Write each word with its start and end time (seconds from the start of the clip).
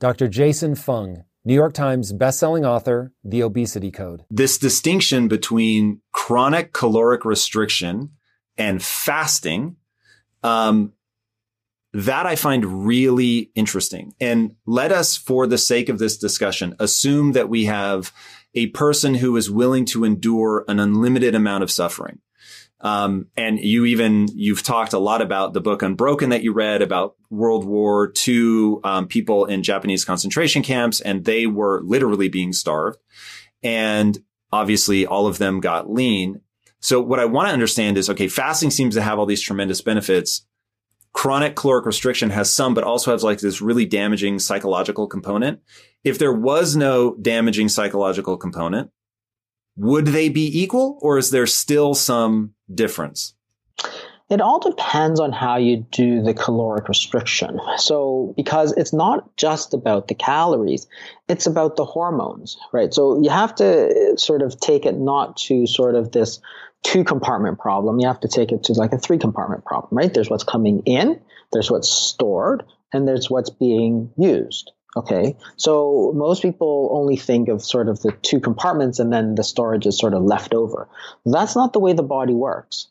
Dr. 0.00 0.28
Jason 0.28 0.76
Fung, 0.76 1.24
New 1.44 1.54
York 1.54 1.74
Times 1.74 2.12
bestselling 2.12 2.64
author, 2.64 3.12
The 3.24 3.42
Obesity 3.42 3.90
Code. 3.90 4.24
This 4.30 4.56
distinction 4.56 5.26
between 5.26 6.02
chronic 6.12 6.72
caloric 6.72 7.24
restriction 7.24 8.10
and 8.56 8.80
fasting, 8.80 9.76
um, 10.44 10.92
that 11.92 12.26
I 12.26 12.36
find 12.36 12.86
really 12.86 13.50
interesting. 13.56 14.14
And 14.20 14.54
let 14.66 14.92
us, 14.92 15.16
for 15.16 15.48
the 15.48 15.58
sake 15.58 15.88
of 15.88 15.98
this 15.98 16.16
discussion, 16.16 16.76
assume 16.78 17.32
that 17.32 17.48
we 17.48 17.64
have 17.64 18.12
a 18.54 18.68
person 18.68 19.16
who 19.16 19.36
is 19.36 19.50
willing 19.50 19.84
to 19.86 20.04
endure 20.04 20.64
an 20.68 20.78
unlimited 20.78 21.34
amount 21.34 21.64
of 21.64 21.72
suffering. 21.72 22.20
Um, 22.80 23.26
and 23.36 23.58
you 23.58 23.86
even, 23.86 24.28
you've 24.34 24.62
talked 24.62 24.92
a 24.92 24.98
lot 24.98 25.20
about 25.20 25.52
the 25.52 25.60
book 25.60 25.82
Unbroken 25.82 26.30
that 26.30 26.44
you 26.44 26.52
read 26.52 26.80
about 26.80 27.16
World 27.28 27.64
War 27.64 28.12
II, 28.26 28.76
um, 28.84 29.08
people 29.08 29.46
in 29.46 29.62
Japanese 29.62 30.04
concentration 30.04 30.62
camps, 30.62 31.00
and 31.00 31.24
they 31.24 31.46
were 31.46 31.82
literally 31.82 32.28
being 32.28 32.52
starved. 32.52 32.98
And 33.62 34.16
obviously 34.52 35.06
all 35.06 35.26
of 35.26 35.38
them 35.38 35.60
got 35.60 35.90
lean. 35.90 36.40
So 36.80 37.00
what 37.00 37.18
I 37.18 37.24
want 37.24 37.48
to 37.48 37.52
understand 37.52 37.98
is, 37.98 38.08
okay, 38.10 38.28
fasting 38.28 38.70
seems 38.70 38.94
to 38.94 39.02
have 39.02 39.18
all 39.18 39.26
these 39.26 39.42
tremendous 39.42 39.80
benefits. 39.80 40.46
Chronic 41.12 41.56
caloric 41.56 41.86
restriction 41.86 42.30
has 42.30 42.52
some, 42.52 42.74
but 42.74 42.84
also 42.84 43.10
has 43.10 43.24
like 43.24 43.40
this 43.40 43.60
really 43.60 43.86
damaging 43.86 44.38
psychological 44.38 45.08
component. 45.08 45.60
If 46.04 46.18
there 46.18 46.32
was 46.32 46.76
no 46.76 47.16
damaging 47.16 47.68
psychological 47.68 48.36
component, 48.36 48.90
would 49.76 50.06
they 50.06 50.28
be 50.28 50.60
equal 50.60 50.98
or 51.02 51.18
is 51.18 51.30
there 51.30 51.46
still 51.46 51.94
some 51.94 52.54
difference? 52.72 53.34
It 54.30 54.42
all 54.42 54.60
depends 54.60 55.20
on 55.20 55.32
how 55.32 55.56
you 55.56 55.86
do 55.90 56.22
the 56.22 56.34
caloric 56.34 56.88
restriction. 56.88 57.58
So, 57.78 58.34
because 58.36 58.72
it's 58.72 58.92
not 58.92 59.34
just 59.36 59.72
about 59.72 60.08
the 60.08 60.14
calories, 60.14 60.86
it's 61.28 61.46
about 61.46 61.76
the 61.76 61.86
hormones, 61.86 62.58
right? 62.70 62.92
So, 62.92 63.22
you 63.22 63.30
have 63.30 63.54
to 63.54 64.18
sort 64.18 64.42
of 64.42 64.60
take 64.60 64.84
it 64.84 64.98
not 64.98 65.38
to 65.48 65.66
sort 65.66 65.94
of 65.94 66.12
this 66.12 66.40
two 66.82 67.04
compartment 67.04 67.58
problem. 67.58 68.00
You 68.00 68.06
have 68.06 68.20
to 68.20 68.28
take 68.28 68.52
it 68.52 68.64
to 68.64 68.74
like 68.74 68.92
a 68.92 68.98
three 68.98 69.18
compartment 69.18 69.64
problem, 69.64 69.96
right? 69.96 70.12
There's 70.12 70.28
what's 70.28 70.44
coming 70.44 70.82
in, 70.84 71.20
there's 71.52 71.70
what's 71.70 71.88
stored, 71.88 72.64
and 72.92 73.08
there's 73.08 73.30
what's 73.30 73.50
being 73.50 74.10
used. 74.18 74.72
Okay. 74.96 75.36
So 75.56 76.12
most 76.14 76.42
people 76.42 76.90
only 76.92 77.16
think 77.16 77.48
of 77.48 77.62
sort 77.62 77.88
of 77.88 78.00
the 78.00 78.12
two 78.22 78.40
compartments 78.40 78.98
and 78.98 79.12
then 79.12 79.34
the 79.34 79.44
storage 79.44 79.86
is 79.86 79.98
sort 79.98 80.14
of 80.14 80.22
left 80.22 80.54
over. 80.54 80.88
That's 81.26 81.54
not 81.54 81.72
the 81.72 81.78
way 81.78 81.92
the 81.92 82.02
body 82.02 82.34
works. 82.34 82.88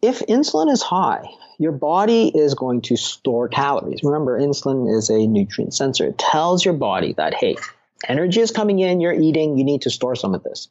If 0.00 0.20
insulin 0.20 0.70
is 0.70 0.82
high, 0.82 1.26
your 1.58 1.72
body 1.72 2.28
is 2.28 2.54
going 2.54 2.82
to 2.82 2.96
store 2.96 3.48
calories. 3.48 4.00
Remember, 4.02 4.38
insulin 4.38 4.94
is 4.96 5.10
a 5.10 5.26
nutrient 5.26 5.74
sensor. 5.74 6.06
It 6.06 6.18
tells 6.18 6.64
your 6.64 6.74
body 6.74 7.14
that, 7.14 7.34
hey, 7.34 7.56
energy 8.08 8.40
is 8.40 8.50
coming 8.50 8.80
in, 8.80 9.00
you're 9.00 9.14
eating, 9.14 9.56
you 9.56 9.64
need 9.64 9.82
to 9.82 9.90
store 9.90 10.14
some 10.14 10.34
of 10.34 10.42
this, 10.42 10.68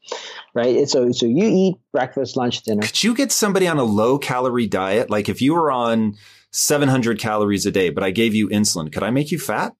right? 0.54 0.88
So, 0.88 1.12
so 1.12 1.26
you 1.26 1.46
eat 1.46 1.76
breakfast, 1.92 2.38
lunch, 2.38 2.62
dinner. 2.62 2.84
Could 2.84 3.04
you 3.04 3.16
get 3.16 3.32
somebody 3.32 3.68
on 3.68 3.80
a 3.80 3.84
low 3.84 4.18
calorie 4.18 4.68
diet? 4.68 5.10
Like 5.10 5.30
if 5.30 5.42
you 5.42 5.56
were 5.56 5.72
on 5.72 6.16
700 6.52 7.20
calories 7.20 7.66
a 7.66 7.72
day, 7.72 7.90
but 7.90 8.04
I 8.04 8.12
gave 8.12 8.36
you 8.36 8.50
insulin, 8.50 8.92
could 8.92 9.04
I 9.04 9.10
make 9.10 9.32
you 9.32 9.40
fat? 9.40 9.74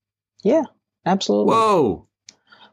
Yeah, 0.44 0.64
absolutely. 1.06 1.54
Whoa. 1.54 2.08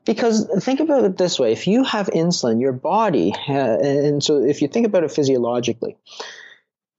Because 0.04 0.48
think 0.64 0.80
about 0.80 1.04
it 1.04 1.16
this 1.16 1.38
way: 1.38 1.52
if 1.52 1.66
you 1.66 1.84
have 1.84 2.08
insulin, 2.08 2.60
your 2.60 2.72
body, 2.72 3.34
uh, 3.48 3.52
and 3.52 4.22
so 4.22 4.42
if 4.42 4.62
you 4.62 4.68
think 4.68 4.86
about 4.86 5.04
it 5.04 5.12
physiologically, 5.12 5.96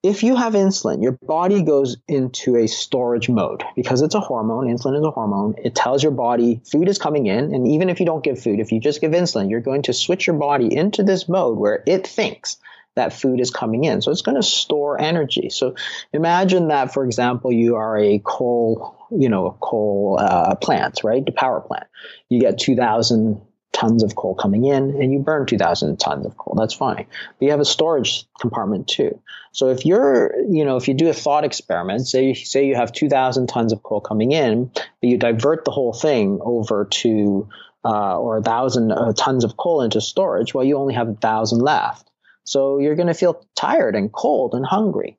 if 0.03 0.23
you 0.23 0.35
have 0.35 0.53
insulin, 0.53 1.03
your 1.03 1.11
body 1.11 1.61
goes 1.61 1.97
into 2.07 2.55
a 2.55 2.67
storage 2.67 3.29
mode 3.29 3.63
because 3.75 4.01
it's 4.01 4.15
a 4.15 4.19
hormone. 4.19 4.65
Insulin 4.65 4.97
is 4.97 5.05
a 5.05 5.11
hormone. 5.11 5.55
It 5.63 5.75
tells 5.75 6.01
your 6.01 6.11
body 6.11 6.61
food 6.71 6.89
is 6.89 6.97
coming 6.97 7.27
in. 7.27 7.53
And 7.53 7.67
even 7.67 7.89
if 7.89 7.99
you 7.99 8.05
don't 8.05 8.23
give 8.23 8.41
food, 8.41 8.59
if 8.59 8.71
you 8.71 8.79
just 8.79 8.99
give 8.99 9.11
insulin, 9.11 9.49
you're 9.49 9.61
going 9.61 9.83
to 9.83 9.93
switch 9.93 10.25
your 10.25 10.37
body 10.37 10.75
into 10.75 11.03
this 11.03 11.29
mode 11.29 11.57
where 11.57 11.83
it 11.85 12.07
thinks 12.07 12.57
that 12.95 13.13
food 13.13 13.39
is 13.39 13.51
coming 13.51 13.83
in. 13.83 14.01
So 14.01 14.11
it's 14.11 14.23
going 14.23 14.37
to 14.37 14.43
store 14.43 14.99
energy. 14.99 15.49
So 15.49 15.75
imagine 16.11 16.69
that, 16.69 16.93
for 16.93 17.05
example, 17.05 17.51
you 17.51 17.75
are 17.75 17.97
a 17.97 18.19
coal, 18.23 19.00
you 19.11 19.29
know, 19.29 19.47
a 19.47 19.53
coal 19.53 20.17
uh, 20.19 20.55
plant, 20.55 21.01
right? 21.03 21.25
The 21.25 21.31
power 21.31 21.61
plant. 21.61 21.87
You 22.29 22.39
get 22.39 22.57
2,000 22.57 23.41
tons 23.73 24.03
of 24.03 24.15
coal 24.15 24.35
coming 24.35 24.65
in 24.65 25.01
and 25.01 25.13
you 25.13 25.19
burn 25.19 25.45
2000 25.45 25.97
tons 25.97 26.25
of 26.25 26.37
coal. 26.37 26.55
That's 26.57 26.73
fine. 26.73 27.05
But 27.39 27.45
you 27.45 27.51
have 27.51 27.59
a 27.59 27.65
storage 27.65 28.25
compartment 28.39 28.87
too. 28.87 29.19
So 29.53 29.69
if 29.69 29.85
you're 29.85 30.33
you 30.49 30.65
know 30.65 30.77
if 30.77 30.87
you 30.87 30.93
do 30.93 31.09
a 31.09 31.13
thought 31.13 31.43
experiment 31.43 32.07
say 32.07 32.33
say 32.33 32.65
you 32.65 32.75
have 32.75 32.91
2000 32.91 33.47
tons 33.47 33.73
of 33.73 33.83
coal 33.83 34.01
coming 34.01 34.31
in 34.31 34.71
but 34.73 34.83
you 35.01 35.17
divert 35.17 35.65
the 35.65 35.71
whole 35.71 35.93
thing 35.93 36.39
over 36.41 36.85
to 36.85 37.47
uh, 37.83 38.17
or 38.17 38.37
a 38.37 38.43
thousand 38.43 38.91
uh, 38.91 39.13
tons 39.13 39.43
of 39.43 39.57
coal 39.57 39.81
into 39.81 40.01
storage 40.01 40.53
well 40.53 40.65
you 40.65 40.77
only 40.77 40.93
have 40.93 41.09
a 41.09 41.15
thousand 41.15 41.59
left. 41.59 42.09
So 42.43 42.79
you're 42.79 42.95
going 42.95 43.07
to 43.07 43.13
feel 43.13 43.45
tired 43.55 43.95
and 43.95 44.11
cold 44.11 44.53
and 44.53 44.65
hungry 44.65 45.17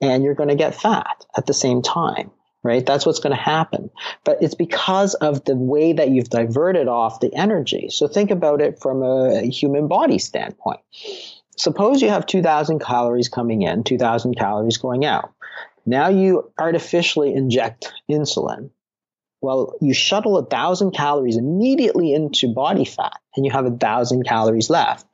and 0.00 0.22
you're 0.22 0.34
going 0.34 0.48
to 0.50 0.54
get 0.54 0.74
fat 0.74 1.24
at 1.36 1.46
the 1.46 1.54
same 1.54 1.82
time 1.82 2.30
right? 2.62 2.84
That's 2.84 3.06
what's 3.06 3.20
going 3.20 3.36
to 3.36 3.42
happen. 3.42 3.90
But 4.24 4.42
it's 4.42 4.54
because 4.54 5.14
of 5.14 5.44
the 5.44 5.56
way 5.56 5.92
that 5.92 6.10
you've 6.10 6.30
diverted 6.30 6.88
off 6.88 7.20
the 7.20 7.34
energy. 7.34 7.88
So 7.90 8.06
think 8.06 8.30
about 8.30 8.60
it 8.60 8.80
from 8.80 9.02
a 9.02 9.42
human 9.46 9.88
body 9.88 10.18
standpoint. 10.18 10.80
Suppose 11.56 12.00
you 12.00 12.08
have 12.08 12.26
2,000 12.26 12.80
calories 12.80 13.28
coming 13.28 13.62
in, 13.62 13.84
2,000 13.84 14.36
calories 14.36 14.78
going 14.78 15.04
out. 15.04 15.32
Now 15.86 16.08
you 16.08 16.50
artificially 16.58 17.34
inject 17.34 17.92
insulin. 18.10 18.70
Well, 19.42 19.74
you 19.80 19.94
shuttle 19.94 20.36
a 20.36 20.44
thousand 20.44 20.92
calories 20.92 21.36
immediately 21.36 22.12
into 22.12 22.52
body 22.52 22.84
fat 22.84 23.18
and 23.34 23.46
you 23.46 23.52
have 23.52 23.64
a 23.64 23.70
thousand 23.70 24.24
calories 24.24 24.68
left 24.68 25.06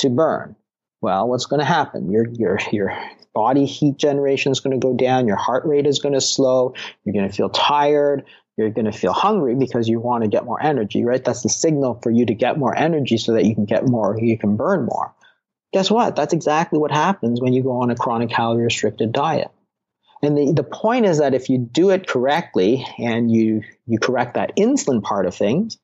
to 0.00 0.10
burn. 0.10 0.54
Well, 1.00 1.28
what's 1.28 1.46
going 1.46 1.60
to 1.60 1.66
happen? 1.66 2.10
Your, 2.10 2.26
your, 2.28 2.58
your 2.72 2.98
body 3.38 3.66
heat 3.66 3.96
generation 3.96 4.50
is 4.50 4.58
going 4.58 4.78
to 4.78 4.84
go 4.84 4.92
down. 4.94 5.28
Your 5.28 5.36
heart 5.36 5.64
rate 5.64 5.86
is 5.86 6.00
going 6.00 6.14
to 6.14 6.20
slow. 6.20 6.74
You're 7.04 7.12
going 7.12 7.28
to 7.28 7.32
feel 7.32 7.48
tired. 7.48 8.24
You're 8.56 8.70
going 8.70 8.86
to 8.86 8.92
feel 8.92 9.12
hungry 9.12 9.54
because 9.54 9.88
you 9.88 10.00
want 10.00 10.24
to 10.24 10.28
get 10.28 10.44
more 10.44 10.60
energy, 10.60 11.04
right? 11.04 11.24
That's 11.24 11.44
the 11.44 11.48
signal 11.48 12.00
for 12.02 12.10
you 12.10 12.26
to 12.26 12.34
get 12.34 12.58
more 12.58 12.76
energy 12.76 13.16
so 13.16 13.34
that 13.34 13.44
you 13.44 13.54
can 13.54 13.64
get 13.64 13.86
more, 13.86 14.18
you 14.20 14.36
can 14.36 14.56
burn 14.56 14.86
more. 14.86 15.14
Guess 15.72 15.88
what? 15.88 16.16
That's 16.16 16.32
exactly 16.32 16.80
what 16.80 16.90
happens 16.90 17.40
when 17.40 17.52
you 17.52 17.62
go 17.62 17.80
on 17.80 17.92
a 17.92 17.94
chronic 17.94 18.30
calorie 18.30 18.64
restricted 18.64 19.12
diet. 19.12 19.52
And 20.20 20.36
the, 20.36 20.52
the 20.52 20.64
point 20.64 21.06
is 21.06 21.18
that 21.18 21.32
if 21.32 21.48
you 21.48 21.58
do 21.58 21.90
it 21.90 22.08
correctly 22.08 22.84
and 22.98 23.30
you, 23.30 23.62
you 23.86 24.00
correct 24.00 24.34
that 24.34 24.56
insulin 24.56 25.00
part 25.00 25.26
of 25.26 25.36
things, 25.36 25.78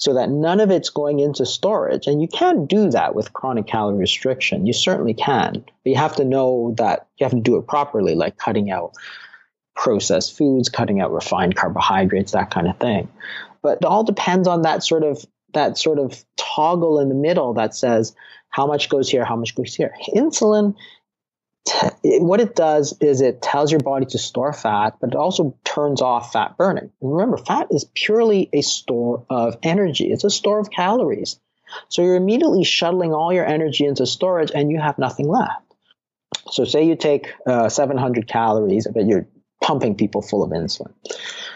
so 0.00 0.14
that 0.14 0.30
none 0.30 0.60
of 0.60 0.70
it's 0.70 0.88
going 0.88 1.20
into 1.20 1.44
storage. 1.44 2.06
And 2.06 2.22
you 2.22 2.26
can 2.26 2.64
do 2.64 2.90
that 2.90 3.14
with 3.14 3.34
chronic 3.34 3.66
calorie 3.66 3.98
restriction. 3.98 4.66
You 4.66 4.72
certainly 4.72 5.12
can, 5.12 5.52
but 5.52 5.90
you 5.90 5.96
have 5.96 6.16
to 6.16 6.24
know 6.24 6.74
that 6.78 7.06
you 7.18 7.24
have 7.24 7.32
to 7.32 7.40
do 7.40 7.56
it 7.58 7.68
properly, 7.68 8.14
like 8.14 8.38
cutting 8.38 8.70
out 8.70 8.94
processed 9.76 10.36
foods, 10.36 10.70
cutting 10.70 11.00
out 11.00 11.12
refined 11.12 11.54
carbohydrates, 11.54 12.32
that 12.32 12.50
kind 12.50 12.66
of 12.66 12.78
thing. 12.78 13.08
But 13.62 13.78
it 13.82 13.84
all 13.84 14.02
depends 14.02 14.48
on 14.48 14.62
that 14.62 14.82
sort 14.82 15.04
of 15.04 15.24
that 15.52 15.76
sort 15.76 15.98
of 15.98 16.24
toggle 16.36 16.98
in 16.98 17.10
the 17.10 17.14
middle 17.14 17.52
that 17.54 17.74
says 17.74 18.14
how 18.48 18.66
much 18.66 18.88
goes 18.88 19.08
here, 19.10 19.24
how 19.24 19.36
much 19.36 19.54
goes 19.54 19.74
here. 19.74 19.92
Insulin 20.14 20.74
what 22.02 22.40
it 22.40 22.54
does 22.54 22.96
is 23.00 23.20
it 23.20 23.42
tells 23.42 23.70
your 23.70 23.80
body 23.80 24.06
to 24.06 24.18
store 24.18 24.52
fat, 24.52 24.96
but 25.00 25.10
it 25.10 25.16
also 25.16 25.56
turns 25.64 26.00
off 26.00 26.32
fat 26.32 26.56
burning. 26.56 26.90
And 27.00 27.12
remember, 27.12 27.36
fat 27.36 27.68
is 27.70 27.84
purely 27.94 28.48
a 28.52 28.62
store 28.62 29.24
of 29.28 29.58
energy. 29.62 30.10
It's 30.10 30.24
a 30.24 30.30
store 30.30 30.58
of 30.58 30.70
calories. 30.70 31.38
So 31.88 32.02
you're 32.02 32.16
immediately 32.16 32.64
shuttling 32.64 33.12
all 33.12 33.32
your 33.32 33.46
energy 33.46 33.84
into 33.84 34.06
storage 34.06 34.50
and 34.54 34.70
you 34.70 34.80
have 34.80 34.98
nothing 34.98 35.28
left. 35.28 35.62
So 36.50 36.64
say 36.64 36.84
you 36.84 36.96
take 36.96 37.32
uh, 37.46 37.68
700 37.68 38.26
calories, 38.26 38.88
but 38.92 39.06
you're 39.06 39.28
pumping 39.62 39.94
people 39.94 40.22
full 40.22 40.42
of 40.42 40.50
insulin. 40.50 40.92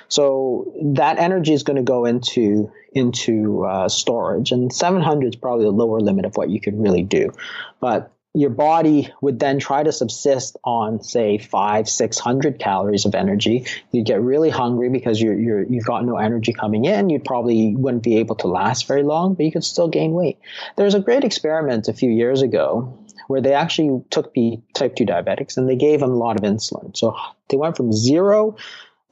So 0.09 0.73
that 0.95 1.19
energy 1.19 1.53
is 1.53 1.63
going 1.63 1.77
to 1.77 1.83
go 1.83 2.05
into 2.05 2.71
into 2.93 3.65
uh, 3.65 3.89
storage, 3.89 4.53
and 4.53 4.73
700 4.73 5.35
is 5.35 5.37
probably 5.37 5.65
the 5.65 5.73
lower 5.73 5.99
limit 5.99 6.25
of 6.25 6.37
what 6.37 6.51
you 6.51 6.61
could 6.61 6.81
really 6.81 7.03
do. 7.03 7.33
But 7.81 8.14
your 8.37 8.51
body 8.51 9.13
would 9.21 9.39
then 9.39 9.61
try 9.61 9.85
to 9.85 9.93
subsist 9.93 10.57
on 10.65 11.01
say 11.01 11.39
five 11.39 11.89
six 11.89 12.19
hundred 12.19 12.59
calories 12.59 13.05
of 13.05 13.15
energy. 13.15 13.65
You'd 13.93 14.07
get 14.07 14.21
really 14.21 14.51
hungry 14.51 14.91
because 14.91 15.23
you're, 15.23 15.39
you're 15.39 15.63
you've 15.63 15.85
got 15.85 16.05
no 16.05 16.17
energy 16.17 16.53
coming 16.53 16.85
in. 16.85 17.11
You 17.11 17.21
probably 17.21 17.77
wouldn't 17.77 18.03
be 18.03 18.19
able 18.19 18.35
to 18.37 18.49
last 18.49 18.89
very 18.89 19.05
long 19.05 19.35
but 19.35 19.47
you 19.47 19.53
could 19.53 19.63
still 19.63 19.89
gain 19.89 20.13
weight. 20.13 20.39
There 20.77 20.85
was 20.85 20.97
a 20.97 21.01
great 21.01 21.23
experiment 21.23 21.87
a 21.87 21.93
few 21.93 22.11
years 22.11 22.43
ago 22.43 22.99
where 23.29 23.41
they 23.41 23.55
actually 23.55 24.03
took 24.11 24.35
the 24.35 24.61
type 24.75 24.97
2 24.97 25.07
diabetics 25.07 25.57
and 25.57 25.69
they 25.69 25.77
gave 25.77 26.01
them 26.01 26.11
a 26.11 26.17
lot 26.17 26.37
of 26.37 26.43
insulin. 26.43 26.95
So 26.95 27.17
they 27.49 27.57
went 27.57 27.77
from 27.77 27.93
zero 27.93 28.57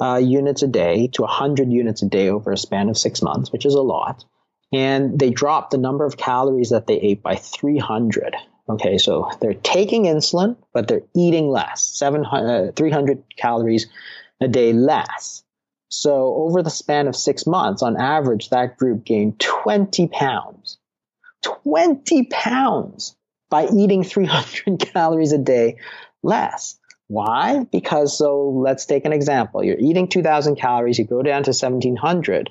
uh, 0.00 0.16
units 0.16 0.62
a 0.62 0.66
day 0.68 1.06
to 1.14 1.22
100 1.22 1.70
units 1.70 2.02
a 2.02 2.08
day 2.08 2.28
over 2.28 2.50
a 2.50 2.58
span 2.58 2.88
of 2.88 2.98
six 2.98 3.22
months 3.22 3.52
which 3.52 3.64
is 3.64 3.74
a 3.74 3.80
lot. 3.80 4.24
And 4.72 5.18
they 5.18 5.30
dropped 5.30 5.70
the 5.70 5.78
number 5.78 6.04
of 6.04 6.16
calories 6.16 6.70
that 6.70 6.88
they 6.88 6.98
ate 6.98 7.22
by 7.22 7.36
300 7.36 8.34
Okay, 8.68 8.96
so 8.98 9.28
they're 9.40 9.54
taking 9.54 10.04
insulin, 10.04 10.56
but 10.72 10.86
they're 10.86 11.02
eating 11.16 11.48
less, 11.48 11.82
700, 11.82 12.68
uh, 12.68 12.72
300 12.72 13.22
calories 13.36 13.88
a 14.40 14.48
day 14.48 14.72
less. 14.72 15.42
So 15.88 16.34
over 16.36 16.62
the 16.62 16.70
span 16.70 17.08
of 17.08 17.16
six 17.16 17.46
months, 17.46 17.82
on 17.82 18.00
average, 18.00 18.50
that 18.50 18.78
group 18.78 19.04
gained 19.04 19.40
20 19.40 20.06
pounds. 20.08 20.78
20 21.42 22.24
pounds 22.24 23.16
by 23.50 23.66
eating 23.68 24.04
300 24.04 24.78
calories 24.92 25.32
a 25.32 25.38
day 25.38 25.76
less. 26.22 26.78
Why? 27.08 27.66
Because 27.70 28.16
so 28.16 28.48
let's 28.48 28.86
take 28.86 29.04
an 29.04 29.12
example. 29.12 29.62
You're 29.62 29.76
eating 29.78 30.08
2000 30.08 30.56
calories, 30.56 30.98
you 30.98 31.04
go 31.04 31.22
down 31.22 31.42
to 31.42 31.50
1700 31.50 32.48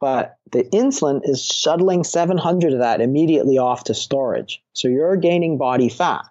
but 0.00 0.36
the 0.52 0.64
insulin 0.64 1.20
is 1.24 1.44
shuttling 1.44 2.04
700 2.04 2.72
of 2.72 2.78
that 2.80 3.00
immediately 3.00 3.58
off 3.58 3.84
to 3.84 3.94
storage. 3.94 4.62
So 4.72 4.88
you're 4.88 5.16
gaining 5.16 5.58
body 5.58 5.88
fat. 5.88 6.26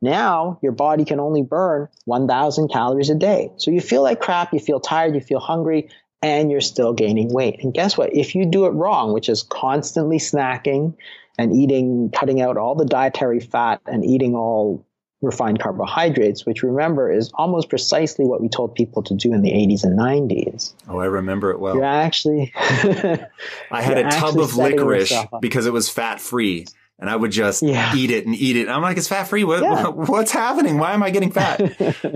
Now 0.00 0.58
your 0.62 0.72
body 0.72 1.04
can 1.04 1.20
only 1.20 1.42
burn 1.42 1.88
1000 2.06 2.68
calories 2.68 3.10
a 3.10 3.14
day. 3.14 3.52
So 3.56 3.70
you 3.70 3.80
feel 3.80 4.02
like 4.02 4.20
crap, 4.20 4.52
you 4.52 4.58
feel 4.58 4.80
tired, 4.80 5.14
you 5.14 5.20
feel 5.20 5.40
hungry, 5.40 5.90
and 6.22 6.50
you're 6.50 6.60
still 6.60 6.92
gaining 6.92 7.32
weight. 7.32 7.62
And 7.62 7.74
guess 7.74 7.96
what? 7.96 8.14
If 8.14 8.34
you 8.34 8.46
do 8.46 8.66
it 8.66 8.70
wrong, 8.70 9.12
which 9.12 9.28
is 9.28 9.42
constantly 9.42 10.18
snacking 10.18 10.94
and 11.38 11.52
eating, 11.52 12.10
cutting 12.10 12.40
out 12.40 12.56
all 12.56 12.74
the 12.74 12.84
dietary 12.84 13.40
fat 13.40 13.80
and 13.86 14.04
eating 14.04 14.34
all 14.34 14.84
refined 15.22 15.60
carbohydrates, 15.60 16.44
which 16.44 16.62
remember 16.62 17.10
is 17.10 17.30
almost 17.34 17.68
precisely 17.68 18.24
what 18.24 18.40
we 18.40 18.48
told 18.48 18.74
people 18.74 19.02
to 19.04 19.14
do 19.14 19.32
in 19.32 19.42
the 19.42 19.52
80s 19.52 19.84
and 19.84 19.98
90s. 19.98 20.74
Oh, 20.88 20.98
I 20.98 21.06
remember 21.06 21.50
it 21.50 21.60
well. 21.60 21.76
You're 21.76 21.84
actually. 21.84 22.52
I 22.56 23.82
had 23.82 23.98
a 23.98 24.10
tub 24.10 24.38
of 24.38 24.56
licorice 24.56 25.14
because 25.40 25.66
it 25.66 25.72
was 25.72 25.88
fat 25.88 26.20
free. 26.20 26.66
And 26.98 27.10
I 27.10 27.16
would 27.16 27.32
just 27.32 27.64
yeah. 27.64 27.96
eat 27.96 28.12
it 28.12 28.26
and 28.26 28.34
eat 28.36 28.54
it. 28.54 28.62
And 28.62 28.70
I'm 28.70 28.80
like, 28.80 28.96
it's 28.96 29.08
fat 29.08 29.24
free. 29.24 29.42
What, 29.42 29.60
yeah. 29.60 29.86
what's 29.88 30.30
happening? 30.30 30.78
Why 30.78 30.92
am 30.92 31.02
I 31.02 31.10
getting 31.10 31.32
fat? 31.32 31.60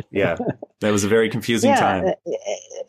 yeah, 0.12 0.36
that 0.78 0.92
was 0.92 1.02
a 1.02 1.08
very 1.08 1.28
confusing 1.28 1.70
yeah, 1.70 1.80
time. 1.80 2.04
It, 2.06 2.18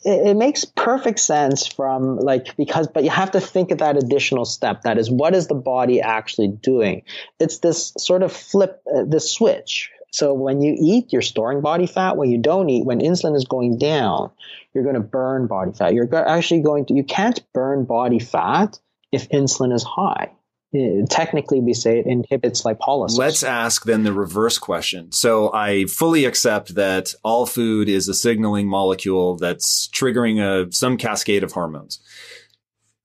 it, 0.06 0.38
makes 0.38 0.64
perfect 0.64 1.18
sense 1.18 1.66
from 1.66 2.20
like 2.20 2.56
because, 2.56 2.88
but 2.88 3.04
you 3.04 3.10
have 3.10 3.32
to 3.32 3.42
think 3.42 3.72
of 3.72 3.80
that 3.80 3.98
additional 3.98 4.46
step. 4.46 4.84
That 4.84 5.00
is, 5.00 5.10
what 5.10 5.34
is 5.34 5.48
the 5.48 5.56
body 5.56 6.00
actually 6.00 6.50
doing? 6.50 7.02
It's 7.40 7.60
this 7.60 7.94
sort 7.98 8.22
of 8.22 8.32
flip, 8.32 8.80
uh, 8.96 9.06
this 9.08 9.32
switch 9.32 9.90
so 10.12 10.34
when 10.34 10.62
you 10.62 10.76
eat, 10.80 11.12
you're 11.12 11.22
storing 11.22 11.62
body 11.62 11.88
fat. 11.88 12.18
When 12.18 12.30
you 12.30 12.38
don't 12.38 12.70
eat, 12.70 12.86
when 12.86 13.00
insulin 13.00 13.36
is 13.36 13.46
going 13.46 13.78
down, 13.78 14.32
you're 14.74 14.84
going 14.84 14.96
to 14.96 15.02
burn 15.02 15.48
body 15.48 15.72
fat. 15.74 15.94
You're 15.94 16.14
actually 16.16 16.62
going 16.62 16.86
to, 16.88 16.94
you 16.94 17.04
can't 17.04 17.40
burn 17.54 17.86
body 17.86 18.20
fat 18.20 18.80
if 19.12 19.30
insulin 19.30 19.74
is 19.74 19.84
high. 19.84 20.32
Eh, 20.76 21.06
technically, 21.10 21.62
we 21.62 21.74
say 21.74 22.00
it 22.00 22.06
inhibits 22.06 22.64
lipolysis. 22.64 23.18
Let's 23.18 23.44
ask 23.44 23.86
then 23.86 24.04
the 24.04 24.12
reverse 24.12 24.58
question. 24.58 25.12
So 25.12 25.52
I 25.54 25.86
fully 25.86 26.26
accept 26.26 26.76
that 26.76 27.14
all 27.24 27.46
food 27.46 27.88
is 27.88 28.08
a 28.10 28.14
signaling 28.14 28.68
molecule 28.68 29.38
that's 29.38 29.88
triggering 29.94 30.40
a, 30.42 30.72
some 30.74 30.98
cascade 30.98 31.44
of 31.44 31.54
hormones. 31.54 32.02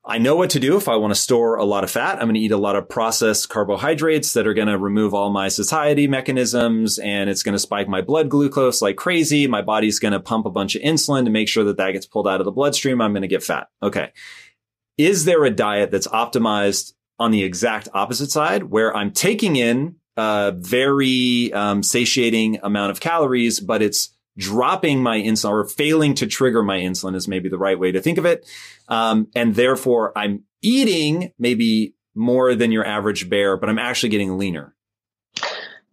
I 0.04 0.18
know 0.18 0.34
what 0.34 0.50
to 0.50 0.60
do 0.60 0.76
if 0.76 0.88
I 0.88 0.96
want 0.96 1.12
to 1.12 1.20
store 1.20 1.56
a 1.56 1.64
lot 1.64 1.84
of 1.84 1.90
fat. 1.90 2.18
I'm 2.18 2.24
going 2.24 2.34
to 2.34 2.40
eat 2.40 2.50
a 2.50 2.56
lot 2.56 2.74
of 2.74 2.88
processed 2.88 3.48
carbohydrates 3.48 4.32
that 4.32 4.48
are 4.48 4.54
going 4.54 4.66
to 4.66 4.76
remove 4.76 5.14
all 5.14 5.30
my 5.30 5.46
satiety 5.46 6.08
mechanisms 6.08 6.98
and 6.98 7.30
it's 7.30 7.44
going 7.44 7.52
to 7.52 7.60
spike 7.60 7.88
my 7.88 8.00
blood 8.00 8.28
glucose 8.28 8.82
like 8.82 8.96
crazy. 8.96 9.46
My 9.46 9.62
body's 9.62 10.00
going 10.00 10.12
to 10.12 10.18
pump 10.18 10.44
a 10.44 10.50
bunch 10.50 10.74
of 10.74 10.82
insulin 10.82 11.24
to 11.24 11.30
make 11.30 11.48
sure 11.48 11.62
that 11.64 11.76
that 11.76 11.92
gets 11.92 12.06
pulled 12.06 12.26
out 12.26 12.40
of 12.40 12.46
the 12.46 12.50
bloodstream. 12.50 13.00
I'm 13.00 13.12
going 13.12 13.22
to 13.22 13.28
get 13.28 13.44
fat. 13.44 13.68
Okay. 13.80 14.10
Is 14.98 15.24
there 15.24 15.44
a 15.44 15.50
diet 15.50 15.92
that's 15.92 16.08
optimized 16.08 16.94
on 17.20 17.30
the 17.30 17.44
exact 17.44 17.88
opposite 17.94 18.32
side 18.32 18.64
where 18.64 18.94
I'm 18.96 19.12
taking 19.12 19.54
in 19.54 19.96
a 20.16 20.52
very 20.56 21.52
um, 21.52 21.84
satiating 21.84 22.58
amount 22.64 22.90
of 22.90 22.98
calories, 22.98 23.60
but 23.60 23.82
it's 23.82 24.10
dropping 24.36 25.02
my 25.02 25.18
insulin 25.18 25.50
or 25.50 25.64
failing 25.68 26.14
to 26.14 26.26
trigger 26.26 26.62
my 26.62 26.78
insulin 26.78 27.14
is 27.14 27.28
maybe 27.28 27.48
the 27.48 27.58
right 27.58 27.78
way 27.78 27.92
to 27.92 28.00
think 28.00 28.18
of 28.18 28.24
it. 28.24 28.48
Um, 28.88 29.28
and 29.34 29.54
therefore 29.54 30.16
I'm 30.16 30.44
eating 30.62 31.32
maybe 31.38 31.94
more 32.14 32.54
than 32.54 32.72
your 32.72 32.86
average 32.86 33.28
bear, 33.28 33.56
but 33.56 33.68
I'm 33.68 33.78
actually 33.78 34.10
getting 34.10 34.38
leaner. 34.38 34.74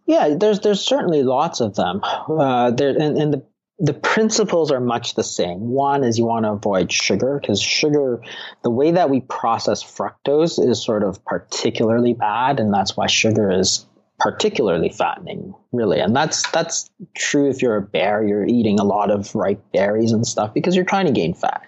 Yeah, 0.06 0.34
there's 0.36 0.60
there's 0.60 0.80
certainly 0.80 1.22
lots 1.22 1.60
of 1.60 1.76
them. 1.76 2.00
Uh, 2.02 2.72
there 2.72 2.90
and, 2.90 3.16
and 3.16 3.32
the 3.32 3.46
the 3.80 3.94
principles 3.94 4.70
are 4.70 4.80
much 4.80 5.14
the 5.14 5.24
same. 5.24 5.70
One 5.70 6.04
is 6.04 6.18
you 6.18 6.26
want 6.26 6.44
to 6.44 6.52
avoid 6.52 6.92
sugar 6.92 7.38
because 7.40 7.62
sugar, 7.62 8.22
the 8.62 8.70
way 8.70 8.90
that 8.90 9.08
we 9.08 9.20
process 9.22 9.82
fructose 9.82 10.62
is 10.62 10.84
sort 10.84 11.02
of 11.02 11.24
particularly 11.24 12.12
bad, 12.12 12.60
and 12.60 12.74
that's 12.74 12.94
why 12.94 13.06
sugar 13.06 13.50
is 13.50 13.86
particularly 14.20 14.90
fattening, 14.90 15.54
really. 15.72 15.98
And 15.98 16.14
that's 16.14 16.48
that's 16.50 16.88
true 17.16 17.48
if 17.48 17.60
you're 17.62 17.76
a 17.76 17.82
bear, 17.82 18.22
you're 18.22 18.46
eating 18.46 18.78
a 18.78 18.84
lot 18.84 19.10
of 19.10 19.34
ripe 19.34 19.62
berries 19.72 20.12
and 20.12 20.26
stuff 20.26 20.54
because 20.54 20.76
you're 20.76 20.84
trying 20.84 21.06
to 21.06 21.12
gain 21.12 21.34
fat. 21.34 21.62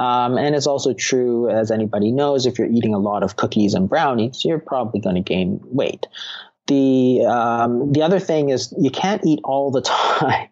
Um, 0.00 0.38
and 0.38 0.54
it's 0.54 0.66
also 0.66 0.94
true, 0.94 1.50
as 1.50 1.70
anybody 1.70 2.10
knows, 2.10 2.46
if 2.46 2.58
you're 2.58 2.70
eating 2.70 2.94
a 2.94 2.98
lot 2.98 3.22
of 3.22 3.36
cookies 3.36 3.74
and 3.74 3.86
brownies, 3.86 4.46
you're 4.46 4.58
probably 4.58 4.98
going 4.98 5.16
to 5.16 5.20
gain 5.20 5.60
weight. 5.64 6.06
The 6.66 7.24
um, 7.26 7.92
the 7.92 8.02
other 8.02 8.18
thing 8.18 8.48
is 8.48 8.74
you 8.78 8.90
can't 8.90 9.24
eat 9.26 9.40
all 9.44 9.70
the 9.70 9.82
time 10.20 10.48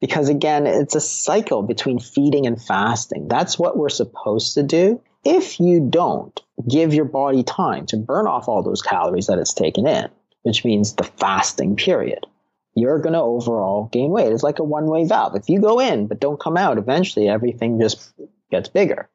because 0.00 0.28
again, 0.28 0.66
it's 0.66 0.96
a 0.96 1.00
cycle 1.00 1.62
between 1.62 2.00
feeding 2.00 2.46
and 2.46 2.60
fasting. 2.60 3.28
That's 3.28 3.58
what 3.58 3.76
we're 3.76 3.88
supposed 3.88 4.54
to 4.54 4.64
do. 4.64 5.00
If 5.24 5.60
you 5.60 5.86
don't 5.88 6.40
give 6.68 6.92
your 6.94 7.04
body 7.04 7.42
time 7.42 7.86
to 7.86 7.96
burn 7.96 8.26
off 8.26 8.48
all 8.48 8.62
those 8.62 8.82
calories 8.82 9.26
that 9.26 9.38
it's 9.38 9.54
taken 9.54 9.86
in, 9.86 10.08
which 10.42 10.64
means 10.64 10.94
the 10.94 11.04
fasting 11.04 11.76
period, 11.76 12.26
you're 12.74 13.00
going 13.00 13.12
to 13.12 13.20
overall 13.20 13.88
gain 13.92 14.10
weight. 14.10 14.32
It's 14.32 14.42
like 14.42 14.58
a 14.58 14.64
one 14.64 14.86
way 14.86 15.04
valve. 15.04 15.36
If 15.36 15.48
you 15.48 15.60
go 15.60 15.80
in 15.80 16.06
but 16.06 16.20
don't 16.20 16.40
come 16.40 16.56
out, 16.56 16.78
eventually 16.78 17.28
everything 17.28 17.80
just 17.80 18.12
gets 18.50 18.68
bigger. 18.68 19.08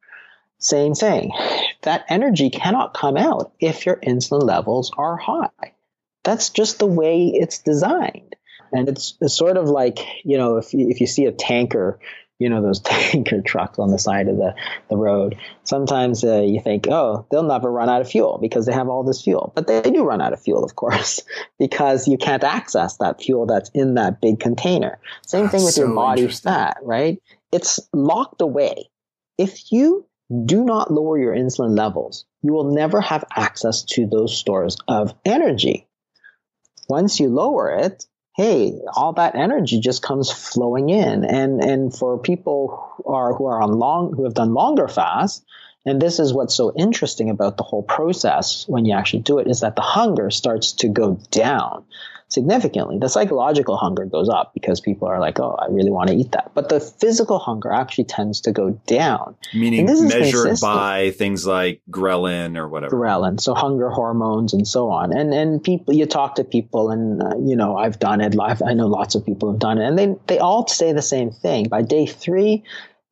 Same 0.59 0.93
thing. 0.93 1.31
That 1.81 2.05
energy 2.07 2.49
cannot 2.49 2.93
come 2.93 3.17
out 3.17 3.53
if 3.59 3.85
your 3.85 3.97
insulin 3.97 4.43
levels 4.43 4.91
are 4.97 5.17
high. 5.17 5.73
That's 6.23 6.49
just 6.49 6.79
the 6.79 6.87
way 6.87 7.27
it's 7.33 7.59
designed. 7.59 8.35
And 8.71 8.87
it's, 8.87 9.17
it's 9.21 9.37
sort 9.37 9.57
of 9.57 9.67
like, 9.67 9.99
you 10.23 10.37
know, 10.37 10.57
if 10.57 10.73
if 10.73 11.01
you 11.01 11.07
see 11.07 11.25
a 11.25 11.31
tanker 11.31 11.99
you 12.43 12.49
know 12.49 12.61
those 12.61 12.79
tanker 12.83 13.41
trucks 13.41 13.79
on 13.79 13.89
the 13.89 13.97
side 13.97 14.27
of 14.27 14.37
the, 14.37 14.53
the 14.89 14.97
road. 14.97 15.37
Sometimes 15.63 16.23
uh, 16.23 16.41
you 16.41 16.59
think 16.61 16.87
oh 16.89 17.25
they'll 17.31 17.43
never 17.43 17.71
run 17.71 17.89
out 17.89 18.01
of 18.01 18.09
fuel 18.09 18.37
because 18.41 18.65
they 18.65 18.73
have 18.73 18.89
all 18.89 19.03
this 19.03 19.21
fuel. 19.21 19.53
But 19.55 19.67
they 19.67 19.81
do 19.81 20.03
run 20.03 20.21
out 20.21 20.33
of 20.33 20.41
fuel 20.41 20.63
of 20.63 20.75
course 20.75 21.21
because 21.59 22.07
you 22.07 22.17
can't 22.17 22.43
access 22.43 22.97
that 22.97 23.21
fuel 23.21 23.45
that's 23.45 23.69
in 23.73 23.95
that 23.95 24.21
big 24.21 24.39
container. 24.39 24.99
Same 25.25 25.43
that's 25.43 25.55
thing 25.55 25.63
with 25.63 25.73
so 25.73 25.85
your 25.85 25.95
body 25.95 26.27
fat 26.27 26.77
right? 26.83 27.21
It's 27.51 27.79
locked 27.93 28.41
away. 28.41 28.89
If 29.37 29.71
you 29.71 30.05
do 30.45 30.63
not 30.63 30.91
lower 30.91 31.19
your 31.19 31.35
insulin 31.35 31.77
levels 31.77 32.25
you 32.43 32.51
will 32.51 32.71
never 32.75 33.01
have 33.01 33.23
access 33.35 33.83
to 33.83 34.05
those 34.05 34.37
stores 34.37 34.77
of 34.87 35.13
energy. 35.25 35.87
Once 36.89 37.19
you 37.19 37.29
lower 37.29 37.71
it 37.71 38.05
hey, 38.35 38.79
all 38.95 39.13
that 39.13 39.35
energy 39.35 39.79
just 39.79 40.01
comes 40.01 40.31
flowing 40.31 40.89
in. 40.89 41.23
And 41.23 41.63
and 41.63 41.95
for 41.95 42.17
people 42.17 42.93
who 42.97 43.13
are 43.13 43.33
who 43.33 43.45
are 43.45 43.61
on 43.61 43.73
long 43.73 44.13
who 44.13 44.23
have 44.23 44.33
done 44.33 44.53
longer 44.53 44.87
fasts, 44.87 45.43
and 45.85 46.01
this 46.01 46.19
is 46.19 46.33
what's 46.33 46.55
so 46.55 46.73
interesting 46.75 47.29
about 47.29 47.57
the 47.57 47.63
whole 47.63 47.83
process 47.83 48.67
when 48.67 48.85
you 48.85 48.95
actually 48.95 49.21
do 49.23 49.39
it 49.39 49.47
is 49.47 49.59
that 49.61 49.75
the 49.75 49.81
hunger 49.81 50.29
starts 50.29 50.71
to 50.73 50.87
go 50.87 51.19
down 51.29 51.85
significantly. 52.33 52.97
The 52.97 53.09
psychological 53.09 53.77
hunger 53.77 54.05
goes 54.05 54.29
up 54.29 54.53
because 54.53 54.81
people 54.81 55.07
are 55.07 55.19
like, 55.19 55.39
oh, 55.39 55.55
I 55.59 55.67
really 55.69 55.91
want 55.91 56.09
to 56.09 56.15
eat 56.15 56.31
that. 56.31 56.51
But 56.53 56.69
the 56.69 56.79
physical 56.79 57.39
hunger 57.39 57.71
actually 57.71 58.05
tends 58.05 58.41
to 58.41 58.51
go 58.51 58.71
down. 58.87 59.35
Meaning 59.53 59.85
measured 59.85 60.19
consistent. 60.19 60.61
by 60.61 61.11
things 61.11 61.45
like 61.45 61.81
ghrelin 61.89 62.57
or 62.57 62.67
whatever. 62.67 62.95
Ghrelin, 62.95 63.39
so 63.39 63.53
hunger 63.53 63.89
hormones 63.89 64.53
and 64.53 64.67
so 64.67 64.89
on. 64.89 65.15
And 65.15 65.33
and 65.33 65.63
people, 65.63 65.93
you 65.93 66.05
talk 66.05 66.35
to 66.35 66.43
people, 66.43 66.89
and 66.89 67.21
uh, 67.21 67.37
you 67.37 67.55
know, 67.55 67.77
I've 67.77 67.99
done 67.99 68.21
it. 68.21 68.35
I've, 68.39 68.61
I 68.61 68.73
know 68.73 68.87
lots 68.87 69.15
of 69.15 69.25
people 69.25 69.51
have 69.51 69.59
done 69.59 69.77
it, 69.77 69.87
and 69.87 69.97
they 69.97 70.15
they 70.27 70.39
all 70.39 70.67
say 70.67 70.93
the 70.93 71.01
same 71.01 71.31
thing. 71.31 71.69
By 71.69 71.81
day 71.81 72.05
three, 72.05 72.63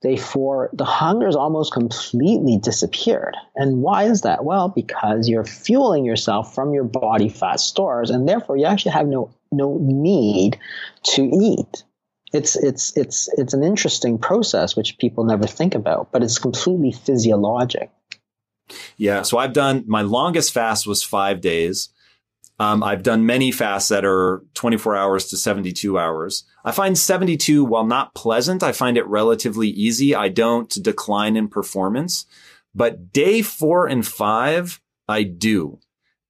Day 0.02 0.18
four, 0.18 0.72
the 0.74 0.86
hunger's 0.86 1.36
almost 1.36 1.74
completely 1.74 2.58
disappeared. 2.58 3.38
And 3.56 3.84
why 3.84 4.06
is 4.06 4.22
that? 4.22 4.44
Well, 4.44 4.68
because 4.68 5.30
you're 5.30 5.46
fueling 5.46 6.06
yourself 6.06 6.56
from 6.56 6.74
your 6.74 6.84
body 6.84 7.30
fat 7.30 7.60
stores, 7.60 8.10
and 8.10 8.28
therefore 8.28 8.58
you 8.58 8.66
actually 8.66 8.94
have 8.94 9.08
no 9.08 9.32
no 9.52 9.78
need 9.80 10.58
to 11.04 11.24
eat. 11.24 11.84
It's 12.34 12.56
it's 12.56 12.98
it's 12.98 13.30
it's 13.38 13.54
an 13.54 13.64
interesting 13.64 14.18
process 14.18 14.76
which 14.76 14.98
people 14.98 15.24
never 15.24 15.46
think 15.46 15.76
about, 15.76 16.12
but 16.12 16.24
it's 16.24 16.40
completely 16.40 16.92
physiologic. 16.92 17.92
Yeah. 18.98 19.22
So 19.22 19.38
I've 19.38 19.54
done 19.54 19.84
my 19.86 20.02
longest 20.02 20.52
fast 20.52 20.88
was 20.88 21.04
five 21.04 21.42
days. 21.42 21.90
Um, 22.62 22.84
I've 22.84 23.02
done 23.02 23.26
many 23.26 23.52
fasts 23.52 23.90
that 23.90 24.06
are 24.06 24.44
24 24.54 24.96
hours 24.96 25.30
to 25.30 25.38
72 25.38 25.98
hours. 25.98 26.44
I 26.64 26.72
find 26.72 26.96
72, 26.96 27.66
while 27.66 27.88
not 27.88 28.14
pleasant, 28.14 28.62
I 28.62 28.72
find 28.72 28.98
it 28.98 29.08
relatively 29.08 29.68
easy. 29.68 30.14
I 30.14 30.30
don't 30.30 30.70
decline 30.84 31.36
in 31.38 31.48
performance, 31.48 32.28
but 32.76 33.12
day 33.12 33.42
four 33.42 33.88
and 33.88 34.06
five, 34.06 34.80
I 35.08 35.24
do. 35.24 35.80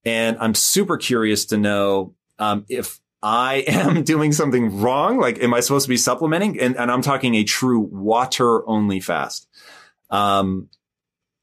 And 0.05 0.37
I'm 0.39 0.55
super 0.55 0.95
curious 0.95 1.47
to 1.47 1.57
know 1.57 2.15
um, 2.39 2.63
if 2.69 3.01
I 3.21 3.65
am 3.67 4.05
doing 4.05 4.31
something 4.31 4.79
wrong. 4.79 5.19
Like, 5.19 5.43
am 5.43 5.53
I 5.53 5.59
supposed 5.59 5.83
to 5.83 5.89
be 5.89 5.97
supplementing? 5.97 6.61
And, 6.61 6.77
and 6.77 6.89
I'm 6.89 7.01
talking 7.01 7.35
a 7.35 7.43
true 7.43 7.81
water 7.81 8.65
only 8.69 9.01
fast. 9.01 9.49
Um, 10.09 10.69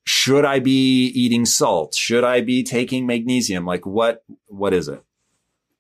should 0.09 0.47
I 0.47 0.59
be 0.59 1.09
eating 1.09 1.45
salt? 1.45 1.95
Should 1.95 2.25
I 2.25 2.41
be 2.41 2.63
taking 2.63 3.07
magnesium? 3.07 3.67
Like 3.67 3.85
what, 3.85 4.25
what 4.47 4.73
is 4.73 4.89
it? 4.89 5.05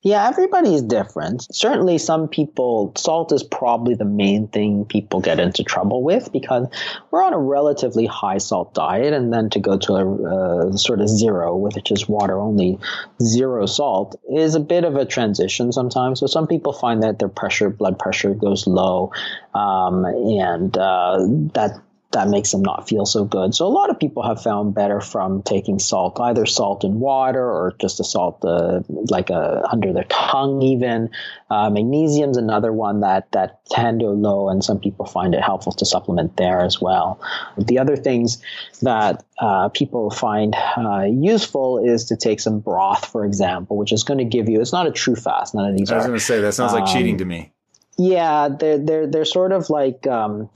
Yeah, 0.03 0.29
everybody's 0.29 0.83
different. 0.83 1.47
Certainly, 1.51 1.99
some 1.99 2.29
people, 2.29 2.93
salt 2.97 3.33
is 3.33 3.43
probably 3.43 3.95
the 3.95 4.05
main 4.05 4.47
thing 4.47 4.85
people 4.85 5.21
get 5.21 5.41
into 5.41 5.65
trouble 5.65 6.03
with 6.05 6.31
because 6.31 6.69
we're 7.11 7.25
on 7.25 7.33
a 7.33 7.39
relatively 7.39 8.05
high 8.05 8.37
salt 8.37 8.75
diet, 8.75 9.15
and 9.15 9.33
then 9.33 9.49
to 9.51 9.59
go 9.59 9.79
to 9.79 9.95
a 9.95 10.69
uh, 10.69 10.77
sort 10.77 11.01
of 11.01 11.09
zero, 11.09 11.57
which 11.57 11.91
is 11.91 12.07
water 12.07 12.39
only, 12.39 12.79
zero 13.23 13.65
salt, 13.65 14.15
is 14.31 14.55
a 14.55 14.61
bit 14.61 14.85
of 14.85 14.95
a 14.95 15.07
transition 15.07 15.73
sometimes. 15.73 16.21
So, 16.21 16.27
some 16.27 16.47
people 16.47 16.75
find 16.75 17.03
that 17.03 17.19
their 17.19 17.29
pressure, 17.29 17.71
blood 17.71 17.99
pressure 17.99 18.35
goes 18.35 18.67
low, 18.67 19.11
um, 19.55 20.05
and 20.05 20.77
uh, 20.77 21.17
that 21.55 21.81
that 22.13 22.29
makes 22.29 22.53
them 22.53 22.63
not 22.63 22.89
feel 22.89 23.05
so 23.05 23.25
good. 23.25 23.55
So 23.55 23.67
a 23.67 23.69
lot 23.69 23.91
of 23.91 23.99
people 23.99 24.23
have 24.23 24.43
found 24.43 24.75
better 24.75 24.99
from 25.01 25.43
taking 25.43 25.79
salt, 25.79 26.19
either 26.19 26.47
salt 26.47 26.83
in 26.83 27.01
water 27.01 27.45
or 27.45 27.75
just 27.79 28.01
a 28.01 28.05
salt 28.05 28.43
uh, 28.45 28.81
like 28.89 29.29
a, 29.29 29.63
under 29.71 29.93
their 29.93 30.05
tongue 30.05 30.63
even. 30.63 31.11
Uh, 31.51 31.69
magnesium's 31.69 32.39
another 32.39 32.73
one 32.73 33.01
that 33.01 33.31
that 33.33 33.61
can 33.71 33.99
go 33.99 34.13
low, 34.13 34.49
and 34.49 34.65
some 34.65 34.81
people 34.81 35.05
find 35.05 35.35
it 35.35 35.43
helpful 35.43 35.73
to 35.73 35.85
supplement 35.85 36.37
there 36.39 36.63
as 36.63 36.81
well. 36.81 37.21
The 37.59 37.79
other 37.79 37.97
things 37.97 38.43
that 38.81 39.25
uh, 39.39 39.69
people 39.69 40.11
find 40.11 40.57
uh, 40.79 41.05
useful 41.11 41.85
is 41.85 42.07
to 42.07 42.17
take 42.17 42.41
some 42.41 42.61
broth, 42.61 43.05
for 43.05 43.27
example, 43.27 43.77
which 43.77 43.93
is 43.93 44.03
going 44.03 44.19
to 44.19 44.25
give 44.25 44.49
you. 44.49 44.63
It's 44.63 44.73
not 44.73 44.87
a 44.87 44.93
true 44.93 45.17
fast. 45.17 45.55
None 45.55 45.71
of 45.71 45.77
these. 45.77 45.91
I 45.91 45.97
was 45.97 46.07
going 46.07 46.19
to 46.19 46.25
say 46.25 46.41
that 46.41 46.55
sounds 46.55 46.73
um, 46.73 46.81
like 46.81 46.91
cheating 46.91 47.15
um, 47.15 47.19
to 47.19 47.25
me. 47.27 47.53
Yeah, 47.99 48.49
they're 48.49 48.79
they're 48.79 49.07
they're 49.07 49.25
sort 49.27 49.53
of 49.53 49.69
like 49.69 50.07
um, 50.07 50.49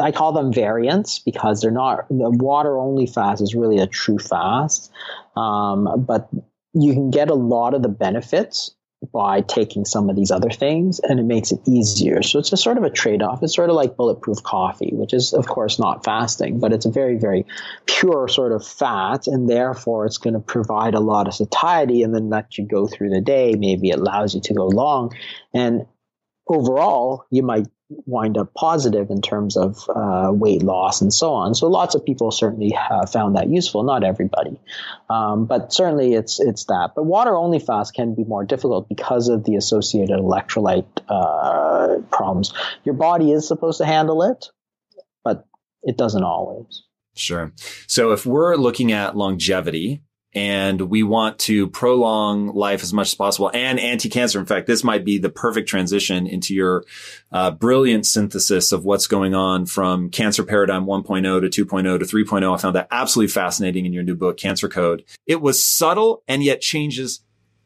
I 0.00 0.12
call 0.12 0.32
them 0.32 0.52
variants 0.52 1.18
because 1.18 1.60
they're 1.60 1.70
not 1.70 2.08
the 2.08 2.30
water 2.30 2.78
only 2.78 3.06
fast 3.06 3.42
is 3.42 3.54
really 3.54 3.78
a 3.78 3.86
true 3.86 4.18
fast, 4.18 4.92
um, 5.36 6.04
but 6.06 6.28
you 6.74 6.92
can 6.92 7.10
get 7.10 7.30
a 7.30 7.34
lot 7.34 7.74
of 7.74 7.82
the 7.82 7.88
benefits 7.88 8.74
by 9.12 9.40
taking 9.40 9.84
some 9.84 10.08
of 10.08 10.16
these 10.16 10.30
other 10.30 10.50
things 10.50 11.00
and 11.00 11.18
it 11.18 11.24
makes 11.24 11.50
it 11.50 11.60
easier. 11.66 12.22
So 12.22 12.38
it's 12.38 12.52
a 12.52 12.56
sort 12.56 12.78
of 12.78 12.84
a 12.84 12.90
trade 12.90 13.22
off. 13.22 13.42
It's 13.42 13.54
sort 13.54 13.68
of 13.68 13.76
like 13.76 13.96
bulletproof 13.96 14.42
coffee, 14.42 14.90
which 14.92 15.12
is 15.12 15.32
of 15.32 15.46
course 15.46 15.78
not 15.78 16.04
fasting, 16.04 16.60
but 16.60 16.72
it's 16.72 16.86
a 16.86 16.90
very, 16.90 17.16
very 17.16 17.44
pure 17.86 18.28
sort 18.28 18.52
of 18.52 18.64
fat 18.64 19.26
and 19.26 19.48
therefore 19.48 20.06
it's 20.06 20.18
going 20.18 20.34
to 20.34 20.40
provide 20.40 20.94
a 20.94 21.00
lot 21.00 21.26
of 21.26 21.34
satiety 21.34 22.02
and 22.02 22.14
then 22.14 22.28
let 22.28 22.56
you 22.56 22.66
go 22.66 22.86
through 22.86 23.10
the 23.10 23.20
day. 23.20 23.54
Maybe 23.58 23.90
it 23.90 23.98
allows 23.98 24.34
you 24.34 24.40
to 24.42 24.54
go 24.54 24.66
long 24.66 25.12
and 25.52 25.84
overall 26.48 27.24
you 27.30 27.42
might 27.42 27.66
wind 28.06 28.38
up 28.38 28.52
positive 28.54 29.10
in 29.10 29.20
terms 29.20 29.56
of 29.56 29.88
uh, 29.94 30.30
weight 30.32 30.62
loss 30.62 31.00
and 31.00 31.12
so 31.12 31.32
on. 31.32 31.54
So 31.54 31.68
lots 31.68 31.94
of 31.94 32.04
people 32.04 32.30
certainly 32.30 32.70
have 32.70 33.10
found 33.10 33.36
that 33.36 33.48
useful. 33.48 33.82
Not 33.82 34.04
everybody, 34.04 34.58
um, 35.10 35.46
but 35.46 35.72
certainly 35.72 36.14
it's 36.14 36.40
it's 36.40 36.64
that. 36.66 36.92
But 36.94 37.04
water 37.04 37.34
only 37.36 37.58
fast 37.58 37.94
can 37.94 38.14
be 38.14 38.24
more 38.24 38.44
difficult 38.44 38.88
because 38.88 39.28
of 39.28 39.44
the 39.44 39.56
associated 39.56 40.18
electrolyte 40.18 40.86
uh, 41.08 42.00
problems. 42.10 42.52
Your 42.84 42.94
body 42.94 43.32
is 43.32 43.46
supposed 43.46 43.78
to 43.78 43.86
handle 43.86 44.22
it, 44.22 44.46
but 45.24 45.46
it 45.82 45.96
doesn't 45.96 46.24
always. 46.24 46.84
Sure. 47.14 47.52
So 47.86 48.12
if 48.12 48.24
we're 48.24 48.56
looking 48.56 48.92
at 48.92 49.16
longevity, 49.16 50.02
and 50.34 50.80
we 50.80 51.02
want 51.02 51.38
to 51.38 51.68
prolong 51.68 52.48
life 52.48 52.82
as 52.82 52.92
much 52.92 53.08
as 53.08 53.14
possible 53.14 53.50
and 53.52 53.78
anti-cancer. 53.78 54.38
In 54.38 54.46
fact, 54.46 54.66
this 54.66 54.82
might 54.82 55.04
be 55.04 55.18
the 55.18 55.28
perfect 55.28 55.68
transition 55.68 56.26
into 56.26 56.54
your 56.54 56.84
uh, 57.32 57.50
brilliant 57.50 58.06
synthesis 58.06 58.72
of 58.72 58.84
what's 58.84 59.06
going 59.06 59.34
on 59.34 59.66
from 59.66 60.08
cancer 60.08 60.42
paradigm 60.42 60.86
1.0 60.86 61.50
to 61.50 61.66
2.0 61.66 61.98
to 61.98 62.04
3.0. 62.04 62.54
I 62.54 62.56
found 62.56 62.76
that 62.76 62.88
absolutely 62.90 63.32
fascinating 63.32 63.84
in 63.84 63.92
your 63.92 64.02
new 64.02 64.14
book, 64.14 64.38
Cancer 64.38 64.68
Code. 64.68 65.04
It 65.26 65.42
was 65.42 65.64
subtle 65.64 66.22
and 66.26 66.42
yet 66.42 66.60
changes 66.60 67.20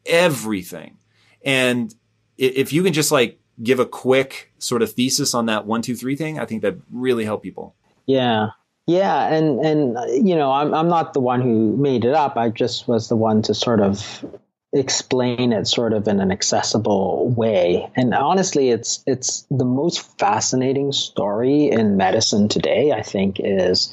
everything. 0.04 0.99
And 1.44 1.94
if 2.37 2.73
you 2.73 2.82
can 2.82 2.92
just 2.92 3.12
like 3.12 3.38
give 3.62 3.78
a 3.78 3.87
quick 3.87 4.52
sort 4.58 4.82
of 4.82 4.92
thesis 4.92 5.35
on 5.35 5.46
that 5.46 5.66
one, 5.66 5.82
two, 5.82 5.94
three 5.94 6.16
thing, 6.16 6.38
I 6.38 6.44
think 6.44 6.62
that 6.62 6.76
really 6.90 7.25
help 7.25 7.42
people. 7.42 7.76
Yeah. 8.06 8.49
Yeah, 8.87 9.33
and 9.33 9.59
and 9.64 10.28
you 10.28 10.37
know, 10.37 10.52
I'm 10.52 10.73
I'm 10.73 10.88
not 10.88 11.12
the 11.12 11.21
one 11.21 11.40
who 11.43 11.76
made 11.76 12.05
it 12.05 12.14
up. 12.14 12.37
I 12.37 12.50
just 12.50 12.87
was 12.87 13.09
the 13.09 13.16
one 13.16 13.43
to 13.43 13.55
sort 13.55 13.81
of 13.81 14.25
explain 14.73 15.52
it 15.52 15.66
sort 15.66 15.93
of 15.93 16.07
in 16.07 16.21
an 16.21 16.31
accessible 16.31 17.28
way. 17.37 17.90
And 17.97 18.14
honestly, 18.14 18.71
it's 18.71 19.02
it's 19.07 19.45
the 19.50 19.64
most 19.64 20.19
fascinating 20.19 20.93
story 20.93 21.69
in 21.71 21.97
medicine 21.97 22.49
today, 22.49 22.93
I 22.93 23.02
think, 23.02 23.40
is 23.40 23.93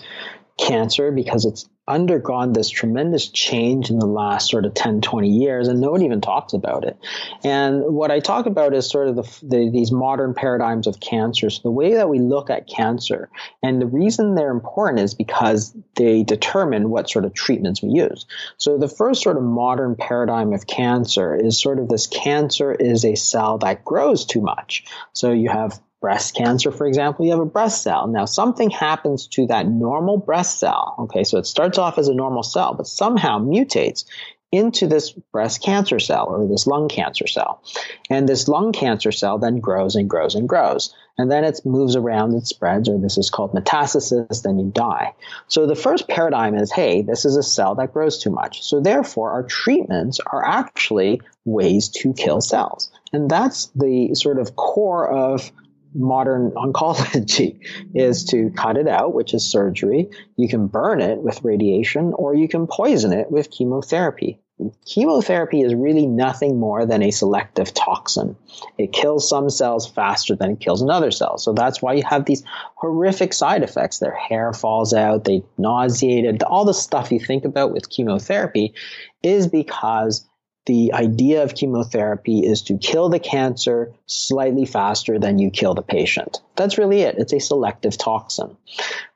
cancer 0.59 1.11
because 1.11 1.45
it's 1.45 1.67
undergone 1.87 2.53
this 2.53 2.69
tremendous 2.69 3.27
change 3.27 3.89
in 3.89 3.99
the 3.99 4.05
last 4.05 4.49
sort 4.49 4.65
of 4.65 4.73
10, 4.73 5.01
20 5.01 5.29
years, 5.29 5.67
and 5.67 5.81
no 5.81 5.91
one 5.91 6.01
even 6.01 6.21
talks 6.21 6.53
about 6.53 6.85
it. 6.85 6.97
And 7.43 7.81
what 7.93 8.09
I 8.09 8.19
talk 8.19 8.45
about 8.45 8.73
is 8.73 8.89
sort 8.89 9.09
of 9.09 9.15
the, 9.17 9.39
the, 9.43 9.69
these 9.69 9.91
modern 9.91 10.33
paradigms 10.33 10.87
of 10.87 11.01
cancer. 11.01 11.49
So 11.49 11.61
the 11.63 11.71
way 11.71 11.95
that 11.95 12.09
we 12.09 12.19
look 12.19 12.49
at 12.49 12.67
cancer, 12.67 13.29
and 13.61 13.81
the 13.81 13.85
reason 13.85 14.35
they're 14.35 14.51
important 14.51 15.01
is 15.01 15.13
because 15.13 15.75
they 15.95 16.23
determine 16.23 16.89
what 16.89 17.09
sort 17.09 17.25
of 17.25 17.33
treatments 17.33 17.81
we 17.81 17.89
use. 17.89 18.25
So 18.57 18.77
the 18.77 18.87
first 18.87 19.21
sort 19.21 19.35
of 19.35 19.43
modern 19.43 19.95
paradigm 19.95 20.53
of 20.53 20.65
cancer 20.65 21.35
is 21.35 21.59
sort 21.59 21.79
of 21.79 21.89
this 21.89 22.07
cancer 22.07 22.71
is 22.71 23.03
a 23.03 23.15
cell 23.15 23.57
that 23.57 23.83
grows 23.83 24.25
too 24.25 24.41
much. 24.41 24.85
So 25.11 25.33
you 25.33 25.49
have 25.49 25.81
breast 26.03 26.35
cancer, 26.35 26.69
for 26.69 26.85
example, 26.85 27.23
you 27.23 27.31
have 27.31 27.39
a 27.39 27.45
breast 27.45 27.81
cell. 27.81 28.07
Now, 28.07 28.25
something 28.25 28.69
happens 28.69 29.25
to 29.27 29.47
that 29.47 29.67
normal 29.67 30.17
breast 30.17 30.59
cell. 30.59 30.95
Okay, 30.99 31.23
so 31.23 31.37
it 31.37 31.45
starts 31.45 31.77
off 31.77 31.97
as 31.97 32.09
a 32.09 32.13
normal 32.13 32.43
cell, 32.43 32.73
but 32.73 32.87
somehow 32.87 33.39
mutates 33.39 34.03
into 34.51 34.85
this 34.85 35.13
breast 35.31 35.63
cancer 35.63 35.99
cell 35.99 36.25
or 36.27 36.45
this 36.45 36.67
lung 36.67 36.89
cancer 36.89 37.25
cell. 37.25 37.63
And 38.09 38.27
this 38.27 38.49
lung 38.49 38.73
cancer 38.73 39.13
cell 39.13 39.37
then 39.37 39.61
grows 39.61 39.95
and 39.95 40.09
grows 40.09 40.35
and 40.35 40.47
grows. 40.47 40.93
And 41.17 41.31
then 41.31 41.45
it 41.45 41.61
moves 41.63 41.95
around 41.95 42.33
and 42.33 42.45
spreads, 42.45 42.89
or 42.89 42.99
this 42.99 43.17
is 43.17 43.29
called 43.29 43.53
metastasis, 43.53 44.43
then 44.43 44.59
you 44.59 44.71
die. 44.75 45.13
So 45.47 45.65
the 45.65 45.73
first 45.73 46.09
paradigm 46.09 46.53
is 46.55 46.69
hey, 46.69 47.01
this 47.01 47.23
is 47.23 47.37
a 47.37 47.43
cell 47.43 47.75
that 47.75 47.93
grows 47.93 48.21
too 48.21 48.29
much. 48.29 48.61
So 48.61 48.81
therefore, 48.81 49.31
our 49.31 49.43
treatments 49.43 50.19
are 50.19 50.45
actually 50.45 51.21
ways 51.45 51.87
to 51.89 52.13
kill 52.13 52.41
cells. 52.41 52.91
And 53.13 53.31
that's 53.31 53.67
the 53.67 54.15
sort 54.15 54.37
of 54.37 54.57
core 54.57 55.07
of 55.07 55.49
modern 55.95 56.51
oncology 56.51 57.59
is 57.95 58.25
to 58.25 58.51
cut 58.51 58.77
it 58.77 58.87
out, 58.87 59.13
which 59.13 59.33
is 59.33 59.49
surgery. 59.49 60.09
You 60.35 60.47
can 60.47 60.67
burn 60.67 61.01
it 61.01 61.19
with 61.19 61.43
radiation 61.43 62.13
or 62.13 62.35
you 62.35 62.47
can 62.47 62.67
poison 62.67 63.13
it 63.13 63.31
with 63.31 63.51
chemotherapy. 63.51 64.39
Chemotherapy 64.85 65.61
is 65.61 65.73
really 65.73 66.05
nothing 66.05 66.59
more 66.59 66.85
than 66.85 67.01
a 67.01 67.11
selective 67.11 67.73
toxin. 67.73 68.35
It 68.77 68.93
kills 68.93 69.27
some 69.27 69.49
cells 69.49 69.89
faster 69.89 70.35
than 70.35 70.51
it 70.51 70.59
kills 70.59 70.81
another 70.81 71.09
cell. 71.09 71.37
So 71.39 71.53
that's 71.53 71.81
why 71.81 71.93
you 71.93 72.03
have 72.03 72.25
these 72.25 72.43
horrific 72.75 73.33
side 73.33 73.63
effects. 73.63 73.97
Their 73.97 74.15
hair 74.15 74.53
falls 74.53 74.93
out, 74.93 75.25
they 75.25 75.43
nauseated, 75.57 76.43
all 76.43 76.65
the 76.65 76.73
stuff 76.73 77.11
you 77.11 77.19
think 77.19 77.45
about 77.45 77.73
with 77.73 77.89
chemotherapy 77.89 78.75
is 79.23 79.47
because 79.47 80.29
the 80.65 80.93
idea 80.93 81.43
of 81.43 81.55
chemotherapy 81.55 82.39
is 82.39 82.61
to 82.63 82.77
kill 82.77 83.09
the 83.09 83.19
cancer 83.19 83.93
slightly 84.05 84.65
faster 84.65 85.19
than 85.19 85.39
you 85.39 85.49
kill 85.49 85.73
the 85.73 85.81
patient. 85.81 86.41
That's 86.55 86.77
really 86.77 87.01
it. 87.01 87.15
It's 87.17 87.33
a 87.33 87.39
selective 87.39 87.97
toxin. 87.97 88.55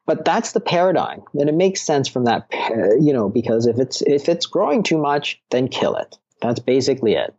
But 0.06 0.25
that's 0.25 0.54
the 0.54 0.60
paradigm. 0.60 1.24
And 1.34 1.50
it 1.50 1.56
makes 1.56 1.82
sense 1.82 2.08
from 2.08 2.25
that, 2.25 2.48
you 3.00 3.13
know, 3.13 3.30
because 3.30 3.66
if 3.66 3.77
it's, 3.77 4.01
if 4.01 4.30
it's 4.30 4.46
growing 4.46 4.84
too 4.84 4.98
much, 4.98 5.42
then 5.50 5.68
kill 5.68 5.96
it. 5.96 6.18
That's 6.42 6.60
basically 6.60 7.13
it. 7.13 7.34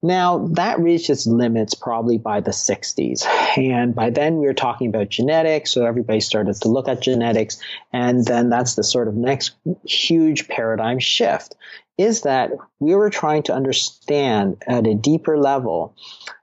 Now, 0.00 0.46
that 0.52 0.78
reached 0.78 1.10
its 1.10 1.26
limits 1.26 1.74
probably 1.74 2.18
by 2.18 2.40
the 2.40 2.52
60s. 2.52 3.26
And 3.58 3.94
by 3.94 4.10
then, 4.10 4.38
we 4.38 4.46
were 4.46 4.54
talking 4.54 4.88
about 4.88 5.08
genetics. 5.08 5.72
So 5.72 5.84
everybody 5.84 6.20
started 6.20 6.54
to 6.54 6.68
look 6.68 6.86
at 6.86 7.00
genetics. 7.00 7.58
And 7.92 8.24
then 8.24 8.48
that's 8.48 8.76
the 8.76 8.84
sort 8.84 9.08
of 9.08 9.14
next 9.14 9.56
huge 9.84 10.46
paradigm 10.48 11.00
shift 11.00 11.56
is 11.98 12.22
that 12.22 12.52
we 12.78 12.94
were 12.94 13.10
trying 13.10 13.42
to 13.42 13.54
understand 13.54 14.62
at 14.66 14.86
a 14.86 14.94
deeper 14.94 15.36
level, 15.36 15.94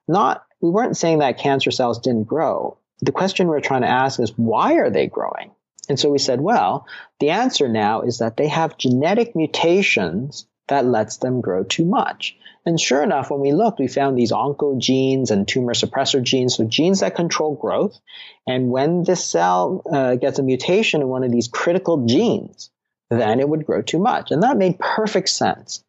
not, 0.07 0.45
we 0.61 0.69
weren't 0.69 0.97
saying 0.97 1.19
that 1.19 1.39
cancer 1.39 1.71
cells 1.71 1.99
didn't 1.99 2.25
grow. 2.27 2.77
The 3.01 3.13
question 3.13 3.47
we 3.47 3.51
we're 3.51 3.61
trying 3.61 3.81
to 3.81 3.89
ask 3.89 4.19
is 4.19 4.37
why 4.37 4.73
are 4.75 4.89
they 4.89 5.07
growing? 5.07 5.51
And 5.87 5.99
so 5.99 6.09
we 6.09 6.17
said, 6.17 6.41
well, 6.41 6.87
the 7.19 7.29
answer 7.29 7.67
now 7.67 8.01
is 8.01 8.19
that 8.19 8.37
they 8.37 8.47
have 8.47 8.77
genetic 8.77 9.35
mutations 9.35 10.45
that 10.67 10.85
lets 10.85 11.17
them 11.17 11.41
grow 11.41 11.63
too 11.63 11.85
much. 11.85 12.35
And 12.65 12.79
sure 12.79 13.03
enough, 13.03 13.29
when 13.29 13.39
we 13.39 13.51
looked, 13.51 13.79
we 13.79 13.87
found 13.87 14.17
these 14.17 14.31
oncogenes 14.31 15.29
and 15.29 15.47
tumor 15.47 15.75
suppressor 15.75 16.23
genes, 16.23 16.55
so 16.55 16.63
genes 16.63 17.01
that 17.01 17.15
control 17.15 17.55
growth. 17.55 17.99
And 18.47 18.71
when 18.71 19.03
this 19.03 19.23
cell 19.23 19.83
uh, 19.91 20.15
gets 20.15 20.39
a 20.39 20.43
mutation 20.43 21.01
in 21.01 21.07
one 21.07 21.23
of 21.23 21.31
these 21.31 21.47
critical 21.47 22.07
genes, 22.07 22.71
then 23.09 23.39
it 23.39 23.47
would 23.47 23.65
grow 23.65 23.81
too 23.81 23.99
much. 23.99 24.31
And 24.31 24.43
that 24.43 24.57
made 24.57 24.79
perfect 24.79 25.29
sense. 25.29 25.83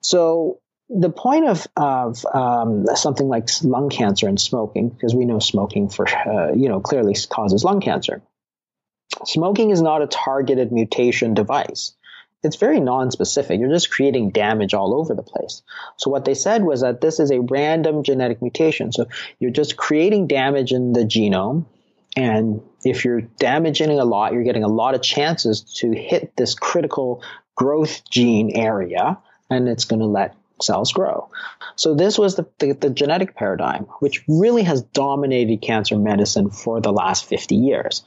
So 0.00 0.60
the 0.88 1.10
point 1.10 1.46
of, 1.46 1.66
of 1.76 2.24
um, 2.26 2.86
something 2.94 3.28
like 3.28 3.48
lung 3.62 3.90
cancer 3.90 4.28
and 4.28 4.40
smoking, 4.40 4.90
because 4.90 5.14
we 5.14 5.24
know 5.24 5.38
smoking 5.38 5.88
for, 5.88 6.08
uh, 6.08 6.52
you 6.52 6.68
know, 6.68 6.80
clearly 6.80 7.14
causes 7.28 7.64
lung 7.64 7.80
cancer. 7.80 8.22
Smoking 9.24 9.70
is 9.70 9.80
not 9.80 10.02
a 10.02 10.06
targeted 10.06 10.72
mutation 10.72 11.34
device 11.34 11.94
it's 12.44 12.56
very 12.56 12.80
non-specific. 12.80 13.58
You're 13.58 13.70
just 13.70 13.90
creating 13.90 14.30
damage 14.30 14.74
all 14.74 14.94
over 14.94 15.14
the 15.14 15.22
place. 15.22 15.62
So 15.96 16.10
what 16.10 16.24
they 16.24 16.34
said 16.34 16.62
was 16.62 16.82
that 16.82 17.00
this 17.00 17.18
is 17.18 17.30
a 17.30 17.40
random 17.40 18.02
genetic 18.02 18.42
mutation. 18.42 18.92
So 18.92 19.06
you're 19.38 19.50
just 19.50 19.76
creating 19.76 20.26
damage 20.26 20.72
in 20.72 20.92
the 20.92 21.04
genome. 21.04 21.66
And 22.16 22.62
if 22.84 23.04
you're 23.04 23.22
damaging 23.22 23.98
a 23.98 24.04
lot, 24.04 24.32
you're 24.32 24.44
getting 24.44 24.64
a 24.64 24.68
lot 24.68 24.94
of 24.94 25.02
chances 25.02 25.62
to 25.78 25.92
hit 25.92 26.36
this 26.36 26.54
critical 26.54 27.22
growth 27.56 28.08
gene 28.08 28.52
area, 28.54 29.18
and 29.50 29.68
it's 29.68 29.84
going 29.84 30.00
to 30.00 30.06
let 30.06 30.36
cells 30.62 30.92
grow. 30.92 31.28
So 31.76 31.94
this 31.94 32.18
was 32.18 32.36
the, 32.36 32.46
the, 32.58 32.72
the, 32.72 32.90
genetic 32.90 33.34
paradigm, 33.34 33.86
which 33.98 34.24
really 34.28 34.62
has 34.62 34.82
dominated 34.82 35.60
cancer 35.60 35.98
medicine 35.98 36.50
for 36.50 36.80
the 36.80 36.92
last 36.92 37.26
50 37.26 37.56
years. 37.56 38.02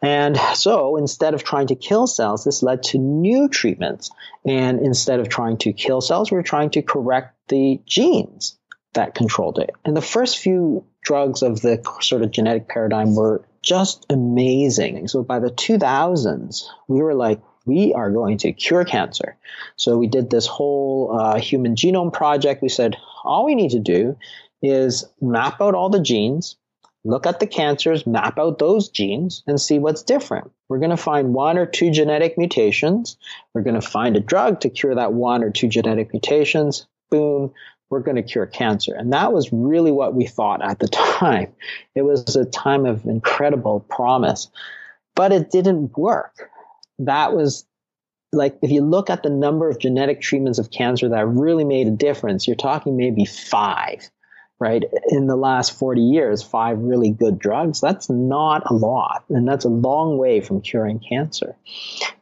And 0.00 0.36
so 0.54 0.96
instead 0.96 1.34
of 1.34 1.44
trying 1.44 1.68
to 1.68 1.76
kill 1.76 2.06
cells, 2.06 2.44
this 2.44 2.62
led 2.62 2.82
to 2.84 2.98
new 2.98 3.48
treatments. 3.48 4.10
And 4.44 4.80
instead 4.80 5.20
of 5.20 5.28
trying 5.28 5.58
to 5.58 5.72
kill 5.72 6.00
cells, 6.00 6.30
we're 6.32 6.42
trying 6.42 6.70
to 6.70 6.82
correct 6.82 7.36
the 7.48 7.80
genes 7.86 8.58
that 8.94 9.14
controlled 9.14 9.58
it. 9.58 9.70
And 9.84 9.96
the 9.96 10.02
first 10.02 10.38
few 10.38 10.84
drugs 11.02 11.42
of 11.42 11.60
the 11.60 11.82
sort 12.00 12.22
of 12.22 12.30
genetic 12.30 12.68
paradigm 12.68 13.14
were 13.14 13.44
just 13.62 14.06
amazing. 14.10 15.08
So 15.08 15.22
by 15.22 15.38
the 15.38 15.50
2000s, 15.50 16.64
we 16.88 17.00
were 17.02 17.14
like, 17.14 17.40
we 17.64 17.92
are 17.94 18.10
going 18.10 18.38
to 18.38 18.52
cure 18.52 18.84
cancer. 18.84 19.36
So 19.76 19.96
we 19.96 20.08
did 20.08 20.30
this 20.30 20.46
whole 20.46 21.16
uh, 21.18 21.38
human 21.38 21.76
genome 21.76 22.12
project. 22.12 22.62
We 22.62 22.68
said, 22.68 22.96
all 23.24 23.44
we 23.44 23.54
need 23.54 23.70
to 23.70 23.78
do 23.78 24.16
is 24.62 25.04
map 25.20 25.60
out 25.60 25.74
all 25.74 25.90
the 25.90 26.00
genes, 26.00 26.56
look 27.04 27.26
at 27.26 27.40
the 27.40 27.46
cancers, 27.46 28.06
map 28.06 28.38
out 28.38 28.58
those 28.58 28.88
genes, 28.88 29.42
and 29.46 29.60
see 29.60 29.78
what's 29.78 30.02
different. 30.02 30.50
We're 30.68 30.78
going 30.78 30.90
to 30.90 30.96
find 30.96 31.34
one 31.34 31.58
or 31.58 31.66
two 31.66 31.90
genetic 31.90 32.38
mutations. 32.38 33.16
We're 33.54 33.62
going 33.62 33.80
to 33.80 33.86
find 33.86 34.16
a 34.16 34.20
drug 34.20 34.60
to 34.60 34.70
cure 34.70 34.94
that 34.94 35.12
one 35.12 35.42
or 35.42 35.50
two 35.50 35.68
genetic 35.68 36.12
mutations. 36.12 36.86
Boom, 37.10 37.52
we're 37.92 38.00
going 38.00 38.16
to 38.16 38.22
cure 38.22 38.46
cancer. 38.46 38.94
And 38.94 39.12
that 39.12 39.34
was 39.34 39.52
really 39.52 39.92
what 39.92 40.14
we 40.14 40.26
thought 40.26 40.64
at 40.64 40.78
the 40.78 40.88
time. 41.18 41.52
It 41.94 42.02
was 42.02 42.34
a 42.34 42.46
time 42.46 42.86
of 42.86 43.04
incredible 43.04 43.80
promise, 43.90 44.50
but 45.14 45.30
it 45.30 45.50
didn't 45.50 45.96
work. 45.96 46.50
That 46.98 47.34
was 47.34 47.66
like, 48.32 48.56
if 48.62 48.70
you 48.70 48.80
look 48.80 49.10
at 49.10 49.22
the 49.22 49.28
number 49.28 49.68
of 49.68 49.78
genetic 49.78 50.22
treatments 50.22 50.58
of 50.58 50.70
cancer 50.70 51.10
that 51.10 51.28
really 51.28 51.64
made 51.64 51.86
a 51.86 51.90
difference, 51.90 52.46
you're 52.46 52.56
talking 52.56 52.96
maybe 52.96 53.26
five 53.26 54.10
right? 54.62 54.84
In 55.08 55.26
the 55.26 55.34
last 55.34 55.76
40 55.76 56.00
years, 56.00 56.40
five 56.40 56.78
really 56.78 57.10
good 57.10 57.36
drugs, 57.36 57.80
that's 57.80 58.08
not 58.08 58.70
a 58.70 58.72
lot. 58.72 59.24
And 59.28 59.46
that's 59.46 59.64
a 59.64 59.68
long 59.68 60.18
way 60.18 60.40
from 60.40 60.60
curing 60.60 61.00
cancer. 61.00 61.56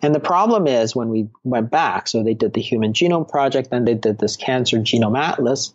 And 0.00 0.14
the 0.14 0.20
problem 0.20 0.66
is 0.66 0.97
when 0.97 1.11
we 1.11 1.28
went 1.44 1.70
back, 1.70 2.09
so 2.09 2.23
they 2.23 2.32
did 2.32 2.54
the 2.54 2.62
Human 2.62 2.94
Genome 2.94 3.28
Project, 3.28 3.70
then 3.70 3.85
they 3.85 3.92
did 3.92 4.18
this 4.18 4.36
Cancer 4.36 4.78
Genome 4.78 5.19
Atlas, 5.19 5.75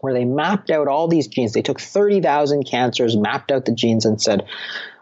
where 0.00 0.14
they 0.14 0.24
mapped 0.24 0.70
out 0.70 0.88
all 0.88 1.06
these 1.06 1.28
genes. 1.28 1.52
They 1.52 1.60
took 1.60 1.80
30,000 1.80 2.64
cancers, 2.64 3.14
mapped 3.14 3.52
out 3.52 3.66
the 3.66 3.74
genes, 3.74 4.06
and 4.06 4.20
said, 4.20 4.46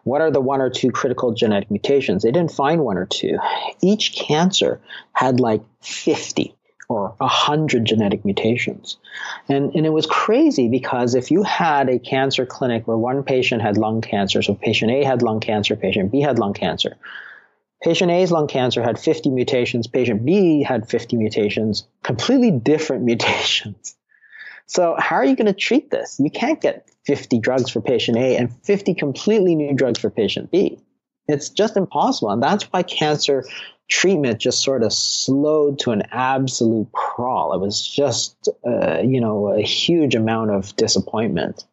what 0.02 0.20
are 0.20 0.32
the 0.32 0.40
one 0.40 0.60
or 0.60 0.70
two 0.70 0.90
critical 0.90 1.32
genetic 1.32 1.70
mutations? 1.70 2.24
They 2.24 2.32
didn't 2.32 2.52
find 2.52 2.80
one 2.80 2.98
or 2.98 3.06
two. 3.06 3.38
Each 3.80 4.16
cancer 4.16 4.80
had 5.12 5.38
like 5.38 5.62
50 5.80 6.55
or 6.88 7.16
a 7.20 7.26
hundred 7.26 7.84
genetic 7.84 8.24
mutations. 8.24 8.96
And, 9.48 9.74
and 9.74 9.86
it 9.86 9.92
was 9.92 10.06
crazy 10.06 10.68
because 10.68 11.14
if 11.14 11.30
you 11.30 11.42
had 11.42 11.88
a 11.88 11.98
cancer 11.98 12.46
clinic 12.46 12.86
where 12.86 12.96
one 12.96 13.22
patient 13.22 13.62
had 13.62 13.76
lung 13.76 14.00
cancer, 14.00 14.42
so 14.42 14.54
patient 14.54 14.92
A 14.92 15.04
had 15.04 15.22
lung 15.22 15.40
cancer, 15.40 15.74
patient 15.76 16.12
B 16.12 16.20
had 16.20 16.38
lung 16.38 16.54
cancer. 16.54 16.96
Patient 17.82 18.10
A's 18.10 18.32
lung 18.32 18.46
cancer 18.46 18.82
had 18.82 18.98
50 18.98 19.30
mutations, 19.30 19.86
patient 19.86 20.24
B 20.24 20.62
had 20.62 20.88
50 20.88 21.16
mutations, 21.16 21.86
completely 22.02 22.50
different 22.50 23.04
mutations. 23.10 23.96
So 24.66 24.96
how 24.98 25.16
are 25.16 25.24
you 25.24 25.36
going 25.36 25.46
to 25.46 25.52
treat 25.52 25.90
this? 25.90 26.18
You 26.18 26.30
can't 26.30 26.60
get 26.60 26.88
50 27.04 27.38
drugs 27.38 27.70
for 27.70 27.80
patient 27.80 28.16
A 28.18 28.36
and 28.36 28.52
50 28.64 28.94
completely 28.94 29.54
new 29.54 29.74
drugs 29.74 30.00
for 30.00 30.10
patient 30.10 30.50
B. 30.50 30.80
It's 31.28 31.48
just 31.48 31.76
impossible. 31.76 32.30
And 32.30 32.42
that's 32.42 32.64
why 32.64 32.82
cancer 32.82 33.44
treatment 33.88 34.38
just 34.38 34.62
sort 34.62 34.82
of 34.82 34.92
slowed 34.92 35.78
to 35.80 35.92
an 35.92 36.02
absolute 36.10 36.90
crawl. 36.92 37.54
It 37.54 37.60
was 37.60 37.86
just, 37.86 38.48
uh, 38.66 39.00
you 39.00 39.20
know, 39.20 39.48
a 39.48 39.62
huge 39.62 40.14
amount 40.14 40.50
of 40.50 40.74
disappointment. 40.76 41.64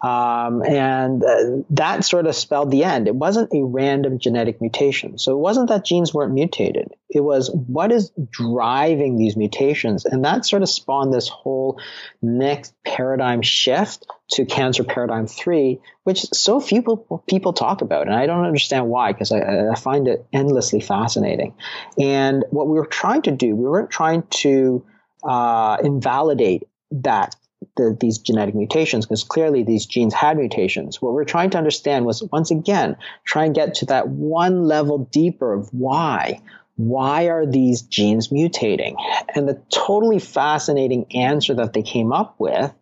Um, 0.00 0.62
and 0.62 1.24
uh, 1.24 1.64
that 1.70 2.04
sort 2.04 2.26
of 2.26 2.34
spelled 2.34 2.70
the 2.70 2.84
end. 2.84 3.08
It 3.08 3.14
wasn't 3.14 3.52
a 3.52 3.64
random 3.64 4.18
genetic 4.18 4.60
mutation. 4.60 5.18
So 5.18 5.32
it 5.32 5.38
wasn't 5.38 5.68
that 5.68 5.84
genes 5.84 6.14
weren't 6.14 6.32
mutated. 6.32 6.92
It 7.10 7.20
was 7.20 7.50
what 7.50 7.90
is 7.90 8.12
driving 8.30 9.16
these 9.16 9.36
mutations. 9.36 10.04
And 10.04 10.24
that 10.24 10.46
sort 10.46 10.62
of 10.62 10.68
spawned 10.68 11.12
this 11.12 11.28
whole 11.28 11.80
next 12.22 12.74
paradigm 12.84 13.42
shift 13.42 14.06
to 14.32 14.44
cancer 14.44 14.84
paradigm 14.84 15.26
three, 15.26 15.80
which 16.04 16.20
so 16.32 16.60
few 16.60 16.82
people, 16.82 17.24
people 17.26 17.52
talk 17.52 17.80
about. 17.80 18.06
And 18.06 18.14
I 18.14 18.26
don't 18.26 18.44
understand 18.44 18.88
why, 18.88 19.12
because 19.12 19.32
I, 19.32 19.70
I 19.70 19.74
find 19.74 20.06
it 20.06 20.26
endlessly 20.32 20.80
fascinating. 20.80 21.54
And 21.98 22.44
what 22.50 22.68
we 22.68 22.78
were 22.78 22.86
trying 22.86 23.22
to 23.22 23.30
do, 23.30 23.56
we 23.56 23.68
weren't 23.68 23.90
trying 23.90 24.22
to 24.30 24.84
uh, 25.24 25.78
invalidate 25.82 26.68
that 26.90 27.34
the, 27.78 27.96
these 27.98 28.18
genetic 28.18 28.54
mutations 28.54 29.06
because 29.06 29.24
clearly 29.24 29.62
these 29.62 29.86
genes 29.86 30.12
had 30.12 30.36
mutations. 30.36 31.00
What 31.00 31.14
we're 31.14 31.24
trying 31.24 31.50
to 31.50 31.58
understand 31.58 32.04
was 32.04 32.22
once 32.30 32.50
again 32.50 32.96
try 33.24 33.46
and 33.46 33.54
get 33.54 33.74
to 33.76 33.86
that 33.86 34.08
one 34.08 34.64
level 34.64 34.98
deeper 34.98 35.54
of 35.54 35.70
why. 35.72 36.42
Why 36.76 37.24
are 37.28 37.44
these 37.44 37.82
genes 37.82 38.28
mutating? 38.28 38.96
And 39.34 39.48
the 39.48 39.60
totally 39.70 40.20
fascinating 40.20 41.06
answer 41.14 41.54
that 41.54 41.72
they 41.72 41.82
came 41.82 42.12
up 42.12 42.36
with 42.38 42.72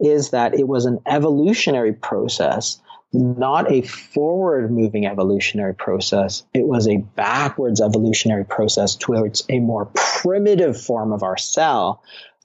is 0.00 0.30
that 0.30 0.54
it 0.54 0.66
was 0.66 0.86
an 0.86 1.00
evolutionary 1.06 1.92
process, 1.92 2.80
not 3.12 3.70
a 3.70 3.82
forward 3.82 4.70
moving 4.72 5.04
evolutionary 5.04 5.74
process. 5.74 6.44
It 6.54 6.66
was 6.66 6.88
a 6.88 6.96
backwards 6.96 7.82
evolutionary 7.82 8.46
process 8.46 8.96
towards 8.96 9.44
a 9.50 9.58
more 9.58 9.90
primitive 9.94 10.80
form 10.80 11.12
of 11.12 11.22
our 11.22 11.36
cell, 11.36 12.02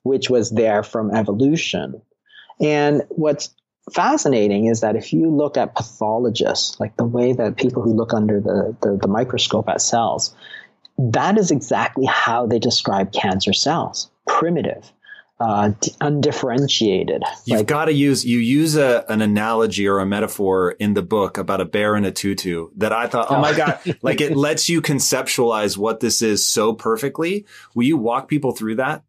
which 0.07 0.29
was 0.29 0.49
there 0.49 0.81
from 0.83 1.13
evolution. 1.13 2.01
And 2.59 3.03
what's 3.09 3.53
fascinating 3.93 4.65
is 4.65 4.81
that 4.81 4.95
if 4.95 5.13
you 5.13 5.29
look 5.29 5.57
at 5.57 5.75
pathologists, 5.75 6.79
like 6.79 6.97
the 6.97 7.05
way 7.05 7.33
that 7.33 7.57
people 7.57 7.81
who 7.83 7.93
look 7.93 8.13
under 8.13 8.39
the, 8.39 8.75
the, 8.81 8.97
the 9.01 9.07
microscope 9.07 9.69
at 9.69 9.81
cells, 9.81 10.35
that 10.97 11.37
is 11.37 11.51
exactly 11.51 12.05
how 12.05 12.47
they 12.47 12.59
describe 12.59 13.13
cancer 13.13 13.53
cells 13.53 14.09
primitive. 14.25 14.91
Uh, 15.39 15.71
undifferentiated. 16.01 17.21
You've 17.45 17.59
like, 17.59 17.67
got 17.67 17.85
to 17.85 17.93
use 17.93 18.25
you 18.25 18.39
use 18.39 18.75
a, 18.75 19.05
an 19.07 19.21
analogy 19.21 19.87
or 19.87 19.99
a 19.99 20.05
metaphor 20.05 20.71
in 20.79 20.95
the 20.95 21.03
book 21.03 21.37
about 21.37 21.61
a 21.61 21.65
bear 21.65 21.95
in 21.95 22.05
a 22.05 22.11
tutu 22.11 22.69
that 22.77 22.91
I 22.91 23.05
thought, 23.05 23.27
oh 23.29 23.39
my 23.39 23.55
god, 23.55 23.79
like 24.01 24.19
it 24.19 24.35
lets 24.35 24.67
you 24.67 24.81
conceptualize 24.81 25.77
what 25.77 25.99
this 25.99 26.23
is 26.23 26.47
so 26.47 26.73
perfectly. 26.73 27.45
Will 27.75 27.83
you 27.83 27.97
walk 27.97 28.27
people 28.27 28.51
through 28.51 28.77
that? 28.77 29.03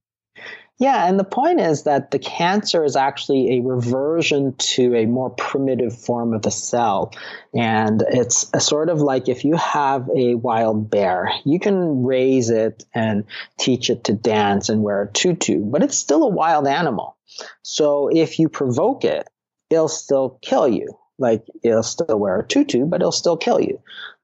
Yeah, 0.81 1.09
and 1.09 1.19
the 1.19 1.25
point 1.25 1.59
is 1.59 1.83
that 1.85 2.13
the 2.13 2.21
cancer 2.21 2.85
is 2.85 2.95
actually 2.95 3.59
a 3.59 3.63
reversion 3.63 4.55
to 4.59 4.95
a 4.95 5.07
more 5.07 5.31
primitive 5.31 5.99
form 5.99 6.33
of 6.33 6.43
the 6.43 6.53
cell. 6.53 7.13
And 7.53 8.05
it's 8.07 8.49
sort 8.65 8.89
of 8.89 9.01
like 9.01 9.29
if 9.29 9.45
you 9.45 9.57
have 9.57 10.09
a 10.17 10.37
wild 10.37 10.89
bear, 10.89 11.33
you 11.45 11.59
can 11.59 12.05
raise 12.05 12.51
it 12.51 12.85
and 12.95 13.25
teach 13.59 13.91
it 13.91 14.05
to 14.05 14.13
dance 14.13 14.69
and 14.69 14.85
wear 14.85 15.03
a 15.03 15.13
tutu, 15.13 15.65
but 15.65 15.83
it's 15.83 15.99
still 15.99 16.23
a 16.23 16.29
wild 16.29 16.69
animal. 16.69 17.17
So 17.63 18.09
if 18.09 18.39
you 18.39 18.49
provoke 18.49 19.05
it, 19.05 19.27
it'll 19.71 19.89
still 19.89 20.39
kill 20.43 20.69
you. 20.69 20.97
Like 21.19 21.45
it'll 21.65 21.83
still 21.83 22.17
wear 22.21 22.39
a 22.39 22.47
tutu, 22.47 22.87
but 22.87 23.01
it'll 23.01 23.11
still 23.11 23.37
kill 23.37 23.61
you. 23.61 23.81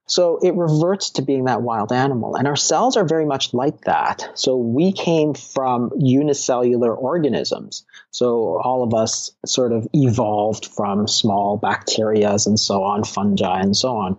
So 0.07 0.37
it 0.43 0.53
reverts 0.53 1.11
to 1.11 1.23
being 1.23 1.45
that 1.45 1.63
wild 1.63 1.91
animal. 1.91 2.35
And 2.35 2.47
our 2.47 2.55
cells 2.55 2.95
are 2.95 3.05
very 3.05 3.25
much 3.25 3.53
like 3.53 3.81
that. 3.81 4.29
So 4.35 4.55
we 4.55 4.91
came 4.91 5.33
from 5.33 5.91
unicellular 5.97 6.93
organisms. 6.93 7.85
So 8.11 8.61
all 8.63 8.83
of 8.83 8.93
us 8.93 9.31
sort 9.45 9.71
of 9.71 9.87
evolved 9.93 10.67
from 10.67 11.07
small 11.07 11.57
bacteria 11.57 12.35
and 12.45 12.59
so 12.59 12.83
on, 12.83 13.03
fungi 13.03 13.61
and 13.61 13.75
so 13.75 13.97
on. 13.97 14.17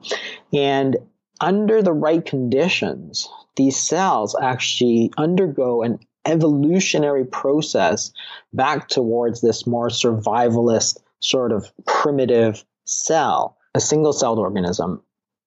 And 0.52 0.96
under 1.40 1.82
the 1.82 1.92
right 1.92 2.24
conditions, 2.24 3.28
these 3.54 3.76
cells 3.76 4.36
actually 4.40 5.12
undergo 5.16 5.82
an 5.82 6.00
evolutionary 6.24 7.24
process 7.24 8.12
back 8.52 8.88
towards 8.88 9.40
this 9.40 9.66
more 9.66 9.88
survivalist 9.88 10.98
sort 11.20 11.52
of 11.52 11.70
primitive 11.86 12.64
cell, 12.84 13.56
a 13.74 13.80
single 13.80 14.12
celled 14.12 14.38
organism 14.38 15.02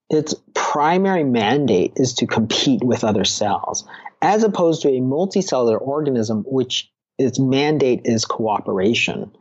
its 0.10 0.34
primary 0.54 1.24
mandate 1.24 1.94
is 1.96 2.14
to 2.16 2.28
compete 2.28 2.84
with 2.84 3.04
other 3.04 3.26
cells, 3.26 3.88
as 4.22 4.44
opposed 4.44 4.82
to 4.82 4.90
a 4.90 5.02
multicellular 5.02 5.80
organism, 5.80 6.44
which 6.48 6.92
its 7.18 7.40
mandate 7.40 8.02
is 8.06 8.26
cooperation. 8.26 9.32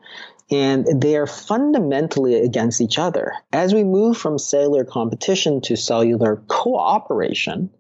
And 0.50 0.86
they 1.00 1.16
are 1.16 1.26
fundamentally 1.26 2.36
against 2.36 2.80
each 2.80 2.98
other. 2.98 3.34
As 3.52 3.74
we 3.74 3.84
move 3.84 4.16
from 4.16 4.38
cellular 4.38 4.84
competition 4.84 5.60
to 5.62 5.76
cellular 5.76 6.42
cooperation, 6.48 7.70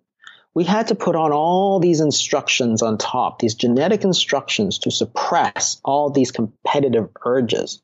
we 0.54 0.64
had 0.64 0.88
to 0.88 0.94
put 0.94 1.16
on 1.16 1.32
all 1.32 1.80
these 1.80 2.00
instructions 2.00 2.82
on 2.82 2.98
top, 2.98 3.38
these 3.38 3.54
genetic 3.54 4.04
instructions 4.04 4.80
to 4.80 4.90
suppress 4.90 5.80
all 5.84 6.10
these 6.10 6.32
competitive 6.32 7.08
urges 7.24 7.80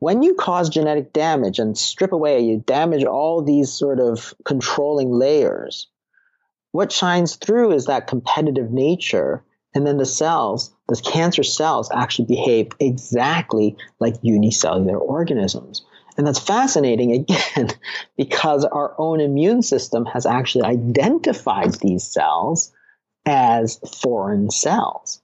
when 0.00 0.22
you 0.22 0.34
cause 0.34 0.70
genetic 0.70 1.12
damage 1.12 1.58
and 1.58 1.76
strip 1.76 2.12
away, 2.12 2.40
you 2.40 2.64
damage 2.66 3.04
all 3.04 3.42
these 3.42 3.70
sort 3.70 4.00
of 4.00 4.34
controlling 4.44 5.10
layers. 5.12 5.88
What 6.72 6.90
shines 6.90 7.36
through 7.36 7.72
is 7.72 7.84
that 7.86 8.06
competitive 8.06 8.70
nature. 8.70 9.44
And 9.74 9.86
then 9.86 9.98
the 9.98 10.06
cells, 10.06 10.74
the 10.88 10.96
cancer 10.96 11.42
cells 11.42 11.90
actually 11.92 12.24
behave 12.24 12.72
exactly 12.80 13.76
like 14.00 14.16
unicellular 14.22 14.98
organisms. 14.98 15.84
And 16.16 16.26
that's 16.26 16.40
fascinating 16.40 17.12
again, 17.12 17.68
because 18.16 18.64
our 18.64 18.94
own 18.98 19.20
immune 19.20 19.62
system 19.62 20.06
has 20.06 20.24
actually 20.24 20.64
identified 20.64 21.74
these 21.74 22.04
cells 22.04 22.72
as 23.26 23.78
foreign 24.00 24.50
cells 24.50 25.19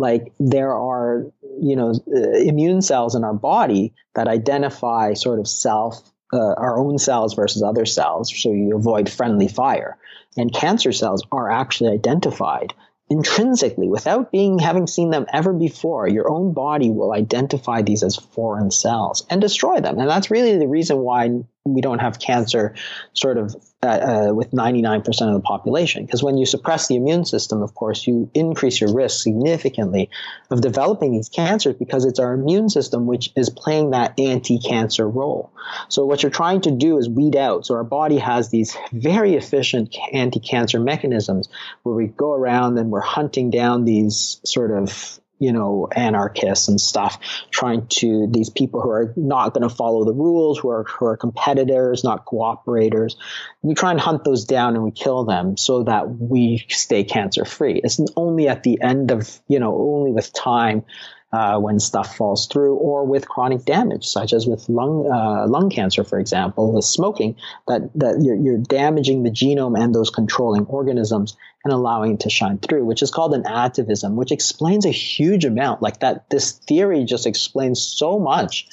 like 0.00 0.32
there 0.40 0.72
are 0.74 1.26
you 1.60 1.76
know 1.76 1.92
uh, 2.14 2.30
immune 2.38 2.82
cells 2.82 3.14
in 3.14 3.22
our 3.22 3.34
body 3.34 3.92
that 4.14 4.26
identify 4.26 5.12
sort 5.14 5.38
of 5.38 5.46
self 5.46 6.10
uh, 6.32 6.54
our 6.54 6.78
own 6.78 6.98
cells 6.98 7.34
versus 7.34 7.62
other 7.62 7.84
cells 7.84 8.32
so 8.34 8.52
you 8.52 8.76
avoid 8.76 9.08
friendly 9.08 9.48
fire. 9.48 9.98
And 10.36 10.54
cancer 10.54 10.92
cells 10.92 11.24
are 11.32 11.50
actually 11.50 11.90
identified 11.90 12.72
intrinsically. 13.08 13.88
Without 13.88 14.30
being 14.30 14.60
having 14.60 14.86
seen 14.86 15.10
them 15.10 15.26
ever 15.32 15.52
before 15.52 16.06
your 16.08 16.30
own 16.30 16.52
body 16.52 16.90
will 16.90 17.12
identify 17.12 17.82
these 17.82 18.04
as 18.04 18.14
foreign 18.16 18.70
cells 18.70 19.26
and 19.28 19.40
destroy 19.40 19.80
them. 19.80 19.98
And 19.98 20.08
that's 20.08 20.30
really 20.30 20.56
the 20.56 20.68
reason 20.68 20.98
why 20.98 21.30
we 21.64 21.82
don't 21.82 21.98
have 21.98 22.18
cancer 22.18 22.74
sort 23.12 23.36
of 23.36 23.54
uh, 23.82 23.86
uh, 23.86 24.34
with 24.34 24.50
99% 24.50 25.06
of 25.06 25.34
the 25.34 25.40
population. 25.40 26.04
Because 26.04 26.22
when 26.22 26.38
you 26.38 26.46
suppress 26.46 26.88
the 26.88 26.96
immune 26.96 27.24
system, 27.24 27.62
of 27.62 27.74
course, 27.74 28.06
you 28.06 28.30
increase 28.32 28.80
your 28.80 28.94
risk 28.94 29.22
significantly 29.22 30.08
of 30.50 30.62
developing 30.62 31.12
these 31.12 31.28
cancers 31.28 31.74
because 31.74 32.04
it's 32.04 32.18
our 32.18 32.32
immune 32.32 32.68
system 32.70 33.06
which 33.06 33.30
is 33.36 33.50
playing 33.50 33.90
that 33.90 34.18
anti 34.18 34.58
cancer 34.58 35.08
role. 35.08 35.52
So, 35.88 36.06
what 36.06 36.22
you're 36.22 36.30
trying 36.30 36.62
to 36.62 36.70
do 36.70 36.96
is 36.98 37.08
weed 37.08 37.36
out. 37.36 37.66
So, 37.66 37.74
our 37.74 37.84
body 37.84 38.18
has 38.18 38.48
these 38.48 38.76
very 38.92 39.34
efficient 39.34 39.94
anti 40.12 40.40
cancer 40.40 40.80
mechanisms 40.80 41.48
where 41.82 41.94
we 41.94 42.06
go 42.06 42.32
around 42.32 42.78
and 42.78 42.90
we're 42.90 43.00
hunting 43.00 43.50
down 43.50 43.84
these 43.84 44.40
sort 44.44 44.70
of 44.70 45.19
you 45.40 45.52
know, 45.52 45.88
anarchists 45.90 46.68
and 46.68 46.80
stuff, 46.80 47.18
trying 47.50 47.86
to 47.88 48.28
these 48.30 48.50
people 48.50 48.80
who 48.80 48.90
are 48.90 49.12
not 49.16 49.54
going 49.54 49.68
to 49.68 49.74
follow 49.74 50.04
the 50.04 50.12
rules, 50.12 50.58
who 50.58 50.68
are 50.70 50.84
who 50.84 51.06
are 51.06 51.16
competitors, 51.16 52.04
not 52.04 52.26
cooperators. 52.26 53.16
We 53.62 53.74
try 53.74 53.90
and 53.90 54.00
hunt 54.00 54.22
those 54.24 54.44
down 54.44 54.76
and 54.76 54.84
we 54.84 54.92
kill 54.92 55.24
them 55.24 55.56
so 55.56 55.82
that 55.84 56.08
we 56.08 56.66
stay 56.68 57.04
cancer 57.04 57.44
free. 57.44 57.80
It's 57.82 57.98
only 58.16 58.48
at 58.48 58.62
the 58.62 58.80
end 58.80 59.10
of 59.10 59.40
you 59.48 59.58
know, 59.58 59.74
only 59.74 60.12
with 60.12 60.32
time 60.32 60.84
uh, 61.32 61.58
when 61.58 61.78
stuff 61.78 62.16
falls 62.16 62.46
through, 62.46 62.74
or 62.76 63.04
with 63.04 63.28
chronic 63.28 63.64
damage, 63.64 64.06
such 64.06 64.32
as 64.32 64.46
with 64.46 64.68
lung 64.68 65.08
uh, 65.10 65.46
lung 65.46 65.70
cancer, 65.70 66.02
for 66.02 66.18
example, 66.18 66.72
with 66.72 66.84
smoking, 66.84 67.36
that 67.68 67.90
that 67.94 68.20
you're, 68.20 68.36
you're 68.36 68.58
damaging 68.58 69.22
the 69.22 69.30
genome 69.30 69.78
and 69.78 69.94
those 69.94 70.10
controlling 70.10 70.66
organisms 70.66 71.36
and 71.64 71.72
allowing 71.72 72.14
it 72.14 72.20
to 72.20 72.30
shine 72.30 72.58
through, 72.58 72.84
which 72.84 73.02
is 73.02 73.10
called 73.10 73.34
an 73.34 73.44
atavism, 73.44 74.14
which 74.14 74.32
explains 74.32 74.86
a 74.86 74.90
huge 74.90 75.44
amount. 75.44 75.82
Like 75.82 76.00
that, 76.00 76.28
this 76.30 76.52
theory 76.52 77.04
just 77.04 77.26
explains 77.26 77.80
so 77.80 78.18
much 78.18 78.68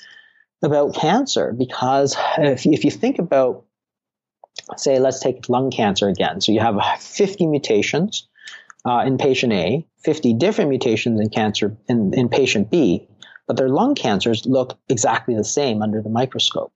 about 0.64 0.96
cancer 0.96 1.54
because 1.54 2.16
if, 2.38 2.66
if 2.66 2.84
you 2.84 2.92
think 2.92 3.20
about 3.20 3.66
say 4.76 5.00
let's 5.00 5.20
take 5.20 5.48
lung 5.50 5.70
cancer 5.70 6.10
again 6.10 6.42
so 6.42 6.52
you 6.52 6.60
have 6.60 6.80
50 7.00 7.46
mutations 7.46 8.28
uh, 8.88 9.04
in 9.06 9.18
patient 9.18 9.54
A, 9.54 9.86
50 10.04 10.34
different 10.36 10.70
mutations 10.70 11.20
in 11.20 11.30
cancer 11.30 11.76
in, 11.88 12.14
in 12.14 12.30
patient 12.30 12.72
B, 12.72 13.08
but 13.46 13.58
their 13.58 13.70
lung 13.70 13.96
cancers 13.96 14.46
look 14.46 14.80
exactly 14.90 15.36
the 15.36 15.44
same 15.44 15.82
under 15.82 16.02
the 16.02 16.10
microscope. 16.10 16.72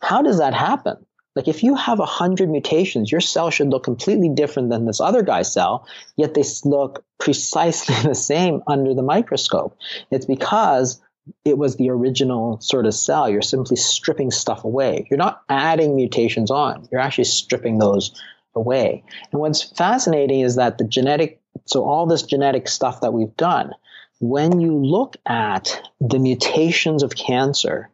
How 0.00 0.22
does 0.22 0.38
that 0.38 0.54
happen? 0.54 0.96
Like 1.34 1.48
if 1.48 1.62
you 1.62 1.74
have 1.74 1.98
100 1.98 2.50
mutations, 2.50 3.10
your 3.10 3.20
cell 3.20 3.50
should 3.50 3.68
look 3.68 3.84
completely 3.84 4.28
different 4.28 4.70
than 4.70 4.84
this 4.84 5.00
other 5.00 5.22
guy's 5.22 5.52
cell, 5.52 5.86
yet 6.16 6.34
they 6.34 6.44
look 6.64 7.04
precisely 7.18 7.94
the 8.02 8.14
same 8.14 8.62
under 8.66 8.94
the 8.94 9.02
microscope. 9.02 9.76
It's 10.10 10.26
because 10.26 11.00
it 11.44 11.56
was 11.56 11.76
the 11.76 11.90
original 11.90 12.60
sort 12.60 12.86
of 12.86 12.94
cell. 12.94 13.28
You're 13.30 13.42
simply 13.42 13.76
stripping 13.76 14.30
stuff 14.30 14.64
away. 14.64 15.06
You're 15.10 15.18
not 15.18 15.42
adding 15.48 15.96
mutations 15.96 16.50
on. 16.50 16.88
You're 16.90 17.00
actually 17.00 17.24
stripping 17.24 17.78
those 17.78 18.12
away. 18.54 19.04
And 19.30 19.40
what's 19.40 19.62
fascinating 19.62 20.40
is 20.40 20.56
that 20.56 20.78
the 20.78 20.84
genetic, 20.84 21.40
so 21.66 21.84
all 21.84 22.06
this 22.06 22.22
genetic 22.22 22.68
stuff 22.68 23.00
that 23.00 23.12
we've 23.12 23.36
done, 23.36 23.72
when 24.20 24.60
you 24.60 24.76
look 24.76 25.16
at 25.26 25.82
the 26.00 26.18
mutations 26.18 27.02
of 27.02 27.14
cancer, 27.14 27.90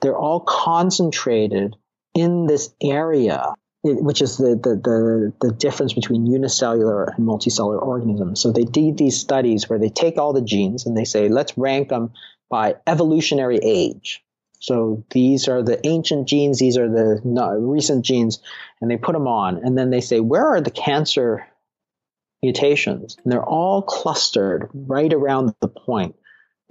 they're 0.00 0.16
all 0.16 0.40
concentrated 0.40 1.76
in 2.14 2.46
this 2.46 2.72
area, 2.80 3.54
which 3.82 4.22
is 4.22 4.36
the, 4.36 4.54
the, 4.54 4.76
the, 4.76 5.32
the 5.40 5.52
difference 5.52 5.92
between 5.92 6.26
unicellular 6.26 7.04
and 7.04 7.26
multicellular 7.26 7.82
organisms. 7.82 8.40
So 8.40 8.52
they 8.52 8.64
did 8.64 8.96
these 8.96 9.18
studies 9.18 9.68
where 9.68 9.78
they 9.78 9.88
take 9.88 10.16
all 10.16 10.32
the 10.32 10.42
genes 10.42 10.86
and 10.86 10.96
they 10.96 11.04
say, 11.04 11.28
let's 11.28 11.58
rank 11.58 11.88
them 11.88 12.12
by 12.48 12.76
evolutionary 12.86 13.58
age. 13.62 14.22
So 14.60 15.04
these 15.10 15.48
are 15.48 15.62
the 15.62 15.84
ancient 15.86 16.28
genes, 16.28 16.58
these 16.58 16.78
are 16.78 16.88
the 16.88 17.20
recent 17.58 18.04
genes, 18.04 18.38
and 18.80 18.90
they 18.90 18.96
put 18.96 19.12
them 19.12 19.26
on. 19.26 19.58
And 19.58 19.76
then 19.76 19.90
they 19.90 20.00
say, 20.00 20.20
where 20.20 20.46
are 20.46 20.60
the 20.60 20.70
cancer 20.70 21.46
mutations? 22.44 23.16
And 23.22 23.32
they're 23.32 23.44
all 23.44 23.82
clustered 23.82 24.68
right 24.72 25.12
around 25.12 25.54
the 25.60 25.68
point 25.68 26.14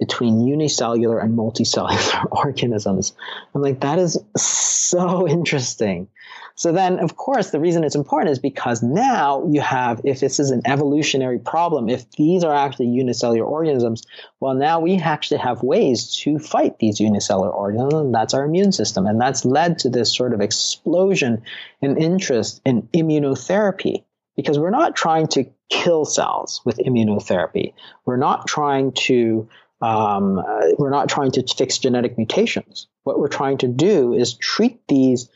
between 0.00 0.46
unicellular 0.46 1.18
and 1.18 1.36
multicellular 1.36 2.26
organisms. 2.30 3.12
I'm 3.54 3.62
like, 3.62 3.80
that 3.80 3.98
is 3.98 4.18
so 4.36 5.28
interesting. 5.28 6.08
So 6.56 6.70
then, 6.70 7.00
of 7.00 7.16
course, 7.16 7.50
the 7.50 7.58
reason 7.58 7.82
it's 7.82 7.96
important 7.96 8.30
is 8.30 8.38
because 8.38 8.80
now 8.82 9.44
you 9.48 9.60
have, 9.60 10.00
if 10.04 10.20
this 10.20 10.38
is 10.38 10.50
an 10.50 10.62
evolutionary 10.64 11.38
problem, 11.40 11.88
if 11.88 12.08
these 12.12 12.44
are 12.44 12.54
actually 12.54 12.88
unicellular 12.88 13.46
organisms, 13.46 14.04
well, 14.38 14.54
now 14.54 14.78
we 14.78 14.96
actually 14.98 15.38
have 15.38 15.64
ways 15.64 16.14
to 16.22 16.38
fight 16.38 16.78
these 16.78 17.00
unicellular 17.00 17.50
organisms, 17.50 18.12
that's 18.12 18.34
our 18.34 18.44
immune 18.44 18.70
system. 18.70 19.06
And 19.06 19.20
that's 19.20 19.44
led 19.44 19.80
to 19.80 19.90
this 19.90 20.14
sort 20.14 20.32
of 20.32 20.40
explosion 20.40 21.42
in 21.80 21.96
interest 21.96 22.60
in 22.64 22.82
immunotherapy 22.94 24.04
because 24.36 24.58
we're 24.58 24.70
not 24.70 24.96
trying 24.96 25.26
to 25.28 25.44
kill 25.70 26.04
cells 26.04 26.60
with 26.64 26.78
immunotherapy. 26.78 27.72
We're 28.04 28.16
not 28.16 28.46
trying 28.46 28.92
to 28.92 29.48
um, 29.80 30.38
uh, 30.38 30.68
we're 30.78 30.90
not 30.90 31.08
trying 31.08 31.32
to 31.32 31.44
fix 31.46 31.78
genetic 31.78 32.16
mutations. 32.16 32.86
What 33.02 33.18
we're 33.18 33.28
trying 33.28 33.58
to 33.58 33.68
do 33.68 34.14
is 34.14 34.34
treat 34.34 34.80
these 34.88 35.28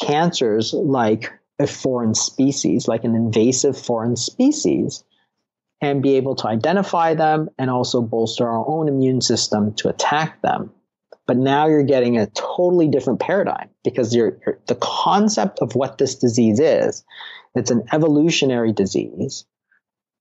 cancers 0.00 0.74
like 0.74 1.32
a 1.58 1.66
foreign 1.66 2.14
species, 2.14 2.88
like 2.88 3.04
an 3.04 3.14
invasive 3.14 3.78
foreign 3.78 4.16
species, 4.16 5.04
and 5.80 6.02
be 6.02 6.16
able 6.16 6.34
to 6.36 6.48
identify 6.48 7.14
them 7.14 7.48
and 7.58 7.70
also 7.70 8.02
bolster 8.02 8.48
our 8.48 8.68
own 8.68 8.88
immune 8.88 9.20
system 9.20 9.74
to 9.74 9.88
attack 9.88 10.42
them. 10.42 10.70
But 11.26 11.38
now 11.38 11.68
you're 11.68 11.84
getting 11.84 12.18
a 12.18 12.26
totally 12.26 12.88
different 12.88 13.20
paradigm 13.20 13.70
because 13.82 14.14
you're, 14.14 14.38
you're, 14.44 14.58
the 14.66 14.74
concept 14.74 15.60
of 15.60 15.74
what 15.74 15.96
this 15.96 16.16
disease 16.16 16.60
is. 16.60 17.04
It's 17.54 17.70
an 17.70 17.84
evolutionary 17.92 18.72
disease, 18.72 19.44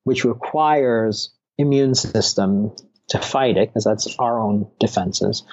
which 0.03 0.23
requires 0.25 1.33
immune 1.57 1.95
system 1.95 2.75
to 3.09 3.19
fight 3.19 3.57
it 3.57 3.69
because 3.69 3.83
that's 3.83 4.15
our 4.19 4.39
own 4.39 4.67
defenses. 4.79 5.43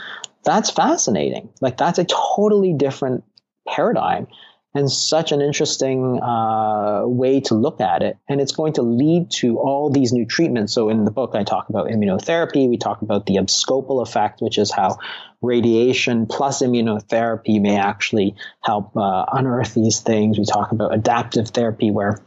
That's 0.44 0.70
fascinating. 0.70 1.50
Like 1.60 1.76
that's 1.76 1.98
a 1.98 2.04
totally 2.04 2.72
different 2.74 3.24
paradigm 3.68 4.28
and 4.74 4.90
such 4.90 5.32
an 5.32 5.40
interesting 5.40 6.20
uh, 6.22 7.02
way 7.04 7.40
to 7.40 7.54
look 7.54 7.80
at 7.80 8.02
it. 8.02 8.16
And 8.28 8.40
it's 8.40 8.52
going 8.52 8.74
to 8.74 8.82
lead 8.82 9.30
to 9.32 9.58
all 9.58 9.90
these 9.90 10.12
new 10.12 10.24
treatments. 10.24 10.72
So 10.72 10.88
in 10.90 11.04
the 11.04 11.10
book, 11.10 11.34
I 11.34 11.42
talk 11.42 11.68
about 11.68 11.88
immunotherapy. 11.88 12.68
We 12.68 12.76
talk 12.76 13.02
about 13.02 13.26
the 13.26 13.38
abscopal 13.38 14.00
effect, 14.00 14.40
which 14.40 14.58
is 14.58 14.70
how 14.70 14.98
radiation 15.42 16.26
plus 16.26 16.62
immunotherapy 16.62 17.60
may 17.60 17.78
actually 17.78 18.36
help 18.62 18.96
uh, 18.96 19.24
unearth 19.32 19.74
these 19.74 20.00
things. 20.00 20.38
We 20.38 20.44
talk 20.44 20.70
about 20.70 20.94
adaptive 20.94 21.48
therapy, 21.48 21.90
where 21.90 22.22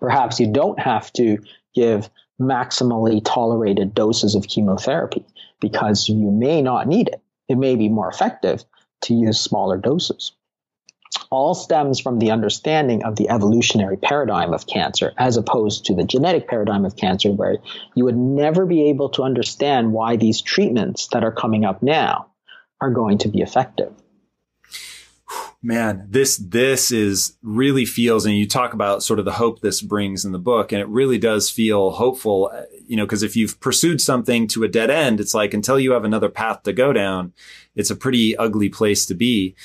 perhaps 0.00 0.40
you 0.40 0.50
don't 0.50 0.78
have 0.80 1.12
to 1.14 1.38
give 1.74 2.08
maximally 2.40 3.22
tolerated 3.22 3.94
doses 3.94 4.34
of 4.34 4.48
chemotherapy 4.48 5.24
because 5.60 6.08
you 6.08 6.30
may 6.30 6.62
not 6.62 6.88
need 6.88 7.08
it. 7.08 7.20
It 7.48 7.56
may 7.56 7.76
be 7.76 7.90
more 7.90 8.08
effective 8.08 8.64
to 9.02 9.14
use 9.14 9.38
smaller 9.38 9.76
doses 9.76 10.32
all 11.30 11.54
stems 11.54 12.00
from 12.00 12.18
the 12.18 12.30
understanding 12.30 13.04
of 13.04 13.16
the 13.16 13.28
evolutionary 13.28 13.96
paradigm 13.96 14.52
of 14.52 14.66
cancer 14.66 15.12
as 15.18 15.36
opposed 15.36 15.84
to 15.86 15.94
the 15.94 16.04
genetic 16.04 16.48
paradigm 16.48 16.84
of 16.84 16.96
cancer 16.96 17.30
where 17.30 17.58
you 17.94 18.04
would 18.04 18.16
never 18.16 18.66
be 18.66 18.88
able 18.88 19.08
to 19.10 19.22
understand 19.22 19.92
why 19.92 20.16
these 20.16 20.40
treatments 20.40 21.08
that 21.08 21.24
are 21.24 21.32
coming 21.32 21.64
up 21.64 21.82
now 21.82 22.26
are 22.80 22.90
going 22.90 23.18
to 23.18 23.28
be 23.28 23.40
effective. 23.40 23.92
Man 25.62 26.06
this 26.10 26.36
this 26.36 26.92
is 26.92 27.38
really 27.42 27.86
feels 27.86 28.26
and 28.26 28.36
you 28.36 28.46
talk 28.46 28.74
about 28.74 29.02
sort 29.02 29.18
of 29.18 29.24
the 29.24 29.32
hope 29.32 29.60
this 29.60 29.80
brings 29.80 30.22
in 30.26 30.32
the 30.32 30.38
book 30.38 30.72
and 30.72 30.80
it 30.80 30.88
really 30.88 31.16
does 31.16 31.48
feel 31.48 31.92
hopeful 31.92 32.50
uh, 32.52 32.64
you 32.86 32.98
know 32.98 33.06
because 33.06 33.22
if 33.22 33.34
you've 33.34 33.58
pursued 33.60 34.02
something 34.02 34.46
to 34.48 34.62
a 34.62 34.68
dead 34.68 34.90
end 34.90 35.20
it's 35.20 35.32
like 35.32 35.54
until 35.54 35.80
you 35.80 35.92
have 35.92 36.04
another 36.04 36.28
path 36.28 36.62
to 36.64 36.74
go 36.74 36.92
down 36.92 37.32
it's 37.74 37.90
a 37.90 37.96
pretty 37.96 38.36
ugly 38.36 38.68
place 38.68 39.06
to 39.06 39.14
be 39.14 39.56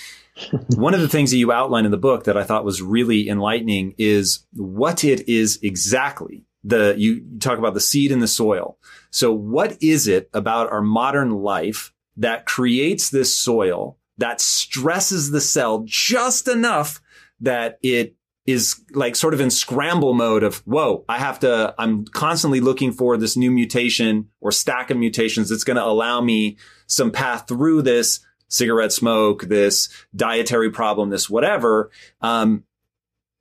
one 0.76 0.94
of 0.94 1.02
the 1.02 1.10
things 1.10 1.32
that 1.32 1.38
you 1.38 1.52
outline 1.52 1.86
in 1.86 1.92
the 1.92 1.98
book 1.98 2.26
that 2.26 2.38
I 2.38 2.44
thought 2.44 2.66
was 2.66 2.82
really 2.82 3.30
enlightening 3.30 3.96
is 3.98 4.46
what 4.54 5.04
it 5.04 5.28
is 5.30 5.60
exactly. 5.62 6.46
The 6.64 6.96
you 6.98 7.26
talk 7.40 7.58
about 7.58 7.74
the 7.74 7.80
seed 7.80 8.12
in 8.12 8.20
the 8.20 8.28
soil. 8.28 8.78
So 9.12 9.32
what 9.32 9.82
is 9.82 10.08
it 10.08 10.30
about 10.34 10.72
our 10.72 10.82
modern 10.82 11.32
life 11.32 11.94
that 12.18 12.46
creates 12.46 13.10
this 13.10 13.36
soil 13.36 13.98
that 14.18 14.42
stresses 14.42 15.32
the 15.32 15.40
cell 15.42 15.84
just 15.86 16.48
enough 16.50 17.02
that 17.40 17.80
it 17.82 18.16
is 18.46 18.82
like 18.92 19.16
sort 19.16 19.34
of 19.34 19.40
in 19.40 19.50
scramble 19.50 20.14
mode 20.14 20.44
of, 20.44 20.58
whoa, 20.66 21.06
I 21.08 21.20
have 21.20 21.40
to, 21.42 21.74
I'm 21.78 22.06
constantly 22.06 22.60
looking 22.60 22.92
for 22.92 23.16
this 23.16 23.38
new 23.38 23.52
mutation 23.52 24.30
or 24.42 24.52
stack 24.52 24.90
of 24.90 24.98
mutations 24.98 25.50
that's 25.50 25.64
going 25.64 25.78
to 25.78 25.86
allow 25.86 26.20
me 26.20 26.58
some 26.88 27.12
path 27.12 27.48
through 27.48 27.84
this 27.84 28.20
cigarette 28.50 28.92
smoke, 28.92 29.44
this 29.44 29.90
dietary 30.16 30.70
problem, 30.70 31.10
this 31.10 31.30
whatever. 31.30 31.92
Um, 32.22 32.66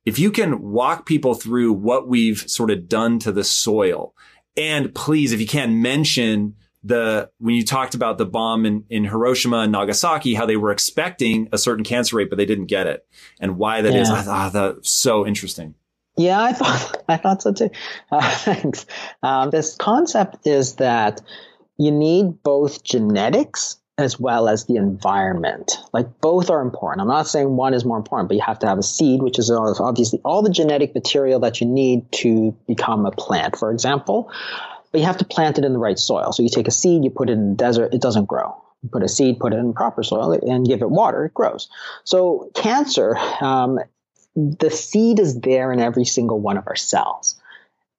if 0.05 0.17
you 0.17 0.31
can 0.31 0.61
walk 0.61 1.05
people 1.05 1.33
through 1.33 1.73
what 1.73 2.07
we've 2.07 2.49
sort 2.49 2.71
of 2.71 2.87
done 2.87 3.19
to 3.19 3.31
the 3.31 3.43
soil, 3.43 4.15
and 4.55 4.93
please, 4.95 5.33
if 5.33 5.41
you 5.41 5.47
can 5.47 5.81
mention 5.81 6.55
the 6.83 7.29
when 7.39 7.55
you 7.55 7.65
talked 7.65 7.93
about 7.93 8.17
the 8.17 8.25
bomb 8.25 8.65
in, 8.65 8.85
in 8.89 9.03
Hiroshima 9.03 9.59
and 9.59 9.71
Nagasaki, 9.71 10.33
how 10.33 10.45
they 10.45 10.55
were 10.55 10.71
expecting 10.71 11.49
a 11.51 11.57
certain 11.57 11.83
cancer 11.83 12.15
rate, 12.15 12.29
but 12.29 12.37
they 12.37 12.45
didn't 12.45 12.67
get 12.67 12.87
it, 12.87 13.05
and 13.39 13.57
why 13.57 13.81
that 13.81 13.93
yeah. 13.93 14.01
is. 14.01 14.09
I 14.09 14.21
thought 14.21 14.53
that 14.53 14.85
so 14.85 15.27
interesting. 15.27 15.75
Yeah, 16.17 16.41
I 16.41 16.53
thought 16.53 17.03
I 17.09 17.17
thought 17.17 17.41
so 17.41 17.53
too. 17.53 17.69
Uh, 18.11 18.21
thanks. 18.21 18.85
Um, 19.21 19.49
this 19.49 19.75
concept 19.75 20.47
is 20.47 20.75
that 20.75 21.21
you 21.77 21.91
need 21.91 22.43
both 22.43 22.83
genetics 22.83 23.77
as 23.99 24.19
well 24.19 24.47
as 24.47 24.65
the 24.65 24.77
environment. 24.77 25.77
Like 25.91 26.21
both 26.21 26.49
are 26.49 26.61
important. 26.61 27.01
I'm 27.01 27.07
not 27.07 27.27
saying 27.27 27.55
one 27.55 27.73
is 27.73 27.83
more 27.83 27.97
important, 27.97 28.29
but 28.29 28.35
you 28.35 28.41
have 28.41 28.59
to 28.59 28.67
have 28.67 28.77
a 28.77 28.83
seed, 28.83 29.21
which 29.21 29.37
is 29.37 29.51
obviously 29.51 30.21
all 30.23 30.41
the 30.41 30.49
genetic 30.49 30.95
material 30.95 31.41
that 31.41 31.59
you 31.59 31.67
need 31.67 32.09
to 32.13 32.55
become 32.67 33.05
a 33.05 33.11
plant, 33.11 33.57
for 33.57 33.71
example. 33.71 34.31
But 34.91 35.01
you 35.01 35.05
have 35.05 35.17
to 35.17 35.25
plant 35.25 35.57
it 35.59 35.65
in 35.65 35.73
the 35.73 35.79
right 35.79 35.99
soil. 35.99 36.31
So 36.31 36.43
you 36.43 36.49
take 36.49 36.67
a 36.67 36.71
seed, 36.71 37.03
you 37.03 37.09
put 37.09 37.29
it 37.29 37.33
in 37.33 37.49
the 37.51 37.55
desert, 37.55 37.93
it 37.93 38.01
doesn't 38.01 38.25
grow. 38.25 38.63
You 38.81 38.89
put 38.89 39.03
a 39.03 39.09
seed, 39.09 39.39
put 39.39 39.53
it 39.53 39.57
in 39.57 39.73
proper 39.73 40.01
soil, 40.01 40.31
and 40.31 40.65
give 40.65 40.81
it 40.81 40.89
water, 40.89 41.25
it 41.25 41.33
grows. 41.33 41.69
So 42.05 42.49
cancer, 42.55 43.17
um, 43.41 43.79
the 44.35 44.71
seed 44.71 45.19
is 45.19 45.39
there 45.41 45.73
in 45.73 45.81
every 45.81 46.05
single 46.05 46.39
one 46.39 46.57
of 46.57 46.67
our 46.67 46.77
cells. 46.77 47.39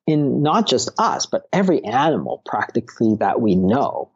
In 0.07 0.43
not 0.43 0.67
just 0.67 0.91
us, 0.99 1.27
but 1.27 1.47
every 1.53 1.85
animal 1.85 2.43
practically 2.47 3.17
that 3.17 3.41
we 3.41 3.55
know 3.55 4.11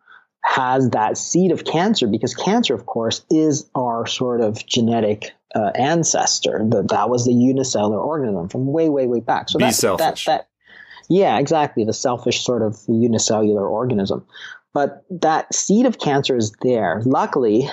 has 0.44 0.90
that 0.90 1.16
seed 1.16 1.50
of 1.50 1.64
cancer 1.64 2.06
because 2.06 2.34
cancer, 2.34 2.74
of 2.74 2.86
course, 2.86 3.24
is 3.30 3.68
our 3.74 4.06
sort 4.06 4.40
of 4.40 4.64
genetic 4.66 5.32
uh, 5.54 5.70
ancestor. 5.74 6.60
That 6.68 6.88
that 6.90 7.08
was 7.08 7.24
the 7.24 7.32
unicellular 7.32 8.00
organism 8.00 8.48
from 8.48 8.66
way, 8.66 8.88
way, 8.88 9.06
way 9.06 9.20
back. 9.20 9.48
So 9.48 9.58
Be 9.58 9.64
that, 9.66 9.74
selfish. 9.74 10.26
that 10.26 10.38
that 10.38 10.48
yeah, 11.08 11.38
exactly, 11.38 11.84
the 11.84 11.92
selfish 11.92 12.44
sort 12.44 12.62
of 12.62 12.78
unicellular 12.88 13.66
organism. 13.66 14.26
But 14.74 15.04
that 15.08 15.54
seed 15.54 15.86
of 15.86 16.00
cancer 16.00 16.36
is 16.36 16.52
there. 16.62 17.00
Luckily, 17.06 17.70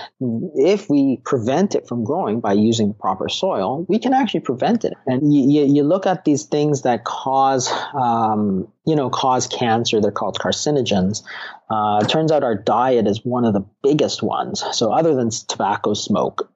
if 0.54 0.88
we 0.88 1.20
prevent 1.26 1.74
it 1.74 1.88
from 1.88 2.04
growing 2.04 2.40
by 2.40 2.54
using 2.54 2.90
the 2.90 2.94
proper 2.94 3.28
soil, 3.28 3.88
we 3.90 3.98
can 3.98 4.14
actually 4.14 4.42
prevent 4.42 4.86
it. 4.86 4.94
And 5.08 5.34
you, 5.34 5.66
you 5.66 5.82
look 5.82 6.06
at 6.06 6.26
these 6.26 6.44
things 6.44 6.84
that 6.84 7.04
cause, 7.04 7.74
um, 8.00 8.68
you 8.86 8.96
know, 8.96 9.10
cause 9.10 9.48
cancer. 9.48 10.00
They're 10.00 10.12
called 10.12 10.38
carcinogens. 10.38 11.24
Uh, 11.72 12.00
it 12.04 12.10
turns 12.10 12.32
out 12.32 12.44
our 12.44 12.56
diet 12.56 13.08
is 13.08 13.24
one 13.24 13.46
of 13.46 13.54
the 13.54 13.66
biggest 13.82 14.22
ones. 14.22 14.64
So 14.74 14.92
other 14.92 15.16
than 15.16 15.30
tobacco 15.30 15.94
smoke, 15.94 16.52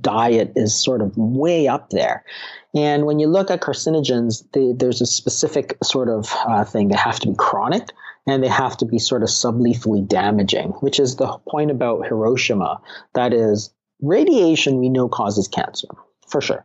diet 0.00 0.52
is 0.54 0.80
sort 0.80 1.02
of 1.02 1.16
way 1.16 1.66
up 1.66 1.90
there. 1.90 2.24
And 2.74 3.04
when 3.04 3.18
you 3.18 3.26
look 3.26 3.50
at 3.50 3.60
carcinogens, 3.60 4.44
they, 4.52 4.72
there's 4.72 5.00
a 5.00 5.06
specific 5.06 5.76
sort 5.82 6.08
of 6.08 6.32
uh, 6.46 6.64
thing. 6.64 6.88
They 6.88 6.96
have 6.96 7.18
to 7.20 7.28
be 7.28 7.34
chronic 7.36 7.90
and 8.26 8.42
they 8.42 8.48
have 8.48 8.76
to 8.76 8.86
be 8.86 8.98
sort 8.98 9.22
of 9.22 9.28
sublethally 9.28 10.06
damaging, 10.06 10.70
which 10.80 11.00
is 11.00 11.16
the 11.16 11.36
point 11.48 11.70
about 11.70 12.06
Hiroshima. 12.06 12.80
That 13.14 13.32
is, 13.32 13.72
radiation 14.00 14.78
we 14.78 14.88
know 14.88 15.08
causes 15.08 15.48
cancer, 15.48 15.88
for 16.28 16.40
sure. 16.40 16.64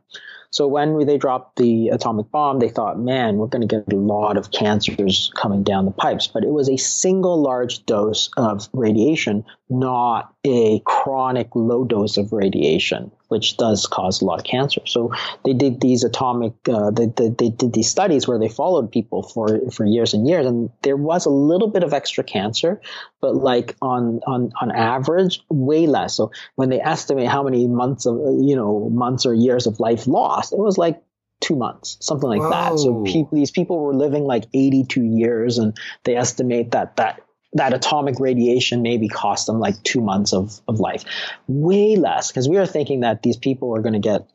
So 0.52 0.68
when 0.68 1.06
they 1.06 1.18
dropped 1.18 1.58
the 1.58 1.90
atomic 1.90 2.32
bomb, 2.32 2.60
they 2.60 2.70
thought, 2.70 3.00
man, 3.00 3.38
we're 3.38 3.48
going 3.48 3.68
to 3.68 3.68
get 3.68 3.92
a 3.94 3.96
lot 3.96 4.36
of 4.36 4.52
cancers 4.52 5.32
coming 5.36 5.64
down 5.64 5.86
the 5.86 5.92
pipes. 5.92 6.28
But 6.28 6.44
it 6.44 6.50
was 6.50 6.70
a 6.70 6.78
single 6.78 7.42
large 7.42 7.86
dose 7.86 8.30
of 8.36 8.68
radiation, 8.74 9.46
not 9.70 10.34
a 10.44 10.80
chronic 10.86 11.50
low 11.56 11.84
dose 11.84 12.18
of 12.18 12.34
radiation 12.34 13.12
which 13.30 13.58
does 13.58 13.88
cause 13.88 14.22
a 14.22 14.26
lot 14.26 14.40
of 14.40 14.46
cancer. 14.46 14.82
So 14.86 15.14
they 15.46 15.54
did 15.54 15.80
these 15.80 16.04
atomic, 16.04 16.54
uh, 16.68 16.92
they, 16.92 17.06
they, 17.06 17.30
they, 17.30 17.50
did 17.50 17.74
these 17.74 17.90
studies 17.90 18.28
where 18.28 18.38
they 18.38 18.50
followed 18.50 18.92
people 18.92 19.24
for, 19.24 19.72
for 19.72 19.86
years 19.86 20.14
and 20.14 20.28
years, 20.28 20.46
and 20.46 20.70
there 20.82 20.98
was 20.98 21.26
a 21.26 21.30
little 21.30 21.70
bit 21.70 21.84
of 21.84 21.94
extra 21.94 22.24
cancer, 22.24 22.82
but 23.22 23.36
like 23.36 23.76
on, 23.82 24.20
on, 24.28 24.52
on 24.60 24.72
average, 24.72 25.42
way 25.50 25.88
less. 25.88 26.16
So 26.16 26.32
when 26.56 26.70
they 26.70 26.82
estimate 26.82 27.28
how 27.28 27.44
many 27.44 27.68
months 27.68 28.06
of, 28.06 28.16
you 28.16 28.56
know, 28.56 28.90
months 28.90 29.26
or 29.26 29.34
years 29.34 29.68
of 29.68 29.80
life 29.80 30.08
lost, 30.08 30.52
it 30.52 30.60
was 30.60 30.78
like 30.78 31.02
two 31.40 31.56
months, 31.56 31.98
something 32.02 32.30
like 32.30 32.42
Whoa. 32.42 32.50
that. 32.50 32.80
So 32.80 33.04
people, 33.04 33.38
these 33.38 33.52
people 33.52 33.80
were 33.80 33.96
living 33.96 34.24
like 34.24 34.46
82 34.54 35.04
years, 35.04 35.58
and 35.58 35.78
they 36.04 36.16
estimate 36.16 36.72
that 36.72 36.98
that 36.98 37.22
that 37.54 37.74
atomic 37.74 38.20
radiation 38.20 38.82
maybe 38.82 39.08
cost 39.08 39.48
them 39.48 39.60
like 39.60 39.82
two 39.84 40.02
months 40.02 40.34
of, 40.34 40.60
of 40.68 40.80
life. 40.80 41.04
Way 41.48 41.96
less, 41.96 42.30
because 42.30 42.48
we 42.48 42.58
were 42.58 42.68
thinking 42.68 43.02
that 43.02 43.24
these 43.24 43.38
people 43.38 43.76
are 43.76 43.82
going 43.82 43.94
to 43.94 44.00
get, 44.00 44.30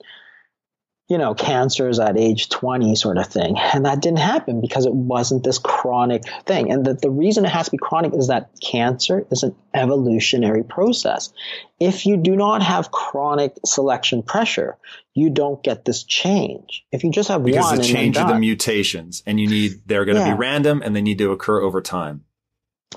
you 1.09 1.19
know, 1.19 1.35
cancers 1.35 2.01
at 2.01 2.19
age 2.19 2.49
20 2.49 2.97
sort 2.97 3.19
of 3.19 3.27
thing. 3.27 3.57
And 3.57 3.85
that 3.85 4.01
didn't 4.01 4.19
happen 4.19 4.61
because 4.61 4.87
it 4.87 4.93
wasn't 4.93 5.45
this 5.45 5.59
chronic 5.59 6.25
thing. 6.45 6.73
And 6.73 6.85
the, 6.85 6.95
the 6.95 7.11
reason 7.11 7.45
it 7.45 7.51
has 7.51 7.67
to 7.67 7.71
be 7.71 7.79
chronic 7.79 8.15
is 8.15 8.29
that 8.29 8.51
cancer 8.61 9.25
is 9.31 9.45
an 9.45 9.55
evolutionary 9.73 10.65
process. 10.65 11.33
If 11.79 12.07
you 12.07 12.17
do 12.17 12.35
not 12.35 12.63
have 12.63 12.91
chronic 12.91 13.55
selection 13.65 14.25
pressure, 14.25 14.77
you 15.13 15.31
don't 15.31 15.63
get 15.63 15.85
this 15.85 16.03
change. 16.03 16.85
If 16.91 17.05
you 17.05 17.13
just 17.13 17.29
have 17.29 17.45
because 17.45 17.63
one, 17.63 17.77
because 17.77 17.87
the 17.87 17.95
change 17.95 18.17
of 18.17 18.27
the 18.27 18.39
mutations, 18.39 19.23
and 19.25 19.39
you 19.39 19.47
need 19.47 19.83
they're 19.87 20.05
going 20.05 20.17
to 20.17 20.23
yeah. 20.23 20.35
be 20.35 20.39
random, 20.39 20.83
and 20.83 20.97
they 20.97 21.03
need 21.03 21.19
to 21.19 21.31
occur 21.31 21.61
over 21.61 21.81
time 21.81 22.25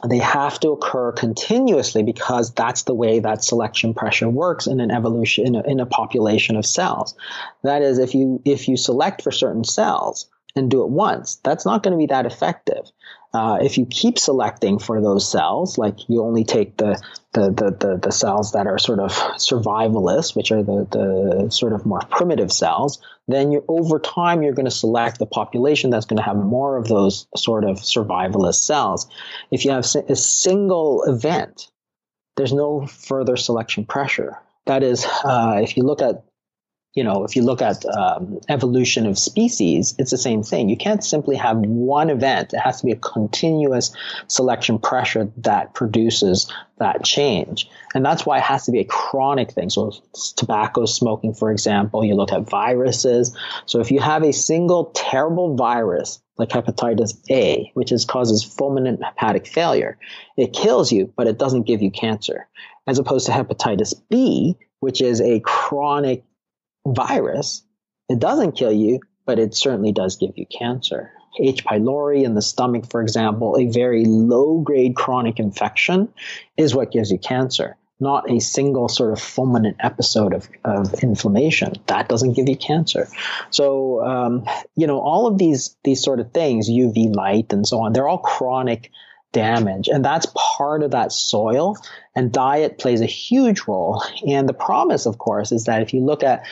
they 0.08 0.18
have 0.20 0.60
to 0.60 0.72
occur 0.72 1.12
continuously 1.12 2.04
because 2.04 2.54
that's 2.54 2.84
the 2.84 2.94
way 2.94 3.20
that 3.20 3.44
selection 3.44 3.94
pressure 3.94 4.30
works 4.30 4.68
in 4.68 4.80
an 4.80 4.92
evolution 4.92 5.48
in 5.48 5.56
a, 5.56 5.64
in 5.64 5.80
a 5.80 5.86
population 5.86 6.56
of 6.56 6.66
cells. 6.66 7.16
That 7.64 7.82
is, 7.82 8.00
if 8.00 8.14
you 8.14 8.42
if 8.46 8.68
you 8.68 8.78
select 8.78 9.22
for 9.22 9.32
certain 9.32 9.64
cells 9.64 10.30
and 10.56 10.70
do 10.70 10.84
it 10.84 10.90
once, 10.90 11.36
that's 11.44 11.66
not 11.66 11.84
going 11.84 11.92
to 11.92 11.98
be 11.98 12.08
that 12.08 12.26
effective. 12.26 12.92
Uh, 13.34 13.60
if 13.62 13.78
you 13.78 13.86
keep 13.86 14.18
selecting 14.18 14.80
for 14.80 15.02
those 15.02 15.30
cells, 15.30 15.78
like 15.78 16.10
you 16.10 16.24
only 16.24 16.44
take 16.44 16.78
the, 16.78 17.02
the 17.34 17.52
the, 17.52 17.72
the 17.80 18.00
the 18.04 18.12
cells 18.12 18.54
that 18.54 18.68
are 18.68 18.78
sort 18.78 19.00
of 19.00 19.12
survivalist, 19.38 20.36
which 20.36 20.52
are 20.52 20.63
the 20.63 20.88
the 20.92 21.50
sort 21.52 21.74
of 21.74 21.86
more 21.86 22.00
primitive 22.10 22.52
cells, 22.52 23.00
then 23.28 23.52
you 23.52 23.63
over 23.68 24.00
time 24.00 24.42
you're 24.42 24.54
going 24.54 24.66
to 24.66 24.72
select 24.72 25.20
the 25.20 25.26
population 25.26 25.90
that's 25.90 26.06
going 26.06 26.18
to 26.18 26.24
have 26.24 26.38
more 26.38 26.78
of 26.78 26.88
those 26.88 27.28
sort 27.36 27.63
of 27.63 27.78
survivalist 27.78 28.63
cells. 28.63 29.08
If 29.52 29.66
you 29.66 29.72
have 29.72 29.86
a 30.10 30.16
single 30.16 31.04
event, 31.04 31.70
there's 32.38 32.54
no 32.54 32.88
further 32.88 33.36
selection 33.36 33.86
pressure. 33.86 34.40
That 34.66 34.84
is, 34.84 35.06
uh, 35.24 35.60
if 35.62 35.78
you 35.78 35.84
look 35.84 36.02
at 36.02 36.24
you 36.98 37.04
know, 37.04 37.24
if 37.24 37.36
you 37.36 37.44
look 37.44 37.62
at 37.62 37.86
um, 37.86 38.40
evolution 38.50 39.06
of 39.06 39.20
species, 39.20 39.94
it's 40.00 40.10
the 40.10 40.18
same 40.18 40.42
thing. 40.42 40.68
You 40.68 40.76
can't 40.76 41.04
simply 41.04 41.36
have 41.36 41.58
one 41.58 42.10
event. 42.10 42.56
It 42.56 42.60
has 42.60 42.80
to 42.80 42.88
be 42.88 42.92
a 42.92 42.96
continuous 42.96 43.96
selection 44.26 44.80
pressure 44.80 45.32
that 45.38 45.76
produces 45.76 46.52
that 46.80 47.04
change. 47.04 47.70
And 47.94 48.04
that's 48.04 48.26
why 48.26 48.40
it 48.40 48.44
has 48.46 48.66
to 48.66 48.72
be 48.72 48.80
a 48.80 48.84
chronic 48.84 49.52
thing. 49.52 49.70
So 49.70 49.92
tobacco 50.38 50.88
smoking, 50.88 51.36
for 51.36 51.52
example, 51.52 52.04
you 52.04 52.16
look 52.16 52.32
at 52.32 52.50
viruses. 52.50 53.32
So 53.68 53.80
if 53.80 53.92
you 53.92 54.00
have 54.00 54.24
a 54.24 54.34
single 54.34 54.86
terrible 54.96 55.56
virus 55.56 56.20
like 56.40 56.50
hepatitis 56.50 57.14
A, 57.30 57.70
which 57.76 57.92
is 57.92 58.06
causes 58.06 58.44
fulminant 58.44 59.04
hepatic 59.04 59.46
failure, 59.46 60.00
it 60.36 60.52
kills 60.52 60.92
you, 60.92 61.14
but 61.16 61.28
it 61.28 61.38
doesn't 61.38 61.68
give 61.68 61.84
you 61.84 61.92
cancer. 61.92 62.48
As 62.88 62.98
opposed 62.98 63.28
to 63.28 63.34
hepatitis 63.34 63.94
B, 64.10 64.58
which 64.80 65.00
is 65.00 65.22
a 65.22 65.40
chronic 65.42 66.24
virus. 66.93 67.63
It 68.10 68.19
doesn't 68.19 68.54
kill 68.54 68.71
you, 68.71 69.02
but 69.26 69.39
it 69.39 69.56
certainly 69.56 69.91
does 69.91 70.15
give 70.15 70.38
you 70.38 70.45
cancer. 70.45 71.12
H. 71.39 71.63
pylori 71.65 72.23
in 72.23 72.34
the 72.34 72.41
stomach, 72.41 72.89
for 72.89 73.02
example, 73.02 73.58
a 73.58 73.65
very 73.65 74.06
low 74.06 74.60
grade 74.60 74.95
chronic 74.95 75.39
infection 75.39 76.12
is 76.56 76.73
what 76.73 76.91
gives 76.91 77.12
you 77.12 77.19
cancer, 77.19 77.78
not 78.00 78.32
a 78.32 78.39
single 78.39 78.89
sort 78.89 79.12
of 79.12 79.19
fulminant 79.19 79.76
episode 79.80 80.34
of, 80.34 80.50
of 80.63 81.04
inflammation. 81.04 81.73
That 81.88 82.10
doesn't 82.10 82.34
give 82.34 82.50
you 82.50 82.56
cancer. 82.56 83.08
So, 83.52 84.04
um, 84.04 84.45
you 84.76 84.88
know, 84.88 85.00
all 85.00 85.28
of 85.28 85.38
these, 85.38 85.76
these 85.84 86.02
sort 86.02 86.19
of 86.19 86.32
things, 86.32 86.69
UV 86.69 87.13
light 87.13 87.54
and 87.54 87.67
so 87.67 87.82
on, 87.82 87.93
they're 87.93 88.08
all 88.08 88.17
chronic 88.17 88.91
damage. 89.32 89.88
And 89.89 90.04
that's 90.04 90.28
part 90.36 90.84
of 90.84 90.91
that 90.91 91.12
soil. 91.12 91.78
And 92.15 92.32
diet 92.32 92.80
plays 92.80 93.02
a 93.02 93.06
huge 93.06 93.67
role. 93.67 94.04
And 94.26 94.47
the 94.47 94.54
promise, 94.54 95.06
of 95.06 95.17
course, 95.17 95.52
is 95.52 95.65
that 95.65 95.82
if 95.82 95.93
you 95.93 96.04
look 96.04 96.23
at 96.23 96.45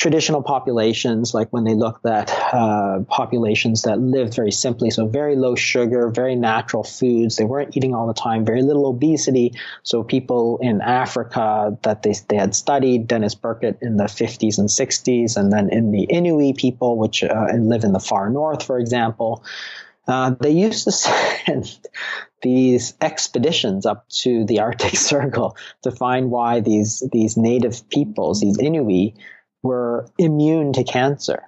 traditional 0.00 0.42
populations, 0.42 1.34
like 1.34 1.50
when 1.50 1.64
they 1.64 1.74
looked 1.74 2.06
at 2.06 2.30
uh, 2.54 3.00
populations 3.06 3.82
that 3.82 4.00
lived 4.00 4.34
very 4.34 4.50
simply, 4.50 4.88
so 4.88 5.06
very 5.06 5.36
low 5.36 5.54
sugar, 5.54 6.08
very 6.08 6.34
natural 6.34 6.82
foods, 6.82 7.36
they 7.36 7.44
weren't 7.44 7.76
eating 7.76 7.94
all 7.94 8.06
the 8.06 8.14
time, 8.14 8.46
very 8.46 8.62
little 8.62 8.86
obesity. 8.86 9.52
So 9.82 10.02
people 10.02 10.58
in 10.62 10.80
Africa 10.80 11.76
that 11.82 12.02
they, 12.02 12.14
they 12.28 12.36
had 12.36 12.54
studied, 12.54 13.08
Denis 13.08 13.34
Burkitt 13.34 13.82
in 13.82 13.98
the 13.98 14.04
50s 14.04 14.56
and 14.58 14.70
60s, 14.70 15.36
and 15.36 15.52
then 15.52 15.68
in 15.68 15.90
the 15.90 16.04
Inuit 16.04 16.56
people, 16.56 16.96
which 16.96 17.22
uh, 17.22 17.48
live 17.58 17.84
in 17.84 17.92
the 17.92 18.00
far 18.00 18.30
north, 18.30 18.62
for 18.62 18.78
example, 18.78 19.44
uh, 20.08 20.30
they 20.40 20.52
used 20.52 20.84
to 20.84 20.92
send 21.44 21.78
these 22.40 22.94
expeditions 23.02 23.84
up 23.84 24.08
to 24.08 24.46
the 24.46 24.60
Arctic 24.60 24.96
Circle 25.12 25.58
to 25.82 25.90
find 25.90 26.30
why 26.30 26.60
these 26.60 27.06
these 27.12 27.36
native 27.36 27.86
peoples, 27.90 28.40
these 28.40 28.58
Inuit, 28.58 29.12
were 29.62 30.08
immune 30.18 30.72
to 30.74 30.84
cancer. 30.84 31.42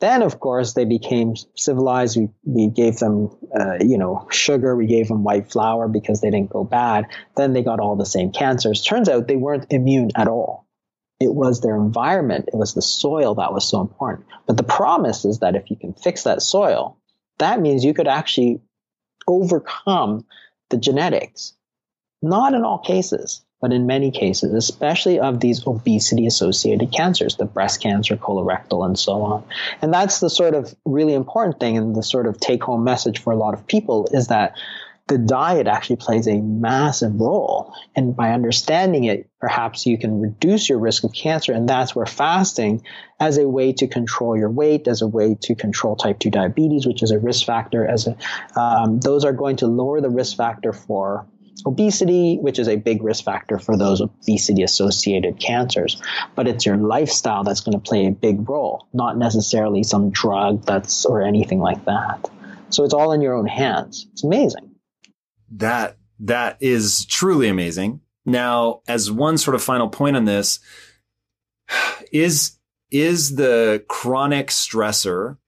Then, 0.00 0.22
of 0.22 0.40
course, 0.40 0.74
they 0.74 0.84
became 0.84 1.34
civilized. 1.56 2.16
We, 2.16 2.28
we 2.44 2.68
gave 2.68 2.98
them, 2.98 3.30
uh, 3.58 3.76
you 3.80 3.96
know, 3.96 4.26
sugar. 4.30 4.76
We 4.76 4.86
gave 4.86 5.08
them 5.08 5.22
white 5.22 5.50
flour 5.50 5.88
because 5.88 6.20
they 6.20 6.30
didn't 6.30 6.50
go 6.50 6.64
bad. 6.64 7.06
Then 7.36 7.52
they 7.52 7.62
got 7.62 7.80
all 7.80 7.96
the 7.96 8.04
same 8.04 8.32
cancers. 8.32 8.82
Turns 8.82 9.08
out 9.08 9.28
they 9.28 9.36
weren't 9.36 9.72
immune 9.72 10.10
at 10.16 10.28
all. 10.28 10.66
It 11.20 11.32
was 11.32 11.60
their 11.60 11.76
environment. 11.76 12.48
It 12.48 12.56
was 12.56 12.74
the 12.74 12.82
soil 12.82 13.36
that 13.36 13.52
was 13.52 13.66
so 13.66 13.80
important. 13.80 14.26
But 14.46 14.56
the 14.56 14.64
promise 14.64 15.24
is 15.24 15.38
that 15.38 15.54
if 15.54 15.70
you 15.70 15.76
can 15.76 15.94
fix 15.94 16.24
that 16.24 16.42
soil, 16.42 16.98
that 17.38 17.60
means 17.60 17.84
you 17.84 17.94
could 17.94 18.08
actually 18.08 18.60
overcome 19.26 20.26
the 20.70 20.76
genetics. 20.76 21.54
Not 22.20 22.54
in 22.54 22.64
all 22.64 22.78
cases, 22.78 23.44
but 23.64 23.72
in 23.72 23.86
many 23.86 24.10
cases, 24.10 24.52
especially 24.52 25.18
of 25.18 25.40
these 25.40 25.66
obesity 25.66 26.26
associated 26.26 26.92
cancers, 26.92 27.36
the 27.36 27.46
breast 27.46 27.80
cancer, 27.80 28.14
colorectal, 28.14 28.84
and 28.84 28.98
so 28.98 29.22
on. 29.22 29.42
And 29.80 29.90
that's 29.90 30.20
the 30.20 30.28
sort 30.28 30.52
of 30.52 30.74
really 30.84 31.14
important 31.14 31.60
thing 31.60 31.78
and 31.78 31.96
the 31.96 32.02
sort 32.02 32.26
of 32.26 32.38
take 32.38 32.62
home 32.62 32.84
message 32.84 33.20
for 33.20 33.32
a 33.32 33.36
lot 33.36 33.54
of 33.54 33.66
people 33.66 34.06
is 34.12 34.26
that 34.26 34.54
the 35.08 35.16
diet 35.16 35.66
actually 35.66 35.96
plays 35.96 36.26
a 36.26 36.42
massive 36.42 37.18
role. 37.18 37.72
And 37.96 38.14
by 38.14 38.32
understanding 38.32 39.04
it, 39.04 39.30
perhaps 39.40 39.86
you 39.86 39.96
can 39.96 40.20
reduce 40.20 40.68
your 40.68 40.78
risk 40.78 41.02
of 41.04 41.14
cancer. 41.14 41.54
And 41.54 41.66
that's 41.66 41.96
where 41.96 42.04
fasting 42.04 42.82
as 43.18 43.38
a 43.38 43.48
way 43.48 43.72
to 43.72 43.86
control 43.86 44.36
your 44.36 44.50
weight, 44.50 44.88
as 44.88 45.00
a 45.00 45.08
way 45.08 45.38
to 45.40 45.54
control 45.54 45.96
type 45.96 46.18
2 46.18 46.28
diabetes, 46.28 46.86
which 46.86 47.02
is 47.02 47.12
a 47.12 47.18
risk 47.18 47.46
factor, 47.46 47.86
as 47.86 48.08
a, 48.08 48.60
um, 48.60 49.00
those 49.00 49.24
are 49.24 49.32
going 49.32 49.56
to 49.56 49.66
lower 49.66 50.02
the 50.02 50.10
risk 50.10 50.36
factor 50.36 50.74
for 50.74 51.26
obesity, 51.66 52.36
which 52.36 52.58
is 52.58 52.68
a 52.68 52.76
big 52.76 53.02
risk 53.02 53.24
factor 53.24 53.58
for 53.58 53.76
those 53.76 54.00
obesity 54.00 54.62
associated 54.62 55.38
cancers. 55.38 56.00
But 56.34 56.48
it's 56.48 56.66
your 56.66 56.76
lifestyle 56.76 57.44
that's 57.44 57.60
going 57.60 57.78
to 57.78 57.78
play 57.78 58.06
a 58.06 58.10
big 58.10 58.48
role, 58.48 58.86
not 58.92 59.16
necessarily 59.16 59.82
some 59.82 60.10
drug 60.10 60.64
that's 60.64 61.04
or 61.04 61.22
anything 61.22 61.60
like 61.60 61.84
that. 61.84 62.30
So 62.70 62.84
it's 62.84 62.94
all 62.94 63.12
in 63.12 63.20
your 63.20 63.34
own 63.34 63.46
hands. 63.46 64.06
It's 64.12 64.24
amazing. 64.24 64.74
That 65.52 65.96
that 66.20 66.56
is 66.60 67.06
truly 67.06 67.48
amazing. 67.48 68.00
Now, 68.26 68.80
as 68.88 69.10
one 69.10 69.38
sort 69.38 69.54
of 69.54 69.62
final 69.62 69.88
point 69.88 70.16
on 70.16 70.24
this, 70.24 70.58
is 72.12 72.58
is 72.90 73.36
the 73.36 73.84
chronic 73.88 74.48
stressor 74.48 75.38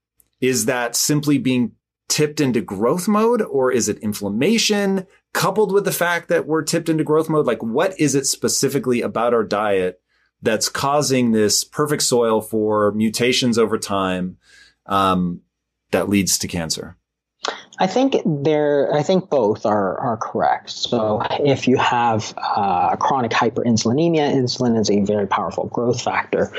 is 0.41 0.67
that 0.67 0.97
simply 0.97 1.39
being 1.39 1.73
tipped 2.09 2.41
into 2.41 2.61
growth 2.61 3.09
mode 3.09 3.43
or 3.43 3.71
is 3.73 3.89
it 3.89 3.99
inflammation? 3.99 5.07
Coupled 5.37 5.71
with 5.71 5.85
the 5.85 5.93
fact 5.93 6.29
that 6.29 6.47
we're 6.47 6.63
tipped 6.63 6.89
into 6.89 7.05
growth 7.05 7.29
mode, 7.29 7.47
like 7.47 7.63
what 7.63 7.99
is 8.01 8.15
it 8.15 8.27
specifically 8.27 9.03
about 9.03 9.35
our 9.35 9.45
diet 9.45 10.01
that's 10.41 10.71
causing 10.71 11.33
this 11.33 11.63
perfect 11.63 12.03
soil 12.03 12.41
for 12.41 12.91
mutations 12.93 13.59
over 13.59 13.79
time 13.79 14.39
um, 14.87 15.43
that 15.91 16.09
leads 16.09 16.39
to 16.39 16.49
cancer? 16.49 16.97
I 17.79 17.87
think 17.87 18.17
there. 18.25 18.91
I 18.95 19.03
think 19.03 19.29
both 19.29 19.67
are 19.67 19.99
are 20.01 20.17
correct. 20.17 20.71
So 20.71 21.21
if 21.31 21.69
you 21.69 21.77
have 21.77 22.33
uh, 22.39 22.97
chronic 22.97 23.31
hyperinsulinemia, 23.31 24.33
insulin 24.35 24.81
is 24.81 24.91
a 24.91 25.01
very 25.01 25.27
powerful 25.29 25.67
growth 25.67 26.01
factor. 26.01 26.51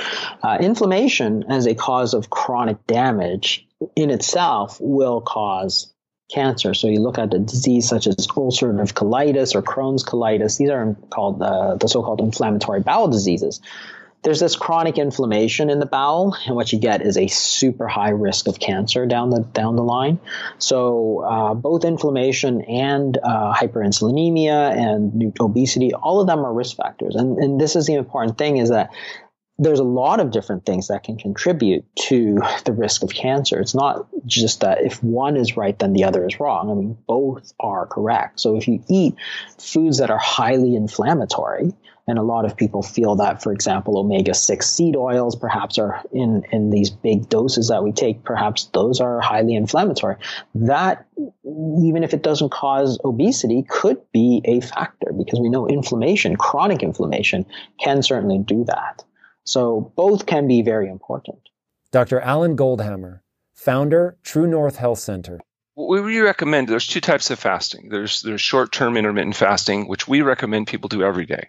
Uh, 0.43 0.59
inflammation 0.61 1.45
as 1.49 1.65
a 1.65 1.73
cause 1.73 2.13
of 2.13 2.29
chronic 2.29 2.85
damage 2.85 3.67
in 3.95 4.11
itself 4.11 4.77
will 4.79 5.19
cause 5.19 5.91
cancer. 6.29 6.73
So 6.73 6.87
you 6.87 6.99
look 6.99 7.17
at 7.17 7.33
a 7.33 7.39
disease 7.39 7.87
such 7.87 8.07
as 8.07 8.15
ulcerative 8.15 8.93
colitis 8.93 9.55
or 9.55 9.61
Crohn's 9.61 10.03
colitis. 10.03 10.57
These 10.57 10.69
are 10.69 10.95
called 11.09 11.41
uh, 11.41 11.75
the 11.75 11.87
so-called 11.87 12.19
inflammatory 12.19 12.81
bowel 12.81 13.07
diseases. 13.07 13.61
There's 14.23 14.39
this 14.39 14.55
chronic 14.55 14.97
inflammation 14.97 15.69
in 15.69 15.79
the 15.79 15.85
bowel, 15.85 16.35
and 16.45 16.55
what 16.55 16.73
you 16.73 16.79
get 16.79 17.01
is 17.01 17.17
a 17.17 17.27
super 17.27 17.87
high 17.87 18.09
risk 18.09 18.47
of 18.47 18.59
cancer 18.59 19.05
down 19.05 19.29
the 19.29 19.41
down 19.41 19.75
the 19.75 19.83
line. 19.83 20.19
So 20.57 21.19
uh, 21.19 21.53
both 21.53 21.85
inflammation 21.85 22.61
and 22.63 23.17
uh, 23.17 23.53
hyperinsulinemia 23.53 24.75
and 24.75 25.33
obesity, 25.39 25.93
all 25.93 26.19
of 26.19 26.27
them 26.27 26.39
are 26.39 26.51
risk 26.51 26.75
factors. 26.75 27.15
And 27.15 27.37
and 27.37 27.61
this 27.61 27.75
is 27.75 27.85
the 27.85 27.93
important 27.93 28.37
thing 28.37 28.57
is 28.57 28.69
that 28.69 28.91
there's 29.59 29.79
a 29.79 29.83
lot 29.83 30.19
of 30.19 30.31
different 30.31 30.65
things 30.65 30.87
that 30.87 31.03
can 31.03 31.17
contribute 31.17 31.83
to 31.95 32.39
the 32.65 32.73
risk 32.73 33.01
of 33.03 33.09
cancer. 33.09 33.59
It's 33.59 33.73
not 33.73 34.07
just 34.25 34.61
that 34.61 34.83
if 34.83 35.03
one 35.03 35.35
is 35.35 35.57
right, 35.57 35.77
then 35.77 35.93
the 35.93 36.03
other 36.03 36.27
is 36.27 36.39
wrong. 36.39 36.69
I 36.69 36.73
mean, 36.75 36.97
both 37.07 37.53
are 37.59 37.87
correct. 37.87 38.39
So 38.39 38.55
if 38.55 38.67
you 38.67 38.83
eat 38.87 39.15
foods 39.57 39.97
that 39.97 40.11
are 40.11 40.19
highly 40.19 40.75
inflammatory, 40.75 41.73
and 42.09 42.17
a 42.17 42.23
lot 42.23 42.45
of 42.45 42.55
people 42.55 42.81
feel 42.81 43.15
that, 43.17 43.43
for 43.43 43.51
example, 43.51 43.97
omega 43.97 44.33
6 44.33 44.69
seed 44.69 44.95
oils 44.95 45.35
perhaps 45.35 45.77
are 45.77 46.01
in, 46.13 46.43
in 46.51 46.69
these 46.69 46.89
big 46.89 47.27
doses 47.27 47.67
that 47.67 47.83
we 47.83 47.91
take, 47.91 48.23
perhaps 48.23 48.65
those 48.73 49.01
are 49.01 49.19
highly 49.19 49.55
inflammatory. 49.55 50.15
That, 50.55 51.05
even 51.17 52.03
if 52.03 52.13
it 52.13 52.23
doesn't 52.23 52.51
cause 52.51 52.97
obesity, 53.03 53.65
could 53.67 53.99
be 54.13 54.41
a 54.45 54.61
factor 54.61 55.11
because 55.17 55.41
we 55.41 55.49
know 55.49 55.67
inflammation, 55.67 56.37
chronic 56.37 56.81
inflammation, 56.81 57.45
can 57.83 58.01
certainly 58.01 58.39
do 58.39 58.63
that. 58.65 59.03
So 59.47 59.93
both 59.95 60.25
can 60.25 60.45
be 60.47 60.61
very 60.61 60.89
important. 60.89 61.39
Dr. 61.91 62.19
Alan 62.19 62.57
Goldhamer, 62.57 63.21
founder, 63.53 64.17
True 64.21 64.45
North 64.45 64.75
Health 64.75 64.99
Center. 64.99 65.39
What 65.75 66.03
we 66.03 66.19
recommend, 66.19 66.67
there's 66.67 66.85
two 66.85 66.99
types 66.99 67.29
of 67.31 67.39
fasting. 67.39 67.87
There's, 67.89 68.21
there's 68.23 68.41
short-term 68.41 68.97
intermittent 68.97 69.37
fasting, 69.37 69.87
which 69.87 70.05
we 70.07 70.21
recommend 70.21 70.67
people 70.67 70.89
do 70.89 71.01
every 71.01 71.25
day. 71.25 71.47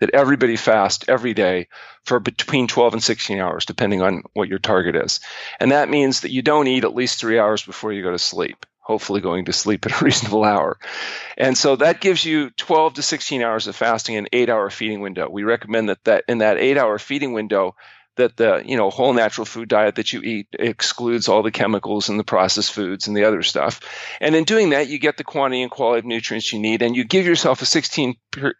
that 0.00 0.10
everybody 0.14 0.56
fast 0.56 1.04
every 1.08 1.34
day 1.34 1.68
for 2.04 2.18
between 2.20 2.66
12 2.66 2.94
and 2.94 3.02
16 3.02 3.38
hours, 3.38 3.64
depending 3.64 4.02
on 4.02 4.22
what 4.32 4.48
your 4.48 4.58
target 4.58 4.96
is. 4.96 5.20
And 5.60 5.70
that 5.70 5.88
means 5.88 6.20
that 6.20 6.32
you 6.32 6.42
don't 6.42 6.66
eat 6.66 6.84
at 6.84 6.94
least 6.94 7.18
three 7.20 7.38
hours 7.38 7.62
before 7.62 7.92
you 7.92 8.02
go 8.02 8.10
to 8.10 8.18
sleep, 8.18 8.66
hopefully 8.84 9.20
going 9.20 9.46
to 9.46 9.52
sleep 9.52 9.86
at 9.86 10.00
a 10.00 10.04
reasonable 10.04 10.44
hour. 10.44 10.78
And 11.36 11.58
so 11.58 11.76
that 11.76 12.00
gives 12.00 12.24
you 12.24 12.50
12 12.50 12.94
to 12.94 13.02
16 13.02 13.42
hours 13.42 13.66
of 13.66 13.74
fasting, 13.74 14.16
and 14.16 14.28
eight 14.32 14.50
hour 14.50 14.70
feeding 14.70 15.00
window. 15.00 15.28
We 15.28 15.42
recommend 15.42 15.88
that, 15.88 16.04
that 16.04 16.24
in 16.28 16.38
that 16.38 16.58
eight 16.58 16.78
hour 16.78 16.98
feeding 16.98 17.32
window, 17.32 17.74
that 18.16 18.36
the 18.36 18.62
you 18.64 18.76
know 18.76 18.90
whole 18.90 19.12
natural 19.12 19.44
food 19.44 19.68
diet 19.68 19.96
that 19.96 20.12
you 20.12 20.20
eat 20.20 20.46
excludes 20.52 21.28
all 21.28 21.42
the 21.42 21.50
chemicals 21.50 22.08
and 22.08 22.18
the 22.18 22.24
processed 22.24 22.72
foods 22.72 23.08
and 23.08 23.16
the 23.16 23.24
other 23.24 23.42
stuff 23.42 23.80
and 24.20 24.36
in 24.36 24.44
doing 24.44 24.70
that 24.70 24.88
you 24.88 24.98
get 24.98 25.16
the 25.16 25.24
quantity 25.24 25.62
and 25.62 25.70
quality 25.70 25.98
of 25.98 26.04
nutrients 26.04 26.52
you 26.52 26.60
need 26.60 26.82
and 26.82 26.94
you 26.94 27.04
give 27.04 27.26
yourself 27.26 27.62
a 27.62 27.66
16 27.66 28.14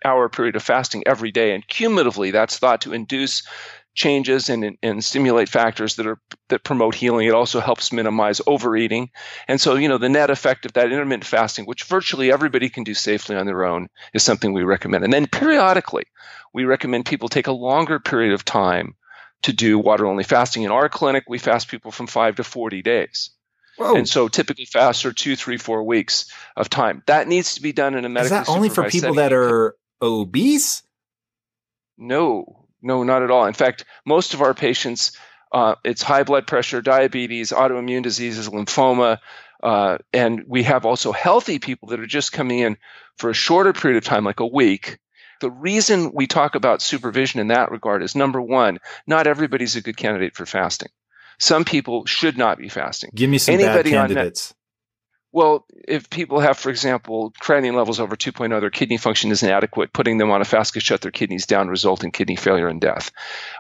hour 0.05 0.29
period 0.29 0.57
of 0.57 0.63
fasting 0.65 1.05
every 1.07 1.31
day 1.31 1.55
and 1.55 1.67
cumulatively 1.69 2.31
that's 2.31 2.59
thought 2.59 2.81
to 2.81 2.93
induce 2.93 3.45
changes 3.95 4.49
and, 4.49 4.77
and 4.83 5.05
stimulate 5.05 5.49
factors 5.49 5.97
that 5.97 6.07
are 6.07 6.21
that 6.49 6.65
promote 6.65 6.95
healing. 6.95 7.27
It 7.27 7.35
also 7.35 7.61
helps 7.61 7.93
minimize 7.93 8.41
overeating. 8.47 9.11
And 9.47 9.61
so, 9.61 9.77
you 9.77 9.89
know, 9.89 9.99
the 9.99 10.09
net 10.09 10.31
effect 10.31 10.67
of 10.67 10.73
that 10.75 10.91
intermittent 10.91 11.25
fasting, 11.25 11.65
which 11.65 11.85
virtually 11.85 12.33
everybody 12.33 12.69
can 12.69 12.85
do 12.85 12.95
safely 12.95 13.37
on 13.37 13.47
their 13.47 13.65
own, 13.65 13.89
is 14.13 14.23
something 14.23 14.53
we 14.53 14.65
recommend. 14.65 15.05
And 15.05 15.13
then 15.13 15.27
periodically, 15.27 16.05
we 16.53 16.65
recommend 16.65 17.07
people 17.07 17.29
take 17.29 17.47
a 17.47 17.53
longer 17.53 18.01
period 18.01 18.35
of 18.35 18.45
time 18.45 18.97
to 19.43 19.53
do 19.53 19.79
water 19.79 20.07
only 20.07 20.25
fasting. 20.25 20.65
In 20.65 20.71
our 20.71 20.89
clinic, 20.89 21.25
we 21.29 21.39
fast 21.39 21.69
people 21.69 21.93
from 21.93 22.07
five 22.07 22.37
to 22.37 22.45
40 22.45 22.83
days. 22.83 23.31
Whoa. 23.77 23.97
And 23.97 24.09
so 24.09 24.29
typically 24.29 24.65
fasts 24.65 25.05
are 25.05 25.13
two, 25.13 25.37
three, 25.37 25.57
four 25.57 25.83
weeks 25.83 26.33
of 26.57 26.71
time. 26.71 27.03
That 27.07 27.29
needs 27.29 27.55
to 27.55 27.63
be 27.63 27.73
done 27.73 27.95
in 27.95 28.05
a 28.05 28.09
medical. 28.09 28.39
Is 28.39 28.47
that 28.47 28.53
only 28.53 28.69
for 28.69 28.89
people 28.89 29.15
that 29.15 29.33
are 29.33 29.77
obese? 30.01 30.83
No, 31.99 32.64
no, 32.85 33.03
not 33.03 33.23
at 33.23 33.31
all. 33.31 33.47
In 33.47 33.55
fact, 33.55 33.85
most 34.05 34.35
of 34.35 34.43
our 34.43 34.55
patients, 34.55 35.19
uh, 35.53 35.75
it's 35.85 36.03
high 36.03 36.23
blood 36.23 36.47
pressure, 36.47 36.83
diabetes, 36.83 37.51
autoimmune 37.51 38.03
diseases, 38.03 38.49
lymphoma, 38.49 39.19
uh, 39.63 39.99
and 40.13 40.45
we 40.47 40.63
have 40.65 40.85
also 40.85 41.11
healthy 41.11 41.59
people 41.59 41.89
that 41.89 42.01
are 42.01 42.07
just 42.07 42.33
coming 42.33 42.59
in 42.59 42.77
for 43.17 43.31
a 43.31 43.35
shorter 43.35 43.73
period 43.73 43.97
of 43.97 44.05
time, 44.05 44.25
like 44.25 44.41
a 44.41 44.47
week, 44.47 44.99
the 45.41 45.51
reason 45.51 46.13
we 46.15 46.27
talk 46.27 46.55
about 46.55 46.83
supervision 46.83 47.41
in 47.41 47.49
that 47.49 47.71
regard 47.71 48.03
is 48.03 48.15
number 48.15 48.41
one, 48.41 48.79
not 49.07 49.27
everybody's 49.27 49.77
a 49.77 49.83
good 49.83 49.97
candidate 49.97 50.35
for 50.35 50.47
fasting. 50.47 50.89
Some 51.39 51.65
people 51.65 52.07
should 52.07 52.39
not 52.39 52.59
be 52.59 52.69
fasting. 52.69 53.11
Give 53.15 53.29
me 53.29 53.39
some 53.39 53.55
Anybody 53.55 53.91
bad 53.91 54.09
candidates. 54.09 54.55
Well, 55.35 55.67
if 55.89 56.09
people 56.11 56.39
have, 56.39 56.57
for 56.57 56.71
example, 56.71 57.33
creatinine 57.43 57.75
levels 57.75 57.99
over 57.99 58.15
2.0, 58.15 58.61
their 58.61 58.71
kidney 58.71 58.99
function 58.99 59.33
is 59.33 59.43
inadequate, 59.43 59.93
putting 59.93 60.17
them 60.17 60.31
on 60.31 60.41
a 60.41 60.45
fast 60.45 60.75
could 60.75 60.85
shut 60.85 61.01
their 61.01 61.11
kidneys 61.11 61.45
down, 61.45 61.67
result 61.67 62.05
in 62.05 62.13
kidney 62.13 62.37
failure 62.37 62.69
and 62.69 62.81
death. 62.81 63.11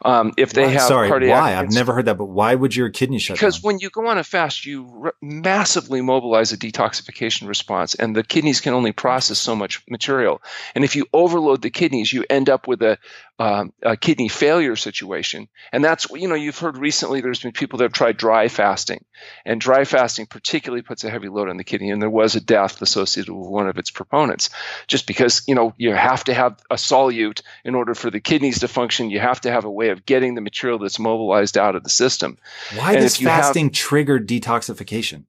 Um, 0.04 0.32
if 0.36 0.52
they 0.52 0.68
have 0.70 0.82
sorry, 0.82 1.08
cardiac, 1.08 1.36
why? 1.36 1.56
I've 1.56 1.72
never 1.72 1.92
heard 1.92 2.04
that, 2.04 2.16
but 2.16 2.26
why 2.26 2.54
would 2.54 2.76
your 2.76 2.90
kidney 2.90 3.18
shut 3.18 3.34
because 3.34 3.56
down? 3.56 3.58
Because 3.58 3.64
when 3.64 3.78
you 3.80 3.90
go 3.90 4.06
on 4.06 4.18
a 4.18 4.22
fast, 4.22 4.64
you 4.64 4.86
re- 4.88 5.10
massively 5.20 6.00
mobilize 6.00 6.52
a 6.52 6.56
detoxification 6.56 7.48
response, 7.48 7.96
and 7.96 8.14
the 8.14 8.22
kidneys 8.22 8.60
can 8.60 8.72
only 8.72 8.92
process 8.92 9.40
so 9.40 9.56
much 9.56 9.82
material. 9.90 10.42
And 10.76 10.84
if 10.84 10.94
you 10.94 11.06
overload 11.12 11.60
the 11.60 11.70
kidneys, 11.70 12.12
you 12.12 12.24
end 12.30 12.48
up 12.50 12.68
with 12.68 12.82
a 12.82 12.98
um, 13.38 13.72
a 13.82 13.96
kidney 13.96 14.28
failure 14.28 14.76
situation. 14.76 15.48
And 15.72 15.84
that's, 15.84 16.08
you 16.10 16.28
know, 16.28 16.36
you've 16.36 16.58
heard 16.58 16.78
recently 16.78 17.20
there's 17.20 17.42
been 17.42 17.52
people 17.52 17.78
that 17.78 17.86
have 17.86 17.92
tried 17.92 18.16
dry 18.16 18.48
fasting. 18.48 19.04
And 19.44 19.60
dry 19.60 19.84
fasting 19.84 20.26
particularly 20.26 20.82
puts 20.82 21.02
a 21.04 21.10
heavy 21.10 21.28
load 21.28 21.48
on 21.48 21.56
the 21.56 21.64
kidney. 21.64 21.90
And 21.90 22.00
there 22.00 22.10
was 22.10 22.36
a 22.36 22.40
death 22.40 22.80
associated 22.80 23.32
with 23.32 23.48
one 23.48 23.68
of 23.68 23.78
its 23.78 23.90
proponents. 23.90 24.50
Just 24.86 25.06
because, 25.06 25.42
you 25.48 25.54
know, 25.54 25.74
you 25.76 25.92
have 25.94 26.24
to 26.24 26.34
have 26.34 26.60
a 26.70 26.76
solute 26.76 27.42
in 27.64 27.74
order 27.74 27.94
for 27.94 28.10
the 28.10 28.20
kidneys 28.20 28.60
to 28.60 28.68
function. 28.68 29.10
You 29.10 29.20
have 29.20 29.40
to 29.42 29.50
have 29.50 29.64
a 29.64 29.70
way 29.70 29.88
of 29.88 30.06
getting 30.06 30.34
the 30.34 30.40
material 30.40 30.78
that's 30.78 30.98
mobilized 30.98 31.58
out 31.58 31.74
of 31.74 31.82
the 31.82 31.90
system. 31.90 32.38
Why 32.76 32.92
and 32.92 33.02
does 33.02 33.16
fasting 33.16 33.66
have, 33.66 33.72
trigger 33.72 34.20
detoxification? 34.20 35.24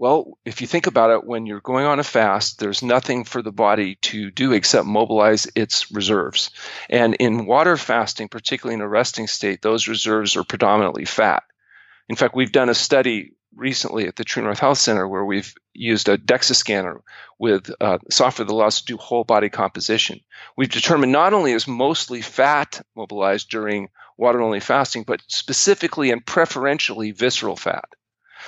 Well, 0.00 0.38
if 0.44 0.60
you 0.60 0.68
think 0.68 0.86
about 0.86 1.10
it, 1.10 1.24
when 1.24 1.46
you're 1.46 1.60
going 1.60 1.84
on 1.84 1.98
a 1.98 2.04
fast, 2.04 2.60
there's 2.60 2.84
nothing 2.84 3.24
for 3.24 3.42
the 3.42 3.50
body 3.50 3.96
to 4.02 4.30
do 4.30 4.52
except 4.52 4.86
mobilize 4.86 5.48
its 5.56 5.90
reserves. 5.90 6.50
And 6.88 7.16
in 7.16 7.46
water 7.46 7.76
fasting, 7.76 8.28
particularly 8.28 8.74
in 8.74 8.80
a 8.80 8.88
resting 8.88 9.26
state, 9.26 9.60
those 9.60 9.88
reserves 9.88 10.36
are 10.36 10.44
predominantly 10.44 11.04
fat. 11.04 11.42
In 12.08 12.14
fact, 12.14 12.36
we've 12.36 12.52
done 12.52 12.68
a 12.68 12.74
study 12.74 13.32
recently 13.56 14.06
at 14.06 14.14
the 14.14 14.22
True 14.22 14.44
North 14.44 14.60
Health 14.60 14.78
Center 14.78 15.08
where 15.08 15.24
we've 15.24 15.52
used 15.74 16.08
a 16.08 16.16
DEXA 16.16 16.54
scanner 16.54 17.02
with 17.40 17.68
uh, 17.80 17.98
software 18.08 18.46
that 18.46 18.52
allows 18.52 18.74
us 18.74 18.80
to 18.82 18.92
do 18.92 18.96
whole 18.98 19.24
body 19.24 19.48
composition. 19.48 20.20
We've 20.56 20.70
determined 20.70 21.10
not 21.10 21.34
only 21.34 21.50
is 21.50 21.66
mostly 21.66 22.22
fat 22.22 22.80
mobilized 22.94 23.50
during 23.50 23.88
water 24.16 24.40
only 24.42 24.60
fasting, 24.60 25.02
but 25.02 25.22
specifically 25.26 26.12
and 26.12 26.24
preferentially 26.24 27.10
visceral 27.10 27.56
fat. 27.56 27.88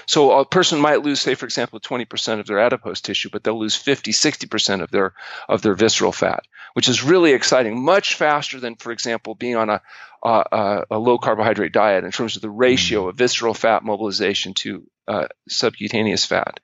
So 0.07 0.39
a 0.39 0.45
person 0.45 0.81
might 0.81 1.03
lose, 1.03 1.21
say, 1.21 1.35
for 1.35 1.47
example, 1.47 1.81
20% 1.81 2.41
of 2.41 2.47
their 2.47 2.59
adipose 2.59 3.01
tissue, 3.01 3.31
but 3.31 3.45
they'll 3.45 3.59
lose 3.59 3.77
50, 3.77 4.13
60% 4.13 4.83
of 4.83 4.91
their 4.91 5.15
of 5.49 5.63
their 5.63 5.75
visceral 5.75 6.13
fat, 6.13 6.45
which 6.75 6.89
is 6.89 7.03
really 7.03 7.33
exciting, 7.33 7.83
much 7.83 8.15
faster 8.15 8.61
than, 8.61 8.77
for 8.77 8.93
example, 8.93 9.35
being 9.35 9.57
on 9.57 9.71
a 9.71 9.83
a, 10.23 10.85
a 10.91 10.99
low 10.99 11.19
carbohydrate 11.19 11.73
diet 11.73 12.05
in 12.05 12.11
terms 12.11 12.37
of 12.37 12.43
the 12.43 12.51
ratio 12.51 13.09
of 13.09 13.17
visceral 13.17 13.55
fat 13.55 13.83
mobilization 13.83 14.55
to 14.55 14.87
uh, 15.09 15.27
subcutaneous 15.49 16.25
fat. 16.25 16.61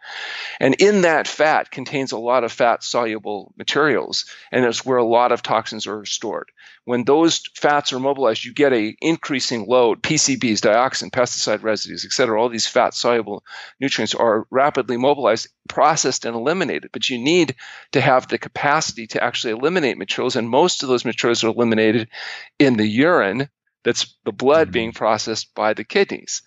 And 0.61 0.77
in 0.77 1.03
that 1.03 1.27
fat 1.27 1.71
contains 1.71 2.13
a 2.13 2.19
lot 2.19 2.45
of 2.45 2.53
fat 2.53 2.85
soluble 2.85 3.53
materials, 3.59 4.27
and 4.53 4.65
it's 4.65 4.85
where 4.85 4.99
a 4.99 5.05
lot 5.05 5.33
of 5.33 5.43
toxins 5.43 5.89
are 5.89 6.05
stored. 6.05 6.53
When 6.85 7.03
those 7.03 7.43
fats 7.57 7.93
are 7.93 7.99
mobilized, 7.99 8.45
you 8.45 8.55
get 8.55 8.73
a 8.73 8.97
increasing 9.01 9.67
load. 9.67 10.01
PCBs, 10.01 10.61
dioxin, 10.61 11.11
pesticide 11.11 11.65
residues, 11.65 12.05
et 12.05 12.13
cetera, 12.13 12.41
all 12.41 12.49
these 12.49 12.69
fat 12.69 12.95
soluble 12.95 13.43
nutrients 13.81 14.15
are 14.15 14.47
rapidly 14.51 14.97
mobilized, 14.97 15.49
processed, 15.69 16.25
and 16.25 16.37
eliminated. 16.37 16.91
But 16.93 17.09
you 17.09 17.19
need 17.19 17.57
to 17.93 18.01
have 18.01 18.29
the 18.29 18.39
capacity 18.39 19.09
to 19.09 19.25
actually 19.25 19.55
eliminate 19.55 19.99
materials, 19.99 20.37
and 20.37 20.49
most 20.49 20.85
of 20.85 20.89
those 20.89 21.05
materials 21.05 21.43
are 21.43 21.49
eliminated 21.49 22.09
in 22.61 22.77
the 22.77 22.87
urine 22.87 23.46
that's 23.87 24.17
the 24.25 24.33
blood 24.33 24.73
being 24.73 24.91
mm-hmm. 24.91 24.99
processed 24.99 25.55
by 25.55 25.73
the 25.73 25.85
kidneys. 25.85 26.43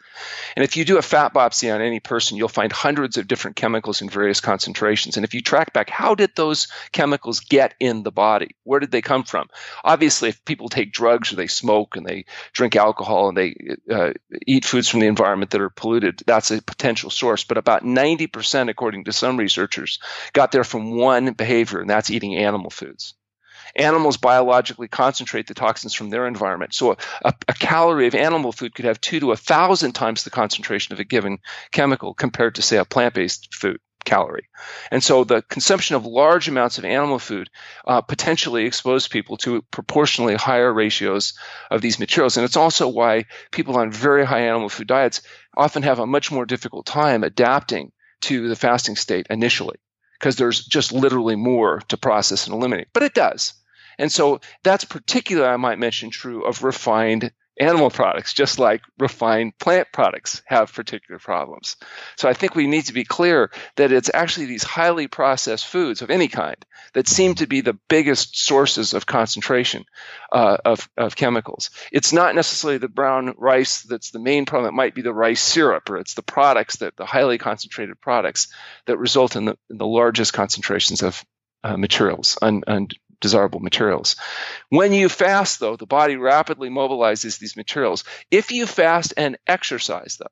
And 0.57 0.63
if 0.65 0.75
you 0.75 0.83
do 0.83 0.97
a 0.97 1.01
fat 1.01 1.33
biopsy 1.33 1.73
on 1.73 1.79
any 1.79 2.01
person, 2.01 2.35
you'll 2.35 2.49
find 2.49 2.69
hundreds 2.69 3.15
of 3.15 3.29
different 3.29 3.55
chemicals 3.55 4.01
in 4.01 4.09
various 4.09 4.41
concentrations. 4.41 5.15
And 5.15 5.23
if 5.23 5.33
you 5.33 5.39
track 5.39 5.71
back, 5.71 5.89
how 5.89 6.15
did 6.15 6.31
those 6.35 6.67
chemicals 6.91 7.39
get 7.39 7.75
in 7.79 8.03
the 8.03 8.11
body? 8.11 8.57
Where 8.65 8.81
did 8.81 8.91
they 8.91 9.01
come 9.01 9.23
from? 9.23 9.47
Obviously, 9.85 10.27
if 10.27 10.43
people 10.43 10.67
take 10.67 10.91
drugs 10.91 11.31
or 11.31 11.37
they 11.37 11.47
smoke 11.47 11.95
and 11.95 12.05
they 12.05 12.25
drink 12.51 12.75
alcohol 12.75 13.29
and 13.29 13.37
they 13.37 13.55
uh, 13.89 14.11
eat 14.45 14.65
foods 14.65 14.89
from 14.89 14.99
the 14.99 15.07
environment 15.07 15.51
that 15.51 15.61
are 15.61 15.69
polluted, 15.69 16.21
that's 16.27 16.51
a 16.51 16.61
potential 16.61 17.09
source. 17.09 17.45
But 17.45 17.57
about 17.57 17.85
90%, 17.85 18.69
according 18.69 19.05
to 19.05 19.13
some 19.13 19.37
researchers, 19.37 19.99
got 20.33 20.51
there 20.51 20.65
from 20.65 20.97
one 20.97 21.31
behavior, 21.31 21.79
and 21.79 21.89
that's 21.89 22.11
eating 22.11 22.35
animal 22.35 22.69
foods 22.69 23.13
animals 23.75 24.17
biologically 24.17 24.87
concentrate 24.87 25.47
the 25.47 25.53
toxins 25.53 25.93
from 25.93 26.09
their 26.09 26.27
environment. 26.27 26.73
So 26.73 26.97
a, 27.23 27.33
a, 27.47 27.53
calorie 27.53 28.07
of 28.07 28.15
animal 28.15 28.51
food 28.51 28.73
could 28.73 28.85
have 28.85 29.01
two 29.01 29.19
to 29.19 29.31
a 29.31 29.37
thousand 29.37 29.93
times 29.93 30.23
the 30.23 30.29
concentration 30.29 30.93
of 30.93 30.99
a 30.99 31.03
given 31.03 31.39
chemical 31.71 32.13
compared 32.13 32.55
to, 32.55 32.61
say, 32.61 32.77
a 32.77 32.85
plant 32.85 33.13
based 33.13 33.53
food 33.53 33.79
calorie. 34.05 34.47
And 34.91 35.03
so 35.03 35.23
the 35.23 35.41
consumption 35.41 35.95
of 35.95 36.05
large 36.05 36.47
amounts 36.47 36.77
of 36.77 36.85
animal 36.85 37.19
food 37.19 37.49
uh, 37.85 38.01
potentially 38.01 38.65
expose 38.65 39.07
people 39.07 39.37
to 39.37 39.61
proportionally 39.71 40.35
higher 40.35 40.73
ratios 40.73 41.33
of 41.69 41.81
these 41.81 41.99
materials. 41.99 42.37
And 42.37 42.45
it's 42.45 42.57
also 42.57 42.87
why 42.87 43.25
people 43.51 43.77
on 43.77 43.91
very 43.91 44.25
high 44.25 44.47
animal 44.47 44.69
food 44.69 44.87
diets 44.87 45.21
often 45.55 45.83
have 45.83 45.99
a 45.99 46.07
much 46.07 46.31
more 46.31 46.45
difficult 46.45 46.85
time 46.85 47.23
adapting 47.23 47.91
to 48.21 48.47
the 48.49 48.55
fasting 48.55 48.95
state 48.95 49.27
initially 49.29 49.77
because 50.19 50.35
there's 50.35 50.65
just 50.65 50.91
literally 50.91 51.35
more 51.35 51.81
to 51.87 51.97
process 51.97 52.47
and 52.47 52.55
eliminate. 52.55 52.87
But 52.93 53.03
it 53.03 53.13
does. 53.13 53.53
And 53.99 54.11
so 54.11 54.41
that's 54.63 54.85
particularly, 54.85 55.47
I 55.47 55.57
might 55.57 55.77
mention, 55.77 56.09
true 56.09 56.45
of 56.45 56.63
refined 56.63 57.31
animal 57.59 57.89
products, 57.89 58.33
just 58.33 58.57
like 58.57 58.81
refined 58.97 59.57
plant 59.59 59.89
products 59.91 60.41
have 60.45 60.73
particular 60.73 61.19
problems. 61.19 61.75
So 62.15 62.29
I 62.29 62.33
think 62.33 62.55
we 62.55 62.67
need 62.67 62.85
to 62.85 62.93
be 62.93 63.03
clear 63.03 63.51
that 63.75 63.91
it's 63.91 64.09
actually 64.13 64.45
these 64.45 64.63
highly 64.63 65.07
processed 65.07 65.67
foods 65.67 66.01
of 66.01 66.09
any 66.09 66.29
kind 66.29 66.55
that 66.93 67.09
seem 67.09 67.35
to 67.35 67.47
be 67.47 67.59
the 67.59 67.77
biggest 67.89 68.39
sources 68.39 68.93
of 68.93 69.05
concentration 69.05 69.83
uh, 70.31 70.57
of, 70.63 70.89
of 70.95 71.17
chemicals. 71.17 71.69
It's 71.91 72.13
not 72.13 72.33
necessarily 72.33 72.77
the 72.77 72.87
brown 72.87 73.33
rice 73.37 73.81
that's 73.83 74.11
the 74.11 74.19
main 74.19 74.45
problem. 74.45 74.73
It 74.73 74.77
might 74.77 74.95
be 74.95 75.01
the 75.01 75.13
rice 75.13 75.41
syrup, 75.41 75.89
or 75.89 75.97
it's 75.97 76.13
the 76.13 76.23
products 76.23 76.77
that 76.77 76.95
the 76.95 77.05
highly 77.05 77.37
concentrated 77.37 77.99
products 77.99 78.47
that 78.85 78.97
result 78.97 79.35
in 79.35 79.45
the, 79.45 79.57
in 79.69 79.77
the 79.77 79.85
largest 79.85 80.31
concentrations 80.31 81.03
of 81.03 81.25
uh, 81.61 81.75
materials, 81.75 82.37
un, 82.41 82.63
desirable 83.21 83.59
materials. 83.59 84.15
When 84.69 84.93
you 84.93 85.09
fast, 85.09 85.59
though, 85.59 85.75
the 85.75 85.85
body 85.85 86.15
rapidly 86.15 86.69
mobilizes 86.69 87.39
these 87.39 87.57
materials. 87.57 88.03
If 88.31 88.51
you 88.51 88.65
fast 88.65 89.13
and 89.17 89.37
exercise, 89.47 90.17
though, 90.19 90.27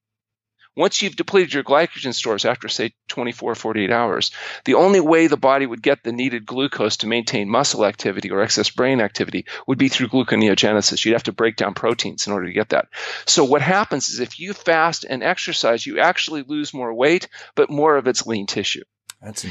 once 0.77 1.01
you've 1.01 1.15
depleted 1.15 1.55
your 1.55 1.63
glycogen 1.63 2.13
stores 2.13 2.45
after, 2.45 2.69
say, 2.69 2.93
24, 3.09 3.55
48 3.55 3.91
hours, 3.91 4.29
the 4.63 4.75
only 4.75 4.99
way 4.99 5.25
the 5.25 5.35
body 5.35 5.65
would 5.65 5.81
get 5.81 6.03
the 6.03 6.11
needed 6.11 6.45
glucose 6.45 6.97
to 6.97 7.07
maintain 7.07 7.49
muscle 7.49 7.83
activity 7.83 8.29
or 8.29 8.41
excess 8.41 8.69
brain 8.69 9.01
activity 9.01 9.47
would 9.65 9.79
be 9.79 9.89
through 9.89 10.09
gluconeogenesis. 10.09 11.03
You'd 11.03 11.13
have 11.13 11.23
to 11.23 11.31
break 11.31 11.55
down 11.55 11.73
proteins 11.73 12.27
in 12.27 12.33
order 12.33 12.45
to 12.45 12.53
get 12.53 12.69
that. 12.69 12.89
So 13.25 13.43
what 13.43 13.63
happens 13.63 14.09
is 14.09 14.19
if 14.19 14.39
you 14.39 14.53
fast 14.53 15.03
and 15.03 15.23
exercise, 15.23 15.83
you 15.83 15.99
actually 15.99 16.43
lose 16.43 16.75
more 16.75 16.93
weight, 16.93 17.27
but 17.55 17.71
more 17.71 17.97
of 17.97 18.07
it's 18.07 18.27
lean 18.27 18.45
tissue. 18.45 18.83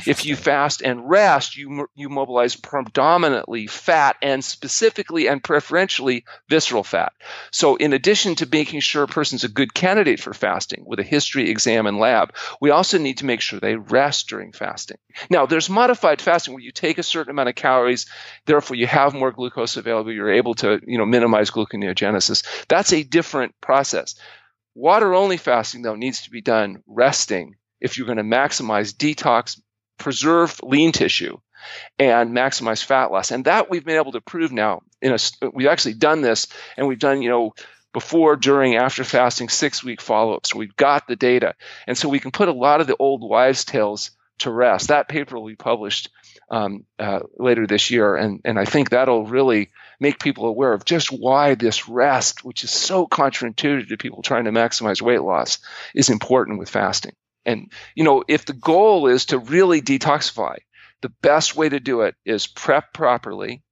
If 0.06 0.24
you 0.24 0.36
fast 0.36 0.80
and 0.80 1.08
rest, 1.08 1.56
you 1.56 1.88
you 1.96 2.08
mobilize 2.08 2.54
predominantly 2.54 3.66
fat 3.66 4.16
and 4.22 4.44
specifically 4.44 5.26
and 5.26 5.42
preferentially 5.42 6.24
visceral 6.48 6.84
fat. 6.84 7.12
So, 7.50 7.74
in 7.74 7.92
addition 7.92 8.36
to 8.36 8.48
making 8.50 8.80
sure 8.80 9.02
a 9.02 9.08
person's 9.08 9.42
a 9.42 9.48
good 9.48 9.74
candidate 9.74 10.20
for 10.20 10.32
fasting 10.32 10.84
with 10.86 11.00
a 11.00 11.02
history, 11.02 11.50
exam, 11.50 11.86
and 11.86 11.98
lab, 11.98 12.32
we 12.60 12.70
also 12.70 12.96
need 12.96 13.18
to 13.18 13.26
make 13.26 13.40
sure 13.40 13.58
they 13.58 13.74
rest 13.74 14.28
during 14.28 14.52
fasting. 14.52 14.98
Now, 15.30 15.46
there's 15.46 15.68
modified 15.68 16.22
fasting 16.22 16.54
where 16.54 16.62
you 16.62 16.70
take 16.70 16.98
a 16.98 17.02
certain 17.02 17.32
amount 17.32 17.48
of 17.48 17.56
calories, 17.56 18.06
therefore 18.44 18.76
you 18.76 18.86
have 18.86 19.14
more 19.14 19.32
glucose 19.32 19.76
available. 19.76 20.12
You're 20.12 20.32
able 20.32 20.54
to 20.56 20.80
you 20.86 20.96
know 20.96 21.06
minimize 21.06 21.50
gluconeogenesis. 21.50 22.66
That's 22.68 22.92
a 22.92 23.02
different 23.02 23.60
process. 23.60 24.14
Water 24.76 25.12
only 25.12 25.38
fasting, 25.38 25.82
though, 25.82 25.96
needs 25.96 26.22
to 26.22 26.30
be 26.30 26.40
done 26.40 26.84
resting 26.86 27.56
if 27.80 27.96
you're 27.96 28.06
going 28.06 28.18
to 28.18 28.24
maximize 28.24 28.94
detox, 28.94 29.60
preserve 29.98 30.60
lean 30.62 30.92
tissue, 30.92 31.38
and 31.98 32.30
maximize 32.36 32.82
fat 32.82 33.10
loss. 33.10 33.30
And 33.30 33.44
that 33.44 33.70
we've 33.70 33.84
been 33.84 33.96
able 33.96 34.12
to 34.12 34.20
prove 34.20 34.52
now. 34.52 34.82
In 35.02 35.12
a, 35.12 35.18
we've 35.52 35.68
actually 35.68 35.94
done 35.94 36.22
this, 36.22 36.48
and 36.76 36.86
we've 36.86 36.98
done 36.98 37.22
you 37.22 37.28
know 37.28 37.54
before, 37.92 38.36
during, 38.36 38.76
after 38.76 39.04
fasting, 39.04 39.48
six 39.48 39.82
week 39.82 40.02
follow 40.02 40.34
ups. 40.34 40.54
We've 40.54 40.76
got 40.76 41.06
the 41.06 41.16
data, 41.16 41.54
and 41.86 41.96
so 41.96 42.08
we 42.08 42.20
can 42.20 42.30
put 42.30 42.48
a 42.48 42.52
lot 42.52 42.80
of 42.80 42.86
the 42.86 42.96
old 42.98 43.22
wives' 43.22 43.64
tales 43.64 44.10
to 44.40 44.50
rest. 44.50 44.88
That 44.88 45.08
paper 45.08 45.38
will 45.38 45.46
be 45.46 45.56
published 45.56 46.10
um, 46.50 46.84
uh, 46.98 47.20
later 47.38 47.66
this 47.66 47.90
year, 47.90 48.16
and 48.16 48.40
and 48.44 48.58
I 48.58 48.64
think 48.64 48.90
that'll 48.90 49.26
really 49.26 49.70
make 49.98 50.18
people 50.18 50.46
aware 50.46 50.72
of 50.72 50.84
just 50.84 51.10
why 51.10 51.54
this 51.54 51.88
rest, 51.88 52.44
which 52.44 52.64
is 52.64 52.70
so 52.70 53.06
counterintuitive 53.06 53.88
to 53.88 53.96
people 53.96 54.22
trying 54.22 54.44
to 54.44 54.52
maximize 54.52 55.00
weight 55.00 55.22
loss, 55.22 55.58
is 55.94 56.10
important 56.10 56.58
with 56.58 56.68
fasting. 56.68 57.14
And, 57.46 57.72
you 57.94 58.04
know, 58.04 58.24
if 58.28 58.44
the 58.44 58.52
goal 58.52 59.06
is 59.06 59.26
to 59.26 59.38
really 59.38 59.80
detoxify, 59.80 60.56
the 61.00 61.12
best 61.22 61.56
way 61.56 61.68
to 61.68 61.80
do 61.80 62.02
it 62.02 62.16
is 62.24 62.46
prep 62.46 62.92
properly 62.92 63.62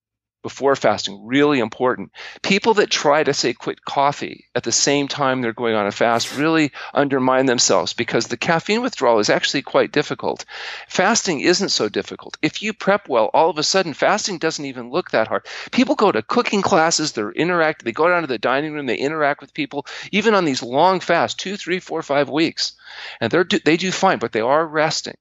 before 0.44 0.76
fasting. 0.76 1.24
Really 1.24 1.58
important. 1.58 2.12
People 2.42 2.74
that 2.74 2.90
try 2.90 3.24
to 3.24 3.32
say 3.32 3.54
quit 3.54 3.82
coffee 3.84 4.44
at 4.54 4.62
the 4.62 4.70
same 4.70 5.08
time 5.08 5.40
they're 5.40 5.54
going 5.54 5.74
on 5.74 5.86
a 5.86 5.90
fast 5.90 6.36
really 6.36 6.70
undermine 6.92 7.46
themselves 7.46 7.94
because 7.94 8.26
the 8.26 8.36
caffeine 8.36 8.82
withdrawal 8.82 9.18
is 9.18 9.30
actually 9.30 9.62
quite 9.62 9.90
difficult. 9.90 10.44
Fasting 10.86 11.40
isn't 11.40 11.70
so 11.70 11.88
difficult. 11.88 12.36
If 12.42 12.62
you 12.62 12.74
prep 12.74 13.08
well, 13.08 13.30
all 13.32 13.48
of 13.48 13.56
a 13.56 13.62
sudden 13.62 13.94
fasting 13.94 14.36
doesn't 14.36 14.66
even 14.66 14.90
look 14.90 15.10
that 15.12 15.28
hard. 15.28 15.46
People 15.72 15.94
go 15.94 16.12
to 16.12 16.20
cooking 16.20 16.60
classes, 16.60 17.12
they're 17.12 17.32
interact, 17.32 17.82
they 17.82 17.92
go 17.92 18.08
down 18.08 18.20
to 18.20 18.28
the 18.28 18.38
dining 18.38 18.74
room, 18.74 18.84
they 18.84 18.96
interact 18.96 19.40
with 19.40 19.54
people, 19.54 19.86
even 20.12 20.34
on 20.34 20.44
these 20.44 20.62
long 20.62 21.00
fasts, 21.00 21.42
two, 21.42 21.56
three, 21.56 21.80
four, 21.80 22.02
five 22.02 22.28
weeks 22.28 22.74
and 23.20 23.30
they're 23.30 23.44
they 23.64 23.76
do 23.78 23.90
fine, 23.90 24.18
but 24.18 24.32
they 24.32 24.40
are 24.40 24.66
resting. 24.66 25.16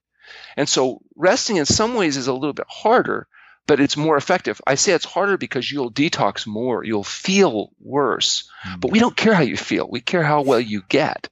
And 0.58 0.68
so 0.68 1.02
resting 1.16 1.58
in 1.58 1.66
some 1.66 1.96
ways 1.96 2.18
is 2.18 2.28
a 2.28 2.34
little 2.34 2.54
bit 2.54 2.68
harder, 2.70 3.28
but 3.68 3.80
it's 3.80 3.98
more 3.98 4.18
effective. 4.18 4.62
I 4.66 4.76
say 4.76 4.94
it's 4.94 5.06
harder 5.06 5.38
because 5.38 5.72
you'll 5.72 5.92
detox 5.92 6.46
more, 6.46 6.84
you'll 6.84 7.04
feel 7.04 7.72
worse, 7.80 8.50
mm-hmm. 8.66 8.80
but 8.80 8.92
we 8.92 9.00
don't 9.00 9.16
care 9.16 9.34
how 9.34 9.44
you 9.44 9.58
feel. 9.58 9.88
We 9.90 10.02
care 10.02 10.24
how 10.24 10.42
well 10.42 10.60
you 10.60 10.84
get. 10.88 11.30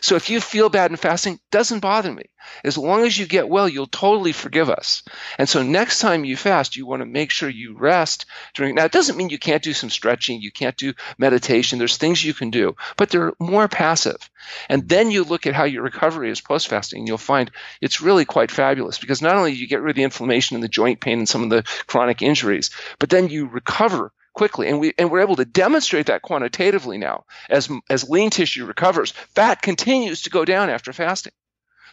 So 0.00 0.16
if 0.16 0.30
you 0.30 0.40
feel 0.40 0.68
bad 0.68 0.90
in 0.90 0.96
fasting, 0.96 1.40
doesn't 1.50 1.80
bother 1.80 2.12
me. 2.12 2.24
As 2.64 2.76
long 2.76 3.04
as 3.04 3.16
you 3.16 3.26
get 3.26 3.48
well, 3.48 3.68
you'll 3.68 3.86
totally 3.86 4.32
forgive 4.32 4.68
us. 4.68 5.02
And 5.38 5.48
so 5.48 5.62
next 5.62 6.00
time 6.00 6.24
you 6.24 6.36
fast, 6.36 6.76
you 6.76 6.86
want 6.86 7.00
to 7.00 7.06
make 7.06 7.30
sure 7.30 7.48
you 7.48 7.76
rest 7.76 8.26
during. 8.54 8.74
Now, 8.74 8.84
it 8.84 8.92
doesn't 8.92 9.16
mean 9.16 9.30
you 9.30 9.38
can't 9.38 9.62
do 9.62 9.72
some 9.72 9.90
stretching, 9.90 10.40
you 10.40 10.50
can't 10.50 10.76
do 10.76 10.94
meditation. 11.18 11.78
There's 11.78 11.96
things 11.96 12.24
you 12.24 12.34
can 12.34 12.50
do, 12.50 12.74
but 12.96 13.10
they're 13.10 13.32
more 13.38 13.68
passive. 13.68 14.30
And 14.68 14.88
then 14.88 15.10
you 15.10 15.24
look 15.24 15.46
at 15.46 15.54
how 15.54 15.64
your 15.64 15.82
recovery 15.82 16.30
is 16.30 16.40
post 16.40 16.68
fasting, 16.68 17.00
and 17.00 17.08
you'll 17.08 17.18
find 17.18 17.50
it's 17.80 18.00
really 18.00 18.24
quite 18.24 18.50
fabulous 18.50 18.98
because 18.98 19.22
not 19.22 19.36
only 19.36 19.52
you 19.52 19.68
get 19.68 19.80
rid 19.80 19.90
of 19.90 19.96
the 19.96 20.02
inflammation 20.02 20.56
and 20.56 20.64
the 20.64 20.68
joint 20.68 21.00
pain 21.00 21.18
and 21.18 21.28
some 21.28 21.44
of 21.44 21.50
the 21.50 21.62
chronic 21.86 22.22
injuries, 22.22 22.70
but 22.98 23.10
then 23.10 23.28
you 23.28 23.46
recover 23.46 24.12
quickly 24.34 24.68
and 24.68 24.80
we 24.80 24.92
and 24.98 25.10
we're 25.10 25.20
able 25.20 25.36
to 25.36 25.44
demonstrate 25.44 26.06
that 26.06 26.22
quantitatively 26.22 26.98
now 26.98 27.24
as 27.50 27.68
as 27.90 28.08
lean 28.08 28.30
tissue 28.30 28.64
recovers 28.64 29.10
fat 29.10 29.60
continues 29.60 30.22
to 30.22 30.30
go 30.30 30.44
down 30.44 30.70
after 30.70 30.92
fasting 30.92 31.32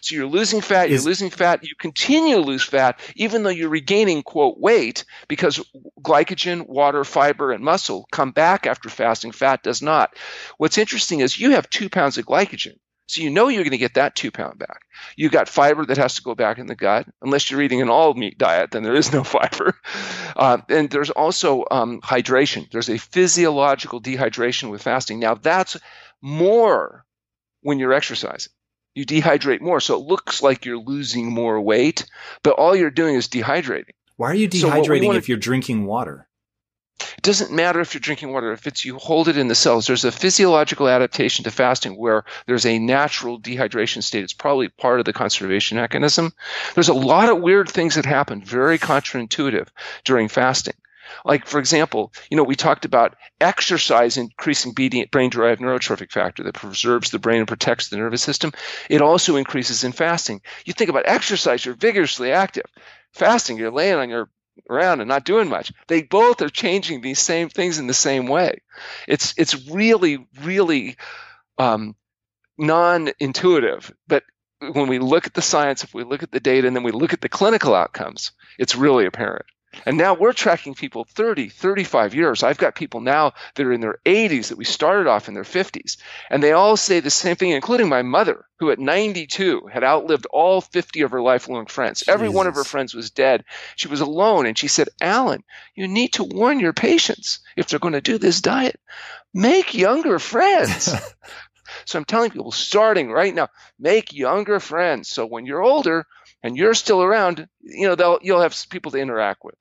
so 0.01 0.15
you're 0.15 0.27
losing 0.27 0.61
fat, 0.61 0.89
you're 0.89 1.01
losing 1.01 1.29
fat, 1.29 1.63
you 1.63 1.75
continue 1.77 2.35
to 2.35 2.41
lose 2.41 2.63
fat, 2.63 2.99
even 3.15 3.43
though 3.43 3.49
you're 3.49 3.69
regaining, 3.69 4.23
quote, 4.23 4.59
weight, 4.59 5.03
because 5.27 5.59
glycogen, 6.01 6.67
water, 6.67 7.03
fiber, 7.03 7.51
and 7.51 7.63
muscle 7.63 8.07
come 8.11 8.31
back 8.31 8.65
after 8.65 8.89
fasting. 8.89 9.31
Fat 9.31 9.61
does 9.63 9.81
not. 9.81 10.15
What's 10.57 10.77
interesting 10.77 11.19
is 11.19 11.39
you 11.39 11.51
have 11.51 11.69
two 11.69 11.89
pounds 11.89 12.17
of 12.17 12.25
glycogen. 12.25 12.77
So 13.09 13.21
you 13.21 13.29
know 13.29 13.47
you're 13.47 13.63
going 13.63 13.71
to 13.71 13.77
get 13.77 13.95
that 13.95 14.15
two 14.15 14.31
pound 14.31 14.59
back. 14.59 14.81
You've 15.15 15.31
got 15.31 15.49
fiber 15.49 15.85
that 15.85 15.97
has 15.97 16.15
to 16.15 16.21
go 16.21 16.35
back 16.35 16.59
in 16.59 16.67
the 16.67 16.75
gut. 16.75 17.07
Unless 17.21 17.49
you're 17.49 17.61
eating 17.61 17.81
an 17.81 17.89
all 17.89 18.13
meat 18.13 18.37
diet, 18.37 18.71
then 18.71 18.83
there 18.83 18.95
is 18.95 19.11
no 19.11 19.23
fiber. 19.25 19.75
Uh, 20.35 20.59
and 20.69 20.89
there's 20.89 21.09
also 21.09 21.65
um, 21.71 22.01
hydration. 22.01 22.69
There's 22.71 22.89
a 22.89 22.97
physiological 22.97 24.01
dehydration 24.01 24.69
with 24.69 24.83
fasting. 24.83 25.19
Now 25.19 25.33
that's 25.33 25.75
more 26.21 27.03
when 27.61 27.79
you're 27.79 27.93
exercising 27.93 28.53
you 28.95 29.05
dehydrate 29.05 29.61
more. 29.61 29.79
So 29.79 29.95
it 29.95 30.05
looks 30.05 30.43
like 30.43 30.65
you're 30.65 30.77
losing 30.77 31.31
more 31.31 31.59
weight, 31.59 32.05
but 32.43 32.51
all 32.51 32.75
you're 32.75 32.91
doing 32.91 33.15
is 33.15 33.27
dehydrating. 33.27 33.93
Why 34.17 34.31
are 34.31 34.35
you 34.35 34.49
dehydrating 34.49 35.13
so 35.13 35.13
if 35.13 35.29
you're 35.29 35.37
drinking 35.37 35.85
water? 35.85 36.27
It 36.99 37.23
doesn't 37.23 37.51
matter 37.51 37.79
if 37.79 37.93
you're 37.93 37.99
drinking 37.99 38.31
water. 38.31 38.51
If 38.51 38.67
it's 38.67 38.85
you 38.85 38.97
hold 38.97 39.27
it 39.27 39.37
in 39.37 39.47
the 39.47 39.55
cells, 39.55 39.87
there's 39.87 40.05
a 40.05 40.11
physiological 40.11 40.87
adaptation 40.87 41.43
to 41.43 41.51
fasting 41.51 41.97
where 41.97 42.23
there's 42.45 42.65
a 42.65 42.79
natural 42.79 43.39
dehydration 43.39 44.03
state. 44.03 44.23
It's 44.23 44.33
probably 44.33 44.69
part 44.69 44.99
of 44.99 45.05
the 45.05 45.13
conservation 45.13 45.77
mechanism. 45.77 46.33
There's 46.75 46.89
a 46.89 46.93
lot 46.93 47.29
of 47.29 47.41
weird 47.41 47.69
things 47.69 47.95
that 47.95 48.05
happen, 48.05 48.43
very 48.43 48.77
counterintuitive 48.77 49.67
during 50.03 50.27
fasting. 50.27 50.75
Like, 51.25 51.45
for 51.45 51.59
example, 51.59 52.13
you 52.29 52.37
know, 52.37 52.43
we 52.43 52.55
talked 52.55 52.85
about 52.85 53.15
exercise 53.41 54.17
increasing 54.17 54.73
brain 54.73 55.29
derived 55.29 55.61
neurotrophic 55.61 56.11
factor 56.11 56.43
that 56.43 56.53
preserves 56.53 57.11
the 57.11 57.19
brain 57.19 57.39
and 57.39 57.47
protects 57.47 57.89
the 57.89 57.97
nervous 57.97 58.21
system. 58.21 58.51
It 58.89 59.01
also 59.01 59.35
increases 59.35 59.83
in 59.83 59.91
fasting. 59.91 60.41
You 60.65 60.73
think 60.73 60.89
about 60.89 61.07
exercise, 61.07 61.65
you're 61.65 61.75
vigorously 61.75 62.31
active. 62.31 62.65
Fasting, 63.13 63.57
you're 63.57 63.71
laying 63.71 63.95
on 63.95 64.09
your 64.09 64.29
around 64.69 65.01
and 65.01 65.07
not 65.07 65.25
doing 65.25 65.49
much. 65.49 65.71
They 65.87 66.01
both 66.03 66.41
are 66.41 66.49
changing 66.49 67.01
these 67.01 67.19
same 67.19 67.49
things 67.49 67.79
in 67.79 67.87
the 67.87 67.93
same 67.93 68.27
way. 68.27 68.61
It's 69.07 69.33
it's 69.37 69.67
really 69.69 70.27
really 70.41 70.97
um, 71.57 71.95
non-intuitive, 72.57 73.93
but 74.07 74.23
when 74.59 74.87
we 74.87 74.99
look 74.99 75.25
at 75.25 75.33
the 75.33 75.41
science, 75.41 75.83
if 75.83 75.93
we 75.93 76.03
look 76.03 76.23
at 76.23 76.31
the 76.31 76.39
data, 76.39 76.67
and 76.67 76.75
then 76.75 76.83
we 76.83 76.91
look 76.91 77.13
at 77.13 77.21
the 77.21 77.29
clinical 77.29 77.73
outcomes, 77.73 78.31
it's 78.57 78.75
really 78.75 79.05
apparent. 79.05 79.45
And 79.85 79.97
now 79.97 80.13
we're 80.13 80.33
tracking 80.33 80.73
people 80.73 81.05
30, 81.05 81.49
35 81.49 82.13
years. 82.13 82.43
I've 82.43 82.57
got 82.57 82.75
people 82.75 83.01
now 83.01 83.33
that 83.55 83.65
are 83.65 83.73
in 83.73 83.81
their 83.81 83.99
80s 84.05 84.49
that 84.49 84.57
we 84.57 84.65
started 84.65 85.07
off 85.07 85.27
in 85.27 85.33
their 85.33 85.43
50s. 85.43 85.97
And 86.29 86.43
they 86.43 86.51
all 86.51 86.77
say 86.77 86.99
the 86.99 87.09
same 87.09 87.35
thing, 87.35 87.51
including 87.51 87.89
my 87.89 88.01
mother, 88.01 88.45
who 88.57 88.71
at 88.71 88.79
92 88.79 89.69
had 89.71 89.83
outlived 89.83 90.25
all 90.27 90.61
50 90.61 91.01
of 91.01 91.11
her 91.11 91.21
lifelong 91.21 91.65
friends. 91.65 91.99
Jesus. 91.99 92.13
Every 92.13 92.29
one 92.29 92.47
of 92.47 92.55
her 92.55 92.63
friends 92.63 92.93
was 92.93 93.11
dead. 93.11 93.45
She 93.75 93.87
was 93.87 94.01
alone. 94.01 94.45
And 94.45 94.57
she 94.57 94.67
said, 94.67 94.89
Alan, 95.01 95.43
you 95.75 95.87
need 95.87 96.13
to 96.13 96.23
warn 96.23 96.59
your 96.59 96.73
patients 96.73 97.39
if 97.55 97.67
they're 97.67 97.79
going 97.79 97.93
to 97.93 98.01
do 98.01 98.17
this 98.17 98.41
diet, 98.41 98.79
make 99.33 99.73
younger 99.73 100.19
friends. 100.19 100.93
so 101.85 101.99
I'm 101.99 102.05
telling 102.05 102.31
people 102.31 102.51
starting 102.51 103.11
right 103.11 103.33
now, 103.33 103.47
make 103.79 104.13
younger 104.13 104.59
friends. 104.59 105.09
So 105.09 105.25
when 105.25 105.45
you're 105.45 105.63
older, 105.63 106.05
and 106.43 106.55
you're 106.55 106.73
still 106.73 107.03
around, 107.03 107.47
you 107.61 107.87
know, 107.87 107.95
they'll 107.95 108.19
you'll 108.21 108.41
have 108.41 108.55
people 108.69 108.91
to 108.91 108.97
interact 108.97 109.43
with. 109.43 109.55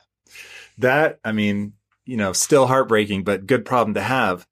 That 0.78 1.18
I 1.24 1.32
mean, 1.32 1.74
you 2.04 2.16
know, 2.16 2.32
still 2.32 2.66
heartbreaking, 2.66 3.24
but 3.24 3.46
good 3.46 3.64
problem 3.64 3.94
to 3.94 4.00
have. 4.00 4.46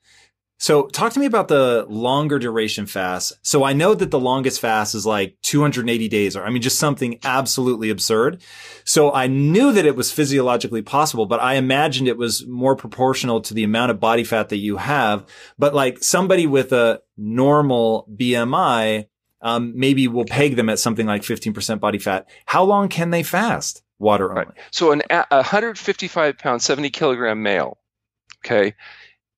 So 0.58 0.86
talk 0.86 1.12
to 1.12 1.20
me 1.20 1.26
about 1.26 1.48
the 1.48 1.84
longer 1.88 2.38
duration 2.38 2.86
fast. 2.86 3.34
So 3.42 3.62
I 3.62 3.74
know 3.74 3.94
that 3.94 4.10
the 4.10 4.18
longest 4.18 4.58
fast 4.58 4.94
is 4.94 5.04
like 5.04 5.36
280 5.42 6.08
days 6.08 6.34
or 6.34 6.44
I 6.44 6.50
mean 6.50 6.62
just 6.62 6.78
something 6.78 7.18
absolutely 7.24 7.90
absurd. 7.90 8.42
So 8.84 9.12
I 9.12 9.26
knew 9.26 9.72
that 9.72 9.84
it 9.84 9.96
was 9.96 10.10
physiologically 10.10 10.80
possible, 10.80 11.26
but 11.26 11.40
I 11.40 11.54
imagined 11.54 12.08
it 12.08 12.16
was 12.16 12.46
more 12.46 12.74
proportional 12.74 13.42
to 13.42 13.54
the 13.54 13.64
amount 13.64 13.90
of 13.90 14.00
body 14.00 14.24
fat 14.24 14.48
that 14.48 14.56
you 14.56 14.78
have. 14.78 15.26
But 15.58 15.74
like 15.74 16.02
somebody 16.02 16.46
with 16.46 16.72
a 16.72 17.02
normal 17.18 18.08
BMI, 18.16 19.08
um, 19.42 19.74
maybe 19.76 20.08
we'll 20.08 20.24
peg 20.24 20.56
them 20.56 20.70
at 20.70 20.78
something 20.78 21.06
like 21.06 21.22
15% 21.22 21.80
body 21.80 21.98
fat. 21.98 22.28
How 22.46 22.64
long 22.64 22.88
can 22.88 23.10
they 23.10 23.22
fast? 23.22 23.82
Water 23.98 24.30
only. 24.30 24.46
Right. 24.46 24.54
So 24.70 24.92
an 24.92 25.02
a 25.10 25.24
155 25.30 26.38
pound, 26.38 26.62
70 26.62 26.90
kilogram 26.90 27.42
male, 27.42 27.78
okay, 28.44 28.74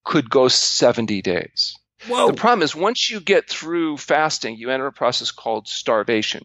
could 0.05 0.29
go 0.29 0.49
70 0.49 1.23
days. 1.23 1.77
Whoa. 2.07 2.29
The 2.29 2.35
problem 2.35 2.63
is 2.63 2.75
once 2.75 3.11
you 3.11 3.21
get 3.21 3.49
through 3.49 3.97
fasting, 3.99 4.57
you 4.57 4.71
enter 4.71 4.87
a 4.87 4.93
process 4.93 5.31
called 5.31 5.69
starvation. 5.69 6.45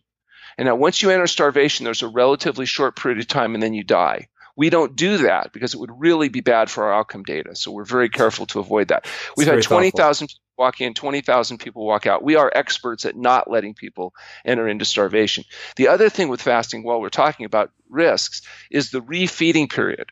And 0.58 0.68
now 0.68 0.76
once 0.76 1.02
you 1.02 1.10
enter 1.10 1.28
starvation, 1.28 1.84
there's 1.84 2.02
a 2.02 2.08
relatively 2.08 2.66
short 2.66 2.96
period 2.96 3.20
of 3.20 3.28
time 3.28 3.54
and 3.54 3.64
then 3.64 3.74
you 3.74 3.84
die. 3.84 4.28
We 4.56 4.70
don't 4.70 4.96
do 4.96 5.18
that 5.20 5.52
because 5.52 5.74
it 5.74 5.80
would 5.80 5.92
really 6.00 6.30
be 6.30 6.42
bad 6.42 6.70
for 6.70 6.86
our 6.86 6.94
outcome 6.94 7.24
data. 7.24 7.56
So 7.56 7.72
we're 7.72 7.86
very 7.86 8.10
careful 8.10 8.46
to 8.48 8.60
avoid 8.60 8.90
that. 8.90 9.08
We've 9.36 9.48
had 9.48 9.64
20,000 9.64 10.28
people 10.28 10.40
walk 10.58 10.82
in, 10.82 10.94
20,000 10.94 11.58
people 11.58 11.86
walk 11.86 12.06
out. 12.06 12.24
We 12.24 12.36
are 12.36 12.52
experts 12.54 13.06
at 13.06 13.16
not 13.16 13.50
letting 13.50 13.74
people 13.74 14.14
enter 14.46 14.68
into 14.68 14.86
starvation. 14.86 15.44
The 15.76 15.88
other 15.88 16.10
thing 16.10 16.30
with 16.30 16.42
fasting, 16.42 16.84
while 16.84 17.02
we're 17.02 17.10
talking 17.10 17.46
about 17.46 17.72
risks, 17.90 18.44
is 18.70 18.92
the 18.92 19.02
refeeding 19.02 19.72
period. 19.72 20.12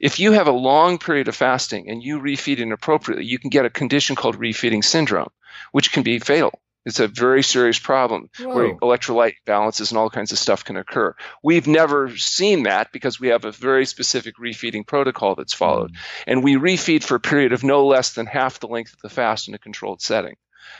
If 0.00 0.20
you 0.20 0.32
have 0.32 0.46
a 0.46 0.52
long 0.52 0.98
period 0.98 1.28
of 1.28 1.36
fasting 1.36 1.90
and 1.90 2.02
you 2.02 2.20
refeed 2.20 2.58
inappropriately, 2.58 3.26
you 3.26 3.38
can 3.38 3.50
get 3.50 3.66
a 3.66 3.70
condition 3.70 4.16
called 4.16 4.38
refeeding 4.38 4.84
syndrome, 4.84 5.30
which 5.72 5.92
can 5.92 6.02
be 6.02 6.18
fatal. 6.18 6.60
It's 6.84 7.00
a 7.00 7.06
very 7.06 7.42
serious 7.42 7.78
problem 7.78 8.28
Whoa. 8.38 8.54
where 8.54 8.74
electrolyte 8.76 9.36
balances 9.46 9.90
and 9.90 9.98
all 9.98 10.10
kinds 10.10 10.32
of 10.32 10.38
stuff 10.38 10.64
can 10.64 10.76
occur. 10.76 11.14
We've 11.42 11.66
never 11.66 12.16
seen 12.16 12.64
that 12.64 12.90
because 12.92 13.20
we 13.20 13.28
have 13.28 13.44
a 13.44 13.52
very 13.52 13.86
specific 13.86 14.36
refeeding 14.36 14.86
protocol 14.86 15.34
that's 15.36 15.52
followed. 15.52 15.92
Mm. 15.92 15.98
And 16.26 16.44
we 16.44 16.56
refeed 16.56 17.04
for 17.04 17.14
a 17.14 17.20
period 17.20 17.52
of 17.52 17.62
no 17.62 17.86
less 17.86 18.14
than 18.14 18.26
half 18.26 18.58
the 18.58 18.66
length 18.66 18.94
of 18.94 19.00
the 19.00 19.10
fast 19.10 19.48
in 19.48 19.54
a 19.54 19.58
controlled 19.58 20.02
setting. 20.02 20.36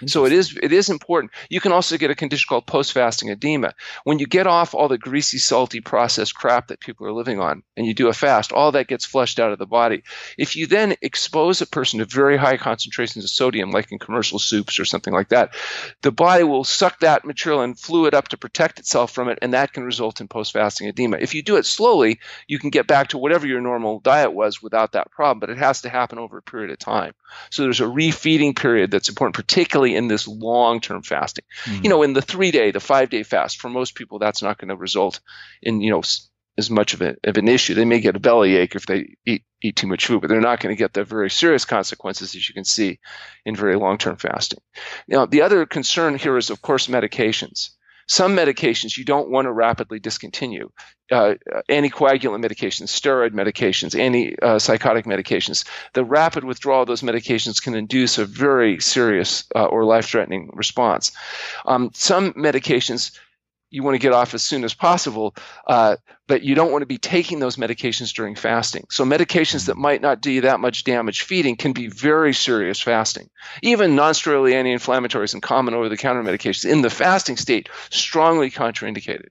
So 0.07 0.25
it 0.25 0.33
is 0.33 0.59
it 0.61 0.73
is 0.73 0.89
important. 0.89 1.33
You 1.49 1.61
can 1.61 1.73
also 1.73 1.97
get 1.97 2.11
a 2.11 2.15
condition 2.15 2.47
called 2.49 2.67
post-fasting 2.67 3.29
edema. 3.29 3.75
When 4.05 4.19
you 4.19 4.27
get 4.27 4.47
off 4.47 4.75
all 4.75 4.89
the 4.89 4.99
greasy, 4.99 5.39
salty, 5.39 5.81
processed 5.81 6.35
crap 6.35 6.69
that 6.69 6.81
people 6.81 7.07
are 7.07 7.13
living 7.13 7.41
on, 7.41 7.63
and 7.77 7.87
you 7.87 7.95
do 7.95 8.09
a 8.09 8.13
fast, 8.13 8.53
all 8.53 8.73
that 8.73 8.89
gets 8.89 9.05
flushed 9.05 9.39
out 9.39 9.53
of 9.53 9.59
the 9.59 9.67
body. 9.67 10.03
If 10.39 10.57
you 10.57 10.67
then 10.67 10.97
expose 11.03 11.61
a 11.61 11.67
person 11.67 11.99
to 11.99 12.05
very 12.05 12.37
high 12.37 12.57
concentrations 12.57 13.25
of 13.25 13.31
sodium, 13.31 13.71
like 13.71 13.93
in 13.93 13.99
commercial 13.99 14.39
soups 14.39 14.79
or 14.79 14.85
something 14.85 15.13
like 15.13 15.29
that, 15.29 15.55
the 16.03 16.13
body 16.13 16.45
will 16.45 16.65
suck 16.65 17.01
that 17.01 17.25
material 17.25 17.63
and 17.63 17.79
fluid 17.79 18.15
up 18.15 18.29
to 18.29 18.37
protect 18.37 18.79
itself 18.79 19.13
from 19.13 19.29
it, 19.29 19.39
and 19.43 19.55
that 19.55 19.73
can 19.73 19.85
result 19.85 20.21
in 20.21 20.29
post-fasting 20.29 20.89
edema. 20.89 21.19
If 21.19 21.35
you 21.35 21.43
do 21.43 21.57
it 21.57 21.67
slowly, 21.67 22.21
you 22.47 22.59
can 22.59 22.71
get 22.71 22.87
back 22.87 23.09
to 23.09 23.19
whatever 23.19 23.47
your 23.47 23.61
normal 23.61 24.01
diet 24.01 24.33
was 24.33 24.63
without 24.63 24.93
that 24.93 25.11
problem, 25.11 25.41
but 25.41 25.51
it 25.51 25.59
has 25.59 25.83
to 25.83 25.89
happen 25.89 26.19
over 26.19 26.39
a 26.39 26.43
period 26.43 26.71
of 26.71 26.79
time. 26.79 27.15
So 27.51 27.63
there's 27.63 27.81
a 27.81 27.85
refeeding 27.85 28.57
period 28.57 28.91
that's 28.91 29.09
important, 29.09 29.35
particularly 29.35 29.72
in 29.81 30.09
this 30.09 30.29
long 30.29 30.81
term 30.81 31.03
fasting. 31.03 31.45
Mm-hmm. 31.65 31.85
You 31.85 31.91
know, 31.91 32.03
in 32.03 32.13
the 32.13 32.23
three 32.23 32.51
day, 32.51 32.71
the 32.71 32.81
five 32.81 33.11
day 33.11 33.23
fast, 33.23 33.61
for 33.61 33.69
most 33.69 33.95
people, 33.95 34.19
that's 34.19 34.43
not 34.43 34.59
going 34.59 34.69
to 34.69 34.77
result 34.77 35.21
in, 35.63 35.81
you 35.81 35.91
know, 35.91 36.03
as 36.59 36.71
much 36.71 36.95
of, 36.95 37.01
a, 37.01 37.17
of 37.25 37.37
an 37.37 37.49
issue. 37.49 37.75
They 37.75 37.85
may 37.85 38.01
get 38.01 38.17
a 38.17 38.21
belly 38.21 38.57
ache 38.57 38.75
if 38.75 38.87
they 38.87 39.17
eat, 39.25 39.45
eat 39.63 39.77
too 39.77 39.87
much 39.87 40.07
food, 40.07 40.21
but 40.21 40.29
they're 40.29 40.41
not 40.41 40.61
going 40.61 40.75
to 40.75 40.79
get 40.79 40.93
the 40.93 41.05
very 41.05 41.31
serious 41.31 41.65
consequences 41.65 42.35
as 42.35 42.49
you 42.49 42.55
can 42.55 42.65
see 42.65 42.99
in 43.47 43.57
very 43.57 43.77
long 43.77 43.99
term 43.99 44.17
fasting. 44.17 44.61
Now, 45.09 45.27
the 45.27 45.43
other 45.43 45.65
concern 45.67 46.17
here 46.17 46.37
is, 46.37 46.51
of 46.51 46.61
course, 46.61 46.89
medications. 46.89 47.71
Some 48.07 48.37
medications 48.37 48.97
you 48.97 49.05
don't 49.05 49.31
want 49.31 49.47
to 49.47 49.53
rapidly 49.53 49.99
discontinue. 49.99 50.71
Uh, 51.11 51.35
anticoagulant 51.69 52.45
medications, 52.45 52.89
steroid 52.89 53.33
medications, 53.33 53.95
antipsychotic 53.95 55.05
medications. 55.05 55.65
The 55.93 56.05
rapid 56.05 56.45
withdrawal 56.45 56.83
of 56.83 56.89
those 56.89 57.03
medications 57.03 57.63
can 57.63 57.75
induce 57.75 58.19
a 58.19 58.25
very 58.25 58.81
serious 58.81 59.45
uh, 59.55 59.67
or 59.67 59.85
life 59.85 60.07
threatening 60.07 60.51
response. 60.55 61.13
Um, 61.67 61.91
some 61.93 62.33
medications 62.33 63.19
you 63.73 63.83
want 63.83 63.95
to 63.95 63.99
get 63.99 64.13
off 64.13 64.35
as 64.35 64.43
soon 64.43 64.65
as 64.65 64.75
possible, 64.75 65.35
uh, 65.67 65.97
but 66.29 66.43
you 66.43 66.55
don't 66.55 66.71
want 66.71 66.83
to 66.83 66.87
be 66.87 66.99
taking 66.99 67.41
those 67.41 67.57
medications 67.57 68.15
during 68.15 68.35
fasting. 68.35 68.85
So 68.91 69.05
medications 69.05 69.67
that 69.67 69.79
might 69.79 70.03
not 70.03 70.21
do 70.21 70.31
you 70.31 70.43
that 70.43 70.61
much 70.61 70.85
damage 70.85 71.23
feeding 71.23 71.57
can 71.57 71.73
be 71.73 71.89
very 71.89 72.35
serious 72.35 72.81
fasting. 72.81 73.31
Even 73.63 73.97
non-steroidal 73.97 74.53
anti-inflammatories 74.53 75.33
and 75.33 75.43
common 75.43 75.73
over-the-counter 75.73 76.23
medications 76.23 76.71
in 76.71 76.83
the 76.83 76.91
fasting 76.91 77.39
state 77.39 77.71
strongly 77.91 78.51
contraindicated. 78.51 79.29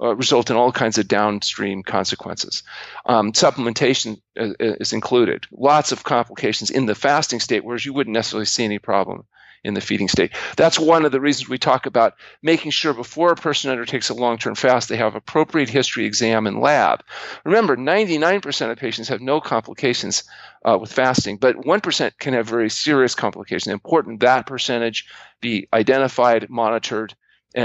Uh, 0.00 0.14
result 0.16 0.50
in 0.50 0.56
all 0.56 0.72
kinds 0.72 0.98
of 0.98 1.06
downstream 1.06 1.84
consequences. 1.84 2.64
Um, 3.06 3.30
supplementation 3.30 4.20
is, 4.34 4.50
uh, 4.60 4.74
is 4.80 4.92
included. 4.92 5.46
Lots 5.52 5.92
of 5.92 6.02
complications 6.02 6.70
in 6.70 6.86
the 6.86 6.96
fasting 6.96 7.38
state, 7.38 7.64
whereas 7.64 7.86
you 7.86 7.92
wouldn't 7.92 8.12
necessarily 8.12 8.46
see 8.46 8.64
any 8.64 8.80
problem 8.80 9.24
in 9.64 9.74
the 9.74 9.80
feeding 9.80 10.08
state. 10.08 10.32
That's 10.56 10.78
one 10.78 11.04
of 11.04 11.12
the 11.12 11.20
reasons 11.20 11.48
we 11.48 11.58
talk 11.58 11.86
about 11.86 12.14
making 12.42 12.70
sure 12.70 12.92
before 12.92 13.32
a 13.32 13.36
person 13.36 13.70
undertakes 13.70 14.10
a 14.10 14.14
long 14.14 14.38
term 14.38 14.54
fast, 14.54 14.88
they 14.88 14.96
have 14.96 15.14
appropriate 15.14 15.70
history 15.70 16.04
exam 16.04 16.46
and 16.46 16.60
lab. 16.60 17.02
Remember, 17.44 17.76
99% 17.76 18.70
of 18.70 18.78
patients 18.78 19.08
have 19.08 19.20
no 19.20 19.40
complications 19.40 20.24
uh, 20.64 20.78
with 20.78 20.92
fasting, 20.92 21.38
but 21.38 21.56
1% 21.56 22.18
can 22.18 22.34
have 22.34 22.46
very 22.46 22.70
serious 22.70 23.14
complications. 23.14 23.72
Important 23.72 24.20
that 24.20 24.46
percentage 24.46 25.06
be 25.40 25.68
identified, 25.72 26.48
monitored, 26.50 27.14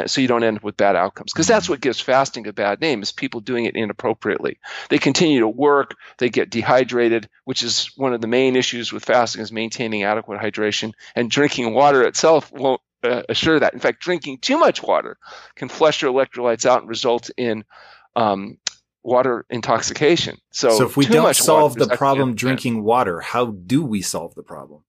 so 0.06 0.22
you 0.22 0.28
don't 0.28 0.44
end 0.44 0.58
up 0.58 0.64
with 0.64 0.78
bad 0.78 0.96
outcomes. 0.96 1.34
Because 1.34 1.48
that's 1.48 1.66
mm-hmm. 1.66 1.74
what 1.74 1.82
gives 1.82 2.00
fasting 2.00 2.48
a 2.48 2.54
bad 2.54 2.82
name 2.82 3.02
is 3.02 3.12
people 3.12 3.42
doing 3.42 3.66
it 3.66 3.76
inappropriately. 3.76 4.60
They 4.90 5.00
continue 5.00 5.42
to 5.42 5.48
work, 5.48 5.96
they 6.18 6.30
get 6.30 6.50
dehydrated, 6.50 7.30
which 7.46 7.64
is 7.64 7.92
one 7.96 8.14
of 8.14 8.22
the 8.22 8.28
main 8.28 8.56
issues 8.56 8.94
with 8.94 9.06
fasting 9.06 9.42
is 9.42 9.52
maintaining 9.52 10.04
adequate 10.04 10.40
hydration. 10.40 10.94
And 11.16 11.32
drinking 11.32 11.74
water 11.74 12.04
itself 12.04 12.52
won't 12.52 12.82
uh, 13.04 13.24
assure 13.30 13.60
that. 13.60 13.74
In 13.74 13.80
fact, 13.80 14.02
drinking 14.02 14.40
too 14.40 14.58
much 14.58 14.84
water 14.84 15.18
can 15.56 15.70
flush 15.70 16.02
your 16.02 16.14
electrolytes 16.14 16.66
out 16.66 16.82
and 16.82 16.90
result 16.90 17.32
in 17.38 17.64
um, 18.16 18.58
water 19.04 19.46
intoxication. 19.50 20.38
So, 20.52 20.78
so 20.78 20.86
if 20.86 20.98
we 20.98 21.06
don't 21.06 21.36
solve 21.36 21.76
the 21.76 21.88
problem 21.88 22.36
drinking 22.36 22.84
water, 22.84 23.20
how 23.20 23.48
do 23.48 23.84
we 23.84 24.02
solve 24.02 24.36
the 24.36 24.44
problem? 24.44 24.84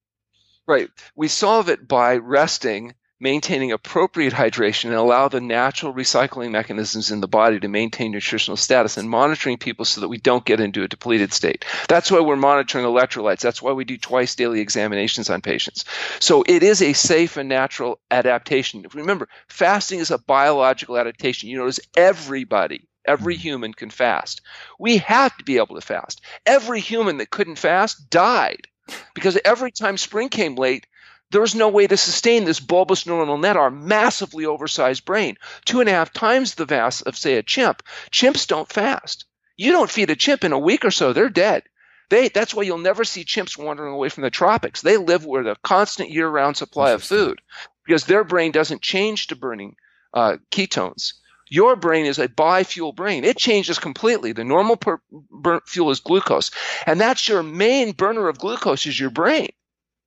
Right. 0.67 0.89
We 1.17 1.29
solve 1.29 1.69
it 1.69 1.89
by 1.89 2.17
resting 2.17 2.95
maintaining 3.21 3.71
appropriate 3.71 4.33
hydration 4.33 4.87
and 4.87 4.95
allow 4.95 5.29
the 5.29 5.41
natural 5.41 5.93
recycling 5.93 6.51
mechanisms 6.51 7.11
in 7.11 7.21
the 7.21 7.29
body 7.29 7.61
to 7.61 7.68
maintain 7.68 8.11
nutritional 8.11 8.57
status 8.57 8.97
and 8.97 9.09
monitoring 9.09 9.59
people 9.59 9.85
so 9.85 10.01
that 10.01 10.09
we 10.09 10.18
don't 10.18 10.45
get 10.45 10.61
into 10.61 10.83
a 10.83 10.89
depleted 10.89 11.33
state. 11.33 11.64
That's 11.89 12.11
why 12.11 12.21
we're 12.21 12.37
monitoring 12.37 12.85
electrolytes. 12.85 13.41
That's 13.41 13.62
why 13.62 13.73
we 13.73 13.85
do 13.85 13.99
twice 13.99 14.35
daily 14.35 14.61
examinations 14.61 15.29
on 15.29 15.43
patients. 15.43 15.85
So 16.18 16.43
it 16.47 16.62
is 16.62 16.81
a 16.83 16.95
safe 16.95 17.37
and 17.37 17.49
natural 17.49 18.01
adaptation. 18.11 18.87
Remember, 18.95 19.29
fasting 19.49 20.01
is 20.01 20.11
a 20.11 20.18
biological 20.18 20.97
adaptation. 20.97 21.49
You 21.49 21.59
notice 21.59 21.81
everybody 21.97 22.89
Every 23.07 23.35
hmm. 23.35 23.41
human 23.41 23.75
can 23.75 23.91
fast. 23.91 24.43
We 24.79 24.99
have 24.99 25.37
to 25.39 25.45
be 25.45 25.57
able 25.57 25.75
to 25.77 25.81
fast. 25.81 26.21
Every 26.47 26.81
human 26.81 27.18
that 27.18 27.31
couldn't 27.31 27.57
fast 27.57 28.11
died 28.11 28.66
because 29.14 29.39
every 29.45 29.71
time 29.71 29.97
spring 29.97 30.29
came 30.29 30.57
late, 30.57 30.87
there's 31.31 31.55
no 31.55 31.68
way 31.68 31.87
to 31.87 31.97
sustain 31.97 32.45
this 32.45 32.61
bulbous 32.61 33.05
neuronal 33.05 33.41
net, 33.41 33.57
our 33.57 33.70
massively 33.70 34.47
oversized 34.47 35.05
brain, 35.05 35.37
two 35.64 35.81
and 35.81 35.89
a 35.89 35.93
half 35.93 36.12
times 36.12 36.55
the 36.55 36.66
mass 36.66 37.03
of, 37.03 37.16
say, 37.16 37.37
a 37.37 37.43
chimp. 37.43 37.83
Chimps 38.11 38.47
don't 38.47 38.68
fast. 38.68 39.24
You 39.57 39.72
don't 39.72 39.91
feed 39.91 40.11
a 40.11 40.16
chimp 40.16 40.45
in 40.45 40.53
a 40.53 40.59
week 40.59 40.85
or 40.85 40.91
so, 40.91 41.12
they're 41.12 41.28
dead. 41.28 41.62
They, 42.09 42.28
that's 42.28 42.53
why 42.53 42.64
you'll 42.64 42.78
never 42.78 43.05
see 43.05 43.24
chimps 43.24 43.57
wandering 43.57 43.93
away 43.93 44.09
from 44.09 44.24
the 44.24 44.31
tropics. 44.31 44.83
They 44.83 44.97
live 44.97 45.24
with 45.24 45.47
a 45.47 45.57
constant 45.62 46.11
year 46.11 46.28
round 46.28 46.57
supply 46.57 46.91
of 46.91 47.05
food 47.05 47.41
because 47.87 48.05
their 48.05 48.24
brain 48.24 48.51
doesn't 48.51 48.83
change 48.83 49.28
to 49.28 49.37
burning 49.37 49.76
uh, 50.12 50.39
ketones. 50.51 51.12
Your 51.49 51.76
brain 51.76 52.07
is 52.07 52.18
a 52.18 52.28
bi-fuel 52.28 52.93
brain. 52.93 53.24
It 53.24 53.37
changes 53.37 53.78
completely. 53.78 54.33
The 54.33 54.45
normal 54.45 54.76
per- 54.76 55.01
burn 55.11 55.61
fuel 55.66 55.91
is 55.91 56.01
glucose. 56.01 56.51
And 56.87 57.01
that's 57.01 57.28
your 57.28 57.43
main 57.43 57.93
burner 57.93 58.28
of 58.28 58.39
glucose 58.39 58.87
is 58.87 58.99
your 58.99 59.11
brain. 59.11 59.51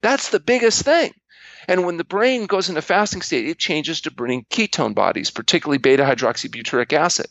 That's 0.04 0.30
the 0.30 0.39
biggest 0.39 0.84
thing. 0.84 1.14
And 1.68 1.86
when 1.86 1.95
the 1.95 2.04
brain 2.04 2.45
goes 2.45 2.68
into 2.68 2.82
fasting 2.82 3.22
state, 3.22 3.47
it 3.47 3.58
changes 3.58 4.01
to 4.01 4.12
burning 4.12 4.45
ketone 4.51 4.93
bodies, 4.93 5.32
particularly 5.32 5.78
beta 5.78 6.04
hydroxybutyric 6.04 6.91
acid. 6.91 7.28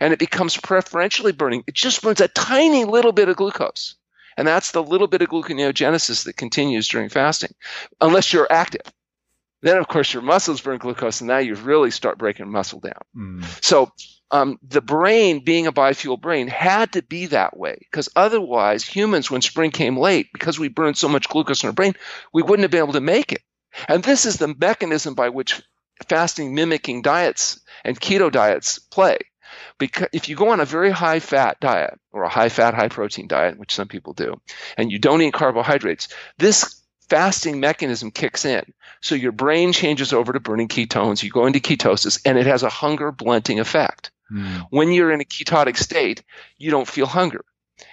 And 0.00 0.12
it 0.12 0.18
becomes 0.18 0.56
preferentially 0.56 1.32
burning. 1.32 1.64
It 1.66 1.74
just 1.74 2.02
burns 2.02 2.20
a 2.20 2.28
tiny 2.28 2.84
little 2.84 3.12
bit 3.12 3.30
of 3.30 3.36
glucose. 3.36 3.96
And 4.36 4.46
that's 4.46 4.72
the 4.72 4.82
little 4.82 5.06
bit 5.06 5.22
of 5.22 5.30
gluconeogenesis 5.30 6.24
that 6.24 6.36
continues 6.36 6.88
during 6.88 7.08
fasting, 7.08 7.54
unless 8.00 8.32
you're 8.32 8.50
active. 8.50 8.82
Then, 9.62 9.78
of 9.78 9.88
course, 9.88 10.12
your 10.12 10.22
muscles 10.22 10.60
burn 10.60 10.78
glucose, 10.78 11.20
and 11.20 11.28
now 11.28 11.38
you 11.38 11.54
really 11.54 11.90
start 11.90 12.18
breaking 12.18 12.50
muscle 12.50 12.80
down. 12.80 13.02
Mm. 13.16 13.64
So, 13.64 13.92
um, 14.30 14.58
the 14.62 14.80
brain, 14.80 15.40
being 15.44 15.66
a 15.66 15.72
bi-fuel 15.72 16.16
brain, 16.16 16.46
had 16.46 16.92
to 16.92 17.02
be 17.02 17.26
that 17.26 17.56
way 17.56 17.76
because 17.80 18.08
otherwise, 18.14 18.84
humans, 18.84 19.30
when 19.30 19.42
spring 19.42 19.70
came 19.70 19.96
late, 19.96 20.28
because 20.32 20.58
we 20.58 20.68
burned 20.68 20.96
so 20.96 21.08
much 21.08 21.28
glucose 21.28 21.62
in 21.62 21.68
our 21.68 21.72
brain, 21.72 21.94
we 22.32 22.42
wouldn't 22.42 22.62
have 22.62 22.70
been 22.70 22.84
able 22.84 22.92
to 22.92 23.00
make 23.00 23.32
it. 23.32 23.42
And 23.88 24.02
this 24.02 24.26
is 24.26 24.36
the 24.36 24.54
mechanism 24.54 25.14
by 25.14 25.28
which 25.28 25.62
fasting 26.08 26.54
mimicking 26.54 27.02
diets 27.02 27.60
and 27.84 28.00
keto 28.00 28.30
diets 28.30 28.78
play. 28.78 29.18
Because 29.78 30.08
if 30.12 30.28
you 30.28 30.36
go 30.36 30.50
on 30.50 30.60
a 30.60 30.64
very 30.64 30.90
high 30.90 31.20
fat 31.20 31.58
diet 31.60 31.98
or 32.12 32.22
a 32.22 32.28
high 32.28 32.48
fat, 32.48 32.74
high 32.74 32.88
protein 32.88 33.26
diet, 33.26 33.58
which 33.58 33.74
some 33.74 33.88
people 33.88 34.12
do, 34.12 34.40
and 34.76 34.92
you 34.92 34.98
don't 34.98 35.22
eat 35.22 35.34
carbohydrates, 35.34 36.08
this 36.38 36.80
fasting 37.08 37.58
mechanism 37.58 38.12
kicks 38.12 38.44
in. 38.44 38.62
So 39.00 39.16
your 39.16 39.32
brain 39.32 39.72
changes 39.72 40.12
over 40.12 40.32
to 40.32 40.40
burning 40.40 40.68
ketones, 40.68 41.22
you 41.22 41.30
go 41.30 41.46
into 41.46 41.58
ketosis, 41.58 42.20
and 42.24 42.38
it 42.38 42.46
has 42.46 42.62
a 42.62 42.68
hunger 42.68 43.10
blunting 43.10 43.58
effect. 43.58 44.12
Mm. 44.30 44.66
When 44.70 44.92
you're 44.92 45.12
in 45.12 45.20
a 45.20 45.24
ketotic 45.24 45.76
state, 45.76 46.22
you 46.58 46.70
don't 46.70 46.88
feel 46.88 47.06
hunger. 47.06 47.44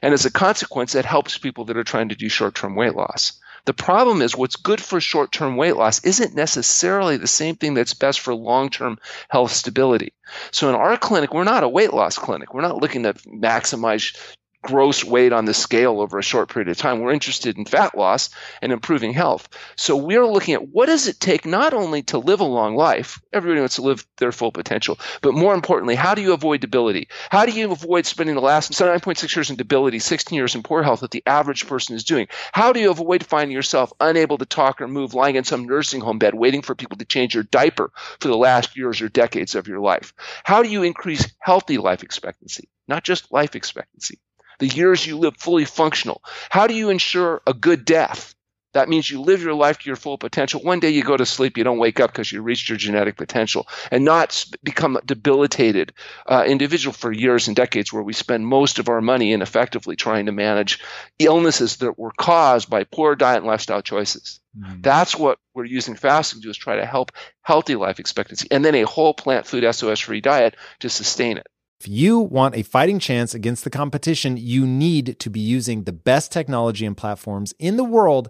And 0.02 0.14
as 0.14 0.26
a 0.26 0.32
consequence, 0.32 0.94
that 0.94 1.06
helps 1.06 1.38
people 1.38 1.66
that 1.66 1.78
are 1.78 1.84
trying 1.84 2.10
to 2.10 2.16
do 2.16 2.30
short 2.30 2.56
term 2.56 2.76
weight 2.76 2.96
loss. 2.96 3.40
The 3.66 3.74
problem 3.74 4.22
is 4.22 4.36
what's 4.36 4.56
good 4.56 4.82
for 4.82 5.02
short 5.02 5.32
term 5.32 5.58
weight 5.58 5.76
loss 5.76 6.04
isn't 6.06 6.36
necessarily 6.36 7.18
the 7.18 7.28
same 7.28 7.56
thing 7.56 7.74
that's 7.74 7.94
best 7.94 8.22
for 8.22 8.34
long 8.34 8.70
term 8.70 8.98
health 9.30 9.52
stability. 9.52 10.14
So 10.52 10.70
in 10.70 10.76
our 10.76 10.98
clinic, 10.98 11.34
we're 11.34 11.44
not 11.44 11.64
a 11.64 11.70
weight 11.70 11.94
loss 11.94 12.18
clinic. 12.18 12.54
We're 12.54 12.62
not 12.62 12.78
looking 12.78 13.04
to 13.04 13.14
maximize 13.14 14.16
gross 14.62 15.04
weight 15.04 15.32
on 15.32 15.46
the 15.46 15.54
scale 15.54 16.02
over 16.02 16.20
a 16.20 16.24
short 16.24 16.50
period 16.50 16.68
of 16.68 16.78
time. 16.78 17.00
We're 17.00 17.14
interested 17.14 17.58
in 17.58 17.66
fat 17.66 17.98
loss 17.98 18.30
and 18.62 18.72
improving 18.72 19.14
health. 19.14 19.48
So 19.76 19.96
we're 19.96 20.26
looking 20.26 20.56
at 20.56 20.68
what 20.68 20.88
does 20.88 21.08
it 21.08 21.20
take 21.20 21.46
not 21.46 21.74
only 21.74 22.04
to 22.04 22.18
live 22.18 22.42
a 22.42 22.46
long 22.46 22.76
life, 22.76 23.22
everybody 23.32 23.62
wants 23.62 23.76
to 23.76 23.84
live 23.84 24.06
their 24.18 24.32
full 24.32 24.52
potential, 24.52 25.00
but 25.22 25.34
more 25.34 25.54
importantly, 25.54 25.96
how 25.96 26.16
do 26.16 26.22
you 26.22 26.34
avoid 26.34 26.62
debility? 26.62 27.08
How 27.30 27.46
do 27.46 27.52
you 27.52 27.72
avoid 27.72 28.06
spending 28.06 28.36
the 28.36 28.42
last 28.42 28.72
9.6 28.72 29.36
years 29.36 29.50
in 29.50 29.56
debility, 29.56 30.00
16 30.00 30.36
years 30.36 30.56
in 30.56 30.64
poor 30.64 30.84
health 30.84 31.00
that 31.00 31.12
the 31.12 31.24
average 31.26 31.68
person 31.68 31.96
is 31.96 32.04
doing? 32.04 32.28
How 32.52 32.74
do 32.74 32.80
you 32.80 32.92
avoid 32.92 33.26
finding 33.26 33.56
yourself 33.56 33.94
unable 34.00 34.38
to 34.40 34.46
talk 34.46 34.82
or 34.82 34.88
move, 34.88 35.14
lying 35.14 35.36
in 35.36 35.44
some 35.44 35.66
nursing 35.66 36.02
home 36.02 36.20
bed, 36.20 36.34
waiting 36.34 36.62
for 36.62 36.76
people 36.76 36.98
to 36.98 37.06
change 37.06 37.36
your 37.36 37.44
diaper 37.44 37.92
for 38.20 38.28
the 38.28 38.38
last 38.38 38.76
years 38.76 39.02
or 39.02 39.10
decades 39.10 39.56
of 39.56 39.68
your 39.68 39.80
life? 39.80 40.14
How 40.44 40.64
do 40.64 40.70
you 40.70 40.84
increase 40.84 41.32
healthy 41.40 41.78
life 41.78 42.04
expectancy? 42.04 42.70
Not 42.88 43.04
just 43.04 43.32
life 43.32 43.56
expectancy 43.56 44.20
the 44.60 44.68
years 44.68 45.06
you 45.06 45.18
live 45.18 45.38
fully 45.38 45.66
functional. 45.66 46.24
How 46.50 46.68
do 46.68 46.74
you 46.74 46.90
ensure 46.90 47.42
a 47.46 47.54
good 47.54 47.86
death? 47.86 48.34
That 48.74 48.90
means 48.90 49.10
you 49.10 49.22
live 49.22 49.42
your 49.42 49.56
life 49.56 49.80
to 49.80 49.90
your 49.90 49.96
full 49.96 50.20
potential. 50.20 50.62
One 50.62 50.80
day 50.80 50.92
you 50.92 51.02
go 51.02 51.18
to 51.18 51.26
sleep, 51.26 51.58
you 51.58 51.64
don't 51.64 51.80
wake 51.80 52.00
up 52.00 52.12
because 52.12 52.32
you 52.32 52.44
reached 52.44 52.70
your 52.70 52.78
genetic 52.78 53.16
potential, 53.16 53.68
and 53.92 54.06
not 54.06 54.46
become 54.62 54.98
a 54.98 55.02
debilitated 55.02 55.94
uh, 56.28 56.44
individual 56.46 56.94
for 56.94 57.12
years 57.12 57.48
and 57.48 57.56
decades, 57.56 57.92
where 57.92 58.04
we 58.04 58.14
spend 58.14 58.46
most 58.46 58.78
of 58.78 58.88
our 58.88 59.02
money 59.02 59.34
ineffectively 59.34 59.96
trying 59.96 60.28
to 60.28 60.32
manage 60.32 60.80
illnesses 61.18 61.78
that 61.78 61.98
were 61.98 62.12
caused 62.18 62.70
by 62.70 62.84
poor 62.84 63.16
diet 63.16 63.38
and 63.38 63.48
lifestyle 63.48 63.82
choices. 63.82 64.40
Mm. 64.56 64.84
That's 64.84 65.16
what 65.16 65.40
we're 65.56 65.66
using 65.66 65.96
fasting 65.96 66.42
to 66.42 66.46
do 66.46 66.52
is 66.52 66.58
try 66.58 66.76
to 66.76 66.86
help 66.86 67.12
healthy 67.42 67.76
life 67.76 68.00
expectancy, 68.00 68.48
and 68.52 68.64
then 68.64 68.76
a 68.76 68.84
whole 68.84 69.14
plant 69.14 69.48
food 69.48 69.66
SOS 69.74 70.02
free 70.02 70.22
diet 70.22 70.56
to 70.82 70.90
sustain 70.90 71.38
it. 71.38 71.48
If 71.80 71.88
you 71.88 72.20
want 72.20 72.56
a 72.56 72.64
fighting 72.64 72.98
chance 72.98 73.36
against 73.36 73.64
the 73.64 73.70
competition, 73.70 74.36
you 74.36 74.66
need 74.66 75.20
to 75.20 75.30
be 75.30 75.40
using 75.40 75.84
the 75.84 75.92
best 75.92 76.32
technology 76.32 76.88
and 76.88 76.98
platforms 76.98 77.54
in 77.60 77.78
the 77.78 77.84
world 77.84 78.30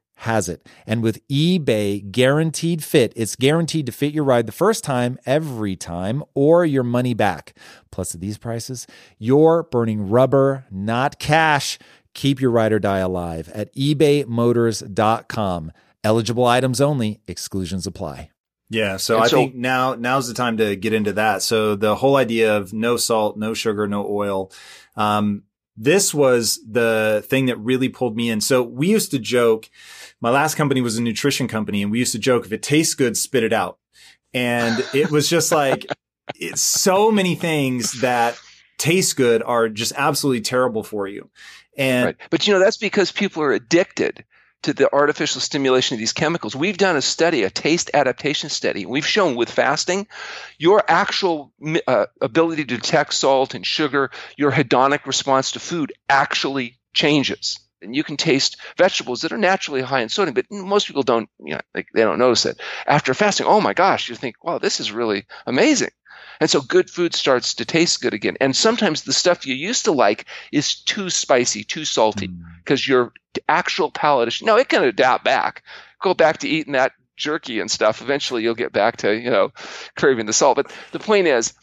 has 0.21 0.47
it. 0.47 0.67
And 0.85 1.01
with 1.01 1.27
eBay 1.29 2.11
guaranteed 2.11 2.83
fit, 2.83 3.11
it's 3.15 3.35
guaranteed 3.35 3.87
to 3.87 3.91
fit 3.91 4.13
your 4.13 4.23
ride 4.23 4.45
the 4.45 4.51
first 4.51 4.83
time, 4.83 5.17
every 5.25 5.75
time, 5.75 6.23
or 6.35 6.63
your 6.63 6.83
money 6.83 7.15
back. 7.15 7.57
Plus, 7.91 8.13
at 8.13 8.21
these 8.21 8.37
prices, 8.37 8.85
you're 9.17 9.63
burning 9.63 10.09
rubber, 10.09 10.65
not 10.69 11.17
cash. 11.17 11.79
Keep 12.13 12.39
your 12.39 12.51
ride 12.51 12.71
or 12.71 12.77
die 12.77 12.99
alive 12.99 13.49
at 13.49 13.73
ebaymotors.com. 13.75 15.71
Eligible 16.03 16.45
items 16.45 16.79
only, 16.81 17.19
exclusions 17.27 17.87
apply. 17.87 18.29
Yeah, 18.69 18.97
so 18.97 19.15
and 19.15 19.23
I 19.23 19.27
so, 19.27 19.37
think 19.37 19.55
now 19.55 19.95
now's 19.95 20.27
the 20.27 20.35
time 20.35 20.57
to 20.57 20.75
get 20.75 20.93
into 20.93 21.13
that. 21.13 21.41
So 21.41 21.75
the 21.75 21.95
whole 21.95 22.15
idea 22.15 22.57
of 22.57 22.73
no 22.73 22.95
salt, 22.95 23.37
no 23.37 23.55
sugar, 23.55 23.87
no 23.87 24.07
oil. 24.07 24.51
Um, 24.95 25.43
this 25.75 26.13
was 26.13 26.59
the 26.69 27.23
thing 27.27 27.47
that 27.47 27.57
really 27.57 27.89
pulled 27.89 28.15
me 28.15 28.29
in. 28.29 28.39
So 28.39 28.61
we 28.61 28.87
used 28.87 29.11
to 29.11 29.19
joke 29.19 29.69
my 30.21 30.29
last 30.29 30.55
company 30.55 30.81
was 30.81 30.97
a 30.97 31.01
nutrition 31.01 31.47
company 31.47 31.81
and 31.81 31.91
we 31.91 31.99
used 31.99 32.13
to 32.13 32.19
joke 32.19 32.45
if 32.45 32.51
it 32.53 32.61
tastes 32.61 32.93
good, 32.93 33.17
spit 33.17 33.43
it 33.43 33.51
out. 33.51 33.79
And 34.33 34.83
it 34.93 35.11
was 35.11 35.27
just 35.27 35.51
like, 35.51 35.85
it's 36.35 36.61
so 36.61 37.11
many 37.11 37.35
things 37.35 38.01
that 38.01 38.39
taste 38.77 39.17
good 39.17 39.43
are 39.43 39.67
just 39.67 39.93
absolutely 39.97 40.41
terrible 40.41 40.83
for 40.83 41.07
you. 41.07 41.29
And, 41.77 42.05
right. 42.05 42.15
but 42.29 42.47
you 42.47 42.53
know, 42.53 42.59
that's 42.59 42.77
because 42.77 43.11
people 43.11 43.43
are 43.43 43.51
addicted 43.51 44.23
to 44.63 44.73
the 44.73 44.93
artificial 44.93 45.41
stimulation 45.41 45.95
of 45.95 45.99
these 45.99 46.13
chemicals. 46.13 46.55
We've 46.55 46.77
done 46.77 46.95
a 46.95 47.01
study, 47.01 47.43
a 47.43 47.49
taste 47.49 47.89
adaptation 47.95 48.49
study. 48.49 48.85
We've 48.85 49.05
shown 49.05 49.35
with 49.35 49.49
fasting, 49.49 50.07
your 50.59 50.83
actual 50.87 51.51
uh, 51.87 52.05
ability 52.21 52.65
to 52.65 52.75
detect 52.77 53.15
salt 53.15 53.55
and 53.55 53.65
sugar, 53.65 54.11
your 54.37 54.51
hedonic 54.51 55.07
response 55.07 55.53
to 55.53 55.59
food 55.59 55.93
actually 56.07 56.77
changes 56.93 57.59
and 57.81 57.95
you 57.95 58.03
can 58.03 58.17
taste 58.17 58.57
vegetables 58.77 59.21
that 59.21 59.31
are 59.31 59.37
naturally 59.37 59.81
high 59.81 60.01
in 60.01 60.09
sodium, 60.09 60.33
but 60.33 60.45
most 60.51 60.87
people 60.87 61.03
don't, 61.03 61.29
you 61.39 61.53
know, 61.53 61.61
they, 61.73 61.85
they 61.93 62.01
don't 62.01 62.19
notice 62.19 62.45
it. 62.45 62.59
After 62.85 63.13
fasting, 63.13 63.47
oh 63.47 63.61
my 63.61 63.73
gosh, 63.73 64.09
you 64.09 64.15
think, 64.15 64.43
wow, 64.43 64.57
this 64.57 64.79
is 64.79 64.91
really 64.91 65.25
amazing. 65.45 65.91
And 66.39 66.49
so 66.49 66.61
good 66.61 66.89
food 66.89 67.13
starts 67.13 67.55
to 67.55 67.65
taste 67.65 68.01
good 68.01 68.15
again. 68.15 68.35
And 68.41 68.55
sometimes 68.55 69.03
the 69.03 69.13
stuff 69.13 69.45
you 69.45 69.53
used 69.53 69.85
to 69.85 69.91
like 69.91 70.25
is 70.51 70.75
too 70.75 71.09
spicy, 71.09 71.63
too 71.63 71.85
salty, 71.85 72.31
because 72.63 72.81
mm. 72.81 72.87
your 72.87 73.13
actual 73.47 73.91
palate 73.91 74.27
is, 74.27 74.41
no, 74.41 74.57
it 74.57 74.67
can 74.67 74.83
adapt 74.83 75.23
back. 75.23 75.63
Go 76.01 76.15
back 76.15 76.39
to 76.39 76.49
eating 76.49 76.73
that 76.73 76.93
jerky 77.15 77.59
and 77.59 77.69
stuff. 77.69 78.01
Eventually 78.01 78.41
you'll 78.41 78.55
get 78.55 78.71
back 78.71 78.97
to, 78.97 79.15
you 79.15 79.29
know, 79.29 79.51
craving 79.95 80.25
the 80.25 80.33
salt. 80.33 80.55
But 80.55 80.73
the 80.91 80.99
point 80.99 81.27
is, 81.27 81.53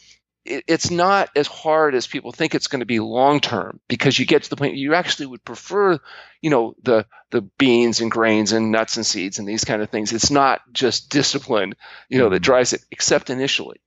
it's 0.45 0.89
not 0.89 1.29
as 1.35 1.47
hard 1.47 1.93
as 1.93 2.07
people 2.07 2.31
think 2.31 2.55
it's 2.55 2.67
going 2.67 2.79
to 2.79 2.85
be 2.85 2.99
long 2.99 3.39
term 3.39 3.79
because 3.87 4.17
you 4.17 4.25
get 4.25 4.43
to 4.43 4.49
the 4.49 4.55
point 4.55 4.75
you 4.75 4.93
actually 4.95 5.25
would 5.25 5.43
prefer 5.43 5.99
you 6.41 6.49
know 6.49 6.75
the 6.83 7.05
the 7.31 7.41
beans 7.41 8.01
and 8.01 8.09
grains 8.09 8.51
and 8.51 8.71
nuts 8.71 8.97
and 8.97 9.05
seeds 9.05 9.37
and 9.37 9.47
these 9.47 9.65
kind 9.65 9.81
of 9.81 9.89
things. 9.89 10.13
It's 10.13 10.31
not 10.31 10.61
just 10.71 11.09
discipline 11.09 11.75
you 12.09 12.17
know 12.17 12.29
that 12.29 12.37
mm-hmm. 12.37 12.43
drives 12.43 12.73
it 12.73 12.85
except 12.91 13.29
initially. 13.29 13.79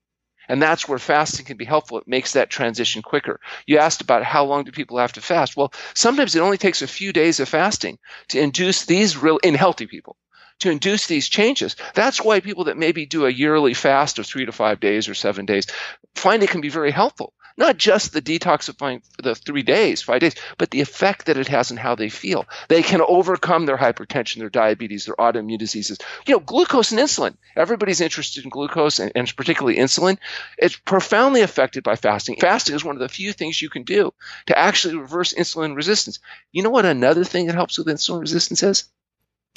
And 0.48 0.60
that's 0.60 0.88
where 0.88 0.98
fasting 0.98 1.46
can 1.46 1.56
be 1.56 1.64
helpful. 1.64 1.98
It 1.98 2.08
makes 2.08 2.32
that 2.32 2.50
transition 2.50 3.00
quicker. 3.00 3.40
You 3.64 3.78
asked 3.78 4.00
about 4.00 4.24
how 4.24 4.44
long 4.44 4.64
do 4.64 4.72
people 4.72 4.98
have 4.98 5.12
to 5.14 5.20
fast? 5.20 5.56
Well 5.56 5.72
sometimes 5.94 6.34
it 6.36 6.40
only 6.40 6.58
takes 6.58 6.82
a 6.82 6.86
few 6.86 7.12
days 7.12 7.40
of 7.40 7.48
fasting 7.48 7.98
to 8.28 8.40
induce 8.40 8.84
these 8.84 9.16
real 9.16 9.38
in 9.38 9.54
healthy 9.54 9.86
people 9.86 10.16
to 10.60 10.70
induce 10.70 11.06
these 11.06 11.28
changes. 11.28 11.76
That's 11.94 12.20
why 12.20 12.40
people 12.40 12.64
that 12.64 12.76
maybe 12.76 13.06
do 13.06 13.26
a 13.26 13.30
yearly 13.30 13.74
fast 13.74 14.18
of 14.18 14.26
three 14.26 14.46
to 14.46 14.52
five 14.52 14.80
days 14.80 15.08
or 15.08 15.14
seven 15.14 15.46
days 15.46 15.66
find 16.14 16.42
it 16.42 16.50
can 16.50 16.60
be 16.60 16.68
very 16.68 16.90
helpful. 16.90 17.32
Not 17.56 17.76
just 17.76 18.12
the 18.12 18.22
detoxifying 18.22 19.02
the 19.22 19.34
three 19.34 19.62
days, 19.62 20.00
five 20.00 20.20
days, 20.20 20.34
but 20.56 20.70
the 20.70 20.80
effect 20.80 21.26
that 21.26 21.36
it 21.36 21.48
has 21.48 21.70
on 21.70 21.76
how 21.76 21.94
they 21.94 22.08
feel. 22.08 22.46
They 22.68 22.82
can 22.82 23.02
overcome 23.02 23.66
their 23.66 23.76
hypertension, 23.76 24.38
their 24.38 24.48
diabetes, 24.48 25.04
their 25.04 25.16
autoimmune 25.16 25.58
diseases. 25.58 25.98
You 26.26 26.34
know, 26.34 26.40
glucose 26.40 26.92
and 26.92 27.00
insulin. 27.00 27.36
Everybody's 27.54 28.00
interested 28.00 28.44
in 28.44 28.50
glucose 28.50 28.98
and, 29.00 29.12
and 29.14 29.36
particularly 29.36 29.78
insulin. 29.78 30.18
It's 30.56 30.76
profoundly 30.76 31.42
affected 31.42 31.82
by 31.84 31.96
fasting. 31.96 32.36
Fasting 32.40 32.74
is 32.74 32.84
one 32.84 32.96
of 32.96 33.00
the 33.00 33.08
few 33.08 33.32
things 33.32 33.60
you 33.60 33.68
can 33.68 33.82
do 33.82 34.14
to 34.46 34.58
actually 34.58 34.96
reverse 34.96 35.34
insulin 35.34 35.76
resistance. 35.76 36.20
You 36.52 36.62
know 36.62 36.70
what 36.70 36.86
another 36.86 37.24
thing 37.24 37.46
that 37.46 37.54
helps 37.54 37.76
with 37.76 37.86
insulin 37.86 38.20
resistance 38.20 38.62
is? 38.62 38.84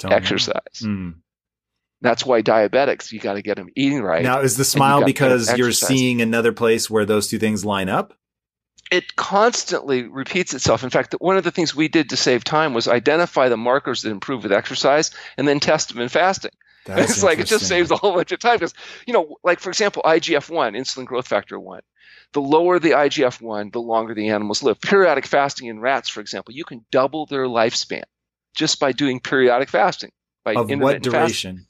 Me. 0.04 0.10
Exercise. 0.12 0.82
Mm. 0.82 1.14
That's 2.02 2.26
why 2.26 2.42
diabetics, 2.42 3.10
you 3.10 3.18
got 3.18 3.34
to 3.34 3.42
get 3.42 3.56
them 3.56 3.68
eating 3.74 4.02
right. 4.02 4.22
Now, 4.22 4.40
is 4.40 4.56
the 4.56 4.64
smile 4.64 5.00
to 5.00 5.06
because 5.06 5.56
you're 5.56 5.72
seeing 5.72 6.20
another 6.20 6.52
place 6.52 6.90
where 6.90 7.06
those 7.06 7.28
two 7.28 7.38
things 7.38 7.64
line 7.64 7.88
up? 7.88 8.12
it 8.90 9.16
constantly 9.16 10.04
repeats 10.04 10.54
itself. 10.54 10.84
In 10.84 10.90
fact, 10.90 11.14
one 11.18 11.36
of 11.36 11.44
the 11.44 11.50
things 11.50 11.74
we 11.74 11.88
did 11.88 12.10
to 12.10 12.16
save 12.16 12.44
time 12.44 12.74
was 12.74 12.86
identify 12.86 13.48
the 13.48 13.56
markers 13.56 14.02
that 14.02 14.10
improve 14.10 14.42
with 14.42 14.52
exercise 14.52 15.10
and 15.36 15.46
then 15.46 15.60
test 15.60 15.88
them 15.88 16.00
in 16.00 16.08
fasting. 16.08 16.52
It's 16.88 17.20
like 17.20 17.40
it 17.40 17.48
just 17.48 17.66
saves 17.66 17.90
a 17.90 17.96
whole 17.96 18.14
bunch 18.14 18.30
of 18.30 18.38
time 18.38 18.56
because, 18.56 18.74
you 19.08 19.12
know, 19.12 19.38
like 19.42 19.58
for 19.58 19.70
example, 19.70 20.02
IGF 20.04 20.48
1, 20.48 20.74
insulin 20.74 21.04
growth 21.04 21.26
factor 21.26 21.58
1. 21.58 21.80
The 22.32 22.40
lower 22.40 22.78
the 22.78 22.92
IGF 22.92 23.40
1, 23.40 23.70
the 23.70 23.80
longer 23.80 24.14
the 24.14 24.28
animals 24.28 24.62
live. 24.62 24.80
Periodic 24.80 25.26
fasting 25.26 25.66
in 25.66 25.80
rats, 25.80 26.08
for 26.08 26.20
example, 26.20 26.54
you 26.54 26.62
can 26.62 26.86
double 26.92 27.26
their 27.26 27.46
lifespan 27.46 28.04
just 28.56 28.80
by 28.80 28.90
doing 28.90 29.20
periodic 29.20 29.68
fasting. 29.68 30.10
By 30.44 30.52
Of 30.52 30.56
what 30.56 30.70
intermittent 30.70 31.04
fasting. 31.06 31.20
duration? 31.54 31.66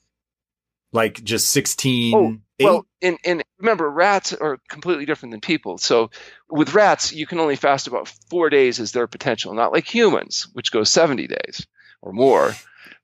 Like 0.92 1.22
just 1.22 1.50
16, 1.50 2.14
Oh, 2.14 2.36
eight? 2.58 2.64
Well, 2.64 2.86
and, 3.02 3.18
and 3.24 3.42
remember, 3.58 3.90
rats 3.90 4.32
are 4.32 4.58
completely 4.70 5.04
different 5.04 5.32
than 5.32 5.40
people. 5.40 5.76
So 5.76 6.10
with 6.48 6.72
rats, 6.72 7.12
you 7.12 7.26
can 7.26 7.40
only 7.40 7.56
fast 7.56 7.86
about 7.86 8.08
four 8.30 8.48
days 8.48 8.80
as 8.80 8.92
their 8.92 9.06
potential, 9.06 9.52
not 9.52 9.72
like 9.72 9.92
humans, 9.92 10.46
which 10.54 10.72
goes 10.72 10.88
70 10.88 11.26
days 11.26 11.66
or 12.00 12.12
more. 12.12 12.54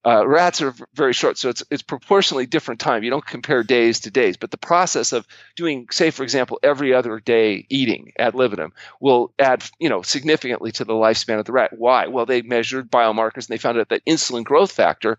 Uh, 0.04 0.26
rats 0.26 0.60
are 0.60 0.74
very 0.94 1.12
short, 1.12 1.38
so 1.38 1.48
it's 1.48 1.62
it's 1.70 1.82
proportionally 1.82 2.44
different 2.44 2.80
time. 2.80 3.04
You 3.04 3.10
don't 3.10 3.24
compare 3.24 3.62
days 3.62 4.00
to 4.00 4.10
days, 4.10 4.36
but 4.36 4.50
the 4.50 4.56
process 4.56 5.12
of 5.12 5.26
doing, 5.54 5.86
say, 5.92 6.10
for 6.10 6.24
example, 6.24 6.58
every 6.62 6.92
other 6.92 7.20
day 7.20 7.66
eating 7.68 8.12
ad 8.18 8.34
libitum 8.34 8.72
will 9.00 9.32
add, 9.38 9.62
you 9.78 9.88
know, 9.88 10.02
significantly 10.02 10.72
to 10.72 10.84
the 10.84 10.92
lifespan 10.92 11.38
of 11.38 11.44
the 11.44 11.52
rat. 11.52 11.70
Why? 11.76 12.08
Well, 12.08 12.26
they 12.26 12.42
measured 12.42 12.90
biomarkers 12.90 13.46
and 13.46 13.48
they 13.48 13.58
found 13.58 13.78
out 13.78 13.90
that 13.90 14.04
insulin 14.04 14.42
growth 14.42 14.72
factor 14.72 15.18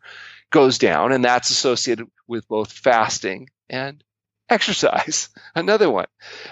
goes 0.51 0.77
down, 0.77 1.13
and 1.13 1.23
that's 1.23 1.49
associated 1.49 2.07
with 2.27 2.45
both 2.49 2.71
fasting 2.73 3.49
and 3.69 4.03
exercise. 4.49 5.29
Another 5.55 5.89
one, 5.89 6.07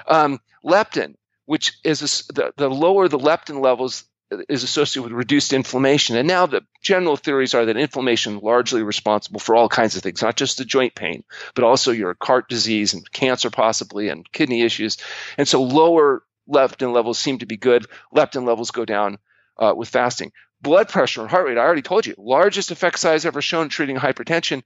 um, 0.08 0.40
leptin, 0.64 1.16
which 1.46 1.74
is 1.84 2.02
a 2.30 2.34
the, 2.34 2.54
the 2.56 2.70
lower 2.70 3.10
the 3.10 3.20
leptin 3.20 3.62
levels 3.62 4.06
is 4.50 4.64
associated 4.64 5.04
with 5.04 5.18
reduced 5.18 5.54
inflammation. 5.54 6.16
And 6.16 6.28
now 6.28 6.46
the 6.46 6.62
general 6.82 7.18
theories 7.18 7.54
are 7.54 7.66
that 7.66 7.78
inflammation 7.78 8.38
is 8.38 8.44
largely 8.44 8.84
responsible 8.84 9.40
for 9.40 9.56
all 9.56 9.70
kinds 9.70 9.96
of 9.96 10.04
things, 10.04 10.22
not 10.22 10.38
just 10.38 10.58
the 10.58 10.66
joint 10.66 10.96
pain, 10.96 11.24
but 11.56 11.64
also 11.64 11.92
your 11.92 12.16
heart 12.22 12.48
disease 12.50 12.94
and 12.94 13.10
cancer 13.12 13.50
possibly 13.50 14.10
and 14.10 14.30
kidney 14.32 14.62
issues. 14.62 14.98
And 15.38 15.48
so 15.48 15.64
lower 15.64 16.24
leptin 16.50 16.94
levels 16.94 17.20
seem 17.20 17.40
to 17.40 17.46
be 17.46 17.58
good. 17.58 17.86
Leptin 18.16 18.46
levels 18.46 18.72
go 18.72 18.86
down 18.86 19.18
uh, 19.58 19.74
with 19.76 19.90
fasting. 19.90 20.32
Blood 20.62 20.90
pressure 20.90 21.22
and 21.22 21.30
heart 21.30 21.48
rate, 21.48 21.58
I 21.58 21.62
already 21.62 21.82
told 21.82 22.06
you, 22.06 22.16
largest 22.18 22.72
effect 22.72 23.00
size 23.00 23.26
ever 23.26 23.42
shown 23.42 23.70
treating 23.70 23.98
hypertension 23.98 24.64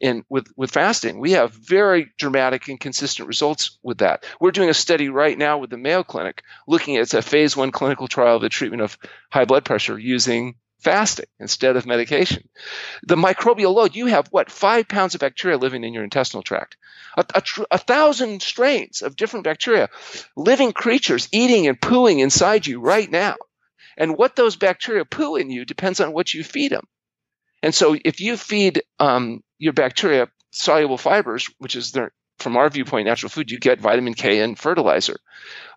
in 0.00 0.24
with 0.28 0.46
with 0.56 0.70
fasting. 0.70 1.18
We 1.18 1.32
have 1.32 1.52
very 1.52 2.12
dramatic 2.18 2.68
and 2.68 2.78
consistent 2.78 3.28
results 3.28 3.78
with 3.82 3.98
that. 3.98 4.24
We're 4.40 4.50
doing 4.50 4.68
a 4.68 4.74
study 4.74 5.08
right 5.08 5.36
now 5.36 5.58
with 5.58 5.70
the 5.70 5.78
Mayo 5.78 6.02
Clinic 6.02 6.42
looking 6.66 6.96
at 6.96 7.02
it's 7.02 7.14
a 7.14 7.22
phase 7.22 7.56
one 7.56 7.72
clinical 7.72 8.08
trial 8.08 8.36
of 8.36 8.42
the 8.42 8.48
treatment 8.48 8.82
of 8.82 8.98
high 9.30 9.44
blood 9.44 9.64
pressure 9.64 9.98
using 9.98 10.56
fasting 10.80 11.26
instead 11.40 11.76
of 11.76 11.86
medication. 11.86 12.48
The 13.02 13.16
microbial 13.16 13.74
load, 13.74 13.96
you 13.96 14.06
have 14.06 14.28
what, 14.28 14.50
five 14.50 14.88
pounds 14.88 15.14
of 15.14 15.20
bacteria 15.20 15.56
living 15.56 15.84
in 15.84 15.94
your 15.94 16.04
intestinal 16.04 16.42
tract, 16.42 16.76
a, 17.16 17.24
a, 17.34 17.40
tr- 17.40 17.62
a 17.70 17.78
thousand 17.78 18.42
strains 18.42 19.02
of 19.02 19.16
different 19.16 19.44
bacteria, 19.44 19.88
living 20.36 20.72
creatures 20.72 21.28
eating 21.32 21.66
and 21.66 21.80
pooing 21.80 22.20
inside 22.20 22.66
you 22.66 22.80
right 22.80 23.10
now. 23.10 23.36
And 23.96 24.16
what 24.16 24.36
those 24.36 24.56
bacteria 24.56 25.04
poo 25.04 25.36
in 25.36 25.50
you 25.50 25.64
depends 25.64 26.00
on 26.00 26.12
what 26.12 26.32
you 26.34 26.44
feed 26.44 26.72
them. 26.72 26.86
And 27.62 27.74
so 27.74 27.96
if 28.04 28.20
you 28.20 28.36
feed 28.36 28.82
um, 29.00 29.42
your 29.58 29.72
bacteria 29.72 30.28
soluble 30.50 30.98
fibers, 30.98 31.50
which 31.58 31.76
is 31.76 31.92
their, 31.92 32.12
from 32.38 32.56
our 32.56 32.68
viewpoint, 32.68 33.06
natural 33.06 33.30
food, 33.30 33.50
you 33.50 33.58
get 33.58 33.80
vitamin 33.80 34.14
K 34.14 34.40
and 34.40 34.58
fertilizer. 34.58 35.16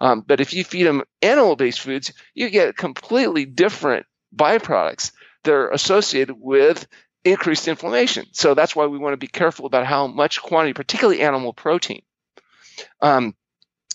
Um, 0.01 0.23
but 0.25 0.41
if 0.41 0.53
you 0.53 0.63
feed 0.63 0.84
them 0.84 1.03
animal 1.21 1.55
based 1.55 1.80
foods, 1.80 2.13
you 2.34 2.49
get 2.49 2.77
completely 2.77 3.45
different 3.45 4.05
byproducts 4.36 5.11
that 5.43 5.53
are 5.53 5.71
associated 5.71 6.36
with 6.38 6.88
increased 7.23 7.67
inflammation. 7.67 8.25
So 8.32 8.53
that's 8.53 8.75
why 8.75 8.88
we 8.88 8.97
want 8.97 9.13
to 9.13 9.17
be 9.17 9.27
careful 9.27 9.65
about 9.65 9.86
how 9.86 10.07
much 10.07 10.41
quantity, 10.41 10.73
particularly 10.73 11.21
animal 11.21 11.53
protein. 11.53 12.01
Um, 13.01 13.36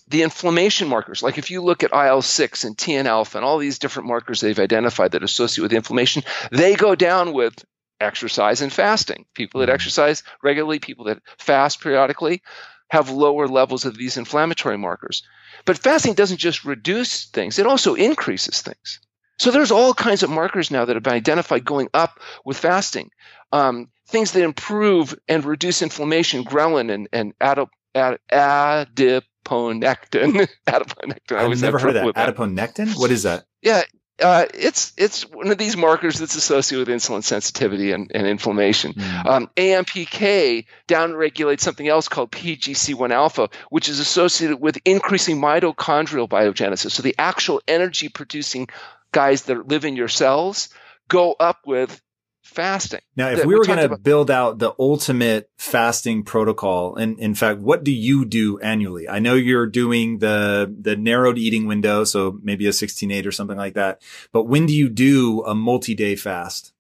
the 0.09 0.23
inflammation 0.23 0.89
markers, 0.89 1.23
like 1.23 1.39
if 1.39 1.51
you 1.51 1.63
look 1.63 1.83
at 1.83 1.93
IL 1.93 2.21
6 2.21 2.65
and 2.65 2.77
TNF 2.77 3.35
and 3.35 3.45
all 3.45 3.59
these 3.59 3.79
different 3.79 4.09
markers 4.09 4.41
they've 4.41 4.59
identified 4.59 5.13
that 5.13 5.23
associate 5.23 5.63
with 5.63 5.73
inflammation, 5.73 6.23
they 6.51 6.77
go 6.77 6.95
down 6.95 7.33
with 7.33 7.55
exercise 8.01 8.61
and 8.61 8.73
fasting. 8.73 9.25
People 9.35 9.61
that 9.61 9.71
exercise 9.71 10.23
regularly, 10.43 10.79
people 10.79 11.07
that 11.07 11.23
fast 11.39 11.81
periodically, 11.81 12.43
have 12.91 13.11
lower 13.11 13.49
levels 13.49 13.85
of 13.85 13.97
these 13.97 14.17
inflammatory 14.17 14.79
markers. 14.79 15.23
But 15.65 15.79
fasting 15.79 16.15
doesn't 16.15 16.39
just 16.39 16.65
reduce 16.65 17.27
things, 17.27 17.59
it 17.59 17.67
also 17.67 17.95
increases 17.95 18.63
things. 18.63 19.01
So 19.39 19.51
there's 19.51 19.73
all 19.73 19.95
kinds 19.95 20.23
of 20.23 20.31
markers 20.31 20.71
now 20.71 20.85
that 20.85 20.95
have 20.95 21.03
been 21.03 21.13
identified 21.13 21.65
going 21.65 21.89
up 21.93 22.21
with 22.45 22.57
fasting. 22.57 23.11
Um, 23.53 23.91
things 24.07 24.33
that 24.33 24.45
improve 24.45 25.19
and 25.29 25.45
reduce 25.45 25.83
inflammation, 25.83 26.45
ghrelin 26.45 26.93
and, 26.93 27.09
and 27.13 27.37
adip, 27.41 27.69
ad, 27.95 28.19
adiponectin. 28.31 29.25
adiponectin. 30.67 31.37
I 31.37 31.45
I've 31.45 31.61
never 31.61 31.79
heard 31.79 31.97
of 31.97 32.15
that. 32.15 32.37
Adiponectin? 32.37 32.99
What 32.99 33.11
is 33.11 33.25
that? 33.25 33.45
yeah, 33.61 33.83
uh, 34.23 34.47
it's 34.55 34.93
it's 34.97 35.29
one 35.29 35.51
of 35.51 35.59
these 35.59 35.77
markers 35.77 36.19
that's 36.19 36.37
associated 36.37 36.89
with 36.89 36.97
insulin 36.97 37.25
sensitivity 37.25 37.91
and, 37.93 38.11
and 38.15 38.27
inflammation. 38.27 38.93
Mm. 38.93 39.27
Um, 39.27 39.51
AMPK 39.57 40.67
downregulates 40.87 41.61
something 41.61 41.89
else 41.89 42.09
called 42.09 42.31
PGC1 42.31 43.11
alpha, 43.11 43.51
which 43.71 43.89
is 43.89 43.99
associated 43.99 44.61
with 44.61 44.79
increasing 44.85 45.41
mitochondrial 45.41 46.29
biogenesis. 46.29 46.93
So 46.93 47.03
the 47.03 47.17
actual 47.19 47.61
energy 47.67 48.09
producing 48.09 48.69
guys 49.11 49.43
that 49.43 49.69
live 49.69 49.85
in 49.85 49.97
your 49.97 50.09
cells 50.09 50.69
go 51.09 51.33
up 51.33 51.67
with 51.67 52.01
fasting. 52.45 53.01
Now, 53.17 53.31
if 53.31 53.41
we 53.41 53.47
we 53.47 53.59
were 53.59 53.65
going 53.65 53.89
to 53.89 53.97
build 53.97 54.31
out 54.31 54.59
the 54.59 54.73
ultimate 54.79 55.51
fasting 55.59 56.23
protocol, 56.23 56.95
and 56.95 57.19
in 57.19 57.35
fact, 57.35 57.59
what 57.59 57.83
do 57.83 57.91
you 57.91 58.25
do 58.25 58.59
annually? 58.61 59.09
I 59.09 59.19
know 59.19 59.35
you're 59.35 59.67
doing 59.67 60.19
the 60.19 60.73
the 60.81 60.95
narrowed 60.95 61.39
eating 61.39 61.67
window, 61.67 62.05
so 62.05 62.39
maybe 62.43 62.67
a 62.67 62.71
16-8 62.71 63.27
or 63.27 63.33
something 63.33 63.57
like 63.57 63.75
that. 63.75 64.03
But 64.31 64.45
when 64.45 64.67
do 64.67 64.75
you 64.75 64.89
do 64.89 65.43
a 65.45 65.55
multi-day 65.55 66.17
fast? 66.17 66.73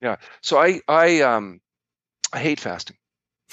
Yeah. 0.00 0.16
So 0.42 0.58
I 0.58 0.80
I 0.86 1.22
um 1.22 1.60
I 2.32 2.38
hate 2.38 2.60
fasting. 2.60 2.96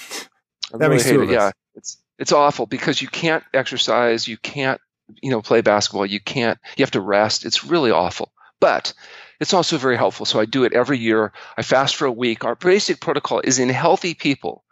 I 0.72 0.78
That 0.78 0.90
makes 0.90 1.04
hate 1.04 1.18
it. 1.18 1.30
Yeah, 1.30 1.50
it's 1.74 1.98
it's 2.18 2.32
awful 2.32 2.66
because 2.66 3.02
you 3.02 3.08
can't 3.08 3.42
exercise, 3.52 4.28
you 4.28 4.36
can't 4.36 4.80
you 5.22 5.30
know 5.30 5.42
play 5.42 5.62
basketball, 5.62 6.06
you 6.06 6.20
can't 6.20 6.58
you 6.76 6.82
have 6.84 6.92
to 6.92 7.00
rest. 7.00 7.44
It's 7.44 7.64
really 7.64 7.90
awful. 7.90 8.30
But 8.60 8.94
it's 9.40 9.54
also 9.54 9.78
very 9.78 9.96
helpful. 9.96 10.26
So 10.26 10.40
I 10.40 10.44
do 10.44 10.64
it 10.64 10.72
every 10.72 10.98
year. 10.98 11.32
I 11.56 11.62
fast 11.62 11.96
for 11.96 12.06
a 12.06 12.12
week. 12.12 12.44
Our 12.44 12.54
basic 12.54 13.00
protocol 13.00 13.40
is 13.40 13.58
in 13.58 13.68
healthy 13.68 14.14
people, 14.14 14.64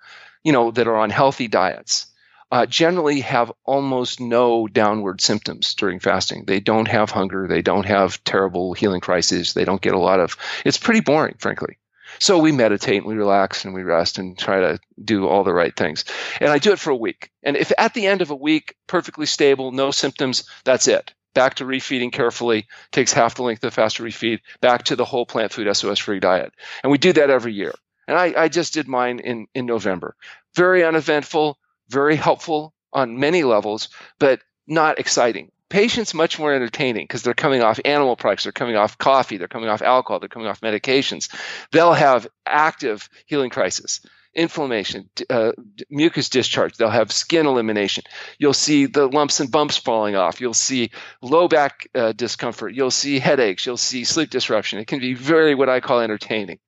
you 0.42 0.52
know, 0.52 0.70
that 0.70 0.88
are 0.88 0.96
on 0.96 1.10
healthy 1.10 1.48
diets. 1.48 2.06
Uh, 2.52 2.66
generally 2.66 3.20
have 3.20 3.50
almost 3.64 4.20
no 4.20 4.68
downward 4.68 5.20
symptoms 5.20 5.74
during 5.74 5.98
fasting. 5.98 6.44
They 6.46 6.60
don't 6.60 6.86
have 6.86 7.10
hunger. 7.10 7.48
They 7.48 7.62
don't 7.62 7.86
have 7.86 8.22
terrible 8.22 8.74
healing 8.74 9.00
crises. 9.00 9.54
They 9.54 9.64
don't 9.64 9.80
get 9.80 9.94
a 9.94 9.98
lot 9.98 10.20
of. 10.20 10.36
It's 10.64 10.78
pretty 10.78 11.00
boring, 11.00 11.34
frankly. 11.38 11.78
So 12.20 12.38
we 12.38 12.52
meditate 12.52 12.98
and 12.98 13.06
we 13.06 13.14
relax 13.14 13.64
and 13.64 13.74
we 13.74 13.82
rest 13.82 14.18
and 14.18 14.38
try 14.38 14.60
to 14.60 14.78
do 15.02 15.26
all 15.26 15.42
the 15.42 15.52
right 15.52 15.74
things. 15.74 16.04
And 16.40 16.50
I 16.50 16.58
do 16.58 16.72
it 16.72 16.78
for 16.78 16.90
a 16.90 16.96
week. 16.96 17.30
And 17.42 17.56
if 17.56 17.72
at 17.76 17.94
the 17.94 18.06
end 18.06 18.22
of 18.22 18.30
a 18.30 18.36
week, 18.36 18.76
perfectly 18.86 19.26
stable, 19.26 19.72
no 19.72 19.90
symptoms, 19.90 20.48
that's 20.64 20.86
it. 20.86 21.12
Back 21.34 21.54
to 21.56 21.64
refeeding 21.64 22.12
carefully, 22.12 22.66
takes 22.92 23.12
half 23.12 23.34
the 23.34 23.42
length 23.42 23.64
of 23.64 23.70
the 23.70 23.74
fast 23.74 23.96
to 23.96 24.02
refeed, 24.02 24.40
back 24.60 24.84
to 24.84 24.96
the 24.96 25.04
whole 25.04 25.26
plant 25.26 25.52
food 25.52 25.74
SOS 25.74 25.98
free 25.98 26.20
diet. 26.20 26.52
And 26.82 26.90
we 26.90 26.98
do 26.98 27.12
that 27.12 27.30
every 27.30 27.52
year. 27.52 27.74
And 28.06 28.16
I, 28.16 28.34
I 28.36 28.48
just 28.48 28.74
did 28.74 28.86
mine 28.86 29.18
in, 29.18 29.46
in 29.54 29.66
November. 29.66 30.14
Very 30.54 30.84
uneventful, 30.84 31.58
very 31.88 32.16
helpful 32.16 32.72
on 32.92 33.18
many 33.18 33.42
levels, 33.42 33.88
but 34.18 34.40
not 34.66 34.98
exciting. 34.98 35.50
patients 35.68 36.14
much 36.14 36.38
more 36.38 36.54
entertaining 36.54 37.04
because 37.04 37.22
they're 37.22 37.34
coming 37.34 37.62
off 37.62 37.80
animal 37.84 38.14
products, 38.14 38.44
they're 38.44 38.52
coming 38.52 38.76
off 38.76 38.96
coffee, 38.96 39.38
they're 39.38 39.48
coming 39.48 39.68
off 39.68 39.82
alcohol, 39.82 40.20
they're 40.20 40.28
coming 40.28 40.48
off 40.48 40.60
medications. 40.60 41.28
They'll 41.72 41.92
have 41.94 42.28
active 42.46 43.08
healing 43.26 43.50
crisis 43.50 44.00
inflammation, 44.34 45.08
uh, 45.30 45.52
mucus 45.90 46.28
discharge. 46.28 46.76
They'll 46.76 46.90
have 46.90 47.12
skin 47.12 47.46
elimination. 47.46 48.04
You'll 48.38 48.52
see 48.52 48.86
the 48.86 49.06
lumps 49.06 49.40
and 49.40 49.50
bumps 49.50 49.76
falling 49.76 50.16
off. 50.16 50.40
You'll 50.40 50.54
see 50.54 50.90
low 51.22 51.48
back 51.48 51.88
uh, 51.94 52.12
discomfort. 52.12 52.74
You'll 52.74 52.90
see 52.90 53.18
headaches. 53.18 53.64
You'll 53.66 53.76
see 53.76 54.04
sleep 54.04 54.30
disruption. 54.30 54.78
It 54.78 54.86
can 54.86 55.00
be 55.00 55.14
very 55.14 55.54
what 55.54 55.68
I 55.68 55.80
call 55.80 56.00
entertaining. 56.00 56.58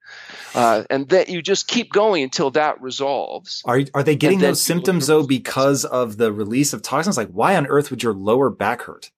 Uh, 0.55 0.85
and 0.89 1.09
that 1.09 1.29
you 1.29 1.43
just 1.43 1.67
keep 1.67 1.93
going 1.93 2.23
until 2.23 2.51
that 2.53 2.81
resolves. 2.81 3.63
Are 3.65 3.83
are 3.93 4.03
they 4.03 4.17
getting 4.17 4.39
those 4.39 4.63
symptoms 4.63 5.09
though 5.09 5.27
because 5.27 5.85
of 5.85 6.17
the 6.17 6.33
release 6.33 6.73
of 6.73 6.83
toxins? 6.83 7.17
Like, 7.17 7.29
why 7.29 7.57
on 7.57 7.67
earth 7.67 7.91
would 7.91 8.03
your 8.03 8.15
lower 8.15 8.49
back 8.51 8.83
hurt? 8.83 9.11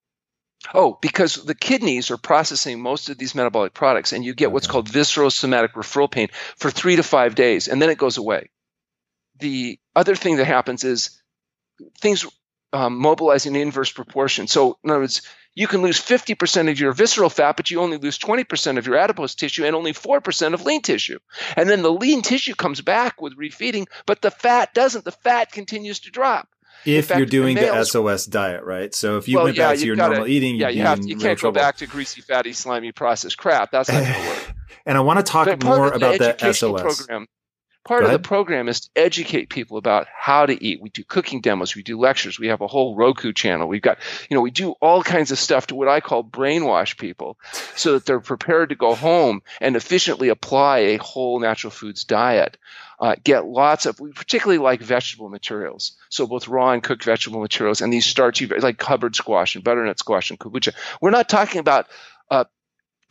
Oh, 0.74 0.98
because 1.00 1.34
the 1.34 1.54
kidneys 1.54 2.10
are 2.10 2.16
processing 2.16 2.80
most 2.80 3.08
of 3.08 3.16
these 3.16 3.34
metabolic 3.34 3.74
products, 3.74 4.12
and 4.12 4.24
you 4.24 4.34
get 4.34 4.52
what's 4.52 4.66
called 4.66 4.88
visceral 4.88 5.30
somatic 5.30 5.74
referral 5.74 6.10
pain 6.10 6.28
for 6.56 6.70
three 6.70 6.96
to 6.96 7.02
five 7.02 7.34
days, 7.34 7.68
and 7.68 7.80
then 7.80 7.90
it 7.90 7.98
goes 7.98 8.18
away. 8.18 8.50
The 9.38 9.78
other 9.94 10.16
thing 10.16 10.36
that 10.36 10.46
happens 10.46 10.82
is 10.82 11.22
things 12.00 12.26
um, 12.72 12.98
mobilize 12.98 13.46
in 13.46 13.56
inverse 13.56 13.92
proportion. 13.92 14.48
So, 14.48 14.78
in 14.82 14.90
other 14.90 15.00
words, 15.00 15.22
you 15.54 15.66
can 15.66 15.80
lose 15.80 16.00
50% 16.00 16.70
of 16.70 16.78
your 16.78 16.92
visceral 16.92 17.30
fat, 17.30 17.56
but 17.56 17.70
you 17.70 17.80
only 17.80 17.96
lose 17.96 18.18
20% 18.18 18.78
of 18.78 18.86
your 18.86 18.96
adipose 18.96 19.34
tissue 19.34 19.64
and 19.64 19.74
only 19.74 19.92
4% 19.92 20.54
of 20.54 20.62
lean 20.62 20.82
tissue. 20.82 21.18
And 21.56 21.68
then 21.68 21.82
the 21.82 21.92
lean 21.92 22.22
tissue 22.22 22.54
comes 22.54 22.80
back 22.80 23.20
with 23.20 23.38
refeeding, 23.38 23.86
but 24.06 24.22
the 24.22 24.30
fat 24.30 24.74
doesn't. 24.74 25.04
The 25.04 25.12
fat 25.12 25.50
continues 25.50 26.00
to 26.00 26.10
drop 26.10 26.48
if 26.96 27.06
fact, 27.06 27.18
you're 27.18 27.26
doing 27.26 27.56
the 27.56 27.84
SOS 27.84 28.26
diet, 28.26 28.64
right? 28.64 28.94
So 28.94 29.18
if 29.18 29.28
you 29.28 29.36
well, 29.36 29.44
went 29.44 29.56
yeah, 29.56 29.70
back 29.70 29.78
to 29.78 29.86
your 29.86 29.96
gotta, 29.96 30.14
normal 30.14 30.28
eating, 30.28 30.56
yeah, 30.56 30.68
you 30.68 30.82
have 30.82 31.00
to, 31.00 31.08
you 31.08 31.16
can't 31.16 31.40
go 31.40 31.50
back 31.50 31.76
to 31.78 31.86
greasy, 31.86 32.20
fatty, 32.20 32.52
slimy 32.52 32.92
processed 32.92 33.38
crap. 33.38 33.70
That's 33.70 33.90
not 33.90 34.02
going 34.02 34.14
to 34.14 34.28
work. 34.28 34.54
and 34.86 34.98
I 34.98 35.00
want 35.00 35.18
to 35.18 35.30
talk 35.30 35.62
more 35.62 35.92
about 35.92 36.18
the 36.18 36.52
SOS 36.52 36.82
program. 36.82 37.26
Part 37.88 38.04
of 38.04 38.10
the 38.10 38.18
program 38.18 38.68
is 38.68 38.80
to 38.80 38.90
educate 38.96 39.48
people 39.48 39.78
about 39.78 40.08
how 40.14 40.44
to 40.44 40.62
eat. 40.62 40.82
We 40.82 40.90
do 40.90 41.02
cooking 41.02 41.40
demos, 41.40 41.74
we 41.74 41.82
do 41.82 41.98
lectures, 41.98 42.38
we 42.38 42.48
have 42.48 42.60
a 42.60 42.66
whole 42.66 42.94
Roku 42.94 43.32
channel. 43.32 43.66
We've 43.66 43.80
got, 43.80 43.98
you 44.28 44.34
know, 44.34 44.42
we 44.42 44.50
do 44.50 44.72
all 44.82 45.02
kinds 45.02 45.30
of 45.30 45.38
stuff 45.38 45.68
to 45.68 45.74
what 45.74 45.88
I 45.88 46.00
call 46.00 46.22
brainwash 46.22 46.98
people 46.98 47.38
so 47.76 47.94
that 47.94 48.04
they're 48.04 48.20
prepared 48.20 48.68
to 48.68 48.74
go 48.74 48.94
home 48.94 49.40
and 49.58 49.74
efficiently 49.74 50.28
apply 50.28 50.78
a 50.80 50.96
whole 50.98 51.40
natural 51.40 51.70
foods 51.70 52.04
diet. 52.04 52.58
Uh, 53.00 53.14
get 53.22 53.46
lots 53.46 53.86
of, 53.86 54.00
we 54.00 54.10
particularly 54.10 54.58
like 54.58 54.80
vegetable 54.80 55.28
materials. 55.28 55.96
So 56.08 56.26
both 56.26 56.48
raw 56.48 56.72
and 56.72 56.82
cooked 56.82 57.04
vegetable 57.04 57.40
materials 57.40 57.80
and 57.80 57.92
these 57.92 58.06
starchy, 58.06 58.46
like 58.46 58.82
Hubbard 58.82 59.14
squash 59.14 59.54
and 59.54 59.62
butternut 59.62 59.98
squash 59.98 60.30
and 60.30 60.38
kabocha. 60.38 60.74
We're 61.00 61.10
not 61.10 61.28
talking 61.28 61.60
about 61.60 61.86
uh, 62.30 62.44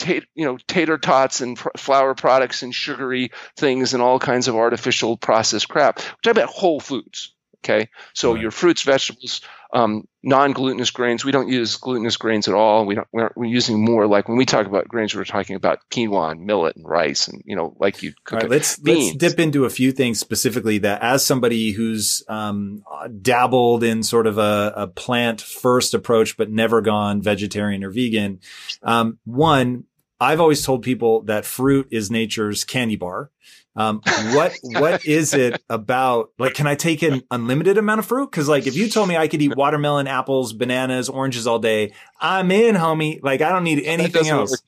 you 0.05 0.21
know 0.35 0.57
tater 0.67 0.97
tots 0.97 1.41
and 1.41 1.57
pr- 1.57 1.69
flour 1.77 2.13
products 2.15 2.63
and 2.63 2.73
sugary 2.73 3.31
things 3.55 3.93
and 3.93 4.03
all 4.03 4.19
kinds 4.19 4.47
of 4.47 4.55
artificial 4.55 5.17
processed 5.17 5.69
crap. 5.69 5.99
We're 5.99 6.03
talking 6.23 6.43
about 6.43 6.53
whole 6.53 6.79
foods. 6.79 7.33
Okay, 7.63 7.89
so 8.13 8.33
right. 8.33 8.41
your 8.41 8.51
fruits, 8.51 8.83
vegetables, 8.83 9.41
um, 9.73 10.07
non-glutinous 10.23 10.91
grains. 10.91 11.25
We 11.25 11.31
don't 11.31 11.49
use 11.49 11.75
glutinous 11.77 12.17
grains 12.17 12.47
at 12.47 12.53
all. 12.53 12.85
We 12.85 12.95
don't. 12.95 13.07
We're, 13.11 13.31
we're, 13.35 13.45
using 13.45 13.83
more 13.83 14.07
like 14.07 14.27
when 14.27 14.37
we 14.37 14.45
talk 14.45 14.65
about 14.65 14.87
grains, 14.87 15.15
we're 15.15 15.25
talking 15.25 15.55
about 15.55 15.79
quinoa 15.91 16.31
and 16.31 16.45
millet 16.45 16.75
and 16.75 16.87
rice, 16.87 17.27
and 17.27 17.41
you 17.45 17.55
know, 17.55 17.75
like 17.79 18.03
you 18.03 18.13
cook. 18.23 18.41
Right, 18.41 18.49
let's 18.49 18.77
beans. 18.77 19.13
let's 19.13 19.17
dip 19.17 19.39
into 19.39 19.65
a 19.65 19.69
few 19.69 19.91
things 19.91 20.19
specifically 20.19 20.77
that, 20.79 21.01
as 21.01 21.25
somebody 21.25 21.71
who's 21.71 22.23
um, 22.27 22.83
dabbled 23.21 23.83
in 23.83 24.03
sort 24.03 24.27
of 24.27 24.37
a, 24.37 24.73
a, 24.75 24.87
plant 24.87 25.41
first 25.41 25.93
approach, 25.93 26.37
but 26.37 26.49
never 26.49 26.81
gone 26.81 27.21
vegetarian 27.21 27.83
or 27.83 27.89
vegan. 27.89 28.39
Um, 28.83 29.19
one, 29.25 29.85
I've 30.19 30.39
always 30.39 30.65
told 30.65 30.83
people 30.83 31.21
that 31.23 31.45
fruit 31.45 31.87
is 31.91 32.09
nature's 32.09 32.63
candy 32.63 32.95
bar. 32.95 33.29
Um, 33.77 34.01
what 34.33 34.53
what 34.63 35.05
is 35.05 35.33
it 35.33 35.61
about? 35.69 36.31
Like, 36.39 36.55
can 36.55 36.65
I 36.65 36.75
take 36.75 37.03
an 37.03 37.21
unlimited 37.29 37.77
amount 37.77 37.99
of 37.99 38.07
fruit? 38.07 38.31
Because 38.31 38.49
like, 38.49 38.65
if 38.65 38.75
you 38.75 38.89
told 38.89 39.07
me 39.07 39.15
I 39.15 39.27
could 39.27 39.41
eat 39.41 39.55
watermelon, 39.55 40.07
apples, 40.07 40.51
bananas, 40.51 41.09
oranges 41.09 41.45
all 41.45 41.59
day, 41.59 41.93
I'm 42.19 42.49
in, 42.51 42.75
homie. 42.75 43.21
Like, 43.21 43.41
I 43.41 43.49
don't 43.49 43.63
need 43.63 43.83
anything 43.83 44.27
else. 44.27 44.61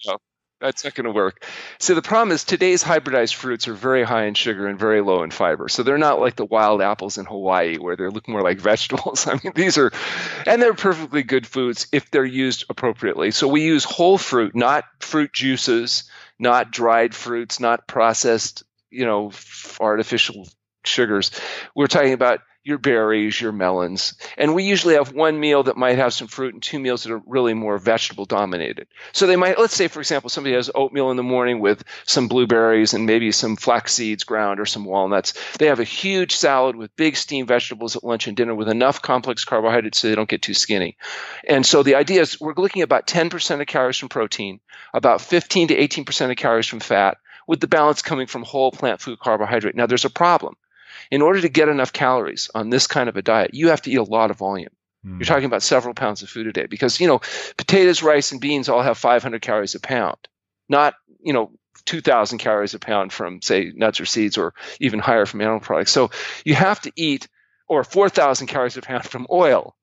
That's 0.62 0.84
not 0.84 0.94
going 0.94 1.06
to 1.06 1.12
work. 1.12 1.46
So 1.80 1.96
the 1.96 2.02
problem 2.02 2.34
is 2.34 2.44
today's 2.44 2.84
hybridized 2.84 3.34
fruits 3.34 3.70
are 3.70 3.74
very 3.74 4.04
high 4.04 4.26
in 4.26 4.34
sugar 4.34 4.68
and 4.68 4.78
very 4.78 5.00
low 5.02 5.24
in 5.24 5.32
fiber. 5.32 5.70
So 5.70 5.84
they're 5.84 5.98
not 5.98 6.20
like 6.20 6.36
the 6.36 6.46
wild 6.46 6.82
apples 6.82 7.18
in 7.18 7.26
Hawaii 7.26 7.78
where 7.78 7.96
they 7.96 8.08
look 8.08 8.28
more 8.28 8.42
like 8.42 8.60
vegetables. 8.60 9.26
I 9.26 9.40
mean, 9.42 9.54
these 9.56 9.78
are, 9.78 9.92
and 10.46 10.62
they're 10.62 10.74
perfectly 10.74 11.24
good 11.24 11.48
foods 11.48 11.88
if 11.94 12.12
they're 12.12 12.26
used 12.26 12.66
appropriately. 12.70 13.32
So 13.32 13.48
we 13.48 13.64
use 13.64 13.86
whole 13.86 14.18
fruit, 14.18 14.54
not 14.54 14.84
fruit 15.00 15.32
juices, 15.32 16.10
not 16.38 16.72
dried 16.72 17.16
fruits, 17.16 17.62
not 17.62 17.88
processed, 17.88 18.64
you 18.92 19.06
know, 19.06 19.32
artificial 19.80 20.48
sugars. 20.84 21.32
We're 21.76 21.88
talking 21.88 22.14
about 22.14 22.40
your 22.64 22.78
berries, 22.78 23.40
your 23.40 23.52
melons. 23.52 24.16
And 24.38 24.54
we 24.54 24.64
usually 24.64 24.96
have 24.96 25.14
one 25.14 25.40
meal 25.40 25.64
that 25.64 25.78
might 25.78 25.98
have 25.98 26.14
some 26.14 26.28
fruit 26.28 26.54
and 26.54 26.62
two 26.62 26.78
meals 26.78 27.04
that 27.04 27.14
are 27.14 27.22
really 27.26 27.54
more 27.54 27.78
vegetable 27.78 28.26
dominated. 28.26 28.88
So 29.14 29.28
they 29.28 29.38
might, 29.38 29.58
let's 29.58 29.76
say, 29.76 29.88
for 29.88 30.00
example, 30.00 30.30
somebody 30.30 30.56
has 30.56 30.70
oatmeal 30.76 31.10
in 31.10 31.18
the 31.18 31.24
morning 31.24 31.62
with 31.62 31.84
some 32.06 32.28
blueberries 32.28 32.94
and 32.94 33.06
maybe 33.06 33.32
some 33.32 33.56
flax 33.56 33.94
seeds 33.94 34.26
ground 34.26 34.60
or 34.60 34.66
some 34.66 34.84
walnuts. 34.84 35.34
They 35.58 35.68
have 35.68 35.80
a 35.80 35.86
huge 35.86 36.36
salad 36.36 36.76
with 36.76 36.96
big 36.98 37.16
steamed 37.16 37.48
vegetables 37.48 37.96
at 37.96 38.04
lunch 38.04 38.28
and 38.28 38.36
dinner 38.36 38.54
with 38.54 38.70
enough 38.70 39.02
complex 39.02 39.46
carbohydrates 39.46 40.00
so 40.00 40.10
they 40.10 40.16
don't 40.16 40.30
get 40.30 40.42
too 40.42 40.54
skinny. 40.54 40.98
And 41.48 41.66
so 41.66 41.82
the 41.82 41.96
idea 41.96 42.22
is 42.22 42.40
we're 42.40 42.54
looking 42.56 42.82
at 42.82 42.86
about 42.86 43.08
10% 43.08 43.62
of 43.62 43.68
calories 43.68 43.98
from 43.98 44.10
protein, 44.10 44.60
about 44.94 45.22
15 45.22 45.70
to 45.70 45.78
18% 45.78 46.30
of 46.30 46.38
calories 46.38 46.68
from 46.68 46.82
fat, 46.82 47.18
with 47.50 47.60
the 47.60 47.68
balance 47.68 48.04
coming 48.04 48.28
from 48.28 48.44
whole 48.44 48.72
plant 48.72 49.02
food 49.02 49.18
carbohydrate. 49.18 49.74
Now 49.74 49.88
there's 49.88 50.06
a 50.06 50.10
problem 50.12 50.56
in 51.10 51.24
order 51.24 51.42
to 51.42 51.50
get 51.50 51.68
enough 51.68 51.92
calories 51.92 52.52
on 52.54 52.70
this 52.70 52.86
kind 52.86 53.10
of 53.10 53.18
a 53.18 53.24
diet, 53.24 53.56
you 53.56 53.70
have 53.70 53.82
to 53.82 53.92
eat 53.92 53.96
a 53.96 54.04
lot 54.04 54.30
of 54.30 54.38
volume. 54.38 54.70
Mm. 55.04 55.18
You're 55.18 55.26
talking 55.26 55.46
about 55.46 55.64
several 55.64 55.96
pounds 55.96 56.22
of 56.22 56.30
food 56.30 56.46
a 56.46 56.52
day 56.52 56.68
because, 56.68 57.00
you 57.00 57.08
know, 57.08 57.22
potatoes, 57.58 58.04
rice, 58.04 58.32
and 58.32 58.40
beans 58.40 58.70
all 58.70 58.84
have 58.84 59.00
500 59.00 59.42
calories 59.42 59.74
a 59.74 59.80
pound, 59.80 60.18
not, 60.70 60.94
you 61.24 61.34
know, 61.34 61.52
2,000 61.86 62.38
calories 62.38 62.76
a 62.76 62.80
pound 62.80 63.12
from, 63.12 63.42
say, 63.42 63.72
nuts 63.76 64.00
or 64.00 64.06
seeds 64.06 64.38
or 64.38 64.54
even 64.80 65.00
higher 65.00 65.26
from 65.26 65.42
animal 65.42 65.60
products. 65.60 65.92
So 65.92 66.12
you 66.46 66.54
have 66.54 66.80
to 66.82 66.92
eat 66.96 67.28
or 67.68 67.84
4,000 67.84 68.46
calories 68.46 68.78
a 68.78 68.82
pound 68.84 69.06
from 69.06 69.26
oil. 69.32 69.76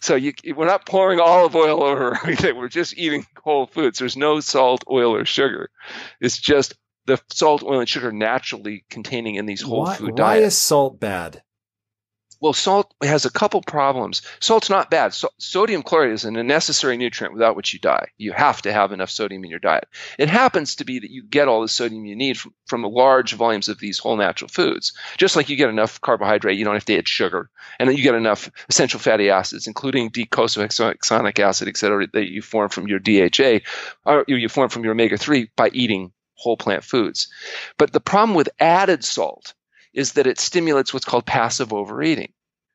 So 0.00 0.14
you, 0.14 0.32
we're 0.56 0.66
not 0.66 0.86
pouring 0.86 1.20
olive 1.20 1.54
oil 1.54 1.82
over 1.82 2.14
everything. 2.14 2.56
We're 2.58 2.68
just 2.68 2.96
eating 2.96 3.26
whole 3.42 3.66
foods. 3.66 3.98
There's 3.98 4.16
no 4.16 4.40
salt, 4.40 4.84
oil, 4.90 5.14
or 5.14 5.24
sugar. 5.24 5.70
It's 6.20 6.38
just 6.38 6.74
the 7.10 7.20
salt, 7.30 7.62
oil, 7.62 7.80
and 7.80 7.88
sugar 7.88 8.12
naturally 8.12 8.84
containing 8.88 9.34
in 9.34 9.46
these 9.46 9.62
whole 9.62 9.82
why, 9.82 9.96
food 9.96 10.16
diets. 10.16 10.40
Why 10.40 10.46
is 10.46 10.56
salt 10.56 11.00
bad? 11.00 11.42
Well, 12.40 12.54
salt 12.54 12.94
has 13.02 13.26
a 13.26 13.30
couple 13.30 13.60
problems. 13.60 14.22
Salt's 14.40 14.70
not 14.70 14.90
bad. 14.90 15.12
So, 15.12 15.28
sodium 15.36 15.82
chloride 15.82 16.12
is 16.12 16.24
a 16.24 16.30
necessary 16.30 16.96
nutrient 16.96 17.34
without 17.34 17.54
which 17.54 17.74
you 17.74 17.78
die. 17.78 18.08
You 18.16 18.32
have 18.32 18.62
to 18.62 18.72
have 18.72 18.92
enough 18.92 19.10
sodium 19.10 19.44
in 19.44 19.50
your 19.50 19.58
diet. 19.58 19.88
It 20.18 20.30
happens 20.30 20.76
to 20.76 20.86
be 20.86 21.00
that 21.00 21.10
you 21.10 21.22
get 21.22 21.48
all 21.48 21.60
the 21.60 21.68
sodium 21.68 22.06
you 22.06 22.16
need 22.16 22.38
from, 22.38 22.54
from 22.66 22.82
large 22.82 23.34
volumes 23.34 23.68
of 23.68 23.78
these 23.78 23.98
whole 23.98 24.16
natural 24.16 24.48
foods. 24.48 24.94
Just 25.18 25.36
like 25.36 25.50
you 25.50 25.56
get 25.56 25.68
enough 25.68 26.00
carbohydrate, 26.00 26.56
you 26.56 26.64
don't 26.64 26.74
have 26.74 26.86
to 26.86 26.96
add 26.96 27.06
sugar. 27.06 27.50
And 27.78 27.88
then 27.90 27.96
you 27.96 28.02
get 28.02 28.14
enough 28.14 28.50
essential 28.70 29.00
fatty 29.00 29.28
acids, 29.28 29.66
including 29.66 30.10
docosahexaenoic 30.10 31.38
acid, 31.40 31.68
et 31.68 31.76
cetera, 31.76 32.06
that 32.14 32.30
you 32.30 32.40
form 32.40 32.70
from 32.70 32.88
your 32.88 33.00
DHA, 33.00 33.60
or 34.06 34.24
you 34.26 34.48
form 34.48 34.70
from 34.70 34.84
your 34.84 34.92
omega 34.92 35.18
3 35.18 35.50
by 35.56 35.68
eating 35.74 36.10
whole 36.40 36.56
plant 36.56 36.84
foods. 36.84 37.28
But 37.78 37.92
the 37.92 38.00
problem 38.00 38.34
with 38.34 38.48
added 38.58 39.04
salt 39.04 39.54
is 39.92 40.12
that 40.12 40.26
it 40.26 40.40
stimulates 40.40 40.94
what's 40.94 41.04
called 41.04 41.26
passive 41.26 41.72
overeating. 41.72 42.32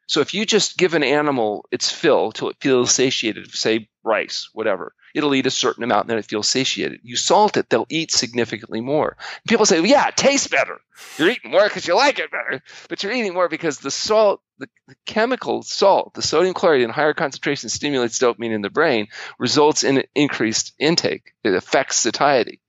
So 0.08 0.22
if 0.22 0.34
you 0.34 0.46
just 0.46 0.78
give 0.78 0.94
an 0.94 1.04
animal 1.04 1.66
its 1.72 1.92
fill 1.92 2.32
till 2.32 2.50
it 2.50 2.58
feels 2.60 2.92
satiated, 2.92 3.52
say 3.52 3.90
rice, 4.04 4.50
whatever, 4.54 4.94
it'll 5.16 5.34
eat 5.34 5.48
a 5.48 5.52
certain 5.52 5.84
amount 5.84 6.04
and 6.04 6.12
then 6.12 6.18
it 6.20 6.26
feels 6.26 6.48
satiated. 6.48 7.00
You 7.02 7.16
salt 7.16 7.58
it, 7.58 7.70
they'll 7.70 7.88
eat 7.90 8.12
significantly 8.12 8.82
more. 8.82 9.18
People 9.48 9.66
say, 9.66 9.80
well, 9.80 9.90
yeah, 9.90 10.10
it 10.10 10.18
tastes 10.18 10.48
better. 10.48 10.80
You're 11.18 11.30
eating 11.30 11.52
more 11.52 11.64
because 11.64 11.88
you 11.88 11.96
like 11.96 12.20
it 12.20 12.30
better, 12.30 12.62
but 12.88 13.02
you're 13.02 13.14
eating 13.14 13.34
more 13.34 13.50
because 13.50 13.80
the 13.80 13.90
salt, 13.90 14.42
the, 14.60 14.70
the 14.88 14.96
chemical 15.06 15.64
salt, 15.64 16.14
the 16.14 16.22
sodium 16.22 16.54
chloride 16.54 16.82
in 16.82 16.90
higher 16.92 17.14
concentration 17.14 17.70
stimulates 17.70 18.20
dopamine 18.20 18.54
in 18.54 18.62
the 18.62 18.70
brain, 18.70 19.08
results 19.40 19.84
in 19.84 20.04
increased 20.14 20.74
intake. 20.78 21.34
It 21.44 21.56
affects 21.56 21.98
satiety. 21.98 22.62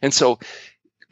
And 0.00 0.12
so 0.12 0.38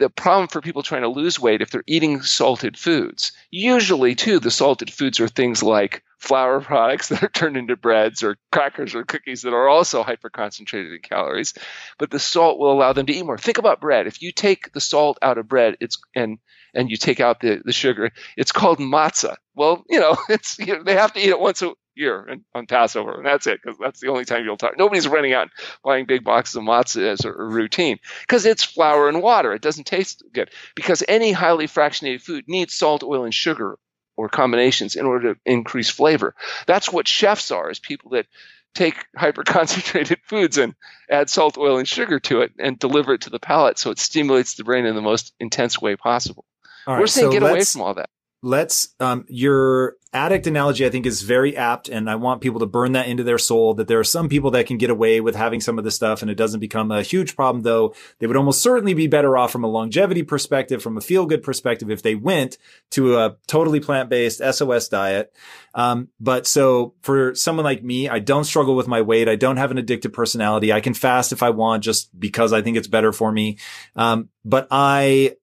the 0.00 0.10
problem 0.10 0.48
for 0.48 0.60
people 0.60 0.82
trying 0.82 1.02
to 1.02 1.08
lose 1.08 1.38
weight 1.38 1.60
if 1.60 1.70
they're 1.70 1.84
eating 1.86 2.22
salted 2.22 2.76
foods, 2.78 3.32
usually 3.50 4.14
too, 4.14 4.40
the 4.40 4.50
salted 4.50 4.90
foods 4.92 5.20
are 5.20 5.28
things 5.28 5.62
like 5.62 6.02
flour 6.18 6.60
products 6.62 7.08
that 7.08 7.22
are 7.22 7.28
turned 7.28 7.56
into 7.56 7.76
breads 7.76 8.22
or 8.22 8.36
crackers 8.50 8.94
or 8.94 9.04
cookies 9.04 9.42
that 9.42 9.52
are 9.52 9.68
also 9.68 10.02
hyperconcentrated 10.02 10.94
in 10.94 11.00
calories. 11.02 11.54
But 11.98 12.10
the 12.10 12.18
salt 12.18 12.58
will 12.58 12.72
allow 12.72 12.92
them 12.92 13.06
to 13.06 13.12
eat 13.12 13.24
more. 13.24 13.38
Think 13.38 13.58
about 13.58 13.80
bread. 13.80 14.06
If 14.06 14.22
you 14.22 14.32
take 14.32 14.72
the 14.72 14.80
salt 14.80 15.18
out 15.22 15.38
of 15.38 15.48
bread, 15.48 15.76
it's 15.80 15.98
and 16.16 16.38
and 16.74 16.90
you 16.90 16.96
take 16.96 17.20
out 17.20 17.40
the, 17.40 17.60
the 17.64 17.72
sugar, 17.72 18.10
it's 18.36 18.52
called 18.52 18.78
matzah. 18.78 19.36
Well, 19.54 19.84
you 19.88 20.00
know, 20.00 20.16
it's 20.28 20.58
you 20.58 20.76
know, 20.76 20.82
they 20.82 20.94
have 20.94 21.12
to 21.12 21.20
eat 21.20 21.28
it 21.28 21.40
once 21.40 21.62
a 21.62 21.72
year 21.94 22.22
and, 22.22 22.44
on 22.54 22.66
Passover, 22.66 23.16
and 23.16 23.26
that's 23.26 23.46
it 23.46 23.60
because 23.62 23.78
that's 23.78 24.00
the 24.00 24.08
only 24.08 24.24
time 24.24 24.44
you'll 24.44 24.56
talk. 24.56 24.78
Nobody's 24.78 25.08
running 25.08 25.32
out 25.32 25.48
buying 25.84 26.06
big 26.06 26.24
boxes 26.24 26.56
of 26.56 26.62
matzah 26.62 27.06
as 27.06 27.24
a, 27.24 27.30
a 27.30 27.44
routine 27.44 27.98
because 28.22 28.46
it's 28.46 28.64
flour 28.64 29.08
and 29.08 29.22
water. 29.22 29.52
It 29.52 29.62
doesn't 29.62 29.86
taste 29.86 30.22
good 30.32 30.50
because 30.74 31.02
any 31.08 31.32
highly 31.32 31.66
fractionated 31.66 32.22
food 32.22 32.44
needs 32.48 32.74
salt, 32.74 33.02
oil, 33.02 33.24
and 33.24 33.34
sugar 33.34 33.78
or 34.16 34.28
combinations 34.28 34.96
in 34.96 35.06
order 35.06 35.34
to 35.34 35.40
increase 35.46 35.88
flavor. 35.88 36.34
That's 36.66 36.92
what 36.92 37.08
chefs 37.08 37.50
are, 37.50 37.70
is 37.70 37.78
people 37.78 38.10
that 38.12 38.26
take 38.74 38.94
hyper 39.16 39.42
concentrated 39.42 40.18
foods 40.24 40.58
and 40.58 40.74
add 41.10 41.30
salt, 41.30 41.58
oil, 41.58 41.78
and 41.78 41.88
sugar 41.88 42.20
to 42.20 42.42
it 42.42 42.52
and 42.58 42.78
deliver 42.78 43.14
it 43.14 43.22
to 43.22 43.30
the 43.30 43.40
palate 43.40 43.78
so 43.78 43.90
it 43.90 43.98
stimulates 43.98 44.54
the 44.54 44.64
brain 44.64 44.86
in 44.86 44.94
the 44.94 45.00
most 45.00 45.32
intense 45.40 45.80
way 45.80 45.96
possible. 45.96 46.44
We're 46.86 47.06
saying 47.06 47.28
so 47.28 47.32
get 47.32 47.42
away 47.42 47.64
from 47.64 47.82
all 47.82 47.94
that 47.94 48.10
let's 48.42 48.94
um, 49.00 49.24
your 49.28 49.96
addict 50.12 50.46
analogy 50.46 50.84
i 50.84 50.90
think 50.90 51.06
is 51.06 51.22
very 51.22 51.56
apt 51.56 51.88
and 51.88 52.10
i 52.10 52.16
want 52.16 52.40
people 52.40 52.58
to 52.58 52.66
burn 52.66 52.92
that 52.92 53.06
into 53.06 53.22
their 53.22 53.38
soul 53.38 53.74
that 53.74 53.86
there 53.86 53.98
are 53.98 54.04
some 54.04 54.28
people 54.28 54.50
that 54.50 54.66
can 54.66 54.76
get 54.76 54.90
away 54.90 55.20
with 55.20 55.36
having 55.36 55.60
some 55.60 55.78
of 55.78 55.84
this 55.84 55.94
stuff 55.94 56.20
and 56.20 56.30
it 56.30 56.34
doesn't 56.34 56.58
become 56.58 56.90
a 56.90 57.02
huge 57.02 57.36
problem 57.36 57.62
though. 57.62 57.94
They 58.18 58.26
would 58.26 58.36
almost 58.36 58.62
certainly 58.62 58.94
be 58.94 59.06
better 59.06 59.36
off 59.36 59.52
from 59.52 59.62
a 59.62 59.68
longevity 59.68 60.22
perspective 60.22 60.82
from 60.82 60.96
a 60.96 61.00
feel 61.00 61.26
good 61.26 61.42
perspective 61.42 61.90
if 61.90 62.02
they 62.02 62.14
went 62.14 62.58
to 62.90 63.18
a 63.18 63.36
totally 63.46 63.78
plant-based 63.78 64.38
sos 64.52 64.88
diet. 64.88 65.32
Um, 65.74 66.08
but 66.18 66.46
so 66.46 66.94
for 67.02 67.34
someone 67.34 67.64
like 67.64 67.84
me 67.84 68.08
i 68.08 68.18
don't 68.18 68.44
struggle 68.44 68.74
with 68.74 68.88
my 68.88 69.02
weight. 69.02 69.28
I 69.28 69.36
don't 69.36 69.58
have 69.58 69.70
an 69.70 69.76
addictive 69.76 70.12
personality. 70.12 70.72
I 70.72 70.80
can 70.80 70.94
fast 70.94 71.32
if 71.32 71.42
i 71.42 71.50
want 71.50 71.84
just 71.84 72.18
because 72.18 72.52
i 72.52 72.62
think 72.62 72.76
it's 72.76 72.88
better 72.88 73.12
for 73.12 73.30
me. 73.30 73.58
Um, 73.94 74.28
but 74.44 74.66
i 74.70 75.36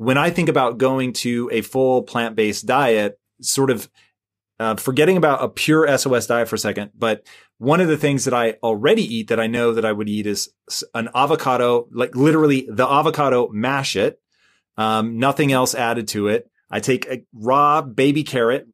when 0.00 0.16
I 0.16 0.30
think 0.30 0.48
about 0.48 0.78
going 0.78 1.12
to 1.12 1.50
a 1.52 1.60
full 1.60 2.02
plant 2.02 2.34
based 2.34 2.64
diet, 2.64 3.20
sort 3.42 3.70
of 3.70 3.90
uh, 4.58 4.76
forgetting 4.76 5.18
about 5.18 5.44
a 5.44 5.48
pure 5.50 5.86
SOS 5.98 6.26
diet 6.26 6.48
for 6.48 6.54
a 6.54 6.58
second, 6.58 6.92
but 6.96 7.26
one 7.58 7.82
of 7.82 7.88
the 7.88 7.98
things 7.98 8.24
that 8.24 8.32
I 8.32 8.52
already 8.62 9.02
eat 9.02 9.28
that 9.28 9.38
I 9.38 9.46
know 9.46 9.74
that 9.74 9.84
I 9.84 9.92
would 9.92 10.08
eat 10.08 10.26
is 10.26 10.48
an 10.94 11.10
avocado, 11.14 11.86
like 11.92 12.16
literally 12.16 12.66
the 12.66 12.90
avocado, 12.90 13.50
mash 13.50 13.94
it, 13.94 14.18
um, 14.78 15.18
nothing 15.18 15.52
else 15.52 15.74
added 15.74 16.08
to 16.08 16.28
it. 16.28 16.50
I 16.70 16.80
take 16.80 17.06
a 17.06 17.22
raw 17.34 17.82
baby 17.82 18.22
carrot 18.22 18.68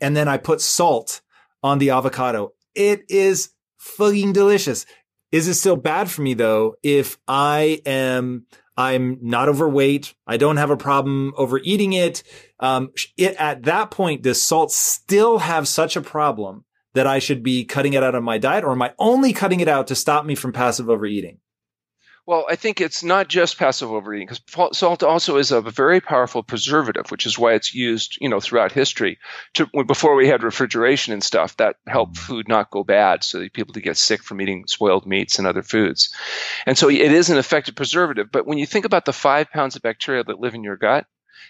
and 0.00 0.16
then 0.16 0.28
I 0.28 0.38
put 0.38 0.62
salt 0.62 1.20
on 1.62 1.78
the 1.78 1.90
avocado. 1.90 2.54
It 2.74 3.02
is 3.10 3.50
fucking 3.76 4.32
delicious. 4.32 4.86
Is 5.30 5.46
it 5.46 5.54
still 5.54 5.76
bad 5.76 6.10
for 6.10 6.22
me 6.22 6.32
though 6.32 6.76
if 6.82 7.18
I 7.28 7.82
am 7.84 8.46
I'm 8.80 9.18
not 9.20 9.48
overweight. 9.48 10.14
I 10.26 10.38
don't 10.38 10.56
have 10.56 10.70
a 10.70 10.76
problem 10.76 11.34
overeating 11.36 11.92
it. 11.92 12.22
Um, 12.58 12.92
it 13.16 13.36
at 13.36 13.64
that 13.64 13.90
point, 13.90 14.22
does 14.22 14.42
salt 14.42 14.72
still 14.72 15.38
have 15.38 15.68
such 15.68 15.96
a 15.96 16.00
problem 16.00 16.64
that 16.94 17.06
I 17.06 17.18
should 17.18 17.42
be 17.42 17.64
cutting 17.64 17.92
it 17.92 18.02
out 18.02 18.14
of 18.14 18.22
my 18.24 18.38
diet, 18.38 18.64
or 18.64 18.72
am 18.72 18.82
I 18.82 18.94
only 18.98 19.32
cutting 19.32 19.60
it 19.60 19.68
out 19.68 19.86
to 19.88 19.94
stop 19.94 20.24
me 20.24 20.34
from 20.34 20.52
passive 20.52 20.88
overeating? 20.88 21.38
Well, 22.30 22.46
I 22.48 22.54
think 22.54 22.80
it's 22.80 23.02
not 23.02 23.26
just 23.26 23.58
passive 23.58 23.90
overeating 23.90 24.28
because 24.28 24.78
salt 24.78 25.02
also 25.02 25.38
is 25.38 25.50
a 25.50 25.60
very 25.60 26.00
powerful 26.00 26.44
preservative, 26.44 27.10
which 27.10 27.26
is 27.26 27.36
why 27.36 27.54
it's 27.54 27.74
used, 27.74 28.18
you 28.20 28.28
know, 28.28 28.38
throughout 28.38 28.70
history. 28.70 29.18
To, 29.54 29.66
before 29.84 30.14
we 30.14 30.28
had 30.28 30.44
refrigeration 30.44 31.12
and 31.12 31.24
stuff, 31.24 31.56
that 31.56 31.78
helped 31.88 32.14
mm. 32.14 32.18
food 32.18 32.46
not 32.46 32.70
go 32.70 32.84
bad, 32.84 33.24
so 33.24 33.48
people 33.48 33.74
to 33.74 33.80
get 33.80 33.96
sick 33.96 34.22
from 34.22 34.40
eating 34.40 34.68
spoiled 34.68 35.06
meats 35.06 35.40
and 35.40 35.48
other 35.48 35.64
foods. 35.64 36.14
And 36.66 36.78
so 36.78 36.88
it 36.88 37.00
is 37.00 37.30
an 37.30 37.38
effective 37.38 37.74
preservative. 37.74 38.30
But 38.30 38.46
when 38.46 38.58
you 38.58 38.66
think 38.66 38.84
about 38.84 39.06
the 39.06 39.12
five 39.12 39.50
pounds 39.50 39.74
of 39.74 39.82
bacteria 39.82 40.22
that 40.22 40.38
live 40.38 40.54
in 40.54 40.62
your 40.62 40.76
gut, 40.76 41.06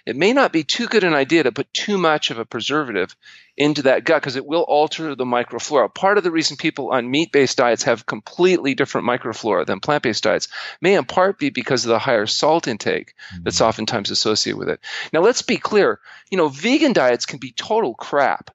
it 0.07 0.17
may 0.17 0.33
not 0.33 0.53
be 0.53 0.65
too 0.65 0.87
good 0.87 1.05
an 1.05 1.15
idea 1.15 1.43
to 1.43 1.53
put 1.53 1.73
too 1.73 1.99
much 1.99 2.31
of 2.31 2.39
a 2.39 2.45
preservative 2.45 3.15
into 3.57 3.83
that 3.83 4.05
gut 4.05 4.23
because 4.23 4.37
it 4.37 4.47
will 4.47 4.63
alter 4.63 5.15
the 5.15 5.25
microflora. 5.25 5.95
Part 5.95 6.19
of 6.19 6.25
the 6.25 6.31
reason 6.31 6.57
people 6.57 6.91
on 6.91 7.11
meat 7.11 7.33
based 7.33 7.59
diets 7.59 7.83
have 7.85 8.07
completely 8.07 8.75
different 8.75 9.07
microflora 9.07 9.67
than 9.67 9.81
plant 9.81 10.03
based 10.03 10.25
diets 10.25 10.49
may 10.81 10.95
in 10.95 11.05
part 11.05 11.39
be 11.39 11.51
because 11.51 11.85
of 11.85 11.91
the 11.91 11.99
higher 11.99 12.27
salt 12.27 12.69
intake 12.69 13.15
that's 13.43 13.57
mm-hmm. 13.57 13.65
oftentimes 13.67 14.11
associated 14.11 14.59
with 14.59 14.69
it. 14.69 14.81
Now, 15.13 15.21
let's 15.21 15.43
be 15.43 15.57
clear 15.57 16.01
you 16.31 16.39
know, 16.39 16.49
vegan 16.49 16.93
diets 16.93 17.27
can 17.27 17.39
be 17.39 17.53
total 17.53 17.95
crap. 17.95 18.51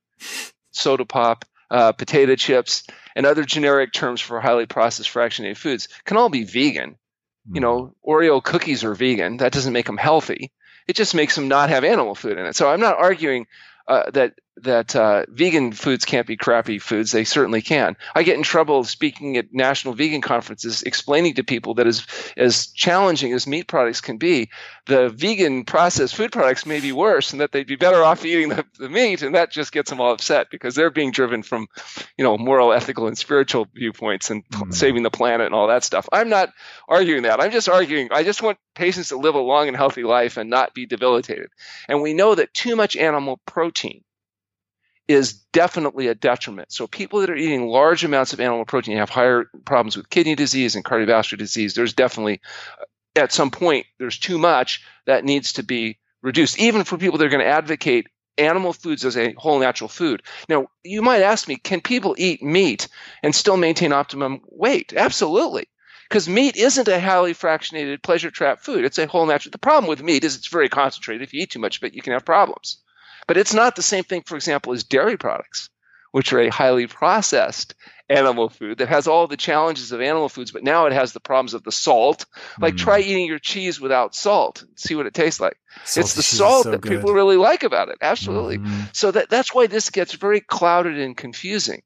Soda 0.72 1.06
pop, 1.06 1.46
uh, 1.70 1.92
potato 1.92 2.36
chips, 2.36 2.84
and 3.16 3.26
other 3.26 3.44
generic 3.44 3.94
terms 3.94 4.22
for 4.22 4.40
highly 4.40 4.66
processed 4.66 5.10
fractionated 5.10 5.58
foods 5.58 5.88
can 6.04 6.18
all 6.18 6.30
be 6.30 6.44
vegan. 6.44 6.98
You 7.52 7.62
know, 7.62 7.82
mm-hmm. 7.82 8.12
Oreo 8.12 8.44
cookies 8.44 8.84
are 8.84 8.96
vegan. 8.96 9.38
That 9.38 9.52
doesn't 9.52 9.74
make 9.74 9.86
them 9.86 9.98
healthy. 9.98 10.52
It 10.88 10.96
just 10.96 11.16
makes 11.16 11.36
them 11.36 11.48
not 11.48 11.70
have 11.70 11.84
animal 11.84 12.16
food 12.16 12.38
in 12.38 12.46
it. 12.46 12.56
So 12.56 12.70
I'm 12.70 12.80
not 12.80 12.98
arguing 12.98 13.48
uh, 13.88 14.10
that 14.12 14.34
that 14.58 14.96
uh, 14.96 15.26
vegan 15.28 15.74
foods 15.74 16.06
can't 16.06 16.28
be 16.28 16.38
crappy 16.38 16.80
foods. 16.80 17.12
They 17.12 17.26
certainly 17.26 17.62
can. 17.62 17.98
I 18.14 18.24
get 18.24 18.38
in 18.38 18.44
trouble 18.44 18.86
speaking 18.86 19.36
at 19.36 19.54
national 19.54 19.96
vegan 19.96 20.22
conferences, 20.22 20.84
explaining 20.84 21.36
to 21.36 21.44
people 21.44 21.74
that 21.76 21.88
as 21.88 22.08
as 22.38 22.68
challenging 22.68 23.34
as 23.34 23.48
meat 23.48 23.68
products 23.68 24.00
can 24.00 24.18
be, 24.18 24.50
the 24.86 25.10
vegan 25.10 25.66
processed 25.66 26.16
food 26.16 26.32
products 26.32 26.66
may 26.66 26.80
be 26.80 26.94
worse, 26.94 27.34
and 27.34 27.42
that 27.42 27.52
they'd 27.52 27.68
be 27.68 27.76
better 27.76 28.02
off 28.02 28.24
eating 28.24 28.50
the, 28.50 28.66
the 28.80 28.90
meat. 28.90 29.22
And 29.22 29.36
that 29.36 29.52
just 29.52 29.74
gets 29.74 29.90
them 29.90 30.00
all 30.00 30.14
upset 30.14 30.48
because 30.50 30.74
they're 30.74 30.90
being 30.90 31.12
driven 31.12 31.44
from, 31.44 31.68
you 32.18 32.24
know, 32.24 32.38
moral, 32.38 32.72
ethical, 32.72 33.08
and 33.08 33.18
spiritual 33.18 33.68
viewpoints 33.74 34.30
and 34.30 34.48
mm-hmm. 34.48 34.72
saving 34.72 35.04
the 35.04 35.12
planet 35.12 35.48
and 35.48 35.56
all 35.56 35.68
that 35.68 35.84
stuff. 35.84 36.08
I'm 36.14 36.30
not 36.30 36.50
arguing 36.88 37.24
that. 37.24 37.42
I'm 37.42 37.52
just 37.52 37.68
arguing. 37.68 38.10
I 38.12 38.24
just 38.24 38.42
want 38.42 38.58
patients 38.74 39.10
to 39.10 39.18
live 39.18 39.36
a 39.36 39.40
long 39.40 39.68
and 39.68 39.76
healthy 39.76 40.04
life 40.04 40.38
and 40.38 40.50
not 40.50 40.74
be 40.74 40.86
debilitated. 40.86 41.50
And 41.90 42.02
we 42.02 42.14
know 42.14 42.36
that 42.36 42.54
too 42.54 42.76
much 42.78 42.96
animal 42.96 43.42
protein 43.46 44.04
is 45.08 45.34
definitely 45.34 46.08
a 46.08 46.16
detriment. 46.16 46.72
So 46.72 46.88
people 46.88 47.20
that 47.22 47.30
are 47.30 47.36
eating 47.36 47.68
large 47.68 48.04
amounts 48.04 48.34
of 48.34 48.40
animal 48.40 48.66
protein 48.66 48.98
have 48.98 49.10
higher 49.10 49.46
problems 49.66 49.96
with 49.96 50.10
kidney 50.10 50.36
disease 50.36 50.76
and 50.76 50.84
cardiovascular 50.84 51.38
disease. 51.38 51.74
There's 51.76 51.94
definitely 51.94 52.42
at 53.16 53.32
some 53.32 53.52
point 53.52 53.86
there's 54.00 54.18
too 54.18 54.38
much 54.38 54.84
that 55.06 55.24
needs 55.24 55.54
to 55.54 55.64
be 55.64 56.00
reduced 56.22 56.60
even 56.60 56.84
for 56.84 56.98
people 56.98 57.18
that 57.20 57.26
are 57.26 57.30
going 57.30 57.44
to 57.44 57.50
advocate 57.50 58.08
animal 58.38 58.74
foods 58.74 59.06
as 59.06 59.16
a 59.16 59.34
whole 59.38 59.60
natural 59.60 59.88
food. 59.88 60.24
Now, 60.50 60.68
you 60.84 61.02
might 61.02 61.22
ask 61.22 61.48
me, 61.48 61.56
can 61.56 61.82
people 61.82 62.16
eat 62.18 62.44
meat 62.44 62.88
and 63.24 63.34
still 63.34 63.58
maintain 63.58 63.94
optimum 63.94 64.42
weight? 64.50 64.94
Absolutely. 64.94 65.68
Because 66.10 66.28
meat 66.28 66.56
isn't 66.56 66.88
a 66.88 67.00
highly 67.00 67.34
fractionated 67.34 68.04
pleasure 68.04 68.30
trap 68.30 68.60
food. 68.60 68.86
It's 68.86 69.00
a 69.00 69.08
whole 69.08 69.26
natural. 69.26 69.52
The 69.52 69.58
problem 69.58 69.90
with 69.90 70.04
meat 70.04 70.24
is 70.24 70.36
it's 70.36 70.48
very 70.48 70.70
concentrated. 70.70 71.24
If 71.24 71.34
you 71.34 71.44
eat 71.44 71.52
too 71.52 71.60
much 71.60 71.78
of 71.78 71.84
it, 71.84 71.94
you 71.94 72.02
can 72.02 72.14
have 72.14 72.26
problems. 72.26 72.82
But 73.28 73.38
it's 73.38 73.54
not 73.54 73.76
the 73.76 73.82
same 73.82 74.04
thing, 74.04 74.24
for 74.26 74.36
example, 74.36 74.74
as 74.74 74.84
dairy 74.84 75.18
products, 75.18 75.70
which 76.12 76.32
are 76.34 76.40
a 76.40 76.50
highly 76.50 76.88
processed 76.88 77.76
animal 78.08 78.50
food 78.50 78.78
that 78.78 78.90
has 78.90 79.08
all 79.08 79.28
the 79.28 79.38
challenges 79.38 79.92
of 79.92 80.00
animal 80.00 80.30
foods, 80.30 80.52
but 80.52 80.64
now 80.64 80.86
it 80.86 80.94
has 80.94 81.14
the 81.14 81.20
problems 81.20 81.54
of 81.54 81.64
the 81.64 81.72
salt. 81.72 82.26
Like 82.60 82.76
mm. 82.76 82.80
try 82.80 83.00
eating 83.00 83.26
your 83.26 83.40
cheese 83.40 83.82
without 83.82 84.14
salt, 84.14 84.64
see 84.76 84.96
what 84.96 85.08
it 85.08 85.14
tastes 85.14 85.40
like. 85.40 85.58
Salty 85.84 86.06
it's 86.06 86.14
the 86.14 86.24
salt 86.24 86.64
so 86.66 86.72
that 86.72 86.82
good. 86.82 86.92
people 86.92 87.14
really 87.14 87.38
like 87.38 87.64
about 87.64 87.90
it. 87.90 87.98
Absolutely. 88.02 88.60
Mm. 88.60 88.96
So 88.96 89.12
that, 89.12 89.30
that's 89.30 89.54
why 89.54 89.68
this 89.68 89.90
gets 89.90 90.14
very 90.14 90.40
clouded 90.40 91.00
and 91.00 91.18
confusing. 91.18 91.82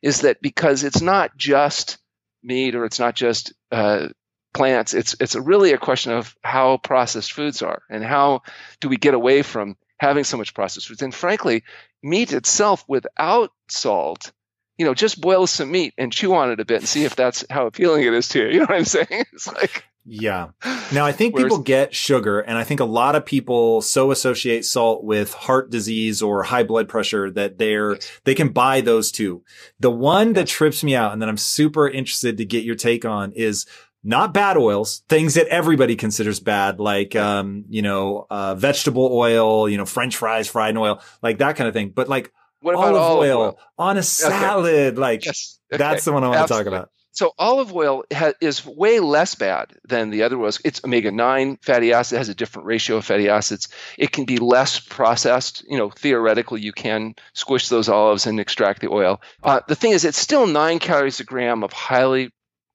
Is 0.00 0.22
that 0.22 0.42
because 0.42 0.82
it's 0.82 1.02
not 1.02 1.36
just 1.36 1.98
meat 2.42 2.74
or 2.74 2.84
it's 2.84 2.98
not 2.98 3.14
just 3.14 3.52
uh, 3.70 4.08
plants. 4.52 4.94
It's 4.94 5.14
it's 5.20 5.34
really 5.34 5.72
a 5.72 5.78
question 5.78 6.12
of 6.12 6.34
how 6.42 6.76
processed 6.78 7.32
foods 7.32 7.62
are 7.62 7.82
and 7.88 8.04
how 8.04 8.42
do 8.80 8.88
we 8.88 8.96
get 8.96 9.14
away 9.14 9.42
from 9.42 9.76
having 10.02 10.24
so 10.24 10.36
much 10.36 10.52
processed 10.52 10.88
foods. 10.88 11.00
And 11.00 11.14
frankly, 11.14 11.62
meat 12.02 12.32
itself 12.32 12.84
without 12.88 13.52
salt, 13.68 14.32
you 14.76 14.84
know, 14.84 14.94
just 14.94 15.20
boil 15.20 15.46
some 15.46 15.70
meat 15.70 15.94
and 15.96 16.12
chew 16.12 16.34
on 16.34 16.50
it 16.50 16.58
a 16.58 16.64
bit 16.64 16.80
and 16.80 16.88
see 16.88 17.04
if 17.04 17.14
that's 17.14 17.44
how 17.48 17.66
appealing 17.66 18.02
it 18.02 18.12
is 18.12 18.28
to 18.28 18.40
you. 18.40 18.48
You 18.48 18.58
know 18.58 18.66
what 18.66 18.76
I'm 18.76 18.84
saying? 18.84 19.06
It's 19.32 19.46
like 19.46 19.84
yeah. 20.04 20.48
Now 20.92 21.06
I 21.06 21.12
think 21.12 21.36
people 21.36 21.58
get 21.58 21.94
sugar 21.94 22.40
and 22.40 22.58
I 22.58 22.64
think 22.64 22.80
a 22.80 22.84
lot 22.84 23.14
of 23.14 23.24
people 23.24 23.80
so 23.82 24.10
associate 24.10 24.64
salt 24.64 25.04
with 25.04 25.32
heart 25.32 25.70
disease 25.70 26.20
or 26.20 26.42
high 26.42 26.64
blood 26.64 26.88
pressure 26.88 27.30
that 27.30 27.58
they're, 27.58 27.98
they 28.24 28.34
can 28.34 28.48
buy 28.48 28.80
those 28.80 29.12
too. 29.12 29.44
The 29.78 29.92
one 29.92 30.32
that 30.32 30.48
trips 30.48 30.82
me 30.82 30.96
out 30.96 31.12
and 31.12 31.22
that 31.22 31.28
I'm 31.28 31.36
super 31.36 31.88
interested 31.88 32.36
to 32.38 32.44
get 32.44 32.64
your 32.64 32.74
take 32.74 33.04
on 33.04 33.30
is 33.32 33.64
not 34.04 34.34
bad 34.34 34.56
oils, 34.56 35.02
things 35.08 35.34
that 35.34 35.46
everybody 35.48 35.96
considers 35.96 36.40
bad, 36.40 36.80
like, 36.80 37.14
um, 37.14 37.64
you 37.68 37.82
know, 37.82 38.26
uh, 38.30 38.54
vegetable 38.54 39.08
oil, 39.12 39.68
you 39.68 39.76
know, 39.76 39.86
French 39.86 40.16
fries 40.16 40.48
fried 40.48 40.70
in 40.70 40.76
oil, 40.76 41.00
like 41.22 41.38
that 41.38 41.56
kind 41.56 41.68
of 41.68 41.74
thing. 41.74 41.90
But 41.90 42.08
like 42.08 42.32
what 42.60 42.74
olive, 42.74 42.96
olive 42.96 43.30
oil, 43.30 43.40
oil, 43.40 43.58
on 43.78 43.96
a 43.98 44.02
salad, 44.02 44.94
okay. 44.94 45.00
like 45.00 45.24
yes. 45.24 45.58
okay. 45.72 45.78
that's 45.78 46.04
the 46.04 46.12
one 46.12 46.24
I 46.24 46.28
want 46.28 46.40
Absolutely. 46.40 46.64
to 46.64 46.70
talk 46.70 46.78
about. 46.80 46.90
So 47.14 47.32
olive 47.38 47.74
oil 47.74 48.04
ha- 48.12 48.32
is 48.40 48.64
way 48.64 48.98
less 48.98 49.34
bad 49.34 49.74
than 49.86 50.08
the 50.08 50.22
other 50.22 50.40
oils. 50.40 50.60
It's 50.64 50.82
omega 50.82 51.10
nine 51.10 51.58
fatty 51.60 51.92
acid. 51.92 52.16
It 52.16 52.18
has 52.18 52.28
a 52.30 52.34
different 52.34 52.66
ratio 52.66 52.96
of 52.96 53.04
fatty 53.04 53.28
acids. 53.28 53.68
It 53.98 54.12
can 54.12 54.24
be 54.24 54.38
less 54.38 54.80
processed. 54.80 55.62
You 55.68 55.76
know, 55.76 55.90
theoretically, 55.90 56.62
you 56.62 56.72
can 56.72 57.14
squish 57.34 57.68
those 57.68 57.90
olives 57.90 58.26
and 58.26 58.40
extract 58.40 58.80
the 58.80 58.90
oil. 58.90 59.20
Uh, 59.42 59.60
the 59.68 59.74
thing 59.74 59.92
is, 59.92 60.06
it's 60.06 60.18
still 60.18 60.46
nine 60.46 60.78
calories 60.78 61.20
a 61.20 61.24
gram 61.24 61.62
of 61.62 61.72
highly 61.72 62.32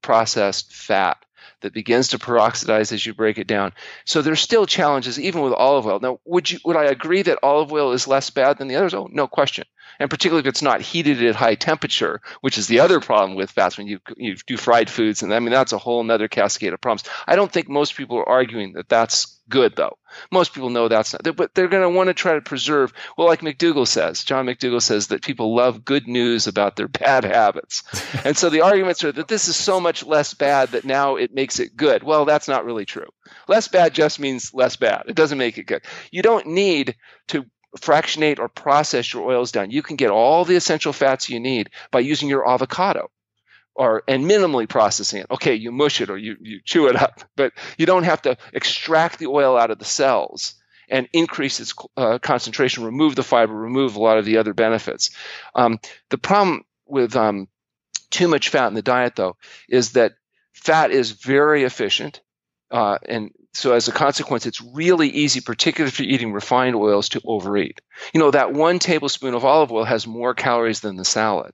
processed 0.07 0.73
fat. 0.73 1.17
that 1.61 1.73
begins 1.73 2.09
to 2.09 2.19
peroxidize 2.19 2.91
as 2.91 3.05
you 3.05 3.13
break 3.13 3.37
it 3.37 3.47
down. 3.47 3.73
So 4.05 4.21
there's 4.21 4.39
still 4.39 4.65
challenges 4.65 5.19
even 5.19 5.41
with 5.41 5.53
olive 5.53 5.87
oil. 5.87 5.99
Now, 5.99 6.19
would 6.25 6.49
you 6.51 6.59
would 6.65 6.75
I 6.77 6.85
agree 6.85 7.23
that 7.23 7.39
olive 7.43 7.71
oil 7.71 7.93
is 7.93 8.07
less 8.07 8.29
bad 8.29 8.57
than 8.57 8.67
the 8.67 8.75
others? 8.75 8.93
Oh, 8.93 9.09
no 9.11 9.27
question. 9.27 9.65
And 9.99 10.09
particularly 10.09 10.47
if 10.47 10.51
it's 10.51 10.61
not 10.61 10.81
heated 10.81 11.23
at 11.23 11.35
high 11.35 11.55
temperature, 11.55 12.21
which 12.41 12.57
is 12.59 12.67
the 12.67 12.81
other 12.81 12.99
problem 12.99 13.35
with 13.35 13.51
fats 13.51 13.77
when 13.77 13.87
you 13.87 13.99
you 14.17 14.35
do 14.45 14.57
fried 14.57 14.89
foods, 14.89 15.23
and 15.23 15.33
I 15.33 15.39
mean 15.39 15.51
that's 15.51 15.73
a 15.73 15.79
whole 15.79 16.01
another 16.01 16.27
cascade 16.27 16.73
of 16.73 16.81
problems. 16.81 17.09
I 17.25 17.35
don't 17.35 17.51
think 17.51 17.67
most 17.69 17.95
people 17.97 18.17
are 18.17 18.29
arguing 18.29 18.73
that 18.73 18.89
that's 18.89 19.36
good 19.49 19.75
though. 19.75 19.97
Most 20.31 20.53
people 20.53 20.69
know 20.69 20.87
that's 20.87 21.13
not, 21.13 21.35
but 21.35 21.53
they're 21.53 21.67
going 21.67 21.83
to 21.83 21.89
want 21.89 22.07
to 22.07 22.13
try 22.13 22.33
to 22.33 22.41
preserve. 22.41 22.93
Well, 23.17 23.27
like 23.27 23.41
McDougall 23.41 23.87
says, 23.87 24.23
John 24.23 24.45
McDougall 24.45 24.81
says 24.81 25.07
that 25.07 25.23
people 25.23 25.55
love 25.55 25.85
good 25.85 26.07
news 26.07 26.47
about 26.47 26.75
their 26.75 26.87
bad 26.87 27.23
habits, 27.23 27.83
and 28.25 28.37
so 28.37 28.49
the 28.49 28.61
arguments 28.61 29.03
are 29.03 29.11
that 29.11 29.27
this 29.27 29.47
is 29.47 29.55
so 29.55 29.79
much 29.79 30.05
less 30.05 30.33
bad 30.33 30.69
that 30.69 30.85
now 30.85 31.15
it 31.15 31.33
makes 31.33 31.59
it 31.59 31.75
good. 31.75 32.03
Well, 32.03 32.25
that's 32.25 32.47
not 32.47 32.65
really 32.65 32.85
true. 32.85 33.09
Less 33.47 33.67
bad 33.67 33.93
just 33.93 34.19
means 34.19 34.53
less 34.53 34.75
bad. 34.75 35.03
It 35.07 35.15
doesn't 35.15 35.37
make 35.37 35.57
it 35.57 35.67
good. 35.67 35.83
You 36.11 36.21
don't 36.21 36.47
need 36.47 36.95
to 37.29 37.45
fractionate 37.79 38.39
or 38.39 38.47
process 38.47 39.13
your 39.13 39.29
oils 39.29 39.51
down. 39.51 39.71
You 39.71 39.81
can 39.81 39.97
get 39.97 40.09
all 40.09 40.45
the 40.45 40.55
essential 40.55 40.93
fats 40.93 41.29
you 41.29 41.39
need 41.39 41.69
by 41.91 41.99
using 41.99 42.29
your 42.29 42.49
avocado 42.49 43.09
or 43.77 44.03
and 44.07 44.25
minimally 44.25 44.67
processing 44.67 45.21
it. 45.21 45.27
Okay, 45.29 45.53
you 45.55 45.71
mush 45.71 46.01
it 46.01 46.09
or 46.09 46.17
you, 46.17 46.35
you 46.41 46.59
chew 46.63 46.87
it 46.87 46.95
up, 46.95 47.23
but 47.35 47.53
you 47.77 47.85
don't 47.85 48.03
have 48.03 48.21
to 48.23 48.37
extract 48.51 49.19
the 49.19 49.27
oil 49.27 49.55
out 49.55 49.71
of 49.71 49.79
the 49.79 49.85
cells 49.85 50.55
and 50.89 51.07
increase 51.13 51.59
its 51.59 51.73
uh, 51.95 52.17
concentration, 52.17 52.83
remove 52.83 53.15
the 53.15 53.23
fiber, 53.23 53.53
remove 53.53 53.95
a 53.95 54.01
lot 54.01 54.17
of 54.17 54.25
the 54.25 54.37
other 54.37 54.53
benefits. 54.53 55.11
Um, 55.53 55.79
the 56.09 56.17
problem 56.17 56.63
with 56.87 57.15
um, 57.15 57.47
too 58.09 58.27
much 58.27 58.49
fat 58.49 58.67
in 58.67 58.73
the 58.73 58.81
diet, 58.81 59.15
though, 59.15 59.35
is 59.69 59.91
that 59.91 60.13
fat 60.53 60.91
is 60.91 61.11
very 61.11 61.63
efficient, 61.63 62.21
uh, 62.71 62.97
and 63.07 63.31
so 63.53 63.73
as 63.73 63.87
a 63.87 63.91
consequence, 63.91 64.45
it's 64.45 64.61
really 64.61 65.09
easy, 65.09 65.41
particularly 65.41 65.89
if 65.89 65.99
you're 65.99 66.09
eating 66.09 66.31
refined 66.31 66.75
oils, 66.75 67.09
to 67.09 67.21
overeat. 67.25 67.81
You 68.13 68.19
know 68.19 68.31
that 68.31 68.53
one 68.53 68.79
tablespoon 68.79 69.33
of 69.33 69.45
olive 69.45 69.71
oil 69.71 69.83
has 69.83 70.07
more 70.07 70.33
calories 70.33 70.79
than 70.79 70.95
the 70.95 71.05
salad. 71.05 71.53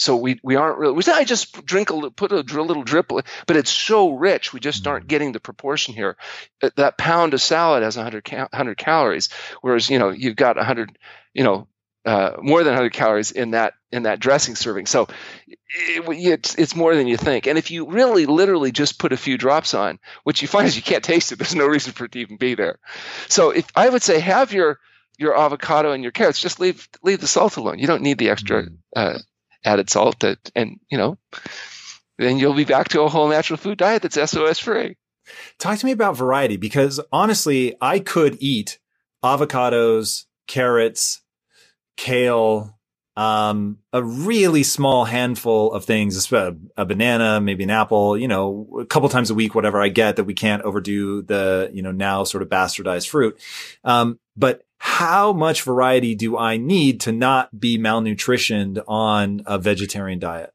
So 0.00 0.16
we, 0.16 0.40
we 0.42 0.56
aren't 0.56 0.78
really, 0.78 0.94
we 0.94 1.02
say, 1.02 1.12
I 1.12 1.24
just 1.24 1.66
drink 1.66 1.90
a 1.90 2.10
put 2.10 2.32
a, 2.32 2.36
a 2.38 2.62
little 2.62 2.84
drip, 2.84 3.08
but 3.08 3.56
it's 3.56 3.70
so 3.70 4.12
rich. 4.12 4.50
We 4.50 4.58
just 4.58 4.86
aren't 4.86 5.04
mm. 5.04 5.08
getting 5.08 5.32
the 5.32 5.40
proportion 5.40 5.92
here. 5.92 6.16
Uh, 6.62 6.70
that 6.76 6.96
pound 6.96 7.34
of 7.34 7.42
salad 7.42 7.82
has 7.82 7.98
100, 7.98 8.26
100 8.26 8.78
calories, 8.78 9.28
whereas, 9.60 9.90
you 9.90 9.98
know, 9.98 10.08
you've 10.08 10.36
got 10.36 10.56
100, 10.56 10.98
you 11.34 11.44
know, 11.44 11.68
uh, 12.06 12.36
more 12.40 12.64
than 12.64 12.72
100 12.72 12.94
calories 12.94 13.30
in 13.30 13.50
that 13.50 13.74
in 13.92 14.04
that 14.04 14.20
dressing 14.20 14.56
serving. 14.56 14.86
So 14.86 15.08
it, 15.46 16.02
it's 16.08 16.54
it's 16.54 16.74
more 16.74 16.94
than 16.94 17.06
you 17.06 17.18
think. 17.18 17.46
And 17.46 17.58
if 17.58 17.70
you 17.70 17.90
really 17.90 18.24
literally 18.24 18.72
just 18.72 18.98
put 18.98 19.12
a 19.12 19.18
few 19.18 19.36
drops 19.36 19.74
on, 19.74 19.98
what 20.24 20.40
you 20.40 20.48
find 20.48 20.66
is 20.66 20.76
you 20.76 20.82
can't 20.82 21.04
taste 21.04 21.30
it. 21.30 21.36
There's 21.36 21.54
no 21.54 21.66
reason 21.66 21.92
for 21.92 22.06
it 22.06 22.12
to 22.12 22.20
even 22.20 22.38
be 22.38 22.54
there. 22.54 22.78
So 23.28 23.50
if 23.50 23.66
I 23.76 23.86
would 23.86 24.02
say 24.02 24.18
have 24.18 24.54
your 24.54 24.78
your 25.18 25.38
avocado 25.38 25.92
and 25.92 26.02
your 26.02 26.12
carrots, 26.12 26.40
just 26.40 26.58
leave 26.58 26.88
leave 27.02 27.20
the 27.20 27.26
salt 27.26 27.58
alone. 27.58 27.78
You 27.78 27.86
don't 27.86 28.02
need 28.02 28.16
the 28.16 28.30
extra 28.30 28.62
mm. 28.62 28.78
uh, 28.96 29.18
added 29.64 29.90
salt 29.90 30.20
that, 30.20 30.50
and 30.54 30.78
you 30.90 30.98
know, 30.98 31.18
then 32.18 32.38
you'll 32.38 32.54
be 32.54 32.64
back 32.64 32.88
to 32.88 33.02
a 33.02 33.08
whole 33.08 33.28
natural 33.28 33.56
food 33.56 33.78
diet 33.78 34.02
that's 34.02 34.30
SOS 34.30 34.58
free. 34.58 34.96
Talk 35.58 35.78
to 35.78 35.86
me 35.86 35.92
about 35.92 36.16
variety 36.16 36.56
because 36.56 37.00
honestly, 37.12 37.76
I 37.80 37.98
could 38.00 38.36
eat 38.40 38.78
avocados, 39.24 40.24
carrots, 40.46 41.22
kale, 41.96 42.78
um, 43.16 43.78
a 43.92 44.02
really 44.02 44.62
small 44.62 45.04
handful 45.04 45.72
of 45.72 45.84
things, 45.84 46.32
a, 46.32 46.56
a 46.76 46.86
banana, 46.86 47.40
maybe 47.40 47.64
an 47.64 47.70
apple, 47.70 48.16
you 48.16 48.28
know, 48.28 48.78
a 48.80 48.86
couple 48.86 49.08
times 49.08 49.30
a 49.30 49.34
week, 49.34 49.54
whatever 49.54 49.80
I 49.80 49.88
get 49.88 50.16
that 50.16 50.24
we 50.24 50.34
can't 50.34 50.62
overdo 50.62 51.22
the, 51.22 51.70
you 51.72 51.82
know, 51.82 51.92
now 51.92 52.24
sort 52.24 52.42
of 52.42 52.48
bastardized 52.48 53.08
fruit. 53.08 53.38
Um, 53.84 54.18
but 54.36 54.62
how 55.00 55.32
much 55.32 55.62
variety 55.62 56.14
do 56.14 56.36
I 56.36 56.58
need 56.58 57.00
to 57.02 57.12
not 57.12 57.58
be 57.58 57.78
malnutritioned 57.78 58.84
on 58.86 59.40
a 59.46 59.58
vegetarian 59.58 60.18
diet? 60.18 60.52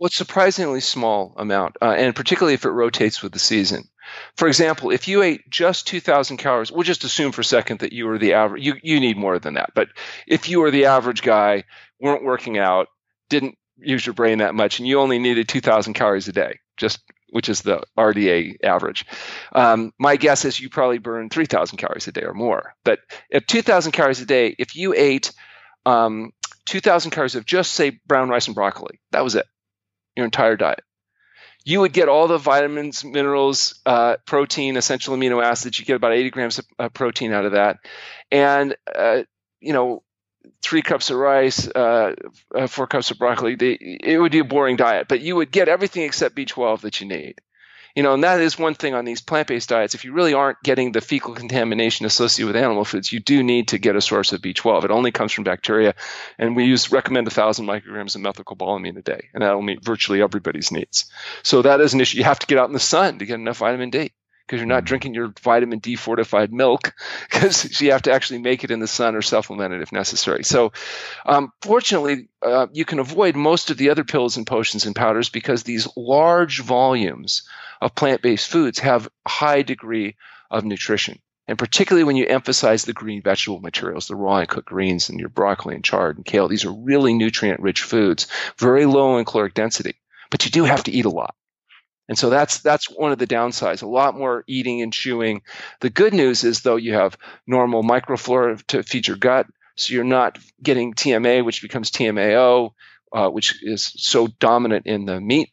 Well, 0.00 0.10
surprisingly 0.10 0.80
small 0.80 1.32
amount, 1.36 1.76
uh, 1.80 1.94
and 1.96 2.14
particularly 2.14 2.54
if 2.54 2.64
it 2.64 2.70
rotates 2.70 3.22
with 3.22 3.30
the 3.30 3.38
season. 3.38 3.88
For 4.36 4.48
example, 4.48 4.90
if 4.90 5.06
you 5.06 5.22
ate 5.22 5.48
just 5.48 5.86
2,000 5.86 6.38
calories, 6.38 6.72
we'll 6.72 6.82
just 6.82 7.04
assume 7.04 7.30
for 7.30 7.42
a 7.42 7.44
second 7.44 7.78
that 7.78 7.92
you 7.92 8.08
were 8.08 8.18
the 8.18 8.32
average. 8.32 8.66
You 8.66 8.74
you 8.82 8.98
need 8.98 9.16
more 9.16 9.38
than 9.38 9.54
that, 9.54 9.70
but 9.74 9.90
if 10.26 10.48
you 10.48 10.58
were 10.58 10.72
the 10.72 10.86
average 10.86 11.22
guy, 11.22 11.62
weren't 12.00 12.24
working 12.24 12.58
out, 12.58 12.88
didn't 13.28 13.58
use 13.76 14.04
your 14.04 14.14
brain 14.14 14.38
that 14.38 14.56
much, 14.56 14.80
and 14.80 14.88
you 14.88 14.98
only 14.98 15.20
needed 15.20 15.48
2,000 15.48 15.94
calories 15.94 16.26
a 16.26 16.32
day, 16.32 16.58
just 16.76 16.98
which 17.30 17.48
is 17.48 17.62
the 17.62 17.82
RDA 17.96 18.56
average. 18.62 19.06
Um, 19.52 19.92
my 19.98 20.16
guess 20.16 20.44
is 20.44 20.58
you 20.60 20.68
probably 20.68 20.98
burn 20.98 21.30
3,000 21.30 21.78
calories 21.78 22.08
a 22.08 22.12
day 22.12 22.22
or 22.22 22.34
more. 22.34 22.74
But 22.84 23.00
at 23.32 23.46
2,000 23.46 23.92
calories 23.92 24.20
a 24.20 24.26
day, 24.26 24.54
if 24.58 24.76
you 24.76 24.94
ate 24.94 25.32
um, 25.86 26.32
2,000 26.66 27.10
calories 27.10 27.34
of 27.34 27.46
just 27.46 27.72
say 27.72 27.98
brown 28.06 28.28
rice 28.28 28.46
and 28.46 28.54
broccoli, 28.54 29.00
that 29.12 29.24
was 29.24 29.34
it, 29.34 29.46
your 30.16 30.24
entire 30.24 30.56
diet. 30.56 30.82
You 31.64 31.80
would 31.80 31.92
get 31.92 32.08
all 32.08 32.28
the 32.28 32.38
vitamins, 32.38 33.04
minerals, 33.04 33.80
uh, 33.84 34.16
protein, 34.26 34.76
essential 34.76 35.14
amino 35.14 35.42
acids. 35.42 35.78
You 35.78 35.84
get 35.84 35.96
about 35.96 36.14
80 36.14 36.30
grams 36.30 36.58
of 36.58 36.66
uh, 36.78 36.88
protein 36.88 37.32
out 37.32 37.44
of 37.44 37.52
that, 37.52 37.78
and 38.30 38.74
uh, 38.94 39.24
you 39.60 39.74
know 39.74 40.02
three 40.62 40.82
cups 40.82 41.10
of 41.10 41.16
rice, 41.16 41.68
uh, 41.68 42.14
uh, 42.54 42.66
four 42.66 42.86
cups 42.86 43.10
of 43.10 43.18
broccoli, 43.18 43.54
they, 43.54 43.72
it 43.72 44.18
would 44.18 44.32
be 44.32 44.40
a 44.40 44.44
boring 44.44 44.76
diet, 44.76 45.08
but 45.08 45.20
you 45.20 45.36
would 45.36 45.50
get 45.50 45.68
everything 45.68 46.02
except 46.02 46.36
B12 46.36 46.80
that 46.82 47.00
you 47.00 47.06
need. 47.06 47.40
You 47.96 48.04
know, 48.04 48.14
and 48.14 48.22
that 48.22 48.40
is 48.40 48.56
one 48.58 48.74
thing 48.74 48.94
on 48.94 49.04
these 49.04 49.20
plant-based 49.20 49.70
diets. 49.70 49.94
If 49.94 50.04
you 50.04 50.12
really 50.12 50.34
aren't 50.34 50.62
getting 50.62 50.92
the 50.92 51.00
fecal 51.00 51.34
contamination 51.34 52.06
associated 52.06 52.52
with 52.52 52.62
animal 52.62 52.84
foods, 52.84 53.12
you 53.12 53.18
do 53.18 53.42
need 53.42 53.68
to 53.68 53.78
get 53.78 53.96
a 53.96 54.00
source 54.00 54.32
of 54.32 54.40
B12. 54.40 54.84
It 54.84 54.90
only 54.92 55.10
comes 55.10 55.32
from 55.32 55.42
bacteria, 55.42 55.94
and 56.38 56.54
we 56.54 56.64
use 56.64 56.92
recommend 56.92 57.26
1,000 57.26 57.66
micrograms 57.66 58.14
of 58.14 58.22
methylcobalamin 58.22 58.98
a 58.98 59.02
day, 59.02 59.28
and 59.34 59.42
that'll 59.42 59.62
meet 59.62 59.84
virtually 59.84 60.22
everybody's 60.22 60.70
needs. 60.70 61.10
So 61.42 61.62
that 61.62 61.80
is 61.80 61.94
an 61.94 62.00
issue. 62.00 62.18
You 62.18 62.24
have 62.24 62.38
to 62.38 62.46
get 62.46 62.58
out 62.58 62.68
in 62.68 62.74
the 62.74 62.78
sun 62.78 63.18
to 63.18 63.26
get 63.26 63.34
enough 63.34 63.58
vitamin 63.58 63.90
D 63.90 64.12
because 64.48 64.60
you're 64.60 64.66
not 64.66 64.84
mm. 64.84 64.86
drinking 64.86 65.14
your 65.14 65.32
vitamin 65.42 65.78
D 65.78 65.94
fortified 65.94 66.52
milk 66.52 66.94
because 67.30 67.80
you 67.80 67.92
have 67.92 68.02
to 68.02 68.12
actually 68.12 68.40
make 68.40 68.64
it 68.64 68.70
in 68.70 68.80
the 68.80 68.88
sun 68.88 69.14
or 69.14 69.22
supplement 69.22 69.74
it 69.74 69.82
if 69.82 69.92
necessary. 69.92 70.42
So, 70.42 70.72
um, 71.26 71.52
fortunately, 71.60 72.28
uh, 72.42 72.68
you 72.72 72.84
can 72.84 72.98
avoid 72.98 73.36
most 73.36 73.70
of 73.70 73.76
the 73.76 73.90
other 73.90 74.04
pills 74.04 74.38
and 74.38 74.46
potions 74.46 74.86
and 74.86 74.96
powders 74.96 75.28
because 75.28 75.62
these 75.62 75.86
large 75.96 76.62
volumes 76.62 77.42
of 77.80 77.94
plant 77.94 78.22
based 78.22 78.50
foods 78.50 78.78
have 78.78 79.08
a 79.26 79.28
high 79.28 79.62
degree 79.62 80.16
of 80.50 80.64
nutrition. 80.64 81.18
And 81.46 81.58
particularly 81.58 82.04
when 82.04 82.16
you 82.16 82.26
emphasize 82.26 82.84
the 82.84 82.92
green 82.92 83.22
vegetable 83.22 83.60
materials, 83.60 84.06
the 84.06 84.16
raw 84.16 84.38
and 84.38 84.48
cooked 84.48 84.68
greens 84.68 85.08
and 85.08 85.18
your 85.18 85.30
broccoli 85.30 85.74
and 85.74 85.84
chard 85.84 86.16
and 86.16 86.26
kale, 86.26 86.46
these 86.46 86.66
are 86.66 86.72
really 86.72 87.14
nutrient 87.14 87.60
rich 87.60 87.82
foods, 87.82 88.26
very 88.58 88.84
low 88.84 89.16
in 89.16 89.24
caloric 89.24 89.54
density. 89.54 89.94
But 90.30 90.44
you 90.44 90.50
do 90.50 90.64
have 90.64 90.84
to 90.84 90.90
eat 90.90 91.06
a 91.06 91.10
lot. 91.10 91.34
And 92.08 92.18
so 92.18 92.30
that's 92.30 92.60
that's 92.60 92.90
one 92.90 93.12
of 93.12 93.18
the 93.18 93.26
downsides. 93.26 93.82
A 93.82 93.86
lot 93.86 94.16
more 94.16 94.44
eating 94.46 94.82
and 94.82 94.92
chewing. 94.92 95.42
The 95.80 95.90
good 95.90 96.14
news 96.14 96.44
is 96.44 96.62
though 96.62 96.76
you 96.76 96.94
have 96.94 97.18
normal 97.46 97.82
microflora 97.82 98.64
to 98.68 98.82
feed 98.82 99.06
your 99.06 99.18
gut, 99.18 99.46
so 99.76 99.94
you're 99.94 100.04
not 100.04 100.38
getting 100.62 100.94
TMA, 100.94 101.44
which 101.44 101.62
becomes 101.62 101.90
TMAO, 101.90 102.72
uh, 103.12 103.28
which 103.28 103.62
is 103.62 103.92
so 103.96 104.26
dominant 104.26 104.86
in 104.86 105.04
the 105.04 105.20
meat 105.20 105.50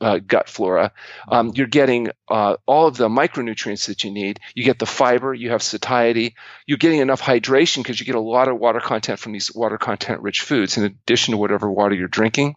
uh, 0.00 0.18
gut 0.18 0.48
flora. 0.48 0.92
Um, 1.28 1.52
you're 1.54 1.66
getting 1.66 2.10
uh, 2.28 2.56
all 2.66 2.86
of 2.86 2.96
the 2.96 3.08
micronutrients 3.08 3.86
that 3.86 4.04
you 4.04 4.10
need. 4.10 4.40
You 4.54 4.64
get 4.64 4.78
the 4.78 4.86
fiber, 4.86 5.32
you 5.32 5.50
have 5.50 5.62
satiety, 5.62 6.34
you're 6.66 6.78
getting 6.78 7.00
enough 7.00 7.22
hydration 7.22 7.78
because 7.78 7.98
you 7.98 8.06
get 8.06 8.14
a 8.14 8.20
lot 8.20 8.48
of 8.48 8.58
water 8.58 8.80
content 8.80 9.18
from 9.18 9.32
these 9.32 9.54
water 9.54 9.78
content 9.78 10.20
rich 10.20 10.40
foods 10.40 10.76
in 10.76 10.84
addition 10.84 11.32
to 11.32 11.38
whatever 11.38 11.70
water 11.70 11.94
you're 11.94 12.08
drinking. 12.08 12.56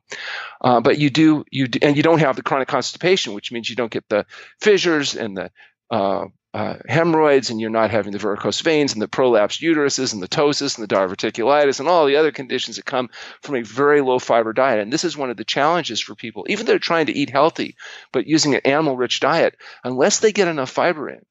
Uh, 0.61 0.81
but 0.81 0.97
you 0.97 1.09
do, 1.09 1.45
you 1.51 1.67
do, 1.67 1.79
and 1.81 1.95
you 1.95 2.03
don't 2.03 2.19
have 2.19 2.35
the 2.35 2.43
chronic 2.43 2.67
constipation, 2.67 3.33
which 3.33 3.51
means 3.51 3.69
you 3.69 3.75
don't 3.75 3.91
get 3.91 4.07
the 4.09 4.25
fissures 4.59 5.15
and 5.15 5.37
the 5.37 5.51
uh, 5.89 6.25
uh, 6.53 6.75
hemorrhoids 6.87 7.49
and 7.49 7.59
you're 7.59 7.69
not 7.69 7.91
having 7.91 8.11
the 8.11 8.17
varicose 8.17 8.61
veins 8.61 8.93
and 8.93 9.01
the 9.01 9.07
prolapsed 9.07 9.61
uteruses 9.61 10.13
and 10.13 10.23
the 10.23 10.27
ptosis 10.27 10.77
and 10.77 10.87
the 10.87 10.95
diverticulitis 10.95 11.79
and 11.79 11.89
all 11.89 12.05
the 12.05 12.15
other 12.15 12.31
conditions 12.31 12.77
that 12.77 12.85
come 12.85 13.09
from 13.41 13.55
a 13.55 13.63
very 13.63 14.01
low 14.01 14.17
fiber 14.17 14.53
diet. 14.53 14.79
And 14.79 14.91
this 14.91 15.03
is 15.03 15.17
one 15.17 15.29
of 15.29 15.37
the 15.37 15.43
challenges 15.43 15.99
for 15.99 16.15
people, 16.15 16.45
even 16.49 16.65
though 16.65 16.71
they're 16.73 16.79
trying 16.79 17.07
to 17.07 17.17
eat 17.17 17.29
healthy, 17.29 17.75
but 18.11 18.27
using 18.27 18.55
an 18.55 18.61
animal 18.65 18.97
rich 18.97 19.19
diet, 19.19 19.55
unless 19.83 20.19
they 20.19 20.31
get 20.31 20.47
enough 20.47 20.71
fiber 20.71 21.09
in, 21.09 21.25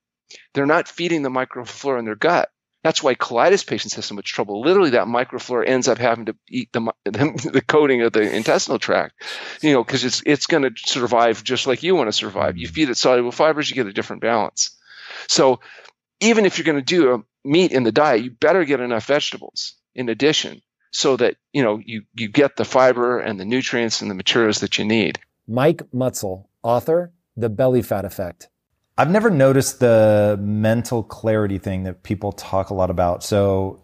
they're 0.54 0.66
not 0.66 0.88
feeding 0.88 1.22
the 1.22 1.30
microflora 1.30 1.98
in 1.98 2.04
their 2.04 2.14
gut. 2.14 2.50
That's 2.84 3.02
why 3.02 3.16
colitis 3.16 3.66
patients 3.66 3.94
have 3.94 4.04
so 4.04 4.14
much 4.14 4.32
trouble. 4.32 4.60
Literally, 4.60 4.90
that 4.90 5.08
microflora 5.08 5.66
ends 5.66 5.88
up 5.88 5.98
having 5.98 6.26
to 6.26 6.36
eat 6.48 6.72
the 6.72 6.92
the 7.04 7.64
coating 7.66 8.02
of 8.02 8.12
the 8.12 8.32
intestinal 8.32 8.78
tract, 8.78 9.20
you 9.60 9.72
know, 9.72 9.82
because 9.82 10.04
it's 10.04 10.22
it's 10.24 10.46
going 10.46 10.62
to 10.62 10.70
survive 10.76 11.42
just 11.42 11.66
like 11.66 11.82
you 11.82 11.96
want 11.96 12.06
to 12.06 12.12
survive. 12.12 12.56
You 12.56 12.68
feed 12.68 12.88
it 12.88 12.96
soluble 12.96 13.32
fibers, 13.32 13.68
you 13.68 13.74
get 13.74 13.88
a 13.88 13.92
different 13.92 14.22
balance. 14.22 14.75
So 15.28 15.60
even 16.20 16.44
if 16.46 16.58
you're 16.58 16.64
going 16.64 16.82
to 16.82 16.82
do 16.82 17.14
a 17.14 17.22
meat 17.46 17.72
in 17.72 17.82
the 17.82 17.92
diet, 17.92 18.22
you 18.22 18.30
better 18.30 18.64
get 18.64 18.80
enough 18.80 19.06
vegetables 19.06 19.74
in 19.94 20.08
addition 20.08 20.62
so 20.90 21.16
that 21.16 21.36
you 21.52 21.62
know 21.62 21.80
you, 21.84 22.02
you 22.14 22.28
get 22.28 22.56
the 22.56 22.64
fiber 22.64 23.18
and 23.18 23.38
the 23.38 23.44
nutrients 23.44 24.00
and 24.00 24.10
the 24.10 24.14
materials 24.14 24.60
that 24.60 24.78
you 24.78 24.84
need. 24.84 25.18
Mike 25.46 25.82
Mutzel, 25.92 26.46
author, 26.62 27.12
the 27.36 27.48
belly 27.48 27.82
fat 27.82 28.04
effect. 28.04 28.48
I've 28.98 29.10
never 29.10 29.30
noticed 29.30 29.80
the 29.80 30.38
mental 30.40 31.02
clarity 31.02 31.58
thing 31.58 31.82
that 31.82 32.02
people 32.02 32.32
talk 32.32 32.70
a 32.70 32.74
lot 32.74 32.88
about. 32.90 33.22
So 33.22 33.82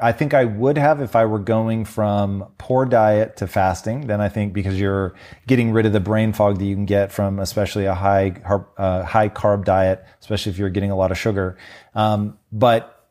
I 0.00 0.12
think 0.12 0.32
I 0.32 0.44
would 0.44 0.78
have 0.78 1.00
if 1.00 1.16
I 1.16 1.24
were 1.24 1.40
going 1.40 1.84
from 1.84 2.46
poor 2.58 2.84
diet 2.84 3.36
to 3.38 3.48
fasting. 3.48 4.06
Then 4.06 4.20
I 4.20 4.28
think 4.28 4.52
because 4.52 4.78
you're 4.78 5.14
getting 5.48 5.72
rid 5.72 5.86
of 5.86 5.92
the 5.92 6.00
brain 6.00 6.32
fog 6.32 6.58
that 6.58 6.64
you 6.64 6.76
can 6.76 6.86
get 6.86 7.10
from 7.10 7.40
especially 7.40 7.86
a 7.86 7.94
high 7.94 8.30
uh, 8.78 9.02
high 9.02 9.28
carb 9.28 9.64
diet, 9.64 10.04
especially 10.20 10.50
if 10.52 10.58
you're 10.58 10.70
getting 10.70 10.92
a 10.92 10.96
lot 10.96 11.10
of 11.10 11.18
sugar. 11.18 11.58
Um, 11.94 12.38
but 12.52 13.08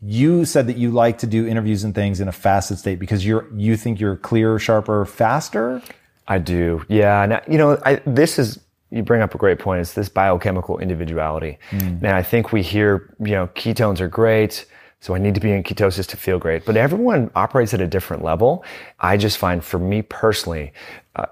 you 0.00 0.44
said 0.44 0.68
that 0.68 0.76
you 0.76 0.92
like 0.92 1.18
to 1.18 1.26
do 1.26 1.48
interviews 1.48 1.82
and 1.82 1.94
things 1.94 2.20
in 2.20 2.28
a 2.28 2.32
fasted 2.32 2.78
state 2.78 3.00
because 3.00 3.26
you're 3.26 3.48
you 3.56 3.76
think 3.76 3.98
you're 3.98 4.16
clearer, 4.16 4.58
sharper, 4.58 5.04
faster. 5.04 5.82
I 6.28 6.38
do, 6.38 6.84
yeah. 6.88 7.26
Now, 7.26 7.42
you 7.48 7.58
know, 7.58 7.78
I, 7.84 7.96
this 8.06 8.38
is 8.38 8.60
you 8.90 9.02
bring 9.02 9.20
up 9.20 9.34
a 9.34 9.38
great 9.38 9.58
point. 9.58 9.80
It's 9.80 9.94
this 9.94 10.08
biochemical 10.08 10.78
individuality. 10.78 11.58
Mm. 11.70 12.04
And 12.04 12.12
I 12.12 12.22
think 12.22 12.52
we 12.52 12.62
hear, 12.62 13.14
you 13.18 13.32
know, 13.32 13.48
ketones 13.48 14.00
are 14.00 14.08
great. 14.08 14.66
So 15.04 15.14
I 15.14 15.18
need 15.18 15.34
to 15.34 15.40
be 15.40 15.52
in 15.52 15.62
ketosis 15.62 16.06
to 16.06 16.16
feel 16.16 16.38
great. 16.38 16.64
But 16.64 16.78
everyone 16.78 17.30
operates 17.34 17.74
at 17.74 17.80
a 17.82 17.86
different 17.86 18.24
level. 18.24 18.64
I 18.98 19.18
just 19.18 19.36
find 19.36 19.62
for 19.62 19.78
me 19.78 20.00
personally, 20.00 20.72
uh, 21.14 21.26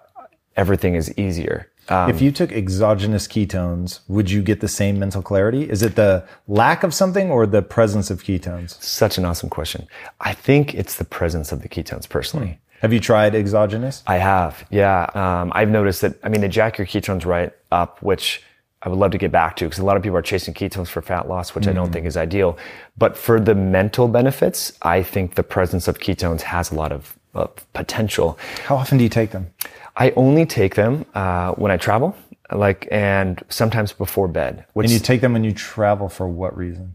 everything 0.57 0.95
is 0.95 1.11
easier. 1.17 1.71
Um, 1.89 2.11
if 2.11 2.21
you 2.21 2.33
took 2.33 2.53
exogenous 2.53 3.27
ketones, 3.27 4.01
would 4.09 4.31
you 4.31 4.43
get 4.43 4.61
the 4.61 4.69
same 4.69 4.99
mental 4.99 5.23
clarity? 5.23 5.71
Is 5.71 5.83
it 5.83 5.97
the 5.97 6.23
lack 6.49 6.83
of 6.83 6.93
something 6.93 7.31
or 7.31 7.47
the 7.47 7.63
presence 7.63 8.11
of 8.11 8.25
ketones? 8.25 8.79
Such 8.83 9.17
an 9.17 9.25
awesome 9.25 9.49
question. 9.49 9.89
I 10.21 10.35
think 10.35 10.75
it's 10.75 10.97
the 10.97 11.07
presence 11.07 11.51
of 11.51 11.63
the 11.63 11.69
ketones 11.71 12.07
personally. 12.07 12.49
Hmm. 12.49 12.79
Have 12.83 12.93
you 12.93 13.01
tried 13.01 13.35
exogenous? 13.35 14.03
I 14.07 14.19
have, 14.19 14.67
yeah. 14.71 15.07
Um, 15.15 15.51
I've 15.55 15.71
noticed 15.71 16.03
that, 16.03 16.19
I 16.23 16.29
mean, 16.29 16.43
they 16.43 16.49
jack 16.49 16.77
your 16.77 16.87
ketones 16.87 17.25
right 17.25 17.55
up, 17.71 18.03
which 18.03 18.43
I 18.85 18.89
would 18.89 18.99
love 18.99 19.13
to 19.13 19.19
get 19.19 19.31
back 19.31 19.57
to 19.57 19.65
because 19.65 19.79
a 19.79 19.85
lot 19.85 19.97
of 19.97 20.03
people 20.03 20.19
are 20.19 20.23
chasing 20.23 20.55
ketones 20.55 20.89
for 20.89 21.03
fat 21.03 21.29
loss, 21.29 21.55
which 21.55 21.65
mm. 21.65 21.71
I 21.71 21.73
don't 21.73 21.91
mm. 21.91 21.93
think 21.93 22.07
is 22.07 22.17
ideal. 22.17 22.59
But 22.99 23.17
for 23.17 23.39
the 23.39 23.55
mental 23.55 24.09
benefits, 24.09 24.73
I 24.83 25.03
think 25.03 25.37
the 25.37 25.43
presence 25.43 25.87
of 25.87 25.99
ketones 26.01 26.43
has 26.43 26.73
a 26.73 26.75
lot 26.75 26.91
of, 26.91 27.17
of 27.35 27.51
potential. 27.73 28.39
How 28.65 28.77
often 28.77 28.99
do 28.99 29.05
you 29.05 29.11
take 29.11 29.31
them? 29.31 29.53
I 29.97 30.11
only 30.17 30.47
take 30.47 30.75
them 30.75 31.07
uh, 31.15 31.53
when 31.53 31.71
I 31.71 31.77
travel, 31.77 32.17
like, 32.51 32.89
and 32.91 33.43
sometimes 33.49 33.93
before 33.93 34.27
bed. 34.27 34.65
and 34.75 34.93
you 34.93 34.99
take 34.99 35.21
them 35.21 35.35
when 35.35 35.45
you 35.45 35.53
travel 35.53 36.09
for 36.09 36.27
what 36.27 36.57
reason? 36.57 36.95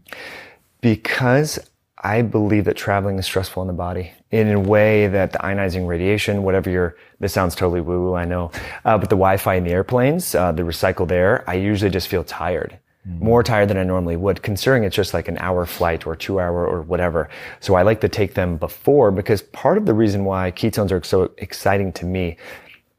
Because 0.80 1.58
I 2.02 2.22
believe 2.22 2.64
that 2.66 2.76
traveling 2.76 3.18
is 3.18 3.26
stressful 3.26 3.60
on 3.60 3.66
the 3.66 3.72
body 3.72 4.12
in 4.30 4.48
a 4.52 4.60
way 4.60 5.08
that 5.08 5.32
the 5.32 5.38
ionizing 5.38 5.86
radiation, 5.86 6.42
whatever 6.42 6.70
your, 6.70 6.96
this 7.18 7.32
sounds 7.32 7.54
totally 7.54 7.80
woo 7.80 8.10
woo, 8.10 8.14
I 8.14 8.24
know, 8.24 8.52
uh, 8.84 8.98
but 8.98 9.10
the 9.10 9.16
Wi-Fi 9.16 9.54
in 9.54 9.64
the 9.64 9.70
airplanes, 9.70 10.34
uh, 10.34 10.52
the 10.52 10.62
recycle 10.62 11.08
there, 11.08 11.44
I 11.48 11.54
usually 11.54 11.90
just 11.90 12.08
feel 12.08 12.24
tired. 12.24 12.78
Mm. 13.08 13.20
More 13.20 13.42
tired 13.42 13.68
than 13.68 13.78
I 13.78 13.84
normally 13.84 14.16
would, 14.16 14.42
considering 14.42 14.84
it's 14.84 14.94
just 14.94 15.14
like 15.14 15.28
an 15.28 15.38
hour 15.38 15.66
flight 15.66 16.06
or 16.06 16.14
two 16.14 16.38
hour 16.38 16.66
or 16.66 16.82
whatever. 16.82 17.30
So 17.60 17.74
I 17.74 17.82
like 17.82 18.00
to 18.02 18.08
take 18.08 18.34
them 18.34 18.58
before 18.58 19.10
because 19.10 19.42
part 19.42 19.78
of 19.78 19.86
the 19.86 19.94
reason 19.94 20.24
why 20.24 20.52
ketones 20.52 20.92
are 20.92 21.02
so 21.02 21.32
exciting 21.38 21.92
to 21.94 22.06
me 22.06 22.36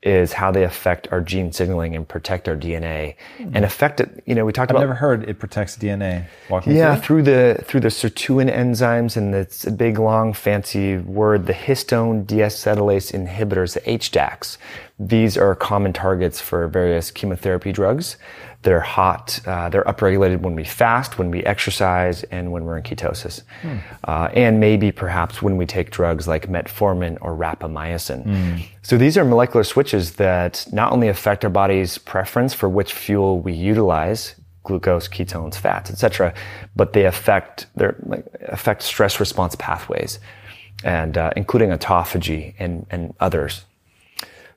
is 0.01 0.31
how 0.31 0.49
they 0.49 0.63
affect 0.63 1.09
our 1.11 1.19
gene 1.19 1.51
signaling 1.51 1.93
and 1.93 2.07
protect 2.07 2.47
our 2.47 2.55
DNA 2.55 3.15
mm-hmm. 3.37 3.51
and 3.53 3.65
affect 3.65 3.99
it. 3.99 4.23
You 4.25 4.33
know, 4.33 4.45
we 4.45 4.53
talked 4.53 4.71
I've 4.71 4.77
about. 4.77 4.83
I've 4.83 4.89
never 4.89 4.99
heard 4.99 5.27
it 5.27 5.39
protects 5.39 5.75
DNA. 5.75 6.25
yeah, 6.65 6.95
through, 6.95 7.23
through 7.23 7.23
the 7.23 7.63
through 7.65 7.81
the 7.81 7.89
sirtuin 7.89 8.53
enzymes 8.53 9.17
and 9.17 9.35
it's 9.35 9.67
a 9.67 9.71
big 9.71 9.99
long 9.99 10.31
fancy 10.33 10.97
word, 10.97 11.47
the 11.47 11.53
histone 11.53 12.25
deacetylase 12.25 13.11
inhibitors, 13.11 13.73
the 13.73 13.81
HDACs. 13.81 14.57
These 14.97 15.37
are 15.37 15.53
common 15.55 15.91
targets 15.93 16.39
for 16.39 16.67
various 16.67 17.11
chemotherapy 17.11 17.71
drugs. 17.71 18.17
They're 18.61 18.81
hot. 18.81 19.39
Uh, 19.45 19.69
they're 19.69 19.85
upregulated 19.85 20.41
when 20.41 20.53
we 20.53 20.65
fast, 20.65 21.17
when 21.17 21.31
we 21.31 21.43
exercise, 21.43 22.23
and 22.23 22.51
when 22.51 22.65
we're 22.65 22.77
in 22.77 22.83
ketosis. 22.83 23.43
Hmm. 23.61 23.77
Uh, 24.03 24.29
and 24.33 24.59
maybe 24.59 24.91
perhaps 24.91 25.41
when 25.41 25.55
we 25.55 25.65
take 25.65 25.91
drugs 25.91 26.27
like 26.27 26.49
metformin 26.49 27.17
or 27.21 27.35
rapamycin. 27.35 28.23
Hmm. 28.23 28.57
So 28.81 28.97
these 28.97 29.17
are 29.17 29.23
molecular 29.23 29.63
switches 29.63 30.15
that 30.15 30.67
not 30.73 30.91
only 30.91 31.07
affect 31.07 31.45
our 31.45 31.49
body's 31.49 31.97
preference 31.97 32.53
for 32.53 32.67
which 32.67 32.91
fuel 32.93 33.39
we 33.39 33.53
utilize, 33.53 34.35
glucose, 34.63 35.07
ketones, 35.07 35.55
fats, 35.55 35.89
etc., 35.89 36.33
but 36.75 36.93
they 36.93 37.05
affect 37.05 37.67
their 37.75 37.95
like, 38.05 38.25
affect 38.47 38.83
stress 38.83 39.19
response 39.19 39.55
pathways, 39.55 40.19
and 40.83 41.17
uh, 41.17 41.31
including 41.35 41.69
autophagy 41.69 42.55
and, 42.59 42.85
and 42.89 43.13
others. 43.19 43.65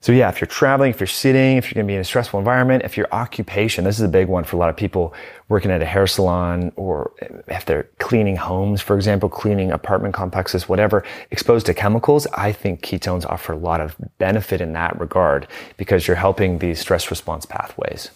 So 0.03 0.11
yeah, 0.11 0.29
if 0.29 0.41
you're 0.41 0.49
traveling, 0.49 0.91
if 0.91 0.99
you're 0.99 1.07
sitting, 1.07 1.59
if 1.59 1.67
you're 1.67 1.75
going 1.75 1.87
to 1.87 1.91
be 1.93 1.95
in 1.95 2.01
a 2.01 2.05
stressful 2.05 2.41
environment, 2.41 2.83
if 2.83 2.97
your 2.97 3.07
occupation, 3.13 3.85
this 3.85 4.01
is 4.01 4.05
a 4.05 4.09
big 4.09 4.27
one 4.27 4.43
for 4.43 4.57
a 4.57 4.59
lot 4.59 4.69
of 4.69 4.77
people 4.77 5.15
working 5.49 5.71
at 5.71 5.81
a 5.81 5.85
hair 5.85 6.09
salon 6.09 6.73
or 6.75 7.13
if 7.47 7.67
they're 7.67 7.85
cleaning 8.01 8.35
homes, 8.35 8.83
for 8.83 8.97
example, 8.97 9.29
cleaning 9.29 9.71
apartment 9.71 10.13
complexes, 10.13 10.69
whatever, 10.69 11.05
exposed 11.31 11.67
to 11.67 11.75
chemicals, 11.75 12.27
I 12.35 12.51
think 12.51 12.83
ketones 12.83 13.25
offer 13.25 13.53
a 13.53 13.57
lot 13.57 13.81
of 13.81 13.95
benefit 14.19 14.61
in 14.61 14.73
that 14.73 14.99
regard 14.99 15.47
because 15.77 16.09
you're 16.09 16.17
helping 16.17 16.59
these 16.59 16.81
stress 16.81 17.09
response 17.09 17.47
pathways. 17.47 18.11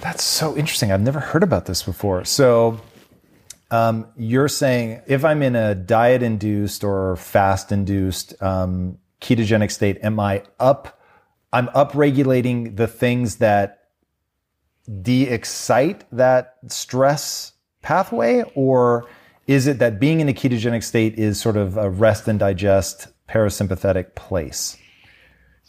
That's 0.00 0.24
so 0.24 0.56
interesting. 0.56 0.90
I've 0.90 1.02
never 1.02 1.20
heard 1.20 1.44
about 1.44 1.66
this 1.66 1.84
before. 1.84 2.24
So 2.24 2.80
um, 3.70 4.08
you're 4.16 4.48
saying 4.48 5.02
if 5.06 5.24
I'm 5.24 5.40
in 5.44 5.54
a 5.54 5.76
diet 5.76 6.24
induced 6.24 6.82
or 6.82 7.14
fast 7.14 7.70
induced 7.70 8.42
um, 8.42 8.98
ketogenic 9.20 9.70
state, 9.70 9.98
am 10.02 10.18
I 10.18 10.42
up? 10.58 10.98
I'm 11.52 11.68
upregulating 11.68 12.76
the 12.76 12.86
things 12.86 13.36
that 13.36 13.88
de-excite 15.02 16.04
that 16.10 16.56
stress 16.68 17.52
pathway, 17.82 18.42
or 18.54 19.06
is 19.46 19.66
it 19.66 19.78
that 19.78 20.00
being 20.00 20.20
in 20.20 20.28
a 20.28 20.32
ketogenic 20.32 20.82
state 20.82 21.18
is 21.18 21.40
sort 21.40 21.56
of 21.56 21.76
a 21.76 21.90
rest 21.90 22.28
and 22.28 22.38
digest 22.38 23.08
parasympathetic 23.28 24.14
place? 24.14 24.76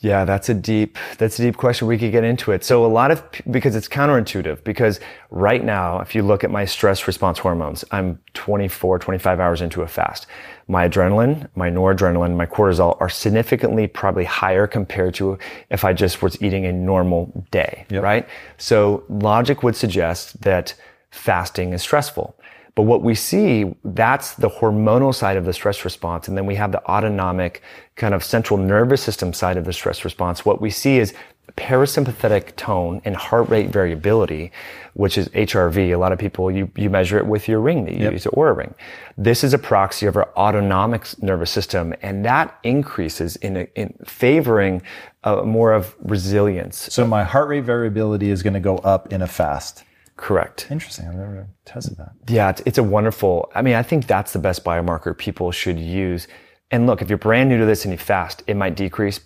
Yeah, 0.04 0.26
that's 0.26 0.50
a 0.50 0.54
deep, 0.54 0.98
that's 1.18 1.40
a 1.40 1.44
deep 1.44 1.56
question. 1.56 1.88
We 1.88 1.98
could 1.98 2.12
get 2.12 2.26
into 2.26 2.52
it. 2.52 2.66
So 2.66 2.86
a 2.86 2.88
lot 2.88 3.10
of, 3.10 3.24
because 3.50 3.74
it's 3.74 3.88
counterintuitive, 3.88 4.62
because 4.66 5.00
right 5.32 5.64
now, 5.64 6.02
if 6.02 6.14
you 6.14 6.24
look 6.24 6.44
at 6.44 6.52
my 6.52 6.66
stress 6.66 7.08
response 7.08 7.40
hormones, 7.40 7.86
I'm 7.90 8.20
24, 8.34 9.00
25 9.00 9.40
hours 9.40 9.62
into 9.62 9.82
a 9.82 9.88
fast. 9.88 10.28
My 10.68 10.90
adrenaline, 10.90 11.48
my 11.56 11.70
noradrenaline, 11.70 12.36
my 12.36 12.46
cortisol 12.46 13.00
are 13.00 13.08
significantly 13.08 13.88
probably 13.88 14.26
higher 14.26 14.68
compared 14.68 15.14
to 15.16 15.38
if 15.70 15.86
I 15.86 15.94
just 15.94 16.22
was 16.22 16.40
eating 16.42 16.66
a 16.66 16.74
normal 16.74 17.48
day, 17.52 17.86
yep. 17.90 18.04
right? 18.04 18.28
So 18.58 19.06
logic 19.08 19.64
would 19.64 19.78
suggest 19.78 20.42
that 20.42 20.74
fasting 21.12 21.72
is 21.72 21.82
stressful. 21.82 22.36
But 22.76 22.84
what 22.84 23.04
we 23.04 23.14
see, 23.14 23.76
that's 23.84 24.34
the 24.34 24.50
hormonal 24.50 25.14
side 25.14 25.38
of 25.38 25.46
the 25.46 25.54
stress 25.54 25.86
response. 25.86 26.28
And 26.28 26.36
then 26.36 26.46
we 26.46 26.56
have 26.56 26.72
the 26.72 26.84
autonomic 26.90 27.62
kind 27.96 28.16
of 28.16 28.24
central 28.24 28.58
nervous 28.58 29.02
system 29.04 29.32
side 29.32 29.58
of 29.58 29.66
the 29.66 29.74
stress 29.74 30.04
response. 30.04 30.44
What 30.44 30.60
we 30.60 30.72
see 30.72 30.98
is 30.98 31.14
parasympathetic 31.58 32.56
tone 32.56 33.02
and 33.06 33.16
heart 33.16 33.48
rate 33.50 33.70
variability, 33.70 34.52
which 34.94 35.18
is 35.18 35.28
HRV. 35.30 35.94
A 35.94 35.98
lot 35.98 36.12
of 36.12 36.18
people, 36.18 36.50
you, 36.50 36.72
you 36.76 36.90
measure 36.90 37.18
it 37.18 37.28
with 37.28 37.48
your 37.48 37.60
ring 37.60 37.86
that 37.86 37.94
you 37.94 38.04
yep. 38.04 38.14
use, 38.14 38.24
the 38.24 38.32
Oura 38.32 38.56
ring. 38.56 38.74
This 39.18 39.44
is 39.44 39.54
a 39.54 39.60
proxy 39.60 40.06
of 40.08 40.16
our 40.16 40.30
autonomic 40.36 41.06
nervous 41.22 41.52
system, 41.52 41.94
and 42.02 42.26
that 42.26 42.58
increases 42.64 43.36
in, 43.38 43.58
a, 43.58 43.68
in 43.76 43.94
favoring 44.06 44.82
uh, 45.24 45.44
more 45.44 45.74
of 45.74 45.96
resilience. 46.02 46.78
So 46.92 47.06
my 47.06 47.24
heart 47.24 47.50
rate 47.50 47.66
variability 47.66 48.32
is 48.32 48.42
going 48.42 48.54
to 48.54 48.60
go 48.60 48.78
up 48.78 49.14
in 49.14 49.22
a 49.22 49.28
fast. 49.28 49.84
Correct. 50.16 50.68
Interesting. 50.70 51.08
I've 51.08 51.16
never 51.16 51.48
tested 51.66 51.98
that. 51.98 52.12
Yeah, 52.28 52.50
it's, 52.50 52.62
it's 52.66 52.78
a 52.78 52.84
wonderful, 52.84 53.52
I 53.56 53.62
mean, 53.62 53.76
I 53.76 53.84
think 53.84 54.08
that's 54.08 54.34
the 54.34 54.40
best 54.40 54.64
biomarker 54.64 55.18
people 55.18 55.52
should 55.52 55.80
use. 55.80 56.28
And 56.72 56.88
look, 56.88 57.02
if 57.02 57.10
you're 57.10 57.18
brand 57.18 57.50
new 57.50 57.58
to 57.58 57.66
this 57.66 57.86
and 57.86 57.92
you 57.92 57.98
fast, 57.98 58.44
it 58.48 58.56
might 58.56 58.76
decrease 58.76 59.20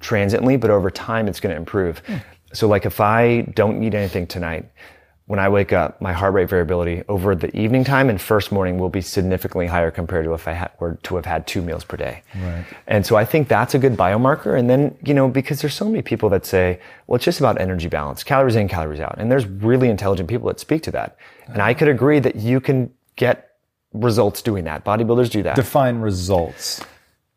transiently, 0.00 0.56
but 0.56 0.70
over 0.70 0.90
time 0.90 1.28
it's 1.28 1.40
going 1.40 1.52
to 1.52 1.56
improve. 1.56 2.02
Mm. 2.06 2.22
So 2.52 2.68
like 2.68 2.86
if 2.86 3.00
I 3.00 3.42
don't 3.54 3.82
eat 3.82 3.94
anything 3.94 4.26
tonight, 4.26 4.70
when 5.32 5.38
I 5.38 5.48
wake 5.48 5.72
up, 5.72 5.98
my 5.98 6.12
heart 6.12 6.34
rate 6.34 6.50
variability 6.50 7.04
over 7.08 7.34
the 7.34 7.56
evening 7.58 7.84
time 7.84 8.10
and 8.10 8.20
first 8.20 8.52
morning 8.52 8.76
will 8.76 8.90
be 8.90 9.00
significantly 9.00 9.66
higher 9.66 9.90
compared 9.90 10.26
to 10.26 10.34
if 10.34 10.46
I 10.46 10.52
had, 10.52 10.72
were 10.78 10.98
to 11.04 11.16
have 11.16 11.24
had 11.24 11.46
two 11.46 11.62
meals 11.62 11.84
per 11.84 11.96
day. 11.96 12.22
Right. 12.34 12.66
And 12.86 13.06
so 13.06 13.16
I 13.16 13.24
think 13.24 13.48
that's 13.48 13.74
a 13.74 13.78
good 13.78 13.94
biomarker. 13.94 14.58
And 14.58 14.68
then, 14.68 14.94
you 15.02 15.14
know, 15.14 15.28
because 15.28 15.62
there's 15.62 15.72
so 15.72 15.86
many 15.86 16.02
people 16.02 16.28
that 16.28 16.44
say, 16.44 16.80
well, 17.06 17.16
it's 17.16 17.24
just 17.24 17.40
about 17.40 17.58
energy 17.58 17.88
balance, 17.88 18.22
calories 18.22 18.56
in, 18.56 18.68
calories 18.68 19.00
out. 19.00 19.14
And 19.16 19.32
there's 19.32 19.46
really 19.46 19.88
intelligent 19.88 20.28
people 20.28 20.48
that 20.48 20.60
speak 20.60 20.82
to 20.82 20.90
that. 20.90 21.16
And 21.46 21.62
I 21.62 21.72
could 21.72 21.88
agree 21.88 22.18
that 22.18 22.36
you 22.36 22.60
can 22.60 22.92
get 23.16 23.54
results 23.94 24.42
doing 24.42 24.64
that. 24.64 24.84
Bodybuilders 24.84 25.30
do 25.30 25.42
that. 25.44 25.56
Define 25.56 26.00
results. 26.00 26.84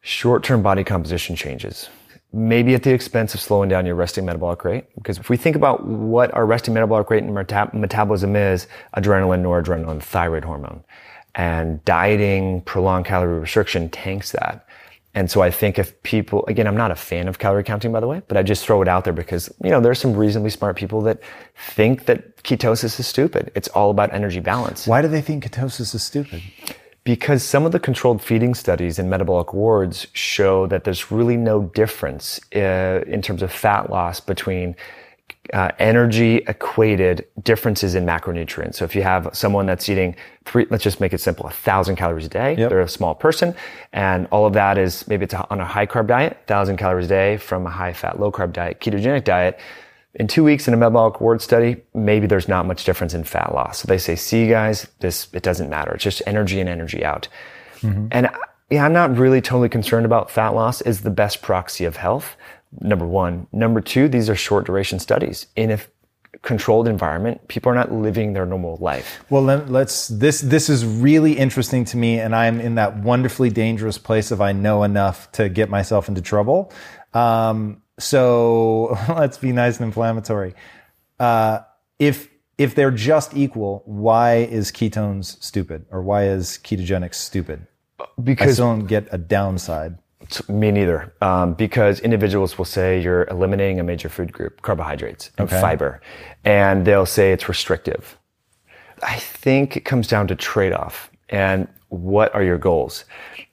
Short-term 0.01 0.61
body 0.61 0.83
composition 0.83 1.37
changes 1.37 1.87
maybe 2.35 2.75
at 2.75 2.83
the 2.83 2.93
expense 2.93 3.33
of 3.33 3.39
slowing 3.39 3.69
down 3.69 3.85
your 3.85 3.95
resting 3.95 4.25
metabolic 4.25 4.65
rate. 4.65 4.85
Because 4.95 5.17
if 5.17 5.29
we 5.29 5.37
think 5.37 5.55
about 5.55 5.87
what 5.87 6.33
our 6.33 6.45
resting 6.45 6.73
metabolic 6.73 7.09
rate 7.09 7.23
and 7.23 7.33
meta- 7.33 7.69
metabolism 7.73 8.35
is, 8.35 8.67
adrenaline, 8.97 9.41
noradrenaline, 9.41 10.03
thyroid 10.03 10.43
hormone, 10.43 10.83
and 11.33 11.83
dieting, 11.85 12.61
prolonged 12.61 13.05
calorie 13.05 13.39
restriction 13.39 13.89
tanks 13.89 14.33
that. 14.33 14.67
And 15.13 15.31
so 15.31 15.41
I 15.41 15.49
think 15.49 15.79
if 15.79 16.01
people, 16.03 16.45
again, 16.47 16.67
I'm 16.67 16.75
not 16.75 16.91
a 16.91 16.95
fan 16.95 17.29
of 17.29 17.39
calorie 17.39 17.63
counting, 17.63 17.93
by 17.93 18.01
the 18.01 18.07
way, 18.07 18.21
but 18.27 18.35
I 18.35 18.43
just 18.43 18.65
throw 18.65 18.81
it 18.81 18.89
out 18.89 19.05
there 19.05 19.13
because, 19.13 19.49
you 19.63 19.69
know, 19.69 19.79
there's 19.79 19.99
some 19.99 20.13
reasonably 20.13 20.49
smart 20.49 20.75
people 20.75 20.99
that 21.03 21.21
think 21.55 22.05
that 22.05 22.43
ketosis 22.43 22.99
is 22.99 23.07
stupid. 23.07 23.49
It's 23.55 23.69
all 23.69 23.91
about 23.91 24.13
energy 24.13 24.41
balance. 24.41 24.85
Why 24.85 25.01
do 25.01 25.07
they 25.07 25.21
think 25.21 25.45
ketosis 25.45 25.95
is 25.95 26.03
stupid? 26.03 26.43
Because 27.05 27.43
some 27.43 27.65
of 27.65 27.71
the 27.71 27.79
controlled 27.79 28.21
feeding 28.21 28.55
studies 28.55 28.99
in 28.99 29.09
metabolic 29.09 29.53
wards 29.53 30.07
show 30.13 30.65
that 30.67 30.83
there's 30.83 31.11
really 31.11 31.37
no 31.37 31.63
difference 31.63 32.41
uh, 32.55 33.03
in 33.05 33.21
terms 33.21 33.41
of 33.43 33.51
fat 33.51 33.91
loss 33.91 34.19
between 34.19 34.75
uh, 35.53 35.69
energy 35.77 36.37
equated 36.47 37.27
differences 37.43 37.93
in 37.95 38.05
macronutrients. 38.05 38.75
So 38.75 38.85
if 38.85 38.95
you 38.95 39.03
have 39.03 39.29
someone 39.33 39.67
that's 39.67 39.87
eating 39.87 40.15
three, 40.45 40.65
let's 40.71 40.83
just 40.83 40.99
make 40.99 41.13
it 41.13 41.21
simple, 41.21 41.45
a 41.45 41.51
thousand 41.51 41.95
calories 41.95 42.25
a 42.25 42.29
day, 42.29 42.55
yep. 42.57 42.69
they're 42.69 42.81
a 42.81 42.89
small 42.89 43.13
person, 43.13 43.55
and 43.93 44.27
all 44.31 44.45
of 44.45 44.53
that 44.53 44.77
is 44.77 45.07
maybe 45.07 45.25
it's 45.25 45.33
on 45.33 45.61
a 45.61 45.65
high 45.65 45.85
carb 45.85 46.07
diet, 46.07 46.39
thousand 46.47 46.77
calories 46.77 47.05
a 47.05 47.09
day 47.09 47.37
from 47.37 47.67
a 47.67 47.69
high 47.69 47.93
fat, 47.93 48.19
low 48.19 48.31
carb 48.31 48.53
diet, 48.53 48.79
ketogenic 48.79 49.23
diet. 49.23 49.59
In 50.15 50.27
two 50.27 50.43
weeks 50.43 50.67
in 50.67 50.73
a 50.73 50.77
metabolic 50.77 51.19
ward 51.19 51.41
study, 51.41 51.83
maybe 51.93 52.25
there's 52.25 52.47
not 52.47 52.65
much 52.65 52.85
difference 52.85 53.13
in 53.13 53.23
fat 53.23 53.53
loss. 53.53 53.79
So 53.79 53.87
they 53.87 53.97
say, 53.97 54.15
see 54.15 54.47
guys, 54.47 54.87
this, 54.99 55.27
it 55.33 55.43
doesn't 55.43 55.69
matter. 55.69 55.93
It's 55.93 56.03
just 56.03 56.21
energy 56.25 56.59
and 56.59 56.69
energy 56.69 57.03
out. 57.03 57.27
Mm-hmm. 57.81 58.07
And 58.11 58.29
yeah, 58.69 58.85
I'm 58.85 58.93
not 58.93 59.17
really 59.17 59.41
totally 59.41 59.69
concerned 59.69 60.05
about 60.05 60.31
fat 60.31 60.49
loss 60.49 60.81
is 60.81 61.01
the 61.01 61.09
best 61.11 61.41
proxy 61.41 61.85
of 61.85 61.97
health 61.97 62.35
number 62.81 63.05
one. 63.05 63.47
Number 63.51 63.81
two, 63.81 64.07
these 64.07 64.29
are 64.29 64.35
short 64.35 64.65
duration 64.65 64.99
studies. 64.99 65.47
In 65.55 65.71
a 65.71 65.79
controlled 66.41 66.87
environment, 66.87 67.47
people 67.47 67.71
are 67.71 67.75
not 67.75 67.91
living 67.91 68.33
their 68.33 68.45
normal 68.45 68.77
life. 68.77 69.23
Well, 69.29 69.43
let's, 69.43 70.07
this, 70.07 70.41
this 70.41 70.69
is 70.69 70.85
really 70.85 71.33
interesting 71.33 71.85
to 71.85 71.97
me. 71.97 72.19
And 72.19 72.35
I'm 72.35 72.59
in 72.59 72.75
that 72.75 72.97
wonderfully 72.97 73.49
dangerous 73.49 73.97
place 73.97 74.31
of 74.31 74.41
I 74.41 74.51
know 74.51 74.83
enough 74.83 75.31
to 75.33 75.49
get 75.49 75.69
myself 75.69 76.07
into 76.07 76.21
trouble. 76.21 76.71
Um, 77.13 77.81
so 77.99 78.97
let's 79.09 79.37
be 79.37 79.51
nice 79.51 79.77
and 79.77 79.85
inflammatory. 79.85 80.53
Uh, 81.19 81.59
if, 81.99 82.29
if 82.57 82.75
they're 82.75 82.91
just 82.91 83.35
equal, 83.35 83.83
why 83.85 84.37
is 84.37 84.71
ketones 84.71 85.41
stupid 85.41 85.85
or 85.91 86.01
why 86.01 86.27
is 86.27 86.59
ketogenics 86.63 87.15
stupid? 87.15 87.67
Because 88.21 88.49
I 88.49 88.53
still 88.53 88.75
don't 88.75 88.87
get 88.87 89.07
a 89.11 89.17
downside. 89.17 89.97
Me 90.49 90.71
neither. 90.71 91.13
Um, 91.21 91.53
because 91.53 91.99
individuals 91.99 92.57
will 92.57 92.65
say 92.65 92.99
you're 92.99 93.25
eliminating 93.25 93.79
a 93.79 93.83
major 93.83 94.09
food 94.09 94.33
group, 94.33 94.61
carbohydrates 94.61 95.31
and 95.37 95.47
okay. 95.47 95.61
fiber, 95.61 96.01
and 96.43 96.85
they'll 96.85 97.05
say 97.05 97.31
it's 97.31 97.47
restrictive. 97.47 98.17
I 99.03 99.19
think 99.19 99.77
it 99.77 99.81
comes 99.81 100.07
down 100.07 100.27
to 100.27 100.35
trade 100.35 100.73
off 100.73 101.11
and 101.29 101.67
what 101.89 102.33
are 102.33 102.43
your 102.43 102.57
goals? 102.57 103.05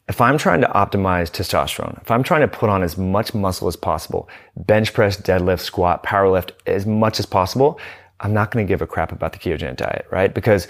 If 0.08 0.20
I'm 0.20 0.36
trying 0.36 0.60
to 0.62 0.66
optimize 0.68 1.30
testosterone, 1.30 2.00
if 2.02 2.10
I'm 2.10 2.22
trying 2.22 2.40
to 2.40 2.48
put 2.48 2.68
on 2.68 2.82
as 2.82 2.98
much 2.98 3.34
muscle 3.34 3.68
as 3.68 3.76
possible, 3.76 4.28
bench 4.56 4.92
press, 4.92 5.16
deadlift, 5.16 5.60
squat, 5.60 6.02
power 6.02 6.28
lift 6.28 6.52
as 6.66 6.86
much 6.86 7.20
as 7.20 7.26
possible, 7.26 7.78
I'm 8.20 8.32
not 8.32 8.50
going 8.50 8.66
to 8.66 8.68
give 8.68 8.82
a 8.82 8.86
crap 8.86 9.12
about 9.12 9.32
the 9.32 9.38
ketogenic 9.38 9.76
diet, 9.76 10.06
right? 10.10 10.32
Because 10.32 10.68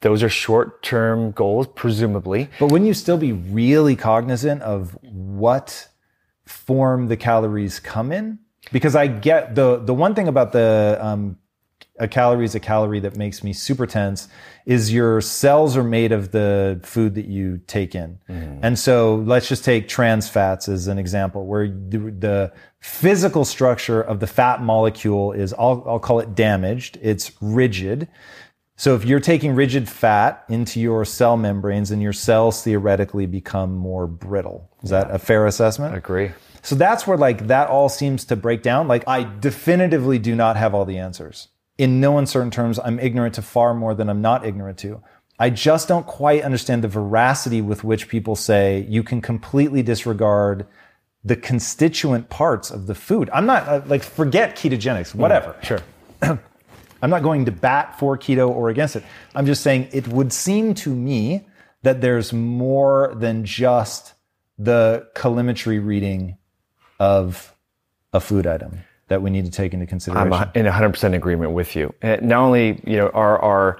those 0.00 0.22
are 0.22 0.28
short 0.28 0.82
term 0.82 1.30
goals, 1.32 1.66
presumably. 1.74 2.50
But 2.58 2.70
wouldn't 2.70 2.86
you 2.88 2.94
still 2.94 3.18
be 3.18 3.32
really 3.32 3.96
cognizant 3.96 4.62
of 4.62 4.96
what 5.02 5.88
form 6.44 7.08
the 7.08 7.16
calories 7.16 7.80
come 7.80 8.12
in? 8.12 8.38
Because 8.72 8.94
I 8.96 9.06
get 9.06 9.54
the 9.54 9.78
the 9.78 9.94
one 9.94 10.14
thing 10.14 10.28
about 10.28 10.52
the 10.52 10.98
um, 11.00 11.38
a 11.98 12.08
calorie 12.08 12.44
is 12.44 12.54
a 12.54 12.60
calorie 12.60 13.00
that 13.00 13.16
makes 13.16 13.42
me 13.42 13.52
super 13.52 13.86
tense 13.86 14.28
is 14.66 14.92
your 14.92 15.20
cells 15.20 15.76
are 15.76 15.84
made 15.84 16.12
of 16.12 16.30
the 16.30 16.80
food 16.82 17.14
that 17.14 17.26
you 17.26 17.60
take 17.66 17.94
in. 17.94 18.18
Mm. 18.28 18.60
And 18.62 18.78
so 18.78 19.16
let's 19.16 19.48
just 19.48 19.64
take 19.64 19.88
trans 19.88 20.28
fats 20.28 20.68
as 20.68 20.88
an 20.88 20.98
example 20.98 21.46
where 21.46 21.68
the, 21.68 21.98
the, 21.98 22.52
physical 22.80 23.44
structure 23.44 24.00
of 24.00 24.20
the 24.20 24.26
fat 24.26 24.62
molecule 24.62 25.32
is, 25.32 25.52
I'll, 25.54 25.82
I'll 25.84 25.98
call 25.98 26.20
it 26.20 26.36
damaged. 26.36 26.96
It's 27.02 27.32
rigid. 27.40 28.08
So 28.76 28.94
if 28.94 29.04
you're 29.04 29.18
taking 29.18 29.56
rigid 29.56 29.88
fat 29.88 30.44
into 30.48 30.78
your 30.78 31.04
cell 31.04 31.36
membranes, 31.36 31.90
and 31.90 32.00
your 32.00 32.12
cells 32.12 32.62
theoretically 32.62 33.26
become 33.26 33.74
more 33.74 34.06
brittle. 34.06 34.70
Is 34.84 34.92
yeah. 34.92 35.02
that 35.04 35.14
a 35.14 35.18
fair 35.18 35.46
assessment? 35.46 35.94
I 35.94 35.98
agree. 35.98 36.30
So 36.62 36.76
that's 36.76 37.06
where 37.06 37.16
like 37.16 37.48
that 37.48 37.68
all 37.68 37.88
seems 37.88 38.24
to 38.26 38.36
break 38.36 38.62
down. 38.62 38.86
Like 38.86 39.02
I 39.08 39.24
definitively 39.24 40.18
do 40.20 40.36
not 40.36 40.56
have 40.56 40.74
all 40.74 40.84
the 40.84 40.98
answers. 40.98 41.48
In 41.78 42.00
no 42.00 42.18
uncertain 42.18 42.50
terms, 42.50 42.78
I'm 42.84 42.98
ignorant 42.98 43.36
to 43.36 43.42
far 43.42 43.72
more 43.72 43.94
than 43.94 44.10
I'm 44.10 44.20
not 44.20 44.44
ignorant 44.44 44.78
to. 44.78 45.00
I 45.38 45.50
just 45.50 45.86
don't 45.86 46.06
quite 46.06 46.42
understand 46.42 46.82
the 46.82 46.88
veracity 46.88 47.60
with 47.62 47.84
which 47.84 48.08
people 48.08 48.34
say 48.34 48.84
you 48.88 49.04
can 49.04 49.20
completely 49.20 49.82
disregard 49.84 50.66
the 51.24 51.36
constituent 51.36 52.28
parts 52.28 52.70
of 52.72 52.86
the 52.86 52.94
food. 52.94 53.30
I'm 53.32 53.46
not 53.46 53.68
uh, 53.68 53.82
like 53.86 54.02
forget 54.02 54.56
ketogenics, 54.56 55.14
whatever. 55.14 55.54
Mm, 55.60 55.64
sure. 55.64 55.82
I'm 57.02 57.10
not 57.10 57.22
going 57.22 57.44
to 57.44 57.52
bat 57.52 57.96
for 57.98 58.18
keto 58.18 58.48
or 58.48 58.70
against 58.70 58.96
it. 58.96 59.04
I'm 59.36 59.46
just 59.46 59.62
saying 59.62 59.88
it 59.92 60.08
would 60.08 60.32
seem 60.32 60.74
to 60.74 60.92
me 60.92 61.46
that 61.82 62.00
there's 62.00 62.32
more 62.32 63.14
than 63.16 63.44
just 63.44 64.14
the 64.58 65.06
calorimetry 65.14 65.84
reading 65.84 66.36
of 66.98 67.54
a 68.12 68.18
food 68.18 68.48
item 68.48 68.80
that 69.08 69.20
we 69.22 69.30
need 69.30 69.44
to 69.44 69.50
take 69.50 69.74
into 69.74 69.86
consideration. 69.86 70.32
I'm 70.32 70.50
in 70.54 70.66
100% 70.66 71.14
agreement 71.14 71.52
with 71.52 71.74
you. 71.74 71.92
Eh, 72.02 72.18
not 72.22 72.40
only, 72.40 72.80
you 72.86 72.96
know, 72.96 73.08
are 73.08 73.38
our 73.40 73.78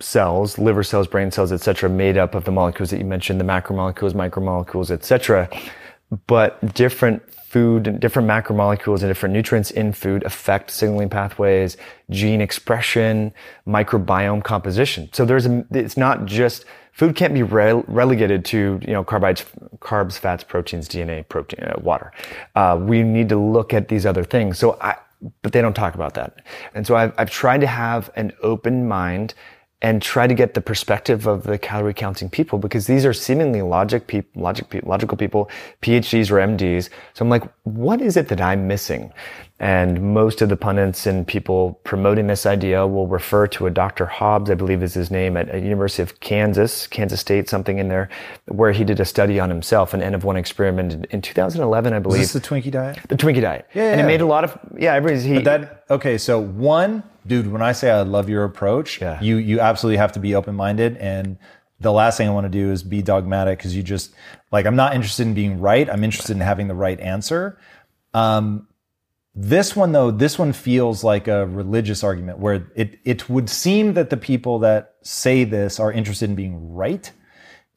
cells, 0.00 0.58
liver 0.58 0.82
cells, 0.82 1.06
brain 1.06 1.30
cells, 1.30 1.52
etc., 1.52 1.90
made 1.90 2.16
up 2.16 2.34
of 2.34 2.44
the 2.44 2.52
molecules 2.52 2.90
that 2.90 2.98
you 2.98 3.04
mentioned, 3.04 3.40
the 3.40 3.44
macromolecules, 3.44 4.12
micromolecules, 4.12 4.90
etc., 4.90 5.48
but 6.26 6.74
different 6.74 7.22
food 7.34 7.86
and 7.86 8.00
different 8.00 8.28
macromolecules 8.28 9.00
and 9.00 9.08
different 9.08 9.32
nutrients 9.32 9.70
in 9.70 9.92
food 9.92 10.22
affect 10.24 10.70
signaling 10.70 11.08
pathways, 11.08 11.76
gene 12.10 12.40
expression, 12.40 13.32
microbiome 13.66 14.42
composition. 14.44 15.08
So 15.12 15.24
there's 15.24 15.46
a, 15.46 15.64
it's 15.70 15.96
not 15.96 16.26
just, 16.26 16.64
food 16.98 17.14
can't 17.14 17.32
be 17.32 17.44
re- 17.44 17.84
relegated 17.86 18.44
to, 18.44 18.80
you 18.82 18.92
know, 18.92 19.04
carbohydrates, 19.04 19.48
carbs, 19.78 20.18
fats, 20.18 20.42
proteins, 20.42 20.88
DNA, 20.88 21.26
protein, 21.28 21.64
uh, 21.64 21.78
water. 21.80 22.12
Uh, 22.56 22.76
we 22.80 23.04
need 23.04 23.28
to 23.28 23.38
look 23.38 23.72
at 23.72 23.86
these 23.86 24.04
other 24.04 24.24
things. 24.24 24.58
So 24.58 24.76
I, 24.80 24.96
but 25.42 25.52
they 25.52 25.62
don't 25.62 25.74
talk 25.74 25.94
about 25.94 26.14
that. 26.14 26.44
And 26.74 26.84
so 26.84 26.96
I've, 26.96 27.12
I've 27.16 27.30
tried 27.30 27.60
to 27.60 27.68
have 27.68 28.10
an 28.16 28.32
open 28.42 28.88
mind 28.88 29.34
and 29.80 30.02
try 30.02 30.26
to 30.26 30.34
get 30.34 30.54
the 30.54 30.60
perspective 30.60 31.28
of 31.28 31.44
the 31.44 31.56
calorie 31.56 31.94
counting 31.94 32.28
people 32.28 32.58
because 32.58 32.88
these 32.88 33.06
are 33.06 33.12
seemingly 33.12 33.62
logic 33.62 34.08
people, 34.08 34.42
logic, 34.42 34.68
pe- 34.68 34.80
logical 34.80 35.16
people, 35.16 35.48
PhDs 35.82 36.32
or 36.32 36.34
MDs. 36.34 36.88
So 37.14 37.24
I'm 37.24 37.28
like, 37.28 37.44
what 37.62 38.00
is 38.00 38.16
it 38.16 38.26
that 38.28 38.40
I'm 38.40 38.66
missing? 38.66 39.12
And 39.60 40.14
most 40.14 40.40
of 40.40 40.48
the 40.48 40.56
pundits 40.56 41.04
and 41.04 41.26
people 41.26 41.80
promoting 41.82 42.28
this 42.28 42.46
idea 42.46 42.86
will 42.86 43.08
refer 43.08 43.48
to 43.48 43.66
a 43.66 43.70
Dr. 43.70 44.06
Hobbs, 44.06 44.50
I 44.50 44.54
believe 44.54 44.84
is 44.84 44.94
his 44.94 45.10
name, 45.10 45.36
at, 45.36 45.52
a 45.52 45.58
University 45.58 46.00
of 46.00 46.20
Kansas, 46.20 46.86
Kansas 46.86 47.20
State, 47.20 47.48
something 47.48 47.78
in 47.78 47.88
there, 47.88 48.08
where 48.46 48.70
he 48.70 48.84
did 48.84 49.00
a 49.00 49.04
study 49.04 49.40
on 49.40 49.48
himself, 49.50 49.94
an 49.94 50.02
N 50.02 50.14
of 50.14 50.22
one 50.22 50.36
experiment 50.36 51.06
in 51.10 51.20
2011, 51.20 51.92
I 51.92 51.98
believe. 51.98 52.20
Is 52.20 52.32
this 52.32 52.40
the 52.40 52.48
Twinkie 52.48 52.70
diet? 52.70 53.00
The 53.08 53.16
Twinkie 53.16 53.40
diet. 53.40 53.66
Yeah. 53.74 53.90
And 53.90 54.00
it 54.00 54.04
made 54.04 54.20
a 54.20 54.26
lot 54.26 54.44
of, 54.44 54.56
yeah, 54.78 54.94
everybody's, 54.94 55.24
he. 55.24 55.34
But 55.34 55.44
that, 55.44 55.84
okay, 55.90 56.18
so 56.18 56.38
one, 56.38 57.02
dude, 57.26 57.50
when 57.50 57.62
I 57.62 57.72
say 57.72 57.90
I 57.90 58.02
love 58.02 58.28
your 58.28 58.44
approach, 58.44 59.00
yeah. 59.00 59.20
you 59.20 59.36
you 59.36 59.60
absolutely 59.60 59.98
have 59.98 60.12
to 60.12 60.20
be 60.20 60.34
open 60.36 60.54
minded. 60.54 60.96
And 60.98 61.36
the 61.80 61.92
last 61.92 62.16
thing 62.16 62.28
I 62.28 62.32
want 62.32 62.44
to 62.44 62.50
do 62.50 62.72
is 62.72 62.82
be 62.82 63.02
dogmatic 63.02 63.58
because 63.58 63.76
you 63.76 63.82
just 63.82 64.14
like 64.50 64.66
I'm 64.66 64.76
not 64.76 64.94
interested 64.94 65.26
in 65.26 65.34
being 65.34 65.60
right. 65.60 65.88
I'm 65.88 66.02
interested 66.02 66.36
in 66.36 66.40
having 66.40 66.68
the 66.68 66.74
right 66.74 66.98
answer. 66.98 67.58
Um, 68.14 68.66
this 69.40 69.76
one 69.76 69.92
though, 69.92 70.10
this 70.10 70.38
one 70.38 70.52
feels 70.52 71.04
like 71.04 71.28
a 71.28 71.46
religious 71.46 72.02
argument 72.02 72.38
where 72.38 72.70
it 72.74 72.98
it 73.04 73.28
would 73.28 73.48
seem 73.48 73.94
that 73.94 74.10
the 74.10 74.16
people 74.16 74.58
that 74.60 74.94
say 75.02 75.44
this 75.44 75.78
are 75.78 75.92
interested 75.92 76.28
in 76.28 76.34
being 76.34 76.74
right. 76.74 77.12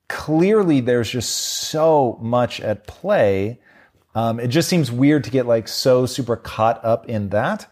Clearly, 0.07 0.81
there's 0.81 1.09
just 1.09 1.29
so 1.29 2.17
much 2.21 2.59
at 2.61 2.87
play. 2.87 3.59
Um, 4.15 4.39
it 4.39 4.47
just 4.47 4.69
seems 4.69 4.91
weird 4.91 5.23
to 5.25 5.29
get 5.29 5.45
like 5.45 5.67
so 5.67 6.05
super 6.05 6.35
caught 6.35 6.83
up 6.83 7.07
in 7.07 7.29
that 7.29 7.71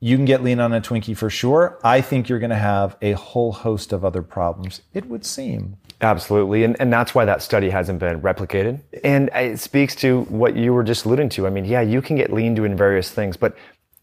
you 0.00 0.16
can 0.16 0.24
get 0.24 0.42
lean 0.42 0.60
on 0.60 0.72
a 0.72 0.80
Twinkie 0.80 1.16
for 1.16 1.30
sure. 1.30 1.78
I 1.82 2.00
think 2.00 2.28
you're 2.28 2.38
going 2.38 2.50
to 2.50 2.56
have 2.56 2.96
a 3.02 3.12
whole 3.12 3.52
host 3.52 3.92
of 3.92 4.04
other 4.04 4.22
problems, 4.22 4.82
it 4.94 5.06
would 5.06 5.24
seem. 5.24 5.76
Absolutely. 6.00 6.62
And, 6.64 6.76
and 6.80 6.92
that's 6.92 7.14
why 7.14 7.24
that 7.24 7.42
study 7.42 7.70
hasn't 7.70 7.98
been 7.98 8.20
replicated. 8.20 8.80
And 9.02 9.30
it 9.34 9.58
speaks 9.58 9.96
to 9.96 10.22
what 10.24 10.56
you 10.56 10.72
were 10.72 10.84
just 10.84 11.04
alluding 11.04 11.30
to. 11.30 11.46
I 11.46 11.50
mean, 11.50 11.64
yeah, 11.64 11.80
you 11.80 12.00
can 12.00 12.16
get 12.16 12.32
lean 12.32 12.54
doing 12.54 12.76
various 12.76 13.10
things, 13.10 13.36
but 13.36 13.56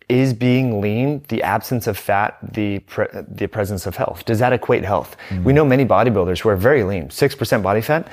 is 0.10 0.34
being 0.34 0.82
lean 0.82 1.24
the 1.30 1.42
absence 1.42 1.88
of 1.88 1.98
fat 1.98 2.38
the 2.54 2.78
pre- 2.80 3.08
the 3.28 3.48
presence 3.48 3.88
of 3.88 3.96
health 3.96 4.24
does 4.26 4.38
that 4.38 4.54
equate 4.54 4.86
health 4.86 5.18
mm. 5.30 5.44
we 5.44 5.52
know 5.52 5.66
many 5.66 5.84
bodybuilders 5.84 6.38
who 6.42 6.48
are 6.48 6.56
very 6.56 6.84
lean 6.84 7.08
6% 7.08 7.64
body 7.64 7.82
fat 7.82 8.08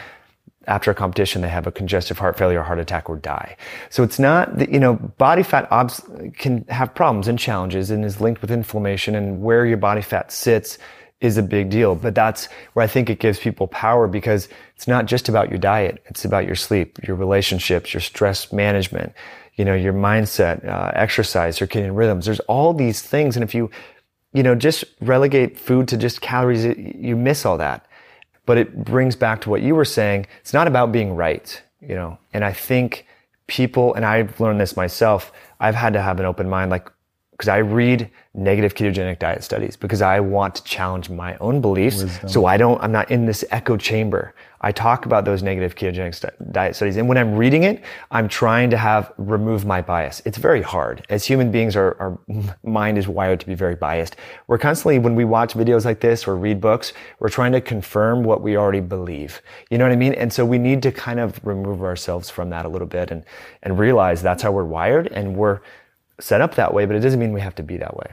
after 0.66 0.90
a 0.90 0.94
competition, 0.94 1.42
they 1.42 1.48
have 1.48 1.66
a 1.66 1.72
congestive 1.72 2.18
heart 2.18 2.38
failure, 2.38 2.62
heart 2.62 2.78
attack, 2.78 3.10
or 3.10 3.16
die. 3.16 3.56
So 3.90 4.02
it's 4.02 4.18
not 4.18 4.58
that, 4.58 4.70
you 4.70 4.78
know, 4.78 4.94
body 4.94 5.42
fat 5.42 5.66
obs- 5.70 6.02
can 6.36 6.64
have 6.68 6.94
problems 6.94 7.28
and 7.28 7.38
challenges 7.38 7.90
and 7.90 8.04
is 8.04 8.20
linked 8.20 8.40
with 8.40 8.50
inflammation 8.50 9.14
and 9.14 9.42
where 9.42 9.66
your 9.66 9.76
body 9.76 10.02
fat 10.02 10.30
sits 10.30 10.78
is 11.22 11.38
a 11.38 11.42
big 11.42 11.70
deal. 11.70 11.94
But 11.94 12.14
that's 12.14 12.48
where 12.74 12.84
I 12.84 12.88
think 12.88 13.08
it 13.08 13.20
gives 13.20 13.38
people 13.38 13.68
power 13.68 14.06
because 14.06 14.48
it's 14.76 14.88
not 14.88 15.06
just 15.06 15.28
about 15.28 15.48
your 15.48 15.58
diet. 15.58 16.02
It's 16.06 16.24
about 16.24 16.44
your 16.44 16.56
sleep, 16.56 16.98
your 17.06 17.16
relationships, 17.16 17.94
your 17.94 18.00
stress 18.00 18.52
management, 18.52 19.14
you 19.54 19.64
know, 19.64 19.74
your 19.74 19.92
mindset, 19.92 20.66
uh, 20.66 20.90
exercise, 20.94 21.58
circadian 21.58 21.96
rhythms. 21.96 22.26
There's 22.26 22.40
all 22.40 22.74
these 22.74 23.00
things. 23.00 23.36
And 23.36 23.44
if 23.44 23.54
you, 23.54 23.70
you 24.32 24.42
know, 24.42 24.56
just 24.56 24.84
relegate 25.00 25.58
food 25.58 25.86
to 25.88 25.96
just 25.96 26.20
calories, 26.20 26.64
you 26.76 27.16
miss 27.16 27.46
all 27.46 27.56
that. 27.58 27.86
But 28.44 28.58
it 28.58 28.84
brings 28.84 29.14
back 29.14 29.40
to 29.42 29.50
what 29.50 29.62
you 29.62 29.76
were 29.76 29.84
saying. 29.84 30.26
It's 30.40 30.52
not 30.52 30.66
about 30.66 30.90
being 30.90 31.14
right, 31.14 31.62
you 31.80 31.94
know, 31.94 32.18
and 32.34 32.44
I 32.44 32.52
think 32.52 33.06
people, 33.46 33.94
and 33.94 34.04
I've 34.04 34.40
learned 34.40 34.60
this 34.60 34.76
myself, 34.76 35.30
I've 35.60 35.76
had 35.76 35.92
to 35.92 36.02
have 36.02 36.18
an 36.18 36.26
open 36.26 36.48
mind. 36.48 36.72
Like 36.72 36.90
because 37.42 37.48
I 37.48 37.58
read 37.58 38.08
negative 38.34 38.76
ketogenic 38.76 39.18
diet 39.18 39.42
studies 39.42 39.74
because 39.74 40.00
I 40.00 40.20
want 40.20 40.54
to 40.54 40.62
challenge 40.62 41.10
my 41.10 41.36
own 41.38 41.60
beliefs. 41.60 42.04
Wisdom. 42.04 42.28
So 42.28 42.46
I 42.46 42.56
don't, 42.56 42.80
I'm 42.80 42.92
not 42.92 43.10
in 43.10 43.26
this 43.26 43.44
echo 43.50 43.76
chamber. 43.76 44.36
I 44.60 44.70
talk 44.70 45.06
about 45.06 45.24
those 45.24 45.42
negative 45.42 45.74
ketogenic 45.74 46.14
st- 46.14 46.52
diet 46.52 46.76
studies. 46.76 46.98
And 46.98 47.08
when 47.08 47.18
I'm 47.18 47.34
reading 47.34 47.64
it, 47.64 47.82
I'm 48.12 48.28
trying 48.28 48.70
to 48.70 48.76
have, 48.76 49.12
remove 49.18 49.66
my 49.66 49.82
bias. 49.82 50.22
It's 50.24 50.38
very 50.38 50.62
hard. 50.62 51.04
As 51.10 51.26
human 51.26 51.50
beings, 51.50 51.74
our, 51.74 51.96
our 51.98 52.16
mind 52.62 52.96
is 52.96 53.08
wired 53.08 53.40
to 53.40 53.46
be 53.46 53.56
very 53.56 53.74
biased. 53.74 54.14
We're 54.46 54.56
constantly, 54.56 55.00
when 55.00 55.16
we 55.16 55.24
watch 55.24 55.54
videos 55.54 55.84
like 55.84 55.98
this 55.98 56.28
or 56.28 56.36
read 56.36 56.60
books, 56.60 56.92
we're 57.18 57.28
trying 57.28 57.50
to 57.50 57.60
confirm 57.60 58.22
what 58.22 58.40
we 58.40 58.56
already 58.56 58.78
believe. 58.78 59.42
You 59.68 59.78
know 59.78 59.84
what 59.84 59.92
I 59.92 59.96
mean? 59.96 60.14
And 60.14 60.32
so 60.32 60.46
we 60.46 60.58
need 60.58 60.80
to 60.84 60.92
kind 60.92 61.18
of 61.18 61.44
remove 61.44 61.82
ourselves 61.82 62.30
from 62.30 62.50
that 62.50 62.66
a 62.66 62.68
little 62.68 62.86
bit 62.86 63.10
and, 63.10 63.24
and 63.64 63.80
realize 63.80 64.22
that's 64.22 64.44
how 64.44 64.52
we're 64.52 64.62
wired 64.62 65.08
and 65.08 65.36
we're, 65.36 65.60
set 66.22 66.40
up 66.40 66.54
that 66.54 66.72
way, 66.72 66.86
but 66.86 66.96
it 66.96 67.00
doesn't 67.00 67.20
mean 67.20 67.32
we 67.32 67.40
have 67.40 67.54
to 67.56 67.62
be 67.62 67.76
that 67.78 67.96
way. 67.96 68.12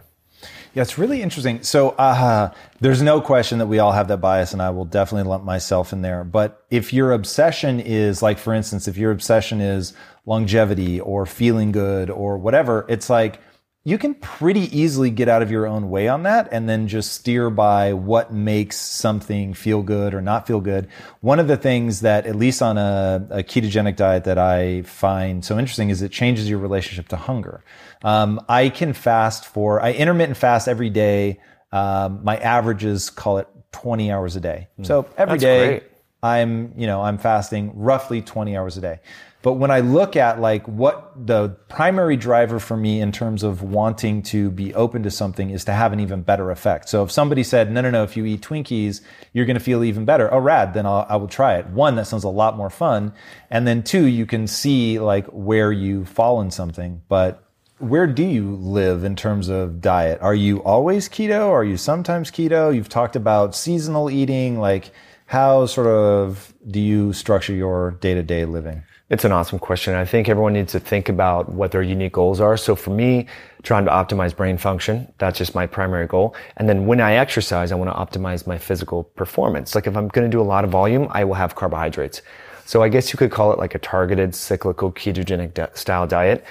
Yeah, 0.73 0.83
it's 0.83 0.97
really 0.97 1.21
interesting. 1.21 1.63
So, 1.63 1.89
uh, 1.91 2.51
there's 2.79 3.01
no 3.01 3.21
question 3.21 3.57
that 3.57 3.65
we 3.67 3.79
all 3.79 3.91
have 3.91 4.07
that 4.09 4.17
bias, 4.17 4.53
and 4.53 4.61
I 4.61 4.69
will 4.69 4.85
definitely 4.85 5.27
lump 5.27 5.43
myself 5.43 5.93
in 5.93 6.01
there. 6.01 6.23
But 6.23 6.63
if 6.69 6.93
your 6.93 7.11
obsession 7.11 7.79
is, 7.79 8.21
like, 8.21 8.37
for 8.37 8.53
instance, 8.53 8.87
if 8.87 8.95
your 8.95 9.11
obsession 9.11 9.61
is 9.61 9.93
longevity 10.25 10.99
or 10.99 11.25
feeling 11.25 11.71
good 11.71 12.09
or 12.11 12.37
whatever, 12.37 12.85
it's 12.87 13.09
like 13.09 13.41
you 13.85 13.97
can 13.97 14.13
pretty 14.13 14.77
easily 14.77 15.09
get 15.09 15.29
out 15.29 15.41
of 15.41 15.49
your 15.49 15.65
own 15.65 15.89
way 15.89 16.09
on 16.09 16.23
that 16.23 16.49
and 16.51 16.67
then 16.67 16.87
just 16.87 17.13
steer 17.13 17.49
by 17.49 17.93
what 17.93 18.31
makes 18.31 18.75
something 18.75 19.53
feel 19.53 19.81
good 19.81 20.13
or 20.13 20.21
not 20.21 20.45
feel 20.45 20.59
good. 20.59 20.87
One 21.21 21.39
of 21.39 21.47
the 21.47 21.55
things 21.55 22.01
that, 22.01 22.25
at 22.25 22.35
least 22.35 22.61
on 22.61 22.77
a, 22.77 23.25
a 23.29 23.43
ketogenic 23.43 23.95
diet, 23.95 24.25
that 24.25 24.37
I 24.37 24.81
find 24.81 25.45
so 25.45 25.57
interesting 25.57 25.89
is 25.89 26.01
it 26.01 26.11
changes 26.11 26.49
your 26.49 26.59
relationship 26.59 27.07
to 27.09 27.15
hunger. 27.15 27.63
Um, 28.03 28.41
I 28.49 28.67
can 28.67 28.91
fast 28.91 29.45
for, 29.45 29.81
I 29.81 29.93
intermittent 29.93 30.37
fast 30.37 30.67
every 30.67 30.89
day. 30.89 31.39
Um, 31.71 32.21
my 32.23 32.35
averages 32.37 33.09
call 33.09 33.37
it 33.37 33.47
20 33.71 34.11
hours 34.11 34.35
a 34.35 34.41
day. 34.41 34.67
Hmm. 34.75 34.83
So 34.83 35.07
every 35.17 35.39
That's 35.39 35.43
day, 35.43 35.67
great. 35.67 35.83
I'm, 36.21 36.73
you 36.77 36.85
know, 36.85 37.01
I'm 37.01 37.17
fasting 37.17 37.71
roughly 37.75 38.21
20 38.21 38.57
hours 38.57 38.75
a 38.75 38.81
day. 38.81 38.99
But 39.41 39.53
when 39.53 39.71
I 39.71 39.79
look 39.79 40.17
at 40.17 40.41
like 40.41 40.67
what 40.67 41.13
the 41.15 41.49
primary 41.69 42.17
driver 42.17 42.59
for 42.59 42.75
me 42.75 42.99
in 42.99 43.13
terms 43.13 43.41
of 43.41 43.61
wanting 43.61 44.21
to 44.23 44.51
be 44.51 44.73
open 44.73 45.03
to 45.03 45.11
something 45.11 45.49
is 45.49 45.63
to 45.65 45.71
have 45.71 45.93
an 45.93 46.01
even 46.01 46.23
better 46.23 46.51
effect. 46.51 46.89
So 46.89 47.03
if 47.03 47.11
somebody 47.11 47.43
said, 47.43 47.71
no, 47.71 47.79
no, 47.79 47.89
no, 47.89 48.03
if 48.03 48.17
you 48.17 48.25
eat 48.25 48.41
Twinkies, 48.41 49.01
you're 49.31 49.45
going 49.45 49.57
to 49.57 49.63
feel 49.63 49.83
even 49.83 50.03
better. 50.03 50.33
Oh, 50.33 50.39
rad. 50.39 50.73
Then 50.73 50.85
I'll, 50.85 51.05
I 51.07 51.15
will 51.15 51.29
try 51.29 51.55
it. 51.55 51.67
One, 51.67 51.95
that 51.95 52.07
sounds 52.07 52.25
a 52.25 52.29
lot 52.29 52.57
more 52.57 52.69
fun. 52.69 53.13
And 53.49 53.65
then 53.65 53.81
two, 53.81 54.07
you 54.07 54.25
can 54.25 54.45
see 54.45 54.99
like 54.99 55.25
where 55.27 55.71
you 55.71 56.03
fall 56.03 56.41
in 56.41 56.51
something. 56.51 57.01
But 57.07 57.41
where 57.77 58.07
do 58.07 58.23
you 58.23 58.57
live 58.57 59.05
in 59.05 59.15
terms 59.15 59.47
of 59.47 59.79
diet? 59.79 60.19
Are 60.21 60.35
you 60.35 60.61
always 60.63 61.07
keto? 61.07 61.49
Are 61.49 61.63
you 61.63 61.77
sometimes 61.77 62.29
keto? 62.29 62.75
You've 62.75 62.89
talked 62.89 63.15
about 63.15 63.55
seasonal 63.55 64.09
eating. 64.09 64.59
Like 64.59 64.91
how 65.27 65.65
sort 65.67 65.87
of 65.87 66.53
do 66.69 66.79
you 66.81 67.13
structure 67.13 67.53
your 67.53 67.91
day 67.91 68.15
to 68.15 68.23
day 68.23 68.43
living? 68.45 68.83
It's 69.09 69.25
an 69.25 69.31
awesome 69.31 69.57
question. 69.57 69.95
I 69.95 70.05
think 70.05 70.29
everyone 70.29 70.53
needs 70.53 70.71
to 70.73 70.79
think 70.79 71.09
about 71.09 71.49
what 71.49 71.71
their 71.71 71.81
unique 71.81 72.13
goals 72.13 72.39
are. 72.39 72.55
So 72.55 72.75
for 72.75 72.91
me, 72.91 73.25
trying 73.63 73.85
to 73.85 73.91
optimize 73.91 74.35
brain 74.35 74.55
function, 74.55 75.11
that's 75.17 75.39
just 75.39 75.55
my 75.55 75.65
primary 75.65 76.05
goal. 76.05 76.35
And 76.57 76.69
then 76.69 76.85
when 76.85 77.01
I 77.01 77.13
exercise, 77.13 77.71
I 77.71 77.75
want 77.75 77.89
to 77.89 78.19
optimize 78.19 78.45
my 78.45 78.59
physical 78.59 79.05
performance. 79.05 79.73
Like 79.73 79.87
if 79.87 79.97
I'm 79.97 80.09
going 80.09 80.29
to 80.29 80.31
do 80.31 80.39
a 80.39 80.43
lot 80.43 80.63
of 80.63 80.69
volume, 80.69 81.07
I 81.09 81.23
will 81.23 81.33
have 81.33 81.55
carbohydrates. 81.55 82.21
So 82.65 82.83
I 82.83 82.89
guess 82.89 83.11
you 83.11 83.17
could 83.17 83.31
call 83.31 83.51
it 83.51 83.57
like 83.57 83.73
a 83.73 83.79
targeted 83.79 84.35
cyclical 84.35 84.91
ketogenic 84.91 85.75
style 85.75 86.05
diet. 86.05 86.45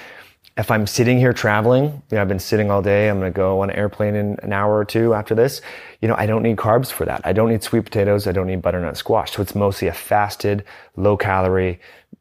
If 0.56 0.72
I'm 0.72 0.88
sitting 0.88 1.18
here 1.18 1.32
traveling, 1.32 1.84
you 1.84 2.16
know, 2.16 2.20
I've 2.20 2.26
been 2.26 2.40
sitting 2.40 2.72
all 2.72 2.82
day. 2.82 3.08
I'm 3.08 3.20
going 3.20 3.32
to 3.32 3.36
go 3.36 3.60
on 3.60 3.70
an 3.70 3.76
airplane 3.76 4.16
in 4.16 4.36
an 4.42 4.52
hour 4.52 4.76
or 4.76 4.84
two 4.84 5.14
after 5.14 5.36
this. 5.36 5.60
You 6.02 6.08
know, 6.08 6.16
I 6.18 6.26
don't 6.26 6.42
need 6.42 6.56
carbs 6.56 6.90
for 6.90 7.04
that. 7.04 7.20
I 7.22 7.32
don't 7.32 7.50
need 7.50 7.62
sweet 7.62 7.84
potatoes. 7.84 8.26
I 8.26 8.32
don't 8.32 8.48
need 8.48 8.62
butternut 8.62 8.96
squash. 8.96 9.30
So 9.30 9.42
it's 9.42 9.54
mostly 9.54 9.86
a 9.86 9.92
fasted, 9.92 10.64
low 10.96 11.16
calorie, 11.16 11.78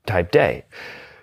type 0.07 0.31
day. 0.31 0.65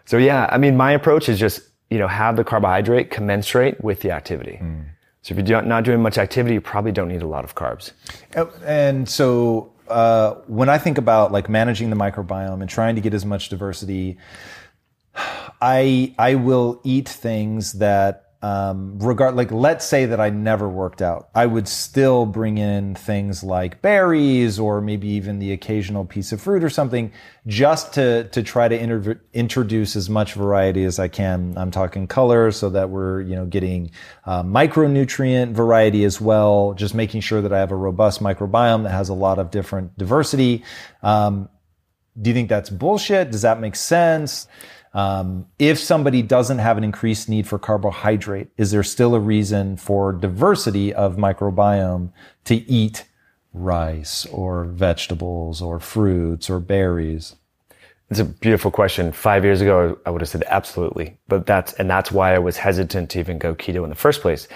So 0.04 0.18
yeah, 0.18 0.48
I 0.50 0.58
mean, 0.58 0.76
my 0.76 0.92
approach 0.92 1.28
is 1.28 1.38
just, 1.38 1.60
you 1.90 1.98
know, 1.98 2.08
have 2.08 2.36
the 2.36 2.44
carbohydrate 2.44 3.10
commensurate 3.10 3.82
with 3.82 4.00
the 4.00 4.10
activity. 4.10 4.58
Mm. 4.62 4.84
So 5.22 5.34
if 5.34 5.48
you're 5.48 5.62
not 5.62 5.84
doing 5.84 6.02
much 6.02 6.18
activity, 6.18 6.54
you 6.54 6.60
probably 6.60 6.92
don't 6.92 7.08
need 7.08 7.22
a 7.22 7.26
lot 7.26 7.44
of 7.44 7.54
carbs. 7.54 7.92
Oh, 8.36 8.50
and 8.64 9.08
so 9.08 9.72
uh, 9.88 10.34
when 10.46 10.68
I 10.68 10.76
think 10.76 10.98
about 10.98 11.32
like 11.32 11.48
managing 11.48 11.88
the 11.90 11.96
microbiome 11.96 12.60
and 12.60 12.68
trying 12.68 12.94
to 12.96 13.00
get 13.00 13.14
as 13.14 13.24
much 13.24 13.48
diversity, 13.48 14.18
I 15.60 16.14
I 16.18 16.34
will 16.34 16.80
eat 16.84 17.08
things 17.08 17.74
that 17.74 18.23
um, 18.44 18.98
regard 18.98 19.36
like 19.36 19.50
let's 19.50 19.86
say 19.86 20.04
that 20.04 20.20
I 20.20 20.28
never 20.28 20.68
worked 20.68 21.00
out, 21.00 21.30
I 21.34 21.46
would 21.46 21.66
still 21.66 22.26
bring 22.26 22.58
in 22.58 22.94
things 22.94 23.42
like 23.42 23.80
berries 23.80 24.58
or 24.58 24.82
maybe 24.82 25.08
even 25.08 25.38
the 25.38 25.50
occasional 25.52 26.04
piece 26.04 26.30
of 26.30 26.42
fruit 26.42 26.62
or 26.62 26.68
something, 26.68 27.10
just 27.46 27.94
to 27.94 28.24
to 28.24 28.42
try 28.42 28.68
to 28.68 28.78
inter- 28.78 29.18
introduce 29.32 29.96
as 29.96 30.10
much 30.10 30.34
variety 30.34 30.84
as 30.84 30.98
I 30.98 31.08
can. 31.08 31.54
I'm 31.56 31.70
talking 31.70 32.06
color, 32.06 32.50
so 32.50 32.68
that 32.68 32.90
we're 32.90 33.22
you 33.22 33.34
know 33.34 33.46
getting 33.46 33.92
uh, 34.26 34.42
micronutrient 34.42 35.52
variety 35.52 36.04
as 36.04 36.20
well. 36.20 36.74
Just 36.74 36.94
making 36.94 37.22
sure 37.22 37.40
that 37.40 37.52
I 37.52 37.60
have 37.60 37.72
a 37.72 37.76
robust 37.76 38.22
microbiome 38.22 38.82
that 38.82 38.92
has 38.92 39.08
a 39.08 39.14
lot 39.14 39.38
of 39.38 39.50
different 39.50 39.96
diversity. 39.96 40.64
Um, 41.02 41.48
do 42.20 42.28
you 42.28 42.34
think 42.34 42.50
that's 42.50 42.68
bullshit? 42.68 43.30
Does 43.30 43.40
that 43.40 43.58
make 43.58 43.74
sense? 43.74 44.48
Um, 44.94 45.46
if 45.58 45.80
somebody 45.80 46.22
doesn't 46.22 46.58
have 46.58 46.78
an 46.78 46.84
increased 46.84 47.28
need 47.28 47.48
for 47.48 47.58
carbohydrate, 47.58 48.48
is 48.56 48.70
there 48.70 48.84
still 48.84 49.16
a 49.16 49.20
reason 49.20 49.76
for 49.76 50.12
diversity 50.12 50.94
of 50.94 51.16
microbiome 51.16 52.12
to 52.44 52.54
eat 52.54 53.04
rice 53.52 54.24
or 54.26 54.64
vegetables 54.64 55.60
or 55.60 55.80
fruits 55.80 56.48
or 56.48 56.60
berries? 56.60 57.34
It's 58.08 58.20
a 58.20 58.24
beautiful 58.24 58.70
question. 58.70 59.10
Five 59.10 59.44
years 59.44 59.60
ago, 59.60 59.98
I 60.06 60.10
would 60.10 60.20
have 60.20 60.28
said 60.28 60.44
absolutely, 60.46 61.18
but 61.26 61.44
that's 61.44 61.72
and 61.74 61.90
that's 61.90 62.12
why 62.12 62.34
I 62.34 62.38
was 62.38 62.56
hesitant 62.58 63.10
to 63.10 63.18
even 63.18 63.38
go 63.38 63.54
keto 63.54 63.82
in 63.82 63.88
the 63.88 63.96
first 63.96 64.20
place. 64.20 64.46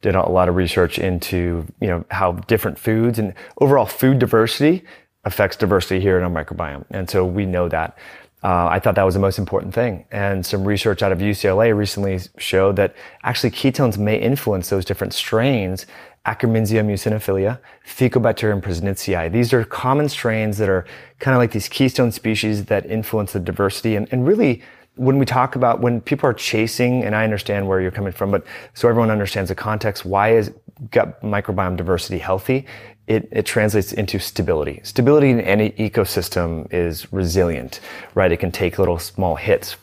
Did 0.00 0.14
a 0.14 0.28
lot 0.28 0.48
of 0.48 0.54
research 0.54 1.00
into 1.00 1.66
you 1.80 1.88
know 1.88 2.04
how 2.12 2.32
different 2.32 2.78
foods 2.78 3.18
and 3.18 3.34
overall 3.60 3.86
food 3.86 4.20
diversity 4.20 4.84
affects 5.24 5.56
diversity 5.56 5.98
here 6.00 6.16
in 6.16 6.22
our 6.22 6.44
microbiome, 6.44 6.84
and 6.90 7.10
so 7.10 7.24
we 7.24 7.46
know 7.46 7.68
that. 7.68 7.98
Uh, 8.42 8.68
I 8.68 8.78
thought 8.78 8.94
that 8.94 9.02
was 9.02 9.14
the 9.14 9.20
most 9.20 9.38
important 9.38 9.74
thing. 9.74 10.04
And 10.12 10.46
some 10.46 10.64
research 10.64 11.02
out 11.02 11.10
of 11.10 11.18
UCLA 11.18 11.76
recently 11.76 12.20
showed 12.38 12.76
that 12.76 12.94
actually 13.24 13.50
ketones 13.50 13.98
may 13.98 14.16
influence 14.16 14.70
those 14.70 14.84
different 14.84 15.12
strains, 15.12 15.86
Akkermansia 16.24 16.84
muciniphila, 16.84 17.58
Faecalibacterium 17.86 18.62
prausnitzii. 18.62 19.32
These 19.32 19.52
are 19.52 19.64
common 19.64 20.08
strains 20.08 20.58
that 20.58 20.68
are 20.68 20.84
kind 21.18 21.34
of 21.34 21.38
like 21.38 21.50
these 21.50 21.68
keystone 21.68 22.12
species 22.12 22.66
that 22.66 22.86
influence 22.86 23.32
the 23.32 23.40
diversity. 23.40 23.96
And, 23.96 24.06
and 24.12 24.26
really, 24.26 24.62
when 24.94 25.18
we 25.18 25.24
talk 25.24 25.56
about 25.56 25.80
when 25.80 26.00
people 26.00 26.28
are 26.28 26.34
chasing, 26.34 27.04
and 27.04 27.14
I 27.14 27.24
understand 27.24 27.66
where 27.66 27.80
you're 27.80 27.90
coming 27.90 28.12
from, 28.12 28.30
but 28.30 28.44
so 28.74 28.88
everyone 28.88 29.10
understands 29.10 29.48
the 29.48 29.54
context, 29.54 30.04
why 30.04 30.34
is 30.34 30.52
gut 30.90 31.20
microbiome 31.22 31.76
diversity 31.76 32.18
healthy? 32.18 32.66
It, 33.08 33.28
it 33.32 33.46
translates 33.46 33.92
into 33.92 34.18
stability. 34.18 34.80
Stability 34.84 35.30
in 35.30 35.40
any 35.40 35.70
ecosystem 35.72 36.72
is 36.72 37.10
resilient, 37.12 37.80
right? 38.14 38.30
It 38.30 38.36
can 38.36 38.52
take 38.52 38.78
little 38.78 38.98
small 38.98 39.36
hits. 39.36 39.76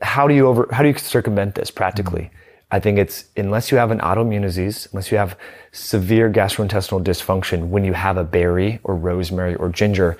How 0.00 0.28
do 0.28 0.34
you 0.34 0.46
over, 0.46 0.68
how 0.70 0.82
do 0.82 0.88
you 0.88 0.96
circumvent 0.96 1.56
this 1.56 1.70
practically? 1.70 2.22
Mm-hmm. 2.22 2.36
I 2.70 2.80
think 2.80 2.98
it's 2.98 3.26
unless 3.36 3.70
you 3.70 3.78
have 3.78 3.90
an 3.90 3.98
autoimmune 3.98 4.42
disease, 4.42 4.88
unless 4.92 5.10
you 5.12 5.18
have 5.18 5.36
severe 5.72 6.30
gastrointestinal 6.30 7.02
dysfunction 7.02 7.68
when 7.68 7.84
you 7.84 7.92
have 7.92 8.16
a 8.16 8.24
berry 8.24 8.80
or 8.84 8.96
rosemary 8.96 9.54
or 9.56 9.68
ginger, 9.68 10.16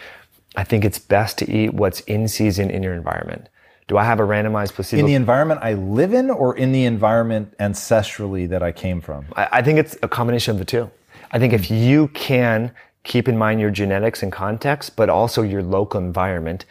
I 0.56 0.64
think 0.64 0.84
it's 0.84 0.98
best 0.98 1.38
to 1.38 1.50
eat 1.50 1.74
what's 1.74 2.00
in 2.00 2.28
season 2.28 2.70
in 2.70 2.82
your 2.82 2.94
environment. 2.94 3.48
Do 3.88 3.98
I 3.98 4.04
have 4.04 4.18
a 4.18 4.24
randomized 4.24 4.72
placebo? 4.72 5.00
In 5.00 5.06
the 5.06 5.14
environment 5.14 5.60
I 5.62 5.74
live 5.74 6.12
in 6.12 6.30
or 6.30 6.56
in 6.56 6.72
the 6.72 6.84
environment 6.84 7.56
ancestrally 7.58 8.48
that 8.48 8.62
I 8.62 8.72
came 8.72 9.00
from? 9.00 9.26
I, 9.36 9.48
I 9.52 9.62
think 9.62 9.78
it's 9.78 9.96
a 10.02 10.08
combination 10.08 10.52
of 10.52 10.58
the 10.58 10.64
two. 10.64 10.90
I 11.32 11.38
think 11.38 11.52
if 11.52 11.70
you 11.70 12.08
can 12.08 12.72
keep 13.02 13.28
in 13.28 13.38
mind 13.38 13.60
your 13.60 13.70
genetics 13.70 14.22
and 14.22 14.32
context, 14.32 14.96
but 14.96 15.08
also 15.08 15.42
your 15.42 15.62
local 15.62 16.00
environment, 16.00 16.64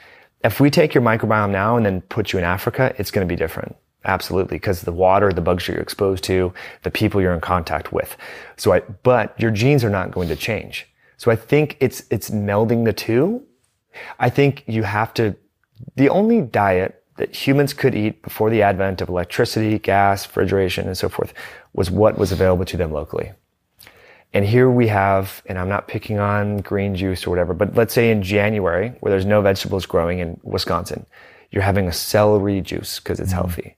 if 0.43 0.59
we 0.59 0.69
take 0.69 0.93
your 0.93 1.03
microbiome 1.03 1.51
now 1.51 1.77
and 1.77 1.85
then 1.85 2.01
put 2.01 2.33
you 2.33 2.39
in 2.39 2.45
Africa, 2.45 2.93
it's 2.97 3.11
going 3.11 3.27
to 3.27 3.31
be 3.31 3.37
different. 3.37 3.75
Absolutely, 4.05 4.57
because 4.57 4.81
the 4.81 4.91
water, 4.91 5.33
the 5.33 5.41
bugs 5.41 5.67
you're 5.67 5.77
exposed 5.77 6.23
to, 6.25 6.53
the 6.83 6.91
people 6.91 7.21
you're 7.21 7.33
in 7.33 7.41
contact 7.41 7.91
with. 7.91 8.15
So 8.55 8.73
I, 8.73 8.81
but 8.81 9.39
your 9.39 9.49
genes 9.49 9.83
are 9.83 9.89
not 9.89 10.11
going 10.11 10.27
to 10.27 10.35
change. 10.35 10.87
So 11.17 11.31
I 11.31 11.35
think 11.35 11.77
it's, 11.79 12.03
it's 12.11 12.29
melding 12.29 12.85
the 12.85 12.93
two. 12.93 13.43
I 14.19 14.29
think 14.29 14.63
you 14.67 14.83
have 14.83 15.13
to, 15.15 15.35
the 15.95 16.09
only 16.09 16.41
diet 16.41 17.03
that 17.17 17.33
humans 17.33 17.73
could 17.73 17.95
eat 17.95 18.21
before 18.21 18.49
the 18.49 18.61
advent 18.61 19.01
of 19.01 19.09
electricity, 19.09 19.79
gas, 19.79 20.27
refrigeration, 20.27 20.85
and 20.85 20.97
so 20.97 21.09
forth 21.09 21.33
was 21.73 21.89
what 21.89 22.17
was 22.17 22.31
available 22.31 22.65
to 22.65 22.77
them 22.77 22.91
locally. 22.91 23.31
And 24.33 24.45
here 24.45 24.69
we 24.69 24.87
have, 24.87 25.41
and 25.45 25.57
I'm 25.57 25.69
not 25.69 25.87
picking 25.87 26.19
on 26.19 26.57
green 26.57 26.95
juice 26.95 27.25
or 27.25 27.29
whatever, 27.29 27.53
but 27.53 27.75
let's 27.75 27.93
say 27.93 28.11
in 28.11 28.21
January, 28.21 28.89
where 28.99 29.09
there's 29.09 29.25
no 29.25 29.41
vegetables 29.41 29.85
growing 29.85 30.19
in 30.19 30.39
Wisconsin, 30.43 31.05
you're 31.51 31.63
having 31.63 31.87
a 31.87 31.93
celery 31.93 32.59
juice 32.59 32.99
because 32.99 33.19
it's 33.19 33.31
mm. 33.31 33.35
healthy. 33.35 33.77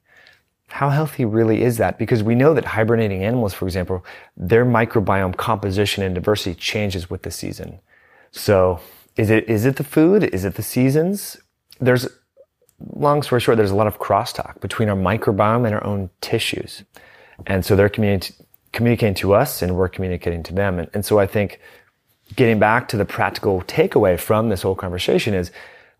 How 0.69 0.89
healthy 0.89 1.25
really 1.25 1.61
is 1.61 1.77
that? 1.77 1.97
Because 1.97 2.23
we 2.23 2.35
know 2.35 2.53
that 2.53 2.65
hibernating 2.65 3.23
animals, 3.23 3.53
for 3.53 3.65
example, 3.65 4.03
their 4.35 4.65
microbiome 4.65 5.37
composition 5.37 6.03
and 6.03 6.15
diversity 6.15 6.55
changes 6.55 7.09
with 7.09 7.21
the 7.21 7.31
season. 7.31 7.79
So 8.31 8.79
is 9.15 9.29
it, 9.29 9.47
is 9.47 9.65
it 9.65 9.77
the 9.77 9.83
food? 9.83 10.23
Is 10.23 10.43
it 10.43 10.55
the 10.55 10.63
seasons? 10.63 11.37
There's, 11.79 12.07
long 12.79 13.23
story 13.23 13.41
short, 13.41 13.57
there's 13.57 13.71
a 13.71 13.75
lot 13.75 13.87
of 13.87 13.99
crosstalk 13.99 14.59
between 14.59 14.89
our 14.89 14.95
microbiome 14.95 15.65
and 15.65 15.73
our 15.73 15.83
own 15.83 16.09
tissues. 16.21 16.83
And 17.45 17.63
so 17.63 17.75
they're 17.75 17.89
communi- 17.89 18.33
communicating 18.71 19.15
to 19.15 19.33
us 19.33 19.61
and 19.61 19.75
we're 19.75 19.89
communicating 19.89 20.43
to 20.43 20.53
them. 20.53 20.79
And, 20.79 20.89
and 20.93 21.05
so 21.05 21.19
I 21.19 21.27
think 21.27 21.59
getting 22.35 22.59
back 22.59 22.87
to 22.89 22.97
the 22.97 23.05
practical 23.05 23.61
takeaway 23.63 24.19
from 24.19 24.49
this 24.49 24.61
whole 24.61 24.75
conversation 24.75 25.33
is 25.33 25.51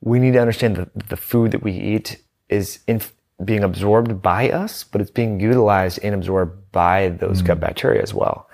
we 0.02 0.20
need 0.20 0.34
to 0.34 0.40
understand 0.40 0.76
that 0.76 1.10
the 1.10 1.18
food 1.18 1.52
that 1.52 1.64
we 1.64 1.72
eat 1.72 2.22
is 2.50 2.80
in, 2.88 3.02
being 3.44 3.64
absorbed 3.64 4.22
by 4.22 4.50
us, 4.50 4.84
but 4.84 5.02
it's 5.02 5.12
being 5.12 5.40
utilized 5.40 6.00
and 6.04 6.14
absorbed 6.14 6.72
by 6.72 7.10
those 7.10 7.42
mm. 7.42 7.46
gut 7.46 7.60
bacteria 7.60 8.02
as 8.02 8.14
well. 8.14 8.50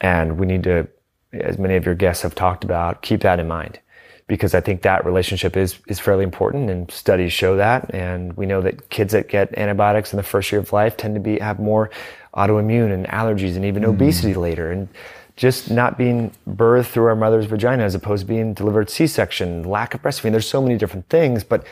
And 0.00 0.38
we 0.38 0.46
need 0.46 0.64
to, 0.64 0.88
as 1.32 1.58
many 1.58 1.76
of 1.76 1.84
your 1.84 1.94
guests 1.94 2.22
have 2.22 2.34
talked 2.34 2.64
about, 2.64 3.02
keep 3.02 3.22
that 3.22 3.40
in 3.40 3.48
mind 3.48 3.80
because 4.26 4.54
I 4.54 4.60
think 4.60 4.82
that 4.82 5.04
relationship 5.04 5.56
is, 5.56 5.78
is 5.86 6.00
fairly 6.00 6.24
important 6.24 6.70
and 6.70 6.90
studies 6.90 7.32
show 7.32 7.56
that. 7.56 7.92
And 7.94 8.32
we 8.34 8.46
know 8.46 8.62
that 8.62 8.88
kids 8.88 9.12
that 9.12 9.28
get 9.28 9.56
antibiotics 9.58 10.12
in 10.12 10.16
the 10.16 10.22
first 10.22 10.50
year 10.50 10.60
of 10.60 10.72
life 10.72 10.96
tend 10.96 11.14
to 11.14 11.20
be, 11.20 11.38
have 11.40 11.58
more 11.58 11.90
autoimmune 12.36 12.92
and 12.92 13.06
allergies 13.06 13.56
and 13.56 13.64
even 13.64 13.82
mm. 13.82 13.88
obesity 13.88 14.34
later. 14.34 14.70
And 14.70 14.88
just 15.36 15.70
not 15.70 15.98
being 15.98 16.32
birthed 16.48 16.86
through 16.86 17.06
our 17.06 17.16
mother's 17.16 17.46
vagina 17.46 17.82
as 17.82 17.94
opposed 17.94 18.22
to 18.22 18.26
being 18.26 18.54
delivered 18.54 18.88
C-section, 18.88 19.64
lack 19.64 19.94
of 19.94 20.02
breastfeeding. 20.02 20.30
There's 20.30 20.48
so 20.48 20.62
many 20.62 20.76
different 20.76 21.08
things, 21.08 21.42
but 21.42 21.66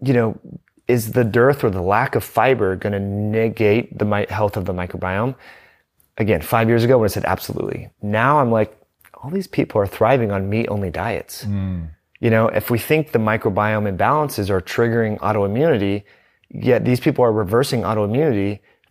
you 0.00 0.12
know, 0.12 0.38
is 0.88 1.12
the 1.12 1.24
dearth 1.24 1.64
or 1.64 1.70
the 1.70 1.82
lack 1.82 2.14
of 2.14 2.24
fiber 2.24 2.76
going 2.76 2.92
to 2.92 3.00
negate 3.00 3.96
the 3.96 4.26
health 4.28 4.56
of 4.56 4.64
the 4.64 4.72
microbiome? 4.72 5.34
Again, 6.18 6.42
five 6.42 6.68
years 6.68 6.84
ago 6.84 6.98
when 6.98 7.06
I 7.06 7.08
said 7.08 7.24
absolutely. 7.24 7.90
Now 8.02 8.40
I'm 8.40 8.50
like, 8.50 8.76
all 9.14 9.30
these 9.30 9.46
people 9.46 9.80
are 9.80 9.86
thriving 9.86 10.30
on 10.30 10.48
meat 10.48 10.66
only 10.68 10.90
diets. 10.90 11.44
Mm. 11.44 11.90
You 12.20 12.30
know, 12.30 12.48
if 12.48 12.70
we 12.70 12.78
think 12.78 13.12
the 13.12 13.18
microbiome 13.18 13.94
imbalances 13.94 14.48
are 14.50 14.60
triggering 14.60 15.18
autoimmunity, 15.18 16.04
yet 16.50 16.84
these 16.84 17.00
people 17.00 17.24
are 17.24 17.32
reversing 17.32 17.82
autoimmunity 17.82 18.60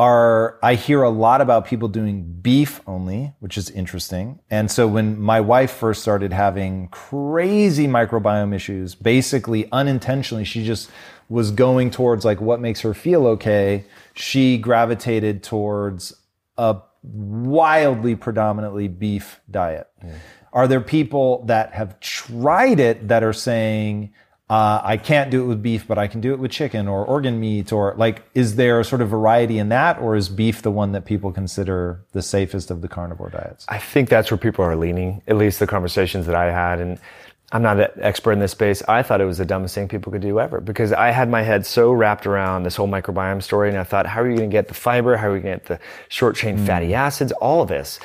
are 0.03 0.59
I 0.65 0.75
hear 0.75 1.03
a 1.03 1.11
lot 1.11 1.41
about 1.41 1.65
people 1.65 1.87
doing 1.87 2.25
beef 2.43 2.81
only, 2.89 3.35
which 3.39 3.57
is 3.57 3.71
interesting. 3.71 4.41
And 4.51 4.69
so 4.69 4.89
when 4.89 5.21
my 5.21 5.41
wife 5.41 5.71
first 5.71 6.03
started 6.03 6.33
having 6.33 6.89
crazy 6.89 7.87
microbiome 7.87 8.53
issues, 8.53 8.97
basically 8.97 9.71
unintentionally, 9.71 10.45
she 10.45 10.65
just 10.65 10.91
was 11.29 11.53
going 11.53 11.93
towards 11.93 12.25
like 12.25 12.41
what 12.41 12.61
makes 12.61 12.81
her 12.81 12.95
feel 12.95 13.29
okay. 13.29 13.85
She 14.15 14.59
gravitated 14.59 15.45
towards 15.45 16.13
a 16.59 16.81
wildly 17.05 18.17
predominantly 18.17 18.89
beef 18.89 19.41
diet. 19.51 19.87
Mm. 20.05 20.15
Are 20.53 20.67
there 20.67 20.81
people 20.81 21.45
that 21.47 21.75
have 21.75 22.01
tried 22.01 22.81
it 22.81 23.07
that 23.07 23.23
are 23.23 23.33
saying, 23.33 24.13
uh, 24.53 24.83
I 24.85 24.99
can't 24.99 25.31
do 25.31 25.43
it 25.45 25.47
with 25.47 25.63
beef, 25.63 25.89
but 25.89 25.97
I 25.97 26.09
can 26.09 26.21
do 26.21 26.35
it 26.35 26.39
with 26.39 26.51
chicken 26.51 26.87
or 26.87 27.07
organ 27.07 27.41
meat 27.41 27.73
or 27.73 27.95
like, 27.97 28.23
is 28.35 28.57
there 28.57 28.85
sort 28.85 29.01
of 29.01 29.09
variety 29.09 29.57
in 29.57 29.71
that 29.71 29.99
or 29.99 30.15
is 30.15 30.29
beef 30.29 30.61
the 30.61 30.71
one 30.71 30.93
that 30.93 31.07
people 31.07 31.33
consider 31.33 32.03
the 32.13 32.21
safest 32.21 32.71
of 32.71 32.83
the 32.83 32.89
carnivore 32.89 33.31
diets? 33.31 33.65
I 33.71 33.79
think 33.79 34.11
that's 34.11 34.31
where 34.31 34.37
people 34.37 34.63
are 34.63 34.77
leaning, 34.77 35.23
at 35.27 35.39
least 35.39 35.59
the 35.59 35.67
conversations 35.67 36.27
that 36.27 36.35
I 36.35 36.53
had. 36.53 36.81
And 36.81 36.99
I'm 37.51 37.63
not 37.63 37.81
an 37.81 37.89
expert 38.03 38.33
in 38.33 38.41
this 38.41 38.53
space. 38.53 38.83
I 38.87 39.03
thought 39.03 39.23
it 39.23 39.25
was 39.25 39.39
the 39.39 39.47
dumbest 39.47 39.75
thing 39.75 39.89
people 39.89 40.13
could 40.13 40.21
do 40.21 40.39
ever 40.39 40.61
because 40.61 40.93
I 40.93 41.13
had 41.13 41.31
my 41.31 41.41
head 41.41 41.65
so 41.65 41.91
wrapped 41.91 42.27
around 42.27 42.65
this 42.65 42.77
whole 42.77 42.89
microbiome 42.89 43.43
story. 43.43 43.71
And 43.71 43.79
I 43.79 43.85
thought, 43.85 44.05
how 44.05 44.21
are 44.21 44.29
you 44.29 44.37
going 44.37 44.51
to 44.51 44.55
get 44.55 44.69
the 44.69 44.75
fiber? 44.75 45.17
How 45.17 45.29
are 45.29 45.33
we 45.33 45.41
going 45.41 45.55
to 45.55 45.61
get 45.61 45.67
the 45.67 45.85
short 46.11 46.37
chain 46.37 46.59
mm. 46.59 46.67
fatty 46.67 46.93
acids? 46.93 47.33
All 47.33 47.63
of 47.63 47.71
this. 47.71 48.01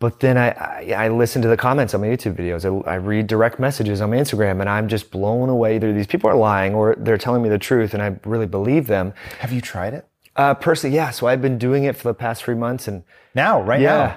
But 0.00 0.20
then 0.20 0.38
I, 0.38 0.50
I, 0.50 1.06
I, 1.06 1.08
listen 1.08 1.42
to 1.42 1.48
the 1.48 1.56
comments 1.56 1.92
on 1.92 2.00
my 2.00 2.06
YouTube 2.06 2.36
videos. 2.36 2.64
I, 2.64 2.90
I, 2.90 2.94
read 2.94 3.26
direct 3.26 3.58
messages 3.58 4.00
on 4.00 4.10
my 4.10 4.16
Instagram 4.16 4.60
and 4.60 4.68
I'm 4.68 4.86
just 4.86 5.10
blown 5.10 5.48
away. 5.48 5.74
Either 5.74 5.92
these 5.92 6.06
people 6.06 6.30
are 6.30 6.36
lying 6.36 6.72
or 6.72 6.94
they're 6.96 7.18
telling 7.18 7.42
me 7.42 7.48
the 7.48 7.58
truth 7.58 7.94
and 7.94 8.02
I 8.02 8.16
really 8.24 8.46
believe 8.46 8.86
them. 8.86 9.12
Have 9.40 9.50
you 9.50 9.60
tried 9.60 9.94
it? 9.94 10.06
Uh, 10.36 10.54
personally, 10.54 10.94
yeah. 10.94 11.10
So 11.10 11.26
I've 11.26 11.42
been 11.42 11.58
doing 11.58 11.82
it 11.82 11.96
for 11.96 12.06
the 12.06 12.14
past 12.14 12.44
three 12.44 12.54
months, 12.54 12.86
and 12.86 13.02
Now, 13.34 13.60
right 13.60 13.80
now? 13.80 13.84
yeah, 13.84 14.16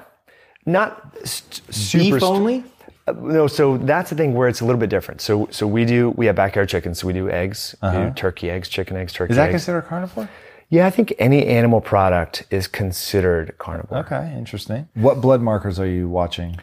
not 0.68 1.18
st- 1.28 1.74
super. 1.74 2.16
Beef 2.18 2.24
only? 2.24 2.64
Uh, 3.08 3.14
no, 3.14 3.48
so 3.48 3.78
that's 3.78 4.12
the 4.12 4.16
thing 4.16 4.36
where 4.36 4.48
it's 4.48 4.62
a 4.62 4.66
little 4.66 4.80
bit 4.80 4.91
different. 4.91 5.20
So, 5.20 5.48
so 5.49 5.66
we 5.66 5.84
do 5.84 6.12
we 6.12 6.28
have 6.28 6.36
backyard 6.36 6.70
chickens. 6.70 6.99
So 6.99 7.08
we 7.08 7.14
do 7.14 7.28
eggs, 7.28 7.76
we 7.82 7.90
do 7.90 8.12
turkey 8.16 8.52
eggs, 8.52 8.70
chicken 8.70 8.98
eggs, 8.98 9.14
turkey 9.14 9.32
Is 9.32 9.38
that 9.38 9.45
eggs. 9.45 9.53
considered 9.53 9.82
carnivore? 9.82 10.30
Yeah, 10.72 10.88
I 10.88 10.89
think 10.89 11.14
any 11.19 11.45
animal 11.45 11.81
product 11.81 12.45
is 12.49 12.65
considered 12.65 13.56
carnivore. 13.60 13.99
Okay, 13.99 14.34
interesting. 14.35 14.88
What 14.95 15.19
blood 15.22 15.41
markers 15.41 15.80
are 15.80 15.85
you 15.85 16.07
watching? 16.10 16.57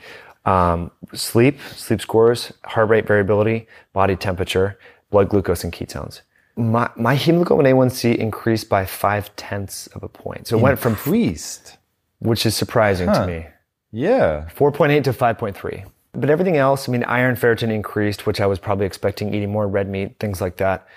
Um, 0.46 0.90
sleep, 1.12 1.60
sleep 1.76 2.00
scores, 2.00 2.52
heart 2.64 2.88
rate 2.88 3.06
variability, 3.06 3.68
body 3.92 4.16
temperature, 4.16 4.78
blood 5.10 5.28
glucose, 5.28 5.62
and 5.62 5.72
ketones. 5.72 6.22
My, 6.56 6.90
my 6.96 7.14
hemoglobin 7.16 7.66
A1C 7.66 8.16
increased 8.16 8.68
by 8.70 8.86
five 8.86 9.34
tenths 9.36 9.86
of 9.88 10.02
a 10.02 10.08
point. 10.08 10.46
So 10.48 10.58
it 10.58 10.62
went 10.62 10.78
from, 10.78 10.96
priest. 10.96 11.76
which 12.20 12.46
is 12.46 12.56
surprising 12.56 13.12
to 13.12 13.26
me, 13.26 13.46
Yeah. 13.92 14.48
4.8 14.56 15.04
to 15.04 15.12
5.3. 15.12 15.84
But 16.14 16.30
everything 16.30 16.56
else, 16.56 16.88
I 16.88 16.92
mean, 16.92 17.04
iron 17.04 17.36
ferritin 17.36 17.70
increased, 17.70 18.26
which 18.26 18.40
I 18.40 18.46
was 18.46 18.58
probably 18.58 18.86
expecting 18.86 19.34
eating 19.34 19.52
more 19.52 19.68
red 19.68 19.88
meat, 19.88 20.16
things 20.18 20.40
like 20.40 20.56
that. 20.56 20.88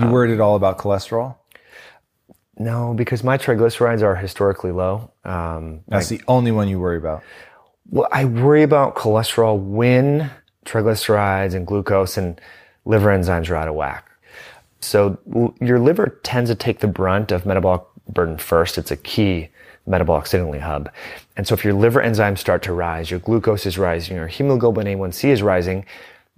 You 0.00 0.06
worried 0.06 0.32
at 0.32 0.40
all 0.40 0.54
about 0.56 0.78
cholesterol? 0.78 1.34
No, 2.58 2.94
because 2.94 3.24
my 3.24 3.36
triglycerides 3.36 4.02
are 4.02 4.14
historically 4.14 4.70
low. 4.72 5.10
Um, 5.24 5.80
That's 5.88 6.08
the 6.08 6.22
only 6.28 6.52
one 6.52 6.68
you 6.68 6.78
worry 6.78 6.98
about. 6.98 7.22
Well, 7.90 8.08
I 8.12 8.24
worry 8.24 8.62
about 8.62 8.94
cholesterol 8.94 9.58
when 9.58 10.30
triglycerides 10.64 11.54
and 11.54 11.66
glucose 11.66 12.16
and 12.16 12.40
liver 12.84 13.08
enzymes 13.08 13.50
are 13.50 13.56
out 13.56 13.68
of 13.68 13.74
whack. 13.74 14.08
So 14.80 15.18
l- 15.34 15.54
your 15.60 15.78
liver 15.78 16.20
tends 16.22 16.50
to 16.50 16.54
take 16.54 16.78
the 16.80 16.86
brunt 16.86 17.32
of 17.32 17.44
metabolic 17.44 17.82
burden 18.08 18.38
first. 18.38 18.78
It's 18.78 18.90
a 18.90 18.96
key 18.96 19.48
metabolic 19.86 20.26
signaling 20.26 20.60
hub. 20.60 20.90
And 21.36 21.46
so 21.46 21.54
if 21.54 21.64
your 21.64 21.74
liver 21.74 22.00
enzymes 22.00 22.38
start 22.38 22.62
to 22.62 22.72
rise, 22.72 23.10
your 23.10 23.20
glucose 23.20 23.66
is 23.66 23.78
rising, 23.78 24.16
your 24.16 24.28
hemoglobin 24.28 24.86
A1C 24.86 25.28
is 25.28 25.42
rising, 25.42 25.84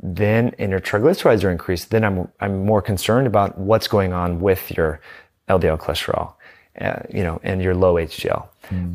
then 0.02 0.55
and 0.59 0.70
your 0.70 0.80
triglycerides 0.80 1.44
are 1.44 1.51
increased, 1.51 1.90
then 1.90 2.05
I'm 2.05 2.28
I'm 2.40 2.64
more 2.64 2.82
concerned 2.82 3.26
about 3.26 3.56
what's 3.59 3.88
going 3.88 4.12
on 4.12 4.40
with 4.40 4.76
your 4.76 5.01
LDL 5.48 5.78
cholesterol, 5.78 6.35
uh, 6.81 7.02
you 7.12 7.23
know, 7.23 7.40
and 7.43 7.62
your 7.62 7.74
low 7.74 7.94
HDL. 7.94 8.48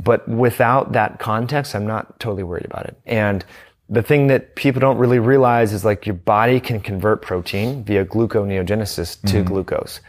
But 0.03 0.28
without 0.28 0.91
that 0.94 1.19
context, 1.19 1.76
I'm 1.76 1.88
not 1.88 2.19
totally 2.19 2.44
worried 2.44 2.65
about 2.65 2.86
it. 2.86 2.99
And 3.06 3.45
the 3.90 4.02
thing 4.02 4.28
that 4.28 4.56
people 4.56 4.80
don't 4.80 4.98
really 4.98 5.19
realize 5.19 5.73
is 5.73 5.84
like 5.84 6.06
your 6.06 6.15
body 6.15 6.60
can 6.60 6.80
convert 6.80 7.22
protein 7.22 7.84
via 7.84 8.06
gluconeogenesis 8.06 9.22
to 9.30 9.44
glucose. 9.44 9.99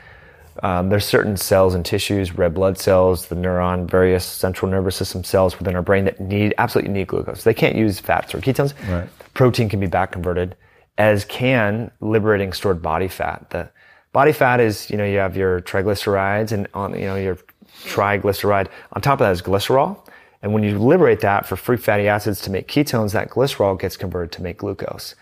Um, 0.62 0.88
there's 0.90 1.04
certain 1.04 1.36
cells 1.36 1.74
and 1.74 1.84
tissues, 1.84 2.36
red 2.36 2.54
blood 2.54 2.78
cells, 2.78 3.26
the 3.26 3.34
neuron, 3.34 3.90
various 3.90 4.24
central 4.24 4.70
nervous 4.70 4.96
system 4.96 5.24
cells 5.24 5.58
within 5.58 5.74
our 5.74 5.82
brain 5.82 6.04
that 6.04 6.20
need 6.20 6.54
absolutely 6.58 6.92
need 6.92 7.08
glucose. 7.08 7.42
They 7.42 7.54
can't 7.54 7.74
use 7.74 7.98
fats 7.98 8.34
or 8.34 8.38
ketones. 8.38 8.74
Right. 8.88 9.08
Protein 9.34 9.68
can 9.68 9.80
be 9.80 9.86
back 9.86 10.12
converted, 10.12 10.54
as 10.98 11.24
can 11.24 11.90
liberating 12.00 12.52
stored 12.52 12.82
body 12.82 13.08
fat. 13.08 13.48
The 13.50 13.70
body 14.12 14.32
fat 14.32 14.60
is, 14.60 14.90
you 14.90 14.96
know, 14.96 15.04
you 15.04 15.18
have 15.18 15.36
your 15.36 15.60
triglycerides 15.62 16.52
and 16.52 16.68
on, 16.74 16.94
you 16.94 17.06
know, 17.06 17.16
your 17.16 17.38
triglyceride. 17.84 18.68
On 18.92 19.02
top 19.02 19.14
of 19.14 19.18
that 19.20 19.32
is 19.32 19.42
glycerol. 19.42 19.98
And 20.42 20.52
when 20.52 20.62
you 20.62 20.78
liberate 20.78 21.20
that 21.20 21.46
for 21.46 21.56
free 21.56 21.76
fatty 21.76 22.08
acids 22.08 22.40
to 22.42 22.50
make 22.50 22.68
ketones, 22.68 23.12
that 23.12 23.30
glycerol 23.30 23.78
gets 23.78 23.96
converted 23.96 24.32
to 24.32 24.42
make 24.42 24.58
glucose. 24.58 25.14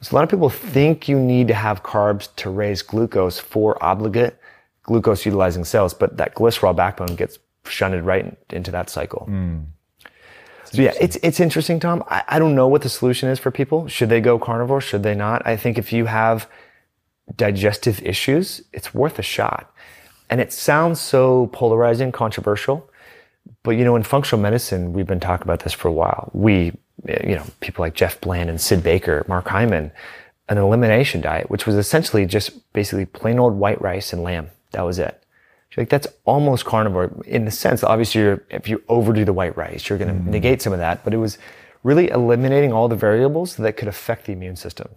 So 0.00 0.14
a 0.14 0.16
lot 0.16 0.24
of 0.24 0.30
people 0.30 0.50
think 0.50 1.08
you 1.08 1.18
need 1.18 1.46
to 1.48 1.54
have 1.54 1.82
carbs 1.82 2.28
to 2.36 2.50
raise 2.50 2.82
glucose 2.82 3.38
for 3.38 3.82
obligate 3.82 4.38
glucose 4.82 5.24
utilizing 5.24 5.64
cells, 5.64 5.94
but 5.94 6.16
that 6.16 6.34
glycerol 6.34 6.74
backbone 6.74 7.14
gets 7.14 7.38
shunted 7.64 8.02
right 8.02 8.36
into 8.50 8.70
that 8.72 8.90
cycle. 8.90 9.26
Hmm. 9.26 9.58
So 10.64 10.80
yeah, 10.80 10.94
it's 11.00 11.16
it's 11.22 11.38
interesting, 11.38 11.78
Tom. 11.78 12.02
I, 12.08 12.24
I 12.26 12.38
don't 12.38 12.54
know 12.54 12.66
what 12.66 12.82
the 12.82 12.88
solution 12.88 13.28
is 13.28 13.38
for 13.38 13.50
people. 13.50 13.88
Should 13.88 14.08
they 14.08 14.20
go 14.20 14.38
carnivore? 14.38 14.80
Should 14.80 15.02
they 15.02 15.14
not? 15.14 15.46
I 15.46 15.56
think 15.56 15.76
if 15.76 15.92
you 15.92 16.06
have 16.06 16.48
digestive 17.36 18.02
issues, 18.02 18.62
it's 18.72 18.94
worth 18.94 19.18
a 19.18 19.22
shot. 19.22 19.72
And 20.30 20.40
it 20.40 20.52
sounds 20.52 21.00
so 21.00 21.48
polarizing, 21.52 22.12
controversial, 22.12 22.90
but 23.62 23.72
you 23.72 23.84
know, 23.84 23.96
in 23.96 24.02
functional 24.02 24.40
medicine, 24.40 24.92
we've 24.92 25.06
been 25.06 25.20
talking 25.20 25.44
about 25.44 25.60
this 25.60 25.72
for 25.72 25.88
a 25.88 25.92
while. 25.92 26.30
We, 26.32 26.72
you 27.06 27.36
know, 27.36 27.44
people 27.60 27.82
like 27.82 27.94
Jeff 27.94 28.20
Bland 28.20 28.50
and 28.50 28.60
Sid 28.60 28.82
Baker, 28.82 29.24
Mark 29.28 29.48
Hyman, 29.48 29.92
an 30.48 30.58
elimination 30.58 31.20
diet, 31.20 31.50
which 31.50 31.66
was 31.66 31.76
essentially 31.76 32.26
just 32.26 32.72
basically 32.72 33.06
plain 33.06 33.38
old 33.38 33.54
white 33.54 33.80
rice 33.80 34.12
and 34.12 34.22
lamb. 34.22 34.50
That 34.72 34.82
was 34.82 34.98
it. 34.98 35.18
Like 35.76 35.88
that's 35.88 36.06
almost 36.24 36.66
carnivore 36.66 37.12
in 37.24 37.46
the 37.46 37.50
sense. 37.50 37.82
Obviously, 37.82 38.20
you're, 38.20 38.44
if 38.50 38.68
you 38.68 38.82
overdo 38.88 39.24
the 39.24 39.32
white 39.32 39.56
rice, 39.56 39.88
you're 39.88 39.98
going 39.98 40.12
to 40.12 40.20
mm-hmm. 40.20 40.30
negate 40.30 40.60
some 40.60 40.72
of 40.72 40.78
that. 40.80 41.02
But 41.02 41.14
it 41.14 41.16
was 41.16 41.38
really 41.82 42.10
eliminating 42.10 42.72
all 42.72 42.88
the 42.88 42.96
variables 42.96 43.56
that 43.56 43.76
could 43.78 43.88
affect 43.88 44.26
the 44.26 44.32
immune 44.32 44.56
system. 44.56 44.88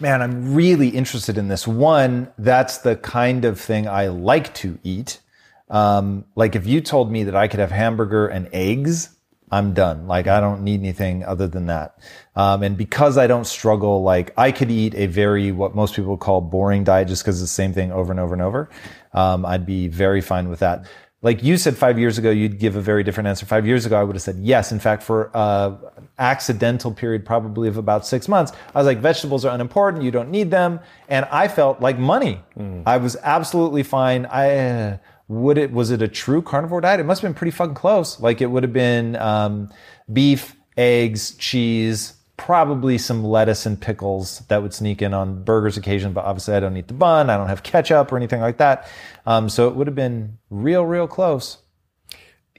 Man, 0.00 0.22
I'm 0.22 0.54
really 0.54 0.88
interested 0.88 1.36
in 1.36 1.48
this. 1.48 1.66
One, 1.66 2.32
that's 2.38 2.78
the 2.78 2.96
kind 2.96 3.44
of 3.44 3.60
thing 3.60 3.88
I 3.88 4.08
like 4.08 4.54
to 4.54 4.78
eat. 4.82 5.20
Um, 5.68 6.24
like 6.34 6.56
if 6.56 6.66
you 6.66 6.80
told 6.80 7.12
me 7.12 7.24
that 7.24 7.36
I 7.36 7.48
could 7.48 7.60
have 7.60 7.70
hamburger 7.70 8.26
and 8.26 8.48
eggs, 8.52 9.16
I'm 9.52 9.74
done. 9.74 10.06
Like 10.06 10.26
I 10.26 10.40
don't 10.40 10.62
need 10.62 10.80
anything 10.80 11.24
other 11.24 11.48
than 11.48 11.66
that. 11.66 11.98
Um, 12.36 12.62
and 12.62 12.76
because 12.76 13.18
I 13.18 13.26
don't 13.26 13.46
struggle, 13.46 14.02
like 14.02 14.32
I 14.36 14.52
could 14.52 14.70
eat 14.70 14.94
a 14.94 15.06
very, 15.06 15.52
what 15.52 15.74
most 15.74 15.94
people 15.94 16.16
call 16.16 16.40
boring 16.40 16.84
diet 16.84 17.08
just 17.08 17.22
because 17.22 17.42
it's 17.42 17.50
the 17.50 17.54
same 17.54 17.72
thing 17.72 17.92
over 17.92 18.12
and 18.12 18.20
over 18.20 18.32
and 18.32 18.42
over. 18.42 18.70
Um, 19.12 19.44
I'd 19.44 19.66
be 19.66 19.88
very 19.88 20.20
fine 20.20 20.48
with 20.48 20.60
that. 20.60 20.86
Like 21.22 21.42
you 21.42 21.58
said 21.58 21.76
five 21.76 21.98
years 21.98 22.16
ago, 22.16 22.30
you'd 22.30 22.58
give 22.58 22.76
a 22.76 22.80
very 22.80 23.04
different 23.04 23.28
answer. 23.28 23.44
Five 23.44 23.66
years 23.66 23.84
ago, 23.84 24.00
I 24.00 24.04
would 24.04 24.16
have 24.16 24.22
said 24.22 24.38
yes. 24.38 24.72
In 24.72 24.78
fact, 24.78 25.02
for 25.02 25.30
uh, 25.34 25.76
accidental 26.18 26.92
period, 26.92 27.26
probably 27.26 27.68
of 27.68 27.76
about 27.76 28.06
six 28.06 28.26
months, 28.26 28.52
I 28.74 28.78
was 28.78 28.86
like, 28.86 29.00
vegetables 29.00 29.44
are 29.44 29.54
unimportant. 29.54 30.02
You 30.02 30.10
don't 30.10 30.30
need 30.30 30.50
them. 30.50 30.80
And 31.08 31.26
I 31.26 31.48
felt 31.48 31.82
like 31.82 31.98
money. 31.98 32.40
I 32.86 32.96
was 32.96 33.16
absolutely 33.22 33.82
fine. 33.82 34.24
I, 34.26 34.56
uh, 34.56 34.96
would 35.28 35.58
it, 35.58 35.72
was 35.72 35.90
it 35.90 36.00
a 36.00 36.08
true 36.08 36.40
carnivore 36.40 36.80
diet? 36.80 37.00
It 37.00 37.04
must 37.04 37.20
have 37.20 37.28
been 37.28 37.36
pretty 37.36 37.50
fucking 37.50 37.74
close. 37.74 38.18
Like 38.18 38.40
it 38.40 38.46
would 38.46 38.62
have 38.62 38.72
been, 38.72 39.16
um, 39.16 39.68
beef, 40.10 40.56
eggs, 40.78 41.34
cheese, 41.34 42.14
probably 42.40 42.96
some 42.96 43.22
lettuce 43.22 43.66
and 43.66 43.80
pickles 43.80 44.38
that 44.48 44.62
would 44.62 44.72
sneak 44.72 45.02
in 45.02 45.12
on 45.12 45.44
burgers 45.44 45.76
occasion, 45.76 46.12
but 46.12 46.24
obviously 46.24 46.54
I 46.54 46.60
don't 46.60 46.76
eat 46.76 46.88
the 46.88 46.94
bun. 46.94 47.28
I 47.28 47.36
don't 47.36 47.48
have 47.48 47.62
ketchup 47.62 48.10
or 48.10 48.16
anything 48.16 48.40
like 48.40 48.56
that. 48.56 48.88
Um, 49.26 49.48
so 49.48 49.68
it 49.68 49.76
would 49.76 49.86
have 49.86 49.94
been 49.94 50.38
real, 50.48 50.84
real 50.84 51.06
close. 51.06 51.58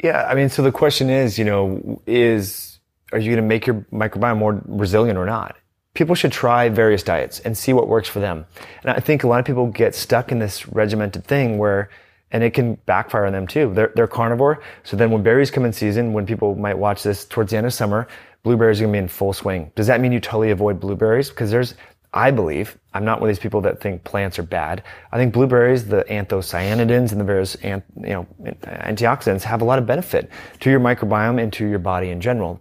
Yeah, 0.03 0.25
I 0.29 0.35
mean, 0.35 0.49
so 0.49 0.61
the 0.61 0.71
question 0.71 1.09
is, 1.09 1.37
you 1.37 1.45
know, 1.45 2.01
is 2.05 2.79
are 3.11 3.19
you 3.19 3.31
going 3.31 3.43
to 3.43 3.47
make 3.47 3.65
your 3.65 3.85
microbiome 3.91 4.37
more 4.37 4.61
resilient 4.65 5.17
or 5.17 5.25
not? 5.25 5.57
People 5.93 6.15
should 6.15 6.31
try 6.31 6.69
various 6.69 7.03
diets 7.03 7.39
and 7.39 7.57
see 7.57 7.73
what 7.73 7.87
works 7.87 8.07
for 8.07 8.19
them. 8.19 8.45
And 8.83 8.91
I 8.91 8.99
think 8.99 9.23
a 9.23 9.27
lot 9.27 9.39
of 9.39 9.45
people 9.45 9.67
get 9.67 9.95
stuck 9.95 10.31
in 10.31 10.39
this 10.39 10.67
regimented 10.69 11.25
thing 11.25 11.57
where, 11.57 11.89
and 12.31 12.43
it 12.43 12.53
can 12.53 12.75
backfire 12.85 13.25
on 13.25 13.33
them 13.33 13.47
too. 13.47 13.73
They're, 13.73 13.91
they're 13.95 14.07
carnivore. 14.07 14.61
So 14.83 14.95
then 14.95 15.11
when 15.11 15.23
berries 15.23 15.51
come 15.51 15.65
in 15.65 15.73
season, 15.73 16.13
when 16.13 16.25
people 16.25 16.55
might 16.55 16.77
watch 16.77 17.03
this 17.03 17.25
towards 17.25 17.51
the 17.51 17.57
end 17.57 17.65
of 17.65 17.73
summer, 17.73 18.07
blueberries 18.43 18.79
are 18.79 18.85
going 18.85 18.93
to 18.93 18.99
be 18.99 19.03
in 19.03 19.07
full 19.07 19.33
swing. 19.33 19.71
Does 19.75 19.87
that 19.87 20.01
mean 20.01 20.11
you 20.11 20.19
totally 20.19 20.51
avoid 20.51 20.79
blueberries? 20.79 21.29
Because 21.29 21.51
there's, 21.51 21.75
I 22.13 22.31
believe, 22.31 22.77
I'm 22.93 23.05
not 23.05 23.21
one 23.21 23.29
of 23.29 23.35
these 23.35 23.41
people 23.41 23.61
that 23.61 23.79
think 23.79 24.03
plants 24.03 24.37
are 24.39 24.43
bad. 24.43 24.83
I 25.11 25.17
think 25.17 25.33
blueberries, 25.33 25.87
the 25.87 26.03
anthocyanidins 26.09 27.11
and 27.11 27.21
the 27.21 27.23
various, 27.23 27.55
you 27.63 27.81
know, 27.95 28.27
antioxidants 28.63 29.43
have 29.43 29.61
a 29.61 29.65
lot 29.65 29.79
of 29.79 29.85
benefit 29.85 30.29
to 30.59 30.69
your 30.69 30.79
microbiome 30.79 31.41
and 31.41 31.53
to 31.53 31.67
your 31.67 31.79
body 31.79 32.09
in 32.09 32.19
general. 32.19 32.59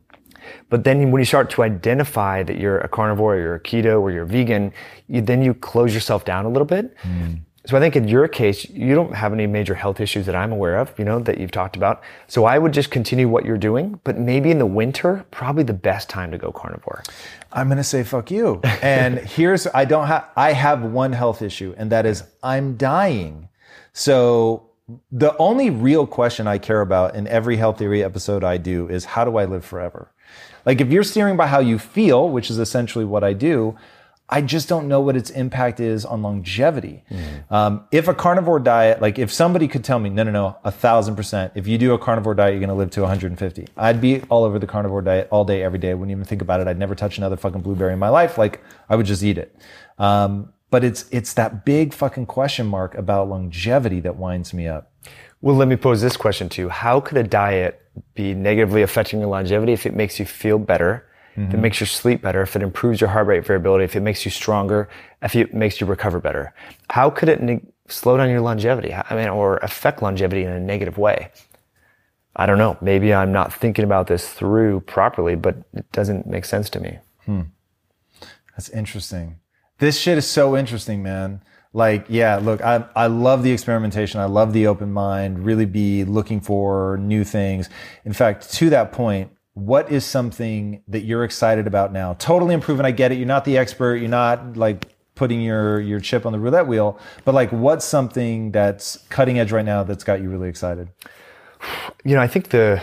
But 0.69 0.85
then 0.85 1.11
when 1.11 1.20
you 1.20 1.27
start 1.27 1.51
to 1.51 1.62
identify 1.62 2.43
that 2.43 2.59
you're 2.59 2.78
a 2.78 2.89
carnivore, 2.89 3.36
or 3.36 3.40
you're 3.40 3.55
a 3.57 3.61
keto, 3.61 4.01
or 4.01 4.11
you're 4.11 4.24
vegan, 4.24 4.73
you, 5.09 5.20
then 5.20 5.43
you 5.43 5.55
close 5.55 5.94
yourself 5.94 6.24
down 6.24 6.44
a 6.44 6.48
little 6.48 6.66
bit. 6.66 6.97
Mm. 6.98 7.40
So 7.66 7.77
I 7.77 7.81
think 7.81 7.95
in 7.95 8.09
your 8.09 8.27
case, 8.27 8.69
you 8.70 8.95
don't 8.95 9.15
have 9.15 9.35
any 9.35 9.47
major 9.47 9.74
health 9.74 10.01
issues 10.01 10.24
that 10.27 10.35
I'm 10.35 10.51
aware 10.51 10.78
of, 10.78 10.99
you 10.99 11.05
know, 11.05 11.19
that 11.20 11.39
you've 11.39 11.51
talked 11.51 11.77
about. 11.77 12.03
So 12.27 12.47
I 12.47 12.59
would 12.59 12.73
just 12.73 12.91
continue 12.91 13.28
what 13.28 13.45
you're 13.45 13.59
doing, 13.59 14.01
but 14.03 14.19
maybe 14.19 14.51
in 14.51 14.59
the 14.59 14.66
winter, 14.66 15.27
probably 15.31 15.62
the 15.62 15.74
best 15.74 16.09
time 16.09 16.31
to 16.31 16.39
go 16.39 16.53
carnivore. 16.53 17.03
I'm 17.53 17.69
going 17.69 17.77
to 17.77 17.85
say 17.85 18.03
fuck 18.03 18.31
you. 18.31 18.61
And 18.82 19.19
here's, 19.19 19.66
I 19.66 19.85
don't 19.85 20.07
have, 20.07 20.31
I 20.37 20.53
have 20.53 20.82
one 20.82 21.12
health 21.12 21.43
issue 21.43 21.74
and 21.77 21.93
that 21.93 22.07
is 22.07 22.23
I'm 22.43 22.77
dying. 22.77 23.51
So 23.93 24.70
the 25.12 25.37
only 25.37 25.69
real 25.69 26.07
question 26.07 26.47
I 26.47 26.57
care 26.57 26.81
about 26.81 27.15
in 27.15 27.28
every 27.28 27.59
health 27.59 27.78
theory 27.78 28.03
episode 28.03 28.43
I 28.43 28.57
do 28.57 28.89
is 28.89 29.05
how 29.05 29.24
do 29.27 29.37
I 29.37 29.45
live 29.45 29.66
forever? 29.66 30.11
Like 30.65 30.81
if 30.81 30.89
you're 30.89 31.03
steering 31.03 31.37
by 31.37 31.47
how 31.47 31.61
you 31.61 31.78
feel, 31.78 32.28
which 32.28 32.51
is 32.51 32.59
essentially 32.59 33.05
what 33.05 33.23
I 33.23 33.35
do, 33.35 33.77
I 34.32 34.43
just 34.43 34.69
don't 34.69 34.86
know 34.86 35.01
what 35.01 35.16
its 35.16 35.31
impact 35.31 35.81
is 35.81 36.05
on 36.05 36.23
longevity. 36.23 37.02
Um, 37.51 37.85
if 37.90 38.07
a 38.07 38.15
carnivore 38.15 38.61
diet, 38.61 39.02
like 39.02 39.19
if 39.19 39.32
somebody 39.32 39.66
could 39.66 39.82
tell 39.82 39.98
me, 39.98 40.09
no, 40.09 40.23
no, 40.23 40.31
no, 40.31 40.57
a 40.62 40.70
thousand 40.70 41.16
percent, 41.16 41.52
if 41.57 41.66
you 41.66 41.77
do 41.78 41.93
a 41.93 41.98
carnivore 41.98 42.35
diet, 42.35 42.52
you're 42.52 42.61
going 42.61 42.69
to 42.69 42.74
live 42.74 42.90
to 42.93 43.01
150. 43.01 43.66
I'd 43.77 44.01
be 44.01 44.23
all 44.28 44.44
over 44.44 44.59
the 44.59 44.69
carnivore 44.69 45.02
diet 45.02 45.28
all 45.32 45.44
day, 45.44 45.62
every 45.62 45.81
day. 45.81 45.90
I 45.90 45.94
wouldn't 45.94 46.12
even 46.12 46.24
think 46.24 46.43
about 46.43 46.61
it. 46.61 46.69
I'd 46.69 46.78
never 46.78 46.94
touch 46.94 47.19
another 47.19 47.36
fucking 47.36 47.61
blueberry 47.62 47.93
in 47.93 47.98
my 47.98 48.09
life. 48.09 48.39
Like 48.39 48.61
I 48.89 48.97
would 48.97 49.07
just 49.07 49.23
eat 49.24 49.36
it. 49.36 49.55
Um, 49.98 50.52
but 50.70 50.85
it's, 50.85 51.07
it's 51.11 51.35
that 51.35 51.65
big 51.65 51.93
fucking 51.93 52.27
question 52.27 52.69
mark 52.69 52.94
about 52.94 53.28
longevity 53.28 53.98
that 54.01 54.16
winds 54.16 54.55
me 54.55 54.69
up. 54.69 54.93
Well, 55.40 55.57
let 55.57 55.66
me 55.66 55.74
pose 55.77 56.01
this 56.01 56.16
question 56.16 56.48
to 56.51 56.62
you. 56.62 56.69
How 56.69 57.01
could 57.01 57.19
a 57.19 57.24
diet 57.24 57.81
be 58.15 58.35
negatively 58.35 58.82
affecting 58.82 59.20
your 59.20 59.28
longevity 59.28 59.73
if 59.73 59.86
it 59.86 59.94
makes 59.94 60.19
you 60.19 60.27
feel 60.27 60.59
better, 60.59 61.07
if 61.32 61.39
it 61.39 61.48
mm-hmm. 61.48 61.61
makes 61.61 61.81
your 61.81 61.86
sleep 61.86 62.23
better, 62.23 62.43
if 62.43 62.57
it 62.57 62.62
improves 62.62 63.01
your 63.01 63.11
heart 63.11 63.27
rate 63.27 63.47
variability, 63.47 63.85
if 63.85 63.97
it 63.97 64.01
makes 64.01 64.24
you 64.24 64.31
stronger, 64.31 64.89
if 65.23 65.36
it 65.36 65.55
makes 65.55 65.81
you 65.81 65.86
recover 65.86 66.20
better? 66.20 66.52
How 66.90 67.09
could 67.09 67.28
it 67.28 67.40
neg- 67.40 67.66
slow 67.89 68.16
down 68.16 68.31
your 68.31 68.40
longevity? 68.40 68.93
I 68.93 69.15
mean, 69.15 69.28
or 69.28 69.59
affect 69.59 70.02
longevity 70.02 70.43
in 70.43 70.51
a 70.51 70.61
negative 70.61 70.98
way? 70.98 71.31
I 72.36 72.47
don't 72.47 72.59
know. 72.59 72.77
Maybe 72.81 73.12
I'm 73.15 73.32
not 73.32 73.52
thinking 73.52 73.85
about 73.85 74.07
this 74.07 74.28
through 74.28 74.81
properly, 74.81 75.35
but 75.35 75.57
it 75.74 75.90
doesn't 75.93 76.27
make 76.27 76.44
sense 76.44 76.70
to 76.70 76.81
me. 76.81 76.98
Hmm. 77.24 77.43
That's 78.57 78.69
interesting. 78.70 79.36
This 79.78 79.98
shit 79.98 80.19
is 80.19 80.27
so 80.27 80.57
interesting, 80.57 81.02
man. 81.02 81.43
Like, 81.73 82.07
yeah, 82.09 82.36
look, 82.36 82.61
I, 82.62 82.85
I 82.97 83.07
love 83.07 83.43
the 83.43 83.52
experimentation. 83.52 84.20
I 84.20 84.24
love 84.24 84.52
the 84.52 84.66
open 84.66 84.93
mind, 84.93 85.44
really 85.44 85.66
be 85.66 86.05
looking 86.05 86.40
for 86.40 86.98
new 86.98 87.24
things. 87.24 87.69
In 88.05 88.12
fact, 88.12 88.52
to 88.55 88.70
that 88.70 88.93
point, 88.93 89.31
what 89.61 89.93
is 89.93 90.05
something 90.05 90.82
that 90.89 91.01
you're 91.01 91.24
excited 91.24 91.66
about 91.66 91.93
now? 91.93 92.15
Totally 92.15 92.55
improving. 92.55 92.87
I 92.87 92.91
get 92.91 93.12
it. 93.12 93.19
You're 93.19 93.27
not 93.27 93.45
the 93.45 93.59
expert. 93.59 93.97
You're 93.97 94.09
not 94.09 94.57
like 94.57 94.87
putting 95.15 95.43
your, 95.43 95.81
your 95.81 96.01
chip 96.01 96.24
on 96.24 96.32
the 96.32 96.39
roulette 96.39 96.66
wheel, 96.66 96.99
but 97.24 97.35
like 97.35 97.53
what's 97.53 97.85
something 97.85 98.53
that's 98.53 98.97
cutting 99.11 99.39
edge 99.39 99.53
right 99.53 99.65
now 99.65 99.82
that's 99.82 100.03
got 100.03 100.23
you 100.23 100.31
really 100.31 100.49
excited? 100.49 100.89
you 102.05 102.15
know, 102.15 102.23
I 102.23 102.27
think 102.27 102.49
the 102.49 102.82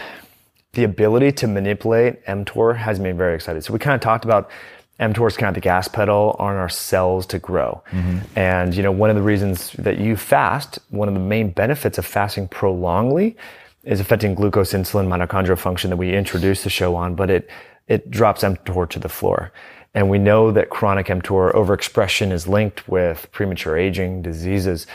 the 0.74 0.84
ability 0.84 1.32
to 1.32 1.48
manipulate 1.48 2.24
mTOR 2.28 2.76
has 2.76 3.00
made 3.00 3.14
me 3.14 3.18
very 3.18 3.34
excited. 3.34 3.64
So 3.64 3.74
we 3.74 3.80
kind 3.80 3.96
of 3.96 4.02
talked 4.02 4.26
about 4.26 4.52
mTOR 5.00 5.28
is 5.28 5.36
kind 5.36 5.50
of 5.50 5.56
the 5.56 5.62
gas 5.62 5.88
pedal 5.88 6.36
on 6.38 6.56
our 6.56 6.70
cells 6.70 7.26
to 7.28 7.40
grow. 7.40 7.82
Mm-hmm. 7.90 8.20
And 8.36 8.76
you 8.76 8.84
know, 8.84 8.92
one 8.92 9.10
of 9.10 9.16
the 9.16 9.24
reasons 9.24 9.72
that 9.74 9.98
you 9.98 10.16
fast, 10.16 10.78
one 10.90 11.08
of 11.08 11.16
the 11.16 11.20
main 11.20 11.50
benefits 11.50 11.98
of 11.98 12.06
fasting 12.06 12.48
prolongly 12.48 13.36
is 13.88 14.00
affecting 14.00 14.36
glucose, 14.36 14.74
insulin, 14.74 15.08
mitochondrial 15.08 15.58
function 15.58 15.90
that 15.90 15.98
we 15.98 16.14
introduced 16.14 16.64
the 16.64 16.70
show 16.70 16.96
on, 16.96 17.16
but 17.16 17.30
it 17.30 17.50
it 17.88 18.12
drops 18.12 18.44
mTOR 18.44 18.90
to 18.90 19.00
the 19.00 19.10
floor. 19.10 19.52
And 19.94 20.10
we 20.10 20.20
know 20.20 20.52
that 20.52 20.70
chronic 20.70 21.08
mTOR 21.08 21.54
overexpression 21.54 22.32
is 22.32 22.48
linked 22.48 22.88
with 22.88 23.32
premature 23.32 23.78
aging, 23.78 24.22
diseases. 24.22 24.86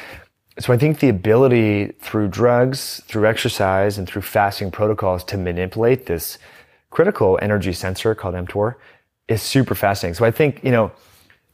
So 0.59 0.73
I 0.73 0.79
think 0.79 1.01
the 1.01 1.09
ability 1.09 1.93
through 2.01 2.29
drugs, 2.29 3.03
through 3.07 3.27
exercise, 3.27 3.99
and 3.99 4.07
through 4.07 4.23
fasting 4.23 4.71
protocols 4.71 5.25
to 5.25 5.39
manipulate 5.39 6.07
this 6.07 6.39
critical 6.91 7.39
energy 7.41 7.73
sensor 7.73 8.15
called 8.15 8.35
mTOR 8.35 8.75
is 9.29 9.41
super 9.41 9.75
fascinating. 9.75 10.15
So 10.15 10.27
I 10.27 10.31
think, 10.31 10.63
you 10.63 10.71
know, 10.71 10.93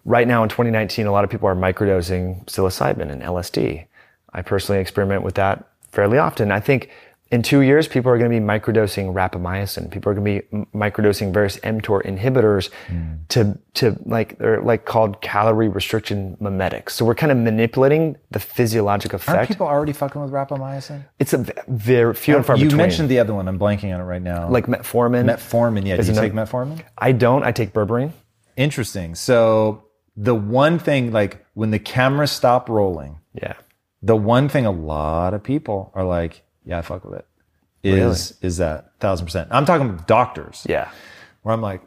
right 0.04 0.26
now 0.26 0.42
in 0.42 0.48
2019, 0.48 1.06
a 1.06 1.12
lot 1.12 1.22
of 1.22 1.30
people 1.30 1.48
are 1.48 1.54
microdosing 1.54 2.44
psilocybin 2.46 3.10
and 3.10 3.22
LSD. 3.22 3.86
I 4.32 4.42
personally 4.42 4.80
experiment 4.80 5.22
with 5.22 5.36
that 5.36 5.64
fairly 5.92 6.18
often. 6.18 6.50
I 6.50 6.60
think 6.60 6.90
in 7.30 7.42
two 7.42 7.60
years, 7.60 7.86
people 7.86 8.10
are 8.10 8.16
going 8.16 8.30
to 8.30 8.40
be 8.40 8.44
microdosing 8.44 9.12
rapamycin. 9.12 9.90
People 9.90 10.10
are 10.10 10.14
going 10.14 10.40
to 10.40 10.42
be 10.42 10.64
microdosing 10.74 11.32
various 11.32 11.58
mTOR 11.58 12.02
inhibitors 12.06 12.70
hmm. 12.86 13.16
to, 13.28 13.58
to 13.74 13.98
like, 14.06 14.38
they're 14.38 14.62
like 14.62 14.86
called 14.86 15.20
calorie 15.20 15.68
restriction 15.68 16.38
mimetics. 16.40 16.94
So 16.94 17.04
we're 17.04 17.14
kind 17.14 17.30
of 17.30 17.36
manipulating 17.36 18.16
the 18.30 18.40
physiologic 18.40 19.12
Aren't 19.12 19.22
effect. 19.22 19.48
people 19.48 19.66
already 19.66 19.92
fucking 19.92 20.22
with 20.22 20.30
rapamycin? 20.30 21.04
it's 21.18 21.34
a 21.34 21.44
very 21.68 22.14
few 22.14 22.36
and 22.36 22.44
oh, 22.44 22.46
far 22.46 22.56
you 22.56 22.64
between. 22.64 22.78
mentioned 22.78 23.10
the 23.10 23.18
other 23.18 23.34
one. 23.34 23.46
I'm 23.46 23.58
blanking 23.58 23.92
on 23.94 24.00
it 24.00 24.04
right 24.04 24.22
now. 24.22 24.48
like 24.48 24.66
metformin. 24.66 25.26
metformin. 25.26 25.86
Yeah. 25.86 25.96
Do 25.96 26.06
you 26.06 26.14
take 26.14 26.32
metformin? 26.32 26.82
I 26.96 27.12
don't. 27.12 27.44
I 27.44 27.52
take 27.52 27.74
berberine. 27.74 28.12
Interesting. 28.56 29.14
So 29.14 29.84
the 30.16 30.34
one 30.34 30.78
thing, 30.78 31.12
like 31.12 31.44
when 31.52 31.70
the 31.70 31.78
cameras 31.78 32.32
stop 32.32 32.70
rolling, 32.70 33.18
Yeah. 33.34 33.54
the 34.02 34.16
one 34.16 34.48
thing 34.48 34.64
a 34.64 34.70
lot 34.70 35.34
of 35.34 35.42
people 35.42 35.92
are 35.94 36.04
like, 36.04 36.42
yeah, 36.68 36.78
I 36.78 36.82
fuck 36.82 37.04
with 37.04 37.18
it. 37.18 37.26
Is 37.82 38.34
is 38.42 38.58
that 38.58 38.92
thousand 39.00 39.26
percent? 39.26 39.48
I'm 39.50 39.64
talking 39.64 39.98
doctors. 40.06 40.66
Yeah. 40.68 40.90
Where 41.42 41.54
I'm 41.54 41.62
like, 41.62 41.80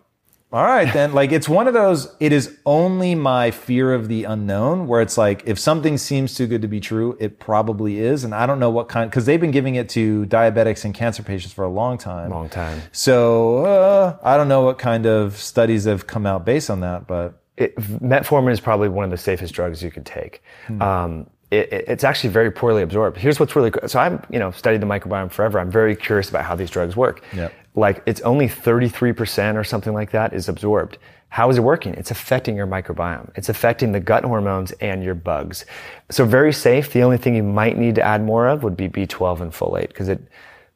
all 0.52 0.64
right, 0.64 0.91
then. 0.91 1.14
like 1.14 1.32
it's 1.32 1.48
one 1.48 1.68
of 1.68 1.74
those. 1.74 2.14
It 2.20 2.34
is 2.34 2.58
only 2.66 3.14
my 3.14 3.52
fear 3.52 3.94
of 3.94 4.08
the 4.08 4.24
unknown. 4.24 4.88
Where 4.88 5.02
it's 5.02 5.18
like, 5.18 5.44
if 5.45 5.60
something 5.60 5.98
seems 5.98 6.34
too 6.34 6.48
good 6.48 6.64
to 6.64 6.68
be 6.68 6.80
true, 6.80 7.16
it 7.20 7.40
probably 7.40 7.99
is, 7.99 8.24
and 8.24 8.34
I 8.34 8.45
don't 8.48 8.60
know 8.60 8.72
what 8.72 8.90
kind. 8.90 9.10
Because 9.10 9.26
they've 9.26 9.40
been 9.40 9.52
giving 9.52 9.76
it 9.76 9.88
to 9.90 10.26
diabetics 10.26 10.84
and 10.84 10.95
cancer 10.95 11.22
patients 11.22 11.53
for 11.53 11.64
a 11.64 11.70
long 11.70 11.98
time. 11.98 12.32
Long 12.32 12.49
time. 12.49 12.82
So 12.91 13.66
uh, 13.66 14.18
I 14.24 14.38
don't 14.38 14.48
know 14.48 14.62
what 14.62 14.80
kind 14.80 15.06
of 15.06 15.38
studies 15.38 15.86
have 15.86 16.08
come 16.08 16.26
out 16.26 16.44
based 16.44 16.70
on 16.70 16.80
that, 16.80 17.06
but 17.06 17.41
it, 17.56 17.76
metformin 17.78 18.52
is 18.52 18.60
probably 18.60 18.90
one 18.90 19.06
of 19.06 19.12
the 19.12 19.18
safest 19.18 19.53
drugs 19.53 19.84
you 19.84 19.91
could 19.91 20.06
take. 20.06 20.41
Um, 20.82 21.30
it, 21.52 21.72
it- 21.72 21.86
it's 21.88 22.03
actually 22.03 22.32
very 22.32 22.49
poorly 22.52 22.82
absorbed. 22.82 23.18
Here's 23.18 23.40
what's 23.40 23.56
really 23.56 23.72
cool. 23.72 23.88
So 23.88 23.99
I'm, 23.99 24.23
you 24.30 24.40
know, 24.40 24.52
studied 24.52 24.82
the 24.82 24.88
microbiome 24.88 25.32
forever. 25.32 25.60
I'm 25.60 25.69
very 25.72 25.95
curious 25.95 26.30
about 26.30 26.45
how 26.45 26.56
these 26.56 26.69
drugs 26.72 26.95
work. 26.95 27.23
Yep. 27.34 27.53
Like 27.76 28.02
it's 28.06 28.22
only 28.22 28.48
33% 28.48 29.56
or 29.56 29.64
something 29.64 29.94
like 29.94 30.11
that 30.11 30.34
is 30.34 30.49
absorbed. 30.49 30.98
How 31.30 31.49
is 31.49 31.57
it 31.57 31.61
working? 31.61 31.94
It's 31.94 32.11
affecting 32.11 32.57
your 32.57 32.68
microbiome. 32.68 33.32
It's 33.36 33.48
affecting 33.48 33.94
the 33.94 34.02
gut 34.02 34.26
hormones 34.26 34.72
and 34.82 35.02
your 35.03 35.15
bugs. 35.15 35.65
So 36.10 36.26
very 36.26 36.52
safe. 36.52 36.91
The 36.91 37.03
only 37.03 37.18
thing 37.18 37.36
you 37.36 37.44
might 37.44 37.78
need 37.78 37.95
to 37.95 38.02
add 38.02 38.22
more 38.23 38.48
of 38.49 38.64
would 38.64 38.76
be 38.76 38.90
B12 38.90 39.40
and 39.40 39.52
folate 39.53 39.88
because 39.90 40.10
it 40.10 40.19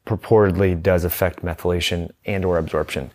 purportedly 0.06 0.80
does 0.80 1.04
affect 1.04 1.42
methylation 1.44 2.10
and 2.24 2.44
or 2.44 2.58
absorption 2.58 3.10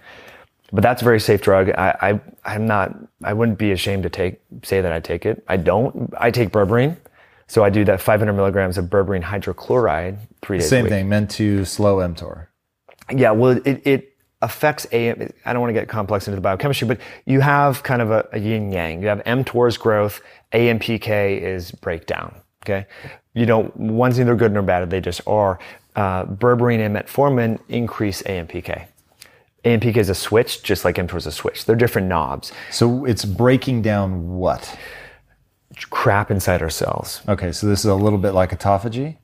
but 0.74 0.82
that's 0.84 1.02
a 1.02 1.06
very 1.06 1.20
safe 1.20 1.42
drug. 1.42 1.70
I, 1.72 1.98
I 2.02 2.20
I'm 2.56 2.66
not 2.66 2.96
I 3.26 3.34
wouldn't 3.34 3.58
be 3.58 3.74
ashamed 3.74 4.04
to 4.04 4.10
take 4.10 4.40
say 4.64 4.80
that 4.80 4.94
I 4.94 5.02
take 5.02 5.26
it. 5.26 5.44
I 5.50 5.58
don't. 5.58 6.14
I 6.18 6.32
take 6.32 6.52
berberine, 6.52 6.96
so 7.52 7.66
I 7.66 7.70
do 7.70 7.84
that 7.84 8.00
500 8.00 8.32
milligrams 8.32 8.78
of 8.78 8.86
berberine 8.86 9.22
hydrochloride 9.22 10.20
three 10.42 10.60
days 10.60 10.68
a 10.68 10.70
same 10.70 10.88
thing, 10.88 11.10
meant 11.10 11.30
to 11.32 11.66
slow 11.66 11.98
mTOR. 11.98 12.48
Yeah, 13.14 13.32
well, 13.32 13.60
it, 13.66 13.82
it 13.86 14.16
affects 14.42 14.88
AM. 14.94 15.30
I 15.44 15.52
don't 15.52 15.62
want 15.62 15.68
to 15.68 15.74
get 15.74 15.90
complex 15.90 16.30
into 16.30 16.38
the 16.38 16.42
biochemistry, 16.42 16.88
but 16.88 17.00
you 17.26 17.42
have 17.42 17.84
kind 17.84 18.02
of 18.02 18.10
a, 18.10 18.26
a 18.32 18.40
yin 18.40 18.72
yang. 18.72 19.02
You 19.02 19.10
have 19.10 19.22
mTOR's 19.26 19.76
growth, 19.76 20.22
AMPK 20.54 21.42
is 21.42 21.72
breakdown. 21.72 22.34
Okay, 22.64 22.86
you 23.34 23.46
know 23.46 23.70
one's 23.76 24.18
neither 24.18 24.36
good 24.36 24.54
nor 24.54 24.64
bad; 24.64 24.90
they 24.90 25.02
just 25.02 25.20
are. 25.28 25.60
Uh, 25.94 26.24
berberine 26.24 26.80
and 26.80 26.96
metformin 26.96 27.60
increase 27.68 28.22
AMPK. 28.22 28.88
AMPK 29.66 29.98
is 29.98 30.08
a 30.08 30.16
switch, 30.16 30.64
just 30.64 30.86
like 30.86 30.96
mTOR 30.96 31.18
is 31.18 31.28
a 31.28 31.34
switch. 31.34 31.66
They're 31.66 31.76
different 31.76 32.08
knobs. 32.08 32.54
So 32.70 33.04
it's 33.04 33.26
breaking 33.26 33.82
down 33.82 34.38
what? 34.38 34.74
Crap 35.90 36.32
inside 36.32 36.62
our 36.62 36.70
cells. 36.70 37.22
Okay, 37.28 37.52
so 37.52 37.68
this 37.68 37.80
is 37.80 37.86
a 37.86 37.96
little 37.96 38.20
bit 38.20 38.32
like 38.32 38.52
autophagy. 38.52 39.18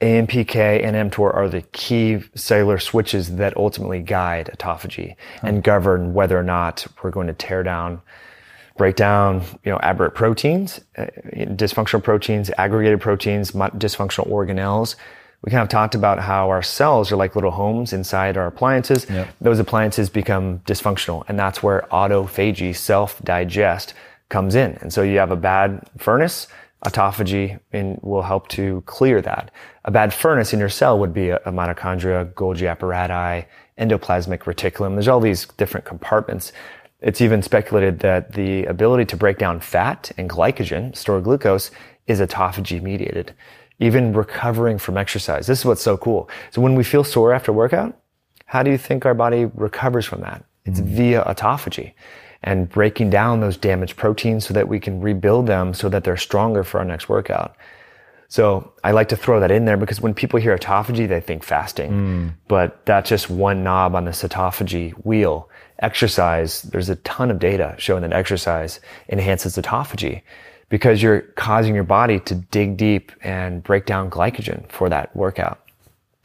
AMPK 0.00 0.82
and 0.82 1.10
mTOR 1.10 1.34
are 1.34 1.48
the 1.48 1.60
key 1.60 2.22
cellular 2.34 2.78
switches 2.78 3.36
that 3.36 3.54
ultimately 3.56 4.00
guide 4.00 4.50
autophagy 4.56 5.14
and 5.42 5.62
govern 5.62 6.14
whether 6.14 6.38
or 6.38 6.42
not 6.42 6.86
we're 7.02 7.10
going 7.10 7.26
to 7.26 7.34
tear 7.34 7.62
down, 7.62 8.00
break 8.78 8.96
down, 8.96 9.44
you 9.62 9.70
know, 9.70 9.78
aberrant 9.82 10.14
proteins, 10.14 10.80
uh, 10.96 11.06
dysfunctional 11.34 12.02
proteins, 12.02 12.50
aggregated 12.56 12.98
proteins, 13.00 13.50
dysfunctional 13.52 14.26
organelles. 14.28 14.96
We 15.42 15.50
kind 15.50 15.62
of 15.62 15.68
talked 15.68 15.94
about 15.94 16.18
how 16.18 16.48
our 16.48 16.62
cells 16.62 17.12
are 17.12 17.16
like 17.16 17.34
little 17.34 17.50
homes 17.50 17.92
inside 17.92 18.38
our 18.38 18.46
appliances. 18.46 19.06
Those 19.40 19.58
appliances 19.58 20.08
become 20.08 20.60
dysfunctional, 20.60 21.24
and 21.28 21.38
that's 21.38 21.62
where 21.62 21.86
autophagy, 21.90 22.74
self-digest, 22.74 23.92
comes 24.30 24.54
in. 24.54 24.78
And 24.80 24.92
so 24.92 25.02
you 25.02 25.18
have 25.18 25.30
a 25.30 25.36
bad 25.36 25.82
furnace, 25.98 26.46
autophagy 26.86 27.60
in, 27.72 27.98
will 28.02 28.22
help 28.22 28.48
to 28.48 28.82
clear 28.86 29.20
that. 29.20 29.50
A 29.84 29.90
bad 29.90 30.14
furnace 30.14 30.54
in 30.54 30.60
your 30.60 30.70
cell 30.70 30.98
would 30.98 31.12
be 31.12 31.28
a, 31.28 31.36
a 31.38 31.52
mitochondria, 31.52 32.32
Golgi 32.32 32.70
apparatus, 32.70 33.46
endoplasmic 33.78 34.40
reticulum. 34.40 34.94
There's 34.94 35.08
all 35.08 35.20
these 35.20 35.46
different 35.58 35.84
compartments. 35.84 36.52
It's 37.00 37.20
even 37.20 37.42
speculated 37.42 37.98
that 38.00 38.32
the 38.32 38.64
ability 38.66 39.06
to 39.06 39.16
break 39.16 39.38
down 39.38 39.60
fat 39.60 40.10
and 40.16 40.30
glycogen, 40.30 40.96
store 40.96 41.20
glucose, 41.20 41.70
is 42.06 42.20
autophagy 42.20 42.80
mediated. 42.80 43.34
Even 43.78 44.12
recovering 44.12 44.78
from 44.78 44.98
exercise. 44.98 45.46
This 45.46 45.60
is 45.60 45.64
what's 45.64 45.82
so 45.82 45.96
cool. 45.96 46.28
So 46.50 46.60
when 46.60 46.74
we 46.74 46.84
feel 46.84 47.04
sore 47.04 47.32
after 47.32 47.52
workout, 47.52 47.98
how 48.44 48.62
do 48.62 48.70
you 48.70 48.76
think 48.76 49.06
our 49.06 49.14
body 49.14 49.46
recovers 49.54 50.04
from 50.04 50.20
that? 50.20 50.44
It's 50.66 50.78
hmm. 50.78 50.86
via 50.86 51.24
autophagy 51.24 51.94
and 52.42 52.68
breaking 52.68 53.10
down 53.10 53.40
those 53.40 53.56
damaged 53.56 53.96
proteins 53.96 54.46
so 54.46 54.54
that 54.54 54.68
we 54.68 54.80
can 54.80 55.00
rebuild 55.00 55.46
them 55.46 55.74
so 55.74 55.88
that 55.88 56.04
they're 56.04 56.16
stronger 56.16 56.64
for 56.64 56.78
our 56.78 56.84
next 56.84 57.08
workout. 57.08 57.56
So 58.28 58.72
I 58.84 58.92
like 58.92 59.08
to 59.08 59.16
throw 59.16 59.40
that 59.40 59.50
in 59.50 59.64
there 59.64 59.76
because 59.76 60.00
when 60.00 60.14
people 60.14 60.38
hear 60.38 60.56
autophagy, 60.56 61.08
they 61.08 61.20
think 61.20 61.42
fasting, 61.42 61.90
hmm. 61.90 62.28
but 62.46 62.86
that's 62.86 63.08
just 63.08 63.28
one 63.28 63.64
knob 63.64 63.96
on 63.96 64.04
the 64.04 64.12
autophagy 64.12 64.92
wheel. 65.04 65.50
Exercise, 65.80 66.62
there's 66.62 66.88
a 66.88 66.96
ton 66.96 67.30
of 67.30 67.40
data 67.40 67.74
showing 67.78 68.02
that 68.02 68.12
exercise 68.12 68.80
enhances 69.08 69.56
autophagy 69.56 70.22
because 70.68 71.02
you're 71.02 71.22
causing 71.22 71.74
your 71.74 71.84
body 71.84 72.20
to 72.20 72.36
dig 72.36 72.76
deep 72.76 73.10
and 73.22 73.62
break 73.62 73.84
down 73.84 74.08
glycogen 74.08 74.66
for 74.70 74.88
that 74.88 75.14
workout. 75.16 75.60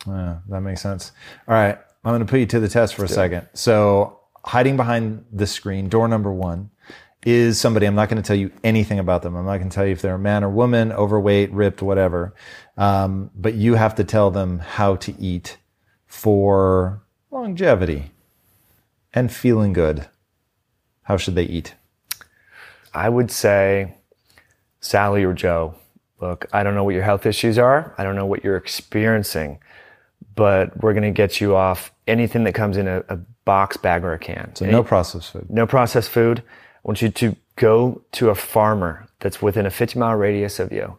Yeah, 0.07 0.37
that 0.49 0.61
makes 0.61 0.81
sense. 0.81 1.11
All 1.47 1.55
right, 1.55 1.79
I'm 2.03 2.11
going 2.11 2.19
to 2.19 2.25
put 2.25 2.39
you 2.39 2.45
to 2.45 2.59
the 2.59 2.69
test 2.69 2.93
for 2.93 3.03
a 3.03 3.07
second. 3.09 3.47
So, 3.55 4.19
hiding 4.45 4.77
behind 4.77 5.25
the 5.31 5.47
screen, 5.47 5.89
door 5.89 6.07
number 6.07 6.31
one, 6.31 6.69
is 7.25 7.59
somebody, 7.59 7.87
I'm 7.87 7.95
not 7.95 8.07
going 8.07 8.21
to 8.21 8.27
tell 8.27 8.35
you 8.35 8.51
anything 8.63 8.99
about 8.99 9.23
them. 9.23 9.35
I'm 9.35 9.45
not 9.45 9.57
going 9.57 9.69
to 9.69 9.73
tell 9.73 9.85
you 9.85 9.93
if 9.93 10.01
they're 10.01 10.15
a 10.15 10.19
man 10.19 10.43
or 10.43 10.49
woman, 10.49 10.91
overweight, 10.91 11.51
ripped, 11.51 11.81
whatever. 11.81 12.35
Um, 12.77 13.31
but 13.35 13.55
you 13.55 13.73
have 13.73 13.95
to 13.95 14.03
tell 14.03 14.29
them 14.29 14.59
how 14.59 14.95
to 14.97 15.19
eat 15.19 15.57
for 16.05 17.01
longevity 17.31 18.11
and 19.11 19.33
feeling 19.33 19.73
good. 19.73 20.07
How 21.01 21.17
should 21.17 21.35
they 21.35 21.45
eat? 21.45 21.73
I 22.93 23.09
would 23.09 23.31
say, 23.31 23.95
Sally 24.79 25.23
or 25.23 25.33
Joe, 25.33 25.75
look, 26.21 26.45
I 26.53 26.61
don't 26.61 26.75
know 26.75 26.83
what 26.83 26.93
your 26.93 27.03
health 27.03 27.25
issues 27.25 27.57
are. 27.57 27.95
I 27.97 28.03
don't 28.03 28.15
know 28.15 28.27
what 28.27 28.43
you're 28.43 28.55
experiencing, 28.55 29.59
but 30.35 30.79
we're 30.83 30.93
going 30.93 31.03
to 31.03 31.11
get 31.11 31.41
you 31.41 31.55
off 31.55 31.91
anything 32.07 32.43
that 32.43 32.53
comes 32.53 32.77
in 32.77 32.87
a, 32.87 33.03
a 33.09 33.19
box, 33.45 33.77
bag, 33.77 34.03
or 34.03 34.13
a 34.13 34.19
can. 34.19 34.53
So 34.55 34.65
no 34.65 34.81
eh? 34.81 34.83
processed 34.83 35.31
food. 35.31 35.49
no 35.49 35.65
processed 35.65 36.09
food. 36.09 36.39
I 36.39 36.87
want 36.87 37.01
you 37.01 37.09
to 37.09 37.35
go 37.55 38.01
to 38.13 38.29
a 38.29 38.35
farmer 38.35 39.07
that's 39.19 39.41
within 39.41 39.65
a 39.65 39.71
50 39.71 39.97
mile 39.97 40.15
radius 40.15 40.59
of 40.59 40.71
you. 40.71 40.97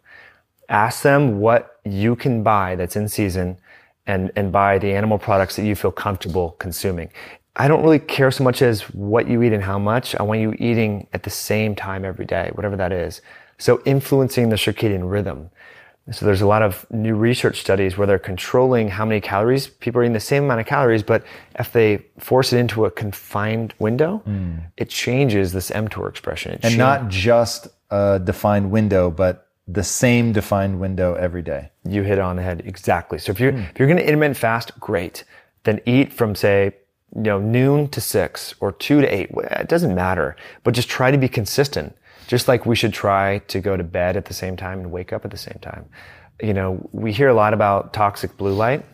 Ask 0.69 1.03
them 1.03 1.39
what 1.39 1.79
you 1.85 2.17
can 2.17 2.43
buy 2.43 2.75
that's 2.77 2.97
in 2.97 3.09
season 3.09 3.59
and, 4.07 4.33
and 4.37 4.51
buy 4.51 4.79
the 4.79 4.93
animal 4.93 5.19
products 5.19 5.57
that 5.57 5.65
you 5.65 5.75
feel 5.75 5.93
comfortable 5.93 6.53
consuming. 6.59 7.11
I 7.57 7.69
don't 7.69 7.83
really 7.83 7.99
care 7.99 8.31
so 8.31 8.45
much 8.45 8.63
as 8.63 8.83
what 8.91 9.29
you 9.29 9.43
eat 9.43 9.53
and 9.53 9.63
how 9.63 9.79
much. 9.79 10.15
I 10.17 10.23
want 10.23 10.41
you 10.41 10.55
eating 10.59 11.07
at 11.13 11.23
the 11.23 11.31
same 11.31 11.75
time 11.75 12.05
every 12.05 12.27
day, 12.27 12.51
whatever 12.53 12.77
that 12.77 12.93
is. 12.93 13.23
So 13.59 13.81
influencing 13.85 14.51
the 14.51 14.57
circadian 14.57 15.11
rhythm. 15.11 15.51
So 16.13 16.25
there's 16.25 16.41
a 16.41 16.47
lot 16.47 16.63
of 16.63 16.87
new 16.91 17.17
research 17.17 17.61
studies 17.61 17.99
where 17.99 18.07
they're 18.07 18.19
controlling 18.19 18.89
how 18.89 19.05
many 19.05 19.21
calories 19.21 19.67
people 19.67 20.01
are 20.01 20.05
eating 20.05 20.13
the 20.13 20.21
same 20.21 20.45
amount 20.45 20.61
of 20.61 20.67
calories, 20.67 21.03
but 21.03 21.25
if 21.59 21.73
they 21.73 22.05
force 22.19 22.53
it 22.53 22.59
into 22.59 22.85
a 22.85 22.91
confined 22.91 23.75
window, 23.81 24.19
hmm. 24.19 24.59
it 24.77 24.89
changes 24.89 25.53
this 25.53 25.71
mTOR 25.71 26.09
expression. 26.09 26.53
It 26.53 26.61
And 26.63 26.71
change- 26.71 26.79
not 26.79 27.09
just 27.09 27.69
a 27.91 28.21
defined 28.23 28.71
window, 28.71 29.11
but 29.11 29.49
the 29.67 29.83
same 29.83 30.33
defined 30.33 30.79
window 30.79 31.15
every 31.15 31.43
day. 31.43 31.71
you 31.85 32.05
hit 32.05 32.19
it 32.19 32.21
on 32.21 32.37
the 32.37 32.43
head 32.43 32.63
exactly. 32.65 33.19
So 33.19 33.33
if 33.33 33.41
you're 33.41 33.53
hmm. 33.53 33.63
if 33.73 33.79
you're 33.79 33.89
going 33.89 33.99
to 33.99 34.07
intermittent 34.07 34.37
fast, 34.37 34.79
great. 34.79 35.25
Then 35.65 35.81
eat 35.87 36.13
from 36.13 36.37
say 36.37 36.73
you 37.17 37.23
know 37.23 37.41
noon 37.41 37.89
to 37.89 38.01
six 38.01 38.55
or 38.61 38.71
two 38.71 39.01
to 39.01 39.09
eight. 39.09 39.31
It 39.33 39.69
doesn't 39.69 39.95
matter, 39.95 40.37
but 40.63 40.75
just 40.75 40.89
try 40.89 41.11
to 41.11 41.19
be 41.19 41.29
consistent. 41.29 41.97
Just 42.27 42.49
like 42.49 42.67
we 42.67 42.75
should 42.75 42.93
try 42.93 43.39
to 43.49 43.61
go 43.61 43.77
to 43.77 43.85
bed 43.85 44.17
at 44.17 44.25
the 44.25 44.35
same 44.35 44.57
time 44.57 44.81
and 44.81 44.91
wake 44.91 45.13
up 45.13 45.25
at 45.25 45.31
the 45.31 45.37
same 45.37 45.59
time. 45.61 45.87
You 46.43 46.55
know, 46.55 46.89
we 46.93 47.13
hear 47.13 47.29
a 47.29 47.35
lot 47.35 47.55
about 47.55 47.93
toxic 47.93 48.37
blue 48.37 48.53
light. 48.53 48.85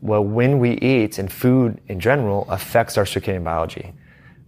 Well, 0.00 0.22
when 0.22 0.58
we 0.58 0.72
eat 0.72 1.18
and 1.18 1.32
food 1.32 1.80
in 1.88 1.98
general 1.98 2.46
affects 2.50 2.96
our 2.98 3.04
circadian 3.04 3.44
biology. 3.44 3.92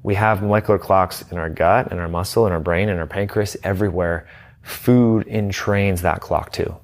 We 0.03 0.15
have 0.15 0.43
molecular 0.43 0.79
clocks 0.79 1.23
in 1.31 1.39
our 1.39 1.51
gut, 1.51 1.93
in 1.93 1.99
our 1.99 2.09
muscle, 2.09 2.47
in 2.47 2.53
our 2.53 2.61
brain, 2.61 2.89
in 2.89 2.99
our 2.99 3.07
pancreas, 3.07 3.57
everywhere. 3.63 4.29
Food 4.63 5.27
entrains 5.27 6.01
that 6.03 6.21
clock 6.21 6.53
too. 6.53 6.75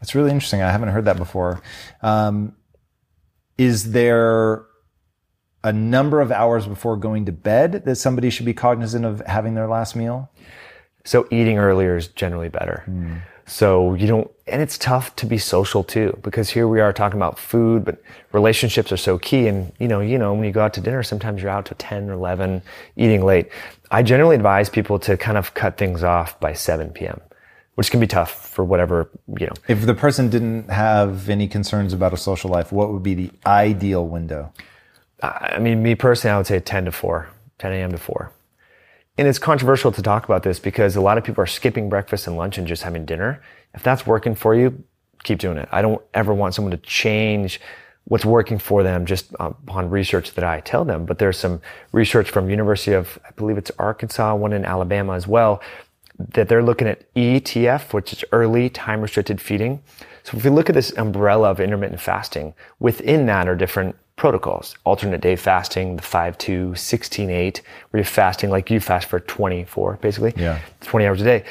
That's 0.00 0.14
really 0.14 0.30
interesting. 0.30 0.62
I 0.62 0.70
haven't 0.70 0.90
heard 0.90 1.06
that 1.06 1.16
before. 1.16 1.60
Um, 2.02 2.54
is 3.58 3.92
there 3.92 4.66
a 5.66 5.72
number 5.72 6.20
of 6.20 6.30
hours 6.30 6.66
before 6.66 6.96
going 6.96 7.26
to 7.26 7.32
bed 7.32 7.84
that 7.84 7.96
somebody 7.96 8.30
should 8.30 8.46
be 8.46 8.54
cognizant 8.54 9.04
of 9.04 9.20
having 9.26 9.54
their 9.54 9.66
last 9.66 9.96
meal? 9.96 10.30
So 11.04 11.26
eating 11.30 11.58
earlier 11.58 11.96
is 11.96 12.06
generally 12.08 12.48
better. 12.48 12.84
So 13.46 13.94
you 13.94 14.06
don't, 14.06 14.30
and 14.46 14.62
it's 14.62 14.78
tough 14.78 15.14
to 15.16 15.26
be 15.26 15.38
social 15.38 15.84
too, 15.84 16.18
because 16.22 16.50
here 16.50 16.66
we 16.66 16.80
are 16.80 16.92
talking 16.92 17.18
about 17.18 17.38
food, 17.38 17.84
but 17.84 18.00
relationships 18.32 18.90
are 18.92 18.96
so 18.96 19.18
key. 19.18 19.46
And 19.48 19.72
you 19.78 19.88
know, 19.88 20.00
you 20.00 20.18
know, 20.18 20.34
when 20.34 20.44
you 20.44 20.52
go 20.52 20.62
out 20.62 20.74
to 20.74 20.80
dinner, 20.80 21.02
sometimes 21.02 21.42
you're 21.42 21.50
out 21.50 21.66
to 21.66 21.74
10 21.74 22.10
or 22.10 22.14
11, 22.14 22.62
eating 22.96 23.24
late. 23.24 23.48
I 23.90 24.02
generally 24.02 24.36
advise 24.36 24.68
people 24.68 24.98
to 25.00 25.16
kind 25.16 25.38
of 25.38 25.54
cut 25.54 25.78
things 25.78 26.02
off 26.02 26.38
by 26.40 26.54
7 26.54 26.90
p.m., 26.90 27.20
which 27.74 27.90
can 27.90 28.00
be 28.00 28.06
tough 28.06 28.32
for 28.32 28.64
whatever, 28.64 29.10
you 29.38 29.46
know. 29.46 29.54
If 29.68 29.86
the 29.86 29.94
person 29.94 30.28
didn't 30.28 30.70
have 30.70 31.28
any 31.28 31.46
concerns 31.46 31.92
about 31.92 32.12
a 32.12 32.16
social 32.16 32.50
life, 32.50 32.72
what 32.72 32.92
would 32.92 33.02
be 33.02 33.14
the 33.14 33.30
ideal 33.46 34.06
window? 34.06 34.52
I 35.22 35.58
mean, 35.58 35.82
me 35.82 35.94
personally, 35.94 36.34
I 36.34 36.36
would 36.36 36.46
say 36.46 36.60
10 36.60 36.86
to 36.86 36.92
4, 36.92 37.28
10 37.58 37.72
a.m. 37.72 37.90
to 37.92 37.98
4. 37.98 38.32
And 39.18 39.26
it's 39.26 39.38
controversial 39.38 39.90
to 39.92 40.02
talk 40.02 40.24
about 40.24 40.42
this 40.42 40.58
because 40.58 40.94
a 40.94 41.00
lot 41.00 41.16
of 41.16 41.24
people 41.24 41.42
are 41.42 41.46
skipping 41.46 41.88
breakfast 41.88 42.26
and 42.26 42.36
lunch 42.36 42.58
and 42.58 42.66
just 42.66 42.82
having 42.82 43.06
dinner. 43.06 43.42
If 43.72 43.82
that's 43.82 44.06
working 44.06 44.34
for 44.34 44.54
you, 44.54 44.84
keep 45.22 45.38
doing 45.38 45.56
it. 45.56 45.68
I 45.72 45.80
don't 45.80 46.02
ever 46.12 46.34
want 46.34 46.54
someone 46.54 46.72
to 46.72 46.76
change 46.78 47.60
what's 48.04 48.24
working 48.24 48.58
for 48.58 48.82
them 48.82 49.04
just 49.04 49.34
um, 49.40 49.56
upon 49.66 49.90
research 49.90 50.34
that 50.34 50.44
I 50.44 50.60
tell 50.60 50.84
them. 50.84 51.06
But 51.06 51.18
there's 51.18 51.38
some 51.38 51.60
research 51.92 52.30
from 52.30 52.50
University 52.50 52.92
of, 52.92 53.18
I 53.26 53.30
believe 53.32 53.58
it's 53.58 53.70
Arkansas, 53.78 54.34
one 54.34 54.52
in 54.52 54.64
Alabama 54.64 55.14
as 55.14 55.26
well, 55.26 55.60
that 56.18 56.48
they're 56.48 56.62
looking 56.62 56.86
at 56.86 57.12
ETF, 57.14 57.92
which 57.92 58.12
is 58.12 58.24
early 58.32 58.68
time 58.68 59.00
restricted 59.00 59.40
feeding. 59.40 59.82
So 60.22 60.36
if 60.36 60.44
we 60.44 60.50
look 60.50 60.68
at 60.68 60.74
this 60.74 60.92
umbrella 60.96 61.50
of 61.50 61.60
intermittent 61.60 62.00
fasting, 62.00 62.54
within 62.78 63.26
that 63.26 63.48
are 63.48 63.56
different 63.56 63.96
protocols. 64.16 64.74
Alternate 64.84 65.20
day 65.20 65.36
fasting, 65.36 65.96
the 65.96 66.02
5-2, 66.02 66.70
16-8, 66.72 67.60
where 67.90 67.98
you're 67.98 68.04
fasting 68.04 68.50
like 68.50 68.70
you 68.70 68.80
fast 68.80 69.08
for 69.08 69.20
24, 69.20 69.98
basically. 70.00 70.32
Yeah. 70.36 70.58
20 70.80 71.06
hours 71.06 71.20
a 71.20 71.24
day. 71.24 71.44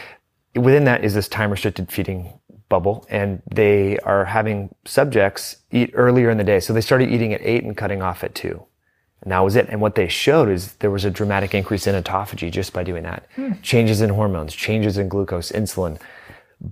Within 0.55 0.85
that 0.85 1.03
is 1.03 1.13
this 1.13 1.27
time 1.27 1.51
restricted 1.51 1.91
feeding 1.91 2.33
bubble 2.67 3.05
and 3.09 3.41
they 3.53 3.99
are 3.99 4.25
having 4.25 4.73
subjects 4.85 5.57
eat 5.71 5.91
earlier 5.93 6.29
in 6.29 6.37
the 6.37 6.43
day. 6.43 6.59
So 6.59 6.73
they 6.73 6.81
started 6.81 7.09
eating 7.09 7.33
at 7.33 7.41
eight 7.43 7.63
and 7.63 7.77
cutting 7.77 8.01
off 8.01 8.23
at 8.23 8.33
two. 8.33 8.65
And 9.21 9.31
that 9.31 9.39
was 9.39 9.55
it. 9.55 9.67
And 9.69 9.81
what 9.81 9.95
they 9.95 10.07
showed 10.07 10.49
is 10.49 10.73
there 10.75 10.91
was 10.91 11.05
a 11.05 11.11
dramatic 11.11 11.53
increase 11.53 11.87
in 11.87 12.01
autophagy 12.01 12.51
just 12.51 12.73
by 12.73 12.83
doing 12.83 13.03
that. 13.03 13.27
Hmm. 13.35 13.53
Changes 13.61 14.01
in 14.01 14.09
hormones, 14.09 14.53
changes 14.53 14.97
in 14.97 15.09
glucose, 15.09 15.51
insulin. 15.51 15.99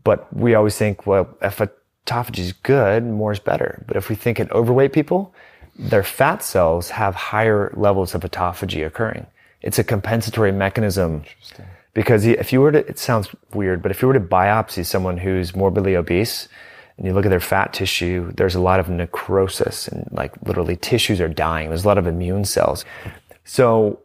But 0.04 0.34
we 0.36 0.56
always 0.56 0.78
think, 0.78 1.06
well, 1.06 1.36
if 1.42 1.60
autophagy 2.06 2.40
is 2.40 2.54
good, 2.54 3.04
more 3.04 3.32
is 3.32 3.40
better. 3.40 3.84
But 3.88 3.98
if 3.98 4.10
we 4.10 4.16
think 4.16 4.40
in 4.40 4.50
overweight 4.52 4.94
people, 4.94 5.34
their 5.78 6.04
fat 6.04 6.44
cells 6.44 6.90
have 6.90 7.16
higher 7.16 7.74
levels 7.76 8.14
of 8.16 8.22
autophagy 8.22 8.86
occurring. 8.86 9.26
It's 9.62 9.80
a 9.80 9.84
compensatory 9.84 10.52
mechanism. 10.52 11.24
Because 11.94 12.26
if 12.26 12.52
you 12.52 12.60
were 12.60 12.72
to, 12.72 12.80
it 12.80 12.98
sounds 12.98 13.30
weird, 13.54 13.82
but 13.82 13.92
if 13.92 14.02
you 14.02 14.08
were 14.08 14.14
to 14.16 14.20
biopsy 14.20 14.86
someone 14.86 15.18
who's 15.18 15.56
morbidly 15.56 15.96
obese 15.96 16.48
and 16.98 17.06
you 17.06 17.14
look 17.14 17.26
at 17.26 17.30
their 17.30 17.40
fat 17.40 17.72
tissue, 17.72 18.32
there's 18.36 18.56
a 18.56 18.60
lot 18.60 18.80
of 18.80 18.90
necrosis 18.90 19.88
and 19.88 20.08
like 20.12 20.34
literally 20.44 20.76
tissues 20.76 21.22
are 21.22 21.30
dying. 21.30 21.70
There's 21.70 21.86
a 21.86 21.88
lot 21.88 22.00
of 22.00 22.08
immune 22.08 22.46
cells. 22.46 22.84
So 23.46 24.00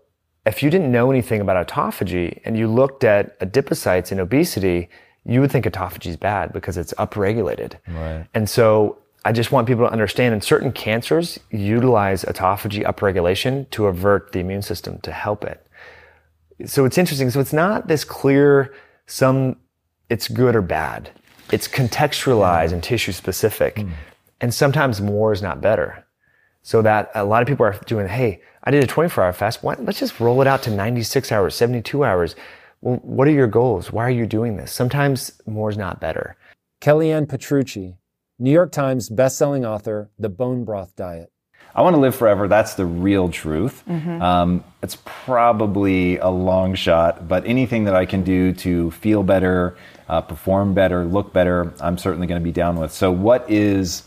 if 0.44 0.62
you 0.62 0.70
didn't 0.70 0.92
know 0.92 1.10
anything 1.10 1.40
about 1.40 1.66
autophagy 1.66 2.40
and 2.44 2.58
you 2.58 2.68
looked 2.68 3.04
at 3.04 3.38
adipocytes 3.40 4.12
in 4.12 4.20
obesity, 4.20 4.88
you 5.24 5.40
would 5.40 5.50
think 5.50 5.64
autophagy 5.64 6.06
is 6.06 6.16
bad 6.16 6.52
because 6.52 6.76
it's 6.76 6.92
upregulated. 6.94 7.74
Right. 7.88 8.26
And 8.34 8.48
so 8.48 8.98
I 9.24 9.32
just 9.32 9.52
want 9.52 9.66
people 9.66 9.86
to 9.86 9.92
understand 9.92 10.34
in 10.34 10.40
certain 10.40 10.72
cancers 10.72 11.38
utilize 11.50 12.24
autophagy 12.24 12.84
upregulation 12.84 13.68
to 13.70 13.86
avert 13.86 14.32
the 14.32 14.38
immune 14.40 14.62
system 14.62 15.00
to 15.00 15.12
help 15.12 15.44
it. 15.44 15.66
So 16.66 16.84
it's 16.84 16.98
interesting. 16.98 17.30
So 17.30 17.40
it's 17.40 17.52
not 17.52 17.88
this 17.88 18.04
clear 18.04 18.74
some 19.06 19.56
it's 20.08 20.28
good 20.28 20.56
or 20.56 20.62
bad. 20.62 21.10
It's 21.52 21.68
contextualized 21.68 22.72
and 22.72 22.82
tissue 22.82 23.12
specific. 23.12 23.78
Hmm. 23.78 23.90
And 24.40 24.54
sometimes 24.54 25.00
more 25.00 25.32
is 25.32 25.42
not 25.42 25.60
better. 25.60 26.04
So 26.62 26.82
that 26.82 27.10
a 27.14 27.24
lot 27.24 27.42
of 27.42 27.48
people 27.48 27.66
are 27.66 27.78
doing, 27.86 28.08
hey, 28.08 28.42
I 28.64 28.70
did 28.70 28.84
a 28.84 28.86
24 28.86 29.24
hour 29.24 29.32
fast. 29.32 29.62
Why, 29.62 29.74
let's 29.78 29.98
just 29.98 30.20
roll 30.20 30.40
it 30.42 30.46
out 30.46 30.62
to 30.64 30.70
96 30.70 31.32
hours, 31.32 31.54
72 31.54 32.04
hours. 32.04 32.36
Well, 32.80 32.96
what 33.02 33.26
are 33.26 33.32
your 33.32 33.46
goals? 33.46 33.92
Why 33.92 34.04
are 34.04 34.10
you 34.10 34.26
doing 34.26 34.56
this? 34.56 34.72
Sometimes 34.72 35.32
more 35.46 35.70
is 35.70 35.76
not 35.76 36.00
better. 36.00 36.36
Kellyanne 36.80 37.28
Petrucci, 37.28 37.96
New 38.40 38.52
York 38.52 38.70
Times 38.70 39.10
bestselling 39.10 39.66
author, 39.66 40.10
The 40.19 40.28
Bone 40.28 40.65
Broth 40.65 40.94
Diet. 40.94 41.32
I 41.74 41.82
want 41.82 41.94
to 41.94 42.01
live 42.01 42.15
forever. 42.15 42.47
That's 42.47 42.74
the 42.74 42.86
real 42.86 43.28
truth. 43.31 43.82
Um, 44.23 44.65
it's 44.82 44.97
probably 45.05 46.19
a 46.19 46.28
long 46.28 46.74
shot, 46.74 47.27
but 47.27 47.44
anything 47.47 47.85
that 47.85 47.97
I 47.97 48.06
can 48.06 48.23
do 48.23 48.52
to 48.55 48.93
feel 48.93 49.23
better, 49.23 49.77
uh, 50.09 50.20
perform 50.20 50.73
better, 50.73 51.05
look 51.05 51.32
better, 51.32 51.73
I'm 51.81 51.98
certainly 51.98 52.27
going 52.27 52.40
to 52.40 52.44
be 52.44 52.52
down 52.52 52.78
with. 52.78 52.93
So, 52.93 53.10
what 53.10 53.48
is, 53.51 54.05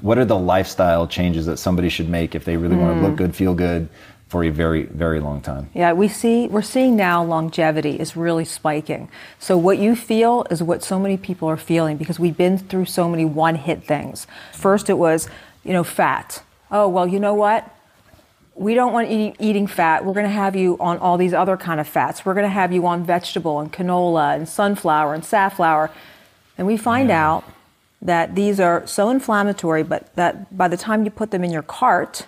what 0.00 0.18
are 0.18 0.24
the 0.24 0.38
lifestyle 0.38 1.06
changes 1.06 1.46
that 1.46 1.56
somebody 1.58 1.88
should 1.88 2.08
make 2.08 2.34
if 2.34 2.44
they 2.44 2.56
really 2.56 2.76
want 2.76 3.00
to 3.00 3.06
look 3.06 3.16
good, 3.16 3.34
feel 3.34 3.54
good 3.54 3.88
for 4.32 4.42
a 4.44 4.48
very, 4.48 4.84
very 4.84 5.20
long 5.20 5.42
time? 5.42 5.68
Yeah, 5.74 5.92
we 5.92 6.08
see 6.08 6.48
we're 6.48 6.62
seeing 6.62 6.96
now 6.96 7.22
longevity 7.22 8.00
is 8.00 8.16
really 8.16 8.46
spiking. 8.46 9.10
So 9.38 9.58
what 9.58 9.76
you 9.76 9.94
feel 9.94 10.46
is 10.50 10.62
what 10.62 10.82
so 10.82 10.98
many 10.98 11.18
people 11.18 11.48
are 11.48 11.58
feeling 11.58 11.98
because 11.98 12.18
we've 12.18 12.38
been 12.38 12.56
through 12.56 12.86
so 12.86 13.10
many 13.10 13.26
one-hit 13.26 13.84
things. 13.84 14.26
First 14.54 14.88
it 14.88 14.94
was, 14.94 15.28
you 15.64 15.74
know, 15.74 15.84
fat. 15.84 16.42
Oh, 16.70 16.88
well, 16.88 17.06
you 17.06 17.20
know 17.20 17.34
what? 17.34 17.70
We 18.54 18.72
don't 18.72 18.94
want 18.94 19.10
eating, 19.10 19.36
eating 19.38 19.66
fat. 19.66 20.02
We're 20.02 20.14
going 20.14 20.24
to 20.24 20.32
have 20.32 20.56
you 20.56 20.78
on 20.80 20.96
all 20.96 21.18
these 21.18 21.34
other 21.34 21.58
kind 21.58 21.78
of 21.78 21.86
fats. 21.86 22.24
We're 22.24 22.32
going 22.32 22.46
to 22.46 22.58
have 22.62 22.72
you 22.72 22.86
on 22.86 23.04
vegetable 23.04 23.60
and 23.60 23.70
canola 23.70 24.34
and 24.34 24.48
sunflower 24.48 25.12
and 25.12 25.22
safflower. 25.22 25.90
And 26.56 26.66
we 26.66 26.78
find 26.78 27.10
out 27.10 27.44
that 28.00 28.34
these 28.34 28.58
are 28.60 28.86
so 28.86 29.10
inflammatory, 29.10 29.82
but 29.82 30.16
that 30.16 30.56
by 30.56 30.68
the 30.68 30.78
time 30.78 31.04
you 31.04 31.10
put 31.10 31.32
them 31.32 31.44
in 31.44 31.50
your 31.50 31.62
cart, 31.62 32.26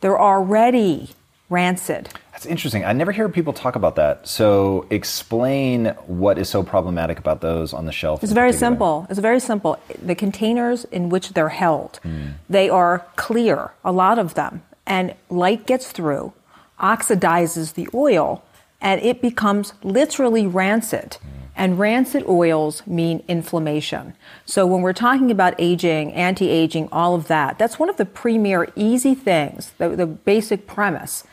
they're 0.00 0.20
already 0.20 1.10
rancid. 1.50 2.08
That's 2.32 2.46
interesting. 2.46 2.84
I 2.86 2.94
never 2.94 3.12
hear 3.12 3.28
people 3.28 3.52
talk 3.52 3.76
about 3.76 3.96
that. 3.96 4.26
So 4.26 4.86
explain 4.88 5.86
what 6.06 6.38
is 6.38 6.48
so 6.48 6.62
problematic 6.62 7.18
about 7.18 7.42
those 7.42 7.74
on 7.74 7.84
the 7.84 7.92
shelf. 7.92 8.22
It's 8.22 8.32
very 8.32 8.50
particular. 8.50 8.70
simple. 8.70 9.06
It's 9.10 9.18
very 9.18 9.40
simple. 9.40 9.78
The 10.00 10.14
containers 10.14 10.84
in 10.86 11.10
which 11.10 11.34
they're 11.34 11.50
held, 11.50 12.00
hmm. 12.02 12.28
they 12.48 12.70
are 12.70 13.04
clear, 13.16 13.72
a 13.84 13.92
lot 13.92 14.18
of 14.18 14.34
them, 14.34 14.62
and 14.86 15.14
light 15.28 15.66
gets 15.66 15.92
through, 15.92 16.32
oxidizes 16.80 17.74
the 17.74 17.88
oil, 17.92 18.42
and 18.80 19.02
it 19.02 19.20
becomes 19.20 19.74
literally 19.82 20.46
rancid. 20.46 21.14
Hmm. 21.20 21.28
And 21.56 21.78
rancid 21.78 22.24
oils 22.26 22.86
mean 22.86 23.22
inflammation. 23.28 24.14
So 24.46 24.66
when 24.66 24.80
we're 24.80 24.94
talking 24.94 25.30
about 25.30 25.52
aging, 25.58 26.14
anti-aging, 26.14 26.88
all 26.90 27.14
of 27.14 27.28
that, 27.28 27.58
that's 27.58 27.78
one 27.78 27.90
of 27.90 27.98
the 27.98 28.06
premier 28.06 28.68
easy 28.76 29.14
things, 29.14 29.72
the, 29.76 29.90
the 29.90 30.06
basic 30.06 30.66
premise 30.66 31.24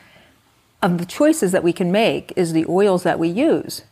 of 0.82 0.98
the 0.98 1.06
choices 1.06 1.52
that 1.52 1.64
we 1.64 1.72
can 1.72 1.90
make 1.90 2.32
is 2.36 2.52
the 2.52 2.66
oils 2.68 3.02
that 3.02 3.18
we 3.18 3.28
use. 3.28 3.82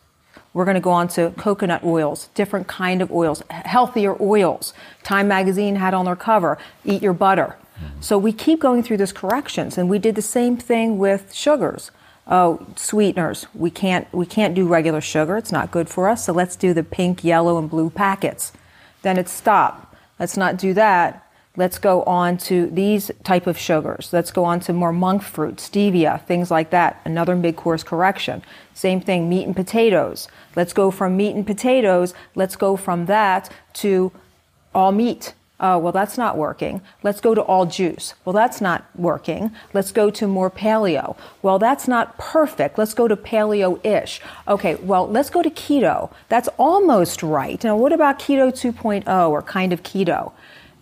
We're 0.52 0.64
going 0.64 0.76
to 0.76 0.80
go 0.80 0.90
on 0.90 1.08
to 1.08 1.32
coconut 1.36 1.84
oils, 1.84 2.28
different 2.34 2.66
kind 2.66 3.02
of 3.02 3.12
oils, 3.12 3.42
healthier 3.50 4.16
oils. 4.22 4.72
Time 5.02 5.28
magazine 5.28 5.76
had 5.76 5.92
on 5.92 6.06
their 6.06 6.16
cover, 6.16 6.56
eat 6.84 7.02
your 7.02 7.12
butter. 7.12 7.56
So 8.00 8.16
we 8.16 8.32
keep 8.32 8.60
going 8.60 8.82
through 8.82 8.96
these 8.96 9.12
corrections 9.12 9.76
and 9.76 9.90
we 9.90 9.98
did 9.98 10.14
the 10.14 10.22
same 10.22 10.56
thing 10.56 10.96
with 10.96 11.34
sugars. 11.34 11.90
Oh, 12.26 12.66
sweeteners. 12.74 13.46
We 13.54 13.70
can't 13.70 14.10
we 14.12 14.26
can't 14.26 14.54
do 14.54 14.66
regular 14.66 15.00
sugar. 15.00 15.36
It's 15.36 15.52
not 15.52 15.70
good 15.70 15.88
for 15.88 16.08
us. 16.08 16.24
So 16.24 16.32
let's 16.32 16.56
do 16.56 16.72
the 16.72 16.82
pink, 16.82 17.22
yellow 17.22 17.58
and 17.58 17.70
blue 17.70 17.90
packets. 17.90 18.52
Then 19.02 19.18
it's 19.18 19.30
stop. 19.30 19.94
Let's 20.18 20.36
not 20.36 20.56
do 20.56 20.74
that. 20.74 21.25
Let's 21.56 21.78
go 21.78 22.02
on 22.02 22.36
to 22.38 22.66
these 22.66 23.10
type 23.24 23.46
of 23.46 23.58
sugars. 23.58 24.10
Let's 24.12 24.30
go 24.30 24.44
on 24.44 24.60
to 24.60 24.72
more 24.72 24.92
monk 24.92 25.22
fruit, 25.22 25.56
stevia, 25.56 26.22
things 26.26 26.50
like 26.50 26.70
that. 26.70 27.00
Another 27.04 27.34
mid 27.34 27.56
course 27.56 27.82
correction. 27.82 28.42
Same 28.74 29.00
thing, 29.00 29.28
meat 29.28 29.46
and 29.46 29.56
potatoes. 29.56 30.28
Let's 30.54 30.72
go 30.72 30.90
from 30.90 31.16
meat 31.16 31.34
and 31.34 31.46
potatoes. 31.46 32.12
Let's 32.34 32.56
go 32.56 32.76
from 32.76 33.06
that 33.06 33.50
to 33.74 34.12
all 34.74 34.92
meat. 34.92 35.32
Oh, 35.58 35.78
well, 35.78 35.92
that's 35.92 36.18
not 36.18 36.36
working. 36.36 36.82
Let's 37.02 37.22
go 37.22 37.34
to 37.34 37.40
all 37.40 37.64
juice. 37.64 38.12
Well, 38.26 38.34
that's 38.34 38.60
not 38.60 38.84
working. 38.94 39.52
Let's 39.72 39.90
go 39.90 40.10
to 40.10 40.26
more 40.26 40.50
paleo. 40.50 41.16
Well, 41.40 41.58
that's 41.58 41.88
not 41.88 42.18
perfect. 42.18 42.76
Let's 42.76 42.92
go 42.92 43.08
to 43.08 43.16
paleo 43.16 43.84
ish. 43.84 44.20
Okay, 44.46 44.74
well, 44.74 45.08
let's 45.08 45.30
go 45.30 45.42
to 45.42 45.48
keto. 45.48 46.12
That's 46.28 46.48
almost 46.58 47.22
right. 47.22 47.62
Now, 47.64 47.74
what 47.74 47.94
about 47.94 48.18
keto 48.18 48.52
2.0 48.52 49.30
or 49.30 49.40
kind 49.40 49.72
of 49.72 49.82
keto? 49.82 50.32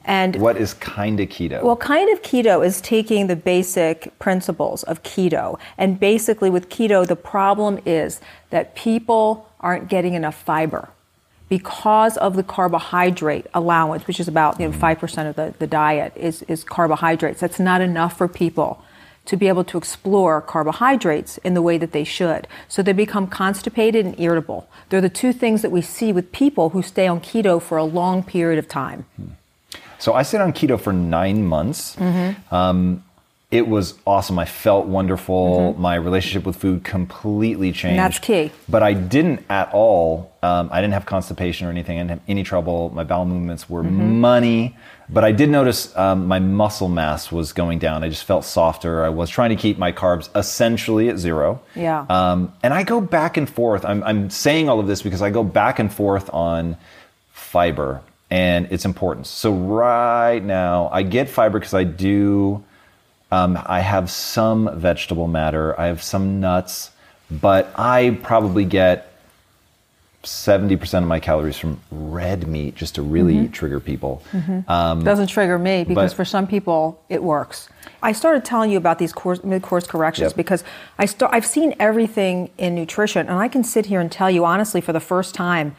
And 0.05 0.37
What 0.37 0.57
is 0.57 0.75
kind 0.75 1.19
of 1.21 1.29
keto? 1.29 1.63
well, 1.63 1.77
kind 1.77 2.11
of 2.13 2.23
keto 2.23 2.65
is 2.65 2.81
taking 2.81 3.27
the 3.27 3.37
basic 3.37 4.19
principles 4.19 4.83
of 4.83 5.03
keto. 5.03 5.59
And 5.79 5.99
basically, 5.99 6.51
with 6.51 6.69
keto, 6.69 7.07
the 7.07 7.17
problem 7.17 7.81
is 7.87 8.21
that 8.51 8.75
people 8.75 9.49
aren't 9.61 9.89
getting 9.89 10.15
enough 10.15 10.37
fiber 10.37 10.91
because 11.49 12.17
of 12.19 12.37
the 12.37 12.43
carbohydrate 12.43 13.47
allowance, 13.55 14.07
which 14.07 14.21
is 14.21 14.29
about 14.29 14.59
you 14.61 14.69
know, 14.69 14.77
5% 14.77 15.29
of 15.29 15.37
the, 15.37 15.55
the 15.59 15.67
diet 15.67 16.13
is, 16.17 16.43
is 16.43 16.65
carbohydrates. 16.65 17.41
That's 17.41 17.61
not 17.61 17.81
enough 17.81 18.17
for 18.19 18.29
people 18.29 18.83
to 19.27 19.37
be 19.37 19.49
able 19.49 19.65
to 19.65 19.79
explore 19.79 20.41
carbohydrates 20.43 21.39
in 21.39 21.55
the 21.55 21.63
way 21.63 21.79
that 21.79 21.93
they 21.93 22.05
should. 22.05 22.47
So 22.69 22.83
they 22.83 22.93
become 22.93 23.27
constipated 23.27 24.05
and 24.05 24.19
irritable. 24.21 24.69
They're 24.89 25.01
the 25.01 25.09
two 25.09 25.33
things 25.33 25.63
that 25.63 25.71
we 25.71 25.81
see 25.81 26.13
with 26.13 26.31
people 26.33 26.71
who 26.71 26.83
stay 26.83 27.07
on 27.07 27.21
keto 27.21 27.61
for 27.61 27.79
a 27.79 27.85
long 27.85 28.23
period 28.23 28.59
of 28.59 28.69
time. 28.69 29.07
Hmm. 29.17 29.29
So 29.99 30.13
I 30.15 30.23
stayed 30.23 30.41
on 30.41 30.53
keto 30.53 30.81
for 30.81 30.93
nine 30.93 31.45
months. 31.47 31.97
Mm-hmm. 31.97 32.55
Um, 32.55 33.05
it 33.51 33.69
was 33.69 33.95
awesome. 34.05 34.37
I 34.41 34.47
felt 34.47 34.87
wonderful. 34.87 35.75
My 35.79 35.95
relationship 35.95 36.45
with 36.45 36.57
food 36.57 36.83
completely 36.83 37.71
changed. 37.71 37.85
Mm-hmm. 37.85 37.97
that's 37.99 38.19
key. 38.19 38.51
But 38.69 38.83
I 38.83 38.95
didn't 38.95 39.45
at 39.49 39.71
all. 39.73 40.33
Um, 40.43 40.71
I 40.73 40.81
didn't 40.81 40.95
have 40.95 41.07
constipation 41.07 41.69
or 41.69 41.71
anything. 41.71 41.99
I 41.99 42.01
didn't 42.01 42.11
have 42.11 42.21
any 42.27 42.43
trouble. 42.43 42.91
My 42.91 43.05
bowel 43.05 43.25
movements 43.27 43.71
were 43.71 43.85
Mm-hmm. 43.85 44.21
money. 44.21 44.77
But 45.09 45.23
I 45.23 45.33
did 45.33 45.51
notice 45.51 45.95
um, 45.97 46.27
my 46.27 46.39
muscle 46.41 46.89
mass 46.89 47.31
was 47.31 47.53
going 47.53 47.79
down. 47.79 48.03
I 48.03 48.09
just 48.09 48.25
felt 48.25 48.45
softer. 48.45 49.05
I 49.05 49.11
was 49.11 49.29
trying 49.31 49.51
to 49.51 49.57
keep 49.57 49.77
my 49.79 49.93
carbs 49.93 50.31
essentially 50.35 51.11
at 51.11 51.19
zero. 51.19 51.61
Yeah. 51.77 52.07
Um, 52.09 52.55
and 52.63 52.73
I 52.75 52.83
go 52.85 53.01
back 53.03 53.37
and 53.37 53.49
forth. 53.49 53.85
I'm, 53.85 54.03
I'm 54.03 54.31
saying 54.31 54.69
all 54.71 54.81
of 54.81 54.87
this 54.87 55.03
because 55.03 55.21
I 55.23 55.29
go 55.31 55.45
back 55.45 55.79
and 55.79 55.93
forth 55.93 56.29
on 56.33 56.77
fiber 57.33 58.01
and 58.35 58.67
its 58.73 58.85
importance. 58.85 59.29
So 59.29 59.53
right 59.53 60.43
now, 60.43 60.89
I 60.93 61.05
get 61.05 61.29
fiber 61.29 61.61
because 61.61 61.73
I 61.73 61.85
do. 61.85 62.65
Um, 63.31 63.57
I 63.65 63.79
have 63.79 64.11
some 64.11 64.77
vegetable 64.77 65.29
matter. 65.29 65.79
I 65.79 65.87
have 65.87 66.03
some 66.03 66.41
nuts, 66.41 66.91
but 67.31 67.73
I 67.79 68.19
probably 68.25 68.65
get 68.65 69.13
seventy 70.25 70.75
percent 70.77 71.05
of 71.05 71.09
my 71.09 71.21
calories 71.21 71.57
from 71.57 71.79
red 71.93 72.49
meat, 72.49 72.75
just 72.75 72.97
to 72.97 73.03
really 73.03 73.47
trigger 73.49 73.79
people. 73.79 74.21
Um, 74.67 75.05
Doesn't 75.05 75.29
trigger 75.29 75.57
me 75.59 75.85
because 75.85 76.13
but- 76.13 76.17
for 76.17 76.25
some 76.25 76.47
people 76.49 77.01
it 77.09 77.23
works. 77.23 77.69
I 78.03 78.13
started 78.13 78.45
telling 78.45 78.71
you 78.73 78.79
about 78.79 78.99
these 78.99 79.13
course, 79.13 79.45
mid-course 79.45 79.87
corrections 79.87 80.31
Yep. 80.33 80.37
because 80.37 80.65
I 80.99 81.07
start, 81.07 81.33
I've 81.35 81.47
seen 81.47 81.75
everything 81.79 82.51
in 82.59 82.75
nutrition, 82.75 83.29
and 83.29 83.39
I 83.39 83.49
can 83.49 83.63
sit 83.65 83.87
here 83.87 84.01
and 84.01 84.11
tell 84.11 84.31
you 84.31 84.45
honestly, 84.45 84.81
for 84.83 84.93
the 84.93 85.01
first 85.01 85.35
time, 85.35 85.75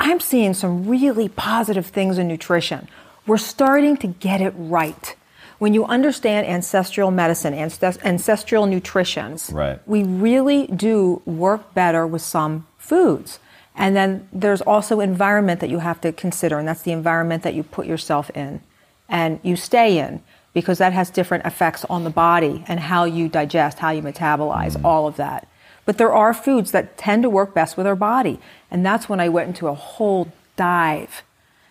I'm 0.00 0.20
seeing 0.20 0.54
some 0.54 0.86
really 0.88 1.28
positive 1.28 1.86
things 1.86 2.18
in 2.18 2.28
nutrition. 2.28 2.88
We're 3.26 3.36
starting 3.36 3.96
to 3.98 4.06
get 4.06 4.40
it 4.40 4.54
right. 4.56 5.14
When 5.58 5.74
you 5.74 5.84
understand 5.84 6.46
ancestral 6.46 7.10
medicine, 7.10 7.52
ancest- 7.52 8.04
ancestral 8.04 8.66
nutrition, 8.66 9.36
Right. 9.50 9.80
we 9.86 10.04
really 10.04 10.68
do 10.68 11.20
work 11.24 11.74
better 11.74 12.06
with 12.06 12.22
some 12.22 12.66
foods. 12.78 13.40
And 13.76 13.96
then 13.96 14.28
there's 14.32 14.60
also 14.60 15.00
environment 15.00 15.60
that 15.60 15.70
you 15.70 15.78
have 15.80 16.00
to 16.02 16.12
consider, 16.12 16.58
and 16.58 16.66
that's 16.66 16.82
the 16.82 16.92
environment 16.92 17.42
that 17.42 17.54
you 17.54 17.62
put 17.62 17.86
yourself 17.86 18.30
in 18.34 18.60
and 19.08 19.40
you 19.42 19.56
stay 19.56 19.98
in 19.98 20.20
because 20.52 20.78
that 20.78 20.92
has 20.92 21.10
different 21.10 21.44
effects 21.44 21.84
on 21.88 22.04
the 22.04 22.10
body 22.10 22.64
and 22.68 22.80
how 22.80 23.04
you 23.04 23.28
digest, 23.28 23.78
how 23.78 23.90
you 23.90 24.02
metabolize, 24.02 24.76
mm. 24.76 24.84
all 24.84 25.06
of 25.06 25.16
that. 25.16 25.46
But 25.88 25.96
there 25.96 26.12
are 26.12 26.34
foods 26.34 26.72
that 26.72 26.98
tend 26.98 27.22
to 27.22 27.30
work 27.30 27.54
best 27.54 27.78
with 27.78 27.86
our 27.86 27.96
body. 27.96 28.38
And 28.70 28.84
that's 28.84 29.08
when 29.08 29.20
I 29.20 29.30
went 29.30 29.48
into 29.48 29.68
a 29.68 29.74
whole 29.74 30.30
dive 30.54 31.22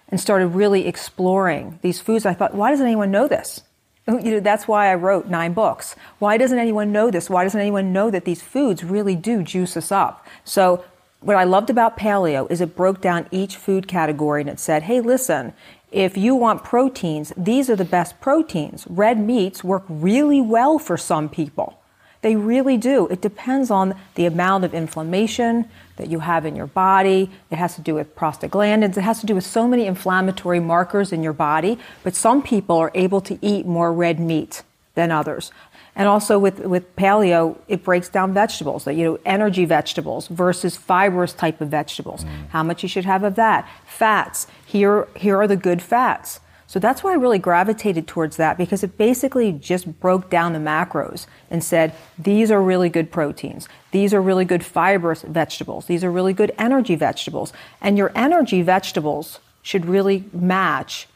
and 0.09 0.19
started 0.19 0.47
really 0.47 0.87
exploring 0.87 1.77
these 1.83 1.99
foods. 1.99 2.25
I 2.25 2.33
thought, 2.33 2.55
why 2.55 2.71
doesn't 2.71 2.87
anyone 2.87 3.11
know 3.11 3.27
this? 3.27 3.61
You 4.07 4.31
know, 4.31 4.39
that's 4.39 4.67
why 4.67 4.91
I 4.91 4.95
wrote 4.95 5.27
nine 5.27 5.53
books. 5.53 5.95
Why 6.17 6.35
doesn't 6.37 6.57
anyone 6.57 6.91
know 6.91 7.11
this? 7.11 7.29
Why 7.29 7.43
doesn't 7.43 7.61
anyone 7.61 7.93
know 7.93 8.09
that 8.09 8.25
these 8.25 8.41
foods 8.41 8.83
really 8.83 9.15
do 9.15 9.43
juice 9.43 9.77
us 9.77 9.91
up? 9.91 10.25
So, 10.43 10.83
what 11.19 11.35
I 11.35 11.43
loved 11.43 11.69
about 11.69 11.95
paleo 11.95 12.49
is 12.49 12.59
it 12.59 12.75
broke 12.75 13.01
down 13.01 13.27
each 13.29 13.55
food 13.55 13.87
category 13.87 14.41
and 14.41 14.49
it 14.49 14.59
said, 14.59 14.81
hey, 14.81 14.99
listen, 14.99 15.53
if 15.91 16.17
you 16.17 16.33
want 16.33 16.63
proteins, 16.63 17.33
these 17.37 17.69
are 17.69 17.75
the 17.75 17.85
best 17.85 18.19
proteins. 18.19 18.87
Red 18.89 19.19
meats 19.19 19.63
work 19.63 19.83
really 19.87 20.41
well 20.41 20.79
for 20.79 20.97
some 20.97 21.29
people. 21.29 21.79
They 22.27 22.35
really 22.35 22.75
do. 22.75 23.07
It 23.07 23.21
depends 23.21 23.71
on 23.71 23.95
the 24.15 24.25
amount 24.25 24.65
of 24.65 24.73
inflammation 24.73 25.69
that 25.95 26.09
you 26.09 26.19
have 26.19 26.45
in 26.45 26.57
your 26.57 26.67
body. 26.67 27.31
It 27.49 27.55
has 27.55 27.75
to 27.75 27.81
do 27.81 27.95
with 27.95 28.17
prostaglandins. 28.17 28.97
It 28.97 29.01
has 29.01 29.21
to 29.21 29.25
do 29.25 29.33
with 29.33 29.45
so 29.45 29.65
many 29.65 29.85
inflammatory 29.85 30.59
markers 30.59 31.13
in 31.13 31.23
your 31.23 31.31
body. 31.31 31.79
But 32.03 32.15
some 32.15 32.43
people 32.43 32.75
are 32.75 32.91
able 32.93 33.21
to 33.21 33.39
eat 33.41 33.65
more 33.65 33.93
red 33.93 34.19
meat 34.19 34.63
than 34.95 35.09
others. 35.09 35.53
And 35.95 36.09
also 36.09 36.37
with, 36.37 36.59
with 36.59 36.93
paleo, 36.97 37.57
it 37.69 37.81
breaks 37.85 38.09
down 38.09 38.33
vegetables, 38.33 38.85
you 38.87 39.05
know, 39.05 39.19
energy 39.25 39.63
vegetables 39.63 40.27
versus 40.27 40.75
fibrous 40.75 41.31
type 41.31 41.61
of 41.61 41.69
vegetables. 41.69 42.25
Mm. 42.25 42.49
How 42.49 42.61
much 42.61 42.83
you 42.83 42.89
should 42.89 43.05
have 43.05 43.23
of 43.23 43.35
that. 43.35 43.69
Fats. 43.85 44.47
Here, 44.65 45.07
here 45.15 45.37
are 45.37 45.47
the 45.47 45.55
good 45.55 45.81
fats. 45.81 46.41
So 46.67 46.79
that's 46.79 47.01
why 47.01 47.13
I 47.13 47.15
really 47.15 47.39
gravitated 47.39 48.07
towards 48.07 48.35
that 48.35 48.57
because 48.57 48.83
it 48.83 48.97
basically 48.97 49.53
just 49.53 50.01
broke 50.01 50.29
down 50.29 50.51
the 50.51 50.59
macros 50.59 51.25
and 51.49 51.63
said, 51.63 51.95
these 52.19 52.51
are 52.51 52.61
really 52.61 52.89
good 52.89 53.09
proteins. 53.09 53.69
These 53.91 54.13
are 54.13 54.21
really 54.21 54.43
good 54.43 54.65
fibrous 54.65 55.21
vegetables. 55.21 55.85
These 55.85 56.03
are 56.03 56.11
really 56.11 56.33
good 56.33 56.51
energy 56.57 56.95
vegetables. 56.95 57.53
And 57.81 57.97
your 57.97 58.11
energy 58.15 58.61
vegetables 58.61 59.39
should 59.61 59.85
really 59.85 60.25
match 60.33 61.07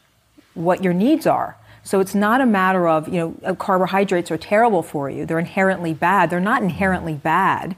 what 0.54 0.82
your 0.82 0.94
needs 0.94 1.26
are. 1.26 1.56
So 1.84 2.00
it's 2.00 2.14
not 2.14 2.40
a 2.40 2.46
matter 2.46 2.88
of, 2.88 3.08
you 3.08 3.18
know, 3.18 3.36
uh, 3.44 3.54
carbohydrates 3.54 4.30
are 4.30 4.38
terrible 4.38 4.82
for 4.82 5.10
you. 5.10 5.26
They're 5.26 5.38
inherently 5.38 5.92
bad. 5.92 6.30
They're 6.30 6.40
not 6.40 6.62
inherently 6.62 7.14
bad. 7.14 7.76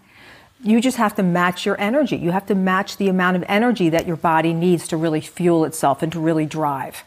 You 0.62 0.80
just 0.80 0.96
have 0.98 1.14
to 1.16 1.22
match 1.22 1.66
your 1.66 1.80
energy. 1.80 2.16
You 2.16 2.30
have 2.30 2.46
to 2.46 2.54
match 2.54 2.98
the 2.98 3.08
amount 3.08 3.36
of 3.36 3.44
energy 3.48 3.88
that 3.88 4.06
your 4.06 4.16
body 4.16 4.52
needs 4.52 4.86
to 4.88 4.96
really 4.96 5.20
fuel 5.20 5.64
itself 5.64 6.02
and 6.02 6.12
to 6.12 6.20
really 6.20 6.46
drive. 6.46 7.04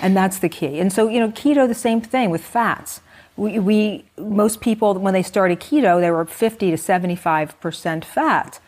And 0.00 0.16
that's 0.16 0.38
the 0.38 0.48
key. 0.48 0.78
And 0.80 0.92
so, 0.92 1.08
you 1.08 1.20
know, 1.20 1.30
keto, 1.30 1.66
the 1.66 1.74
same 1.74 2.00
thing 2.00 2.30
with 2.30 2.42
fats. 2.44 3.00
We, 3.36 3.58
we 3.58 4.04
most 4.18 4.60
people, 4.60 4.94
when 4.94 5.14
they 5.14 5.22
started 5.22 5.60
keto, 5.60 6.00
they 6.00 6.10
were 6.10 6.24
50 6.24 6.70
to 6.70 6.76
75% 6.76 8.04
fat. 8.04 8.60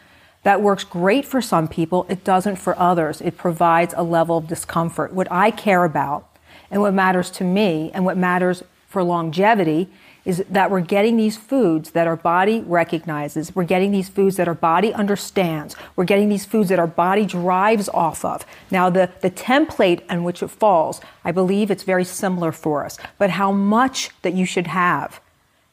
That 0.42 0.62
works 0.62 0.84
great 0.84 1.26
for 1.26 1.42
some 1.42 1.68
people. 1.68 2.06
It 2.08 2.24
doesn't 2.24 2.56
for 2.56 2.78
others. 2.78 3.20
It 3.20 3.36
provides 3.36 3.92
a 3.96 4.02
level 4.02 4.38
of 4.38 4.46
discomfort. 4.46 5.12
What 5.12 5.30
I 5.30 5.50
care 5.50 5.84
about 5.84 6.26
and 6.70 6.80
what 6.80 6.94
matters 6.94 7.30
to 7.32 7.44
me 7.44 7.90
and 7.92 8.04
what 8.04 8.16
matters 8.16 8.62
for 8.88 9.02
longevity 9.02 9.88
is 10.24 10.44
that 10.50 10.70
we're 10.70 10.80
getting 10.80 11.16
these 11.16 11.36
foods 11.36 11.92
that 11.92 12.06
our 12.06 12.16
body 12.16 12.60
recognizes. 12.66 13.54
We're 13.54 13.64
getting 13.64 13.90
these 13.90 14.08
foods 14.08 14.36
that 14.36 14.48
our 14.48 14.54
body 14.54 14.92
understands. 14.92 15.76
We're 15.96 16.04
getting 16.04 16.28
these 16.28 16.44
foods 16.44 16.68
that 16.68 16.78
our 16.78 16.86
body 16.86 17.26
drives 17.26 17.88
off 17.88 18.24
of. 18.24 18.44
Now, 18.70 18.90
the, 18.90 19.10
the 19.20 19.30
template 19.30 20.02
in 20.10 20.24
which 20.24 20.42
it 20.42 20.48
falls, 20.48 21.00
I 21.24 21.32
believe 21.32 21.70
it's 21.70 21.84
very 21.84 22.04
similar 22.04 22.52
for 22.52 22.84
us, 22.84 22.98
but 23.18 23.30
how 23.30 23.52
much 23.52 24.10
that 24.22 24.34
you 24.34 24.44
should 24.44 24.66
have 24.66 25.20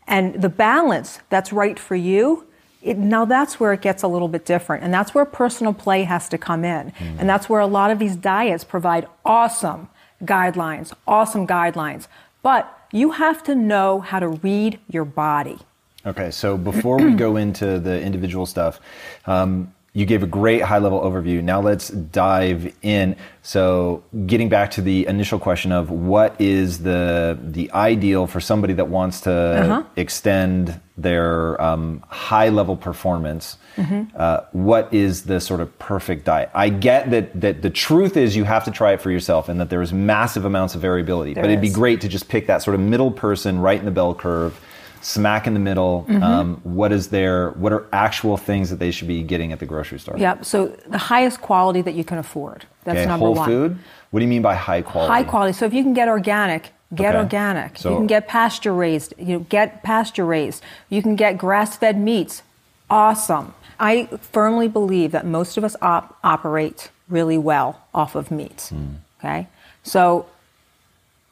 and 0.07 0.41
the 0.41 0.49
balance 0.49 1.19
that's 1.29 1.51
right 1.51 1.77
for 1.77 1.95
you. 1.95 2.45
It, 2.81 2.97
now 2.97 3.25
that's 3.25 3.59
where 3.59 3.73
it 3.73 3.81
gets 3.81 4.03
a 4.03 4.07
little 4.07 4.27
bit 4.29 4.45
different, 4.45 4.83
and 4.83 4.93
that's 4.93 5.13
where 5.13 5.25
personal 5.25 5.73
play 5.73 6.03
has 6.03 6.29
to 6.29 6.37
come 6.37 6.63
in, 6.63 6.91
mm. 6.91 7.19
and 7.19 7.27
that's 7.27 7.49
where 7.49 7.59
a 7.59 7.67
lot 7.67 7.91
of 7.91 7.99
these 7.99 8.15
diets 8.15 8.63
provide 8.63 9.07
awesome 9.25 9.89
guidelines, 10.23 10.93
awesome 11.05 11.45
guidelines. 11.45 12.07
But 12.41 12.73
you 12.91 13.11
have 13.11 13.43
to 13.43 13.55
know 13.55 13.99
how 13.99 14.19
to 14.19 14.29
read 14.29 14.79
your 14.89 15.05
body. 15.05 15.57
Okay, 16.05 16.31
so 16.31 16.57
before 16.57 16.97
we 16.97 17.13
go 17.13 17.35
into 17.35 17.79
the 17.79 18.01
individual 18.01 18.45
stuff, 18.45 18.79
um, 19.25 19.73
you 19.97 20.05
gave 20.05 20.21
a 20.21 20.27
great 20.27 20.61
high 20.61 20.77
level 20.77 21.01
overview. 21.01 21.43
Now 21.43 21.59
let's 21.59 21.89
dive 21.89 22.71
in. 22.83 23.15
So, 23.41 24.03
getting 24.27 24.47
back 24.47 24.69
to 24.71 24.81
the 24.81 25.07
initial 25.07 25.39
question 25.39 25.71
of 25.71 25.89
what 25.89 26.39
is 26.39 26.83
the 26.83 27.35
the 27.41 27.71
ideal 27.71 28.27
for 28.27 28.39
somebody 28.39 28.75
that 28.75 28.89
wants 28.89 29.21
to 29.21 29.31
uh-huh. 29.31 29.83
extend 29.95 30.79
their 30.99 31.59
um, 31.59 32.03
high 32.09 32.49
level 32.49 32.77
performance. 32.77 33.57
Mm-hmm. 33.75 34.15
Uh, 34.15 34.41
what 34.51 34.93
is 34.93 35.23
the 35.23 35.39
sort 35.39 35.61
of 35.61 35.79
perfect 35.79 36.25
diet? 36.25 36.51
I 36.53 36.69
get 36.69 37.09
that 37.09 37.41
that 37.41 37.63
the 37.63 37.71
truth 37.71 38.17
is 38.17 38.35
you 38.35 38.43
have 38.43 38.65
to 38.65 38.71
try 38.71 38.93
it 38.93 39.01
for 39.01 39.09
yourself, 39.09 39.49
and 39.49 39.59
that 39.59 39.71
there's 39.71 39.91
massive 39.91 40.45
amounts 40.45 40.75
of 40.75 40.81
variability. 40.81 41.33
There 41.33 41.41
but 41.41 41.49
it'd 41.49 41.59
be 41.59 41.71
great 41.71 42.01
to 42.01 42.07
just 42.07 42.29
pick 42.29 42.45
that 42.45 42.61
sort 42.61 42.75
of 42.75 42.81
middle 42.81 43.09
person 43.09 43.57
right 43.57 43.79
in 43.79 43.85
the 43.85 43.91
bell 43.91 44.13
curve 44.13 44.61
smack 45.01 45.47
in 45.47 45.53
the 45.53 45.59
middle. 45.59 46.05
Mm-hmm. 46.07 46.23
Um, 46.23 46.61
what 46.63 46.91
is 46.91 47.09
there? 47.09 47.51
What 47.51 47.71
are 47.73 47.85
actual 47.91 48.37
things 48.37 48.69
that 48.69 48.77
they 48.77 48.91
should 48.91 49.07
be 49.07 49.23
getting 49.23 49.51
at 49.51 49.59
the 49.59 49.65
grocery 49.65 49.99
store? 49.99 50.17
Yep. 50.17 50.45
So 50.45 50.67
the 50.87 50.97
highest 50.97 51.41
quality 51.41 51.81
that 51.81 51.93
you 51.93 52.03
can 52.03 52.17
afford. 52.17 52.65
That's 52.83 52.99
okay, 52.99 53.05
number 53.05 53.25
whole 53.25 53.35
one. 53.35 53.49
food. 53.49 53.77
What 54.11 54.19
do 54.19 54.25
you 54.25 54.29
mean 54.29 54.41
by 54.41 54.55
high 54.55 54.81
quality? 54.81 55.11
High 55.11 55.23
quality. 55.23 55.53
So 55.53 55.65
if 55.65 55.73
you 55.73 55.83
can 55.83 55.93
get 55.93 56.07
organic, 56.07 56.71
get 56.93 57.15
okay. 57.15 57.23
organic. 57.23 57.77
So, 57.77 57.91
you 57.91 57.97
can 57.97 58.07
get 58.07 58.27
pasture 58.27 58.73
raised. 58.73 59.13
You 59.17 59.25
know, 59.25 59.39
get 59.39 59.83
pasture 59.83 60.25
raised. 60.25 60.63
You 60.89 61.01
can 61.01 61.15
get 61.15 61.37
grass 61.37 61.77
fed 61.77 61.99
meats. 61.99 62.43
Awesome. 62.89 63.53
I 63.79 64.05
firmly 64.21 64.67
believe 64.67 65.11
that 65.11 65.25
most 65.25 65.57
of 65.57 65.63
us 65.63 65.75
op- 65.81 66.17
operate 66.23 66.89
really 67.09 67.37
well 67.37 67.83
off 67.93 68.15
of 68.15 68.31
meats. 68.31 68.71
Mm. 68.71 68.95
Okay. 69.19 69.47
So 69.83 70.27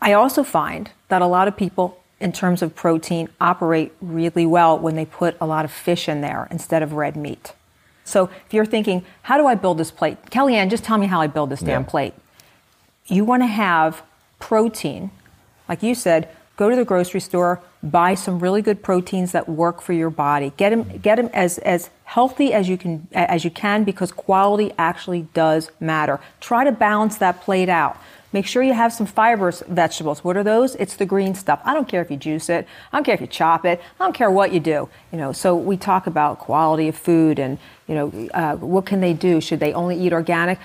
I 0.02 0.14
also 0.14 0.44
find 0.44 0.92
that 1.08 1.22
a 1.22 1.28
lot 1.28 1.48
of 1.48 1.56
people 1.56 2.02
in 2.26 2.32
terms 2.32 2.64
of 2.64 2.76
protein 2.76 3.30
operate 3.40 3.94
really 4.02 4.48
well 4.48 4.80
when 4.80 4.96
they 4.96 5.06
put 5.06 5.38
a 5.40 5.46
lot 5.46 5.64
of 5.64 5.72
fish 5.72 6.10
in 6.10 6.22
there 6.22 6.48
instead 6.50 6.82
of 6.82 6.94
red 6.94 7.16
meat. 7.16 7.54
So 8.04 8.32
if 8.48 8.54
you're 8.54 8.66
thinking, 8.66 9.06
how 9.22 9.38
do 9.38 9.46
I 9.46 9.54
build 9.54 9.78
this 9.78 9.92
plate? 9.92 10.18
Kellyanne, 10.32 10.72
just 10.72 10.84
tell 10.84 10.98
me 10.98 11.06
how 11.06 11.22
I 11.22 11.28
build 11.28 11.52
this 11.52 11.60
damn 11.60 11.86
plate. 11.86 12.16
You 13.06 13.26
want 13.26 13.44
to 13.44 13.48
have 13.48 14.02
protein, 14.40 15.12
like 15.70 15.84
you 15.84 15.94
said, 15.94 16.28
go 16.58 16.68
to 16.68 16.76
the 16.76 16.84
grocery 16.84 17.20
store, 17.20 17.62
buy 17.84 18.16
some 18.16 18.40
really 18.40 18.64
good 18.64 18.82
proteins 18.82 19.32
that 19.34 19.48
work 19.48 19.80
for 19.80 19.94
your 19.94 20.10
body. 20.10 20.52
Get 20.58 20.72
them, 20.72 20.98
get 20.98 21.18
them 21.18 21.30
as, 21.32 21.60
as 21.60 21.92
healthy 22.06 22.54
as 22.54 22.68
you 22.68 22.78
can 22.78 23.08
as 23.14 23.44
you 23.44 23.52
can 23.52 23.84
because 23.84 24.12
quality 24.12 24.72
actually 24.80 25.28
does 25.34 25.70
matter. 25.80 26.20
Try 26.40 26.64
to 26.64 26.72
balance 26.72 27.18
that 27.18 27.42
plate 27.42 27.70
out. 27.70 27.98
Make 28.36 28.48
sure 28.48 28.62
you 28.62 28.74
have 28.74 28.92
some 28.92 29.06
fibrous 29.06 29.64
vegetables. 29.66 30.22
What 30.22 30.36
are 30.36 30.44
those? 30.44 30.76
It's 30.76 30.98
the 30.98 31.06
green 31.06 31.36
stuff. 31.36 31.62
I 31.64 31.74
don't 31.74 31.88
care 31.88 32.02
if 32.02 32.12
you 32.12 32.18
juice 32.18 32.50
it. 32.50 32.68
I 32.92 32.98
don't 32.98 33.06
care 33.06 33.16
if 33.16 33.22
you 33.22 33.28
chop 33.28 33.64
it. 33.64 33.82
I 33.98 34.04
don't 34.04 34.12
care 34.14 34.30
what 34.30 34.52
you 34.52 34.60
do. 34.60 34.90
You 35.14 35.18
know, 35.18 35.32
so 35.32 35.56
we 35.56 35.78
talk 35.78 36.06
about 36.06 36.40
quality 36.40 36.90
of 36.90 36.98
food 36.98 37.40
and, 37.40 37.58
you 37.88 37.96
know, 37.96 38.30
uh, 38.34 38.58
what 38.58 38.86
can 38.86 39.00
they 39.00 39.14
do? 39.14 39.40
Should 39.40 39.62
they 39.62 39.72
only 39.72 39.98
eat 39.98 40.12
organic? 40.12 40.60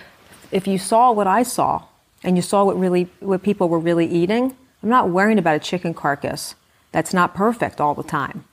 If 0.50 0.66
you 0.66 0.78
saw 0.78 1.12
what 1.12 1.28
I 1.28 1.44
saw 1.44 1.84
and 2.24 2.34
you 2.34 2.42
saw 2.42 2.64
what 2.64 2.76
really, 2.76 3.08
what 3.20 3.44
people 3.44 3.68
were 3.68 3.78
really 3.78 4.06
eating, 4.06 4.56
I'm 4.82 4.88
not 4.88 5.08
worrying 5.08 5.38
about 5.38 5.54
a 5.54 5.60
chicken 5.60 5.94
carcass 5.94 6.56
that's 6.90 7.14
not 7.14 7.36
perfect 7.36 7.80
all 7.80 7.94
the 7.94 8.02
time. 8.02 8.46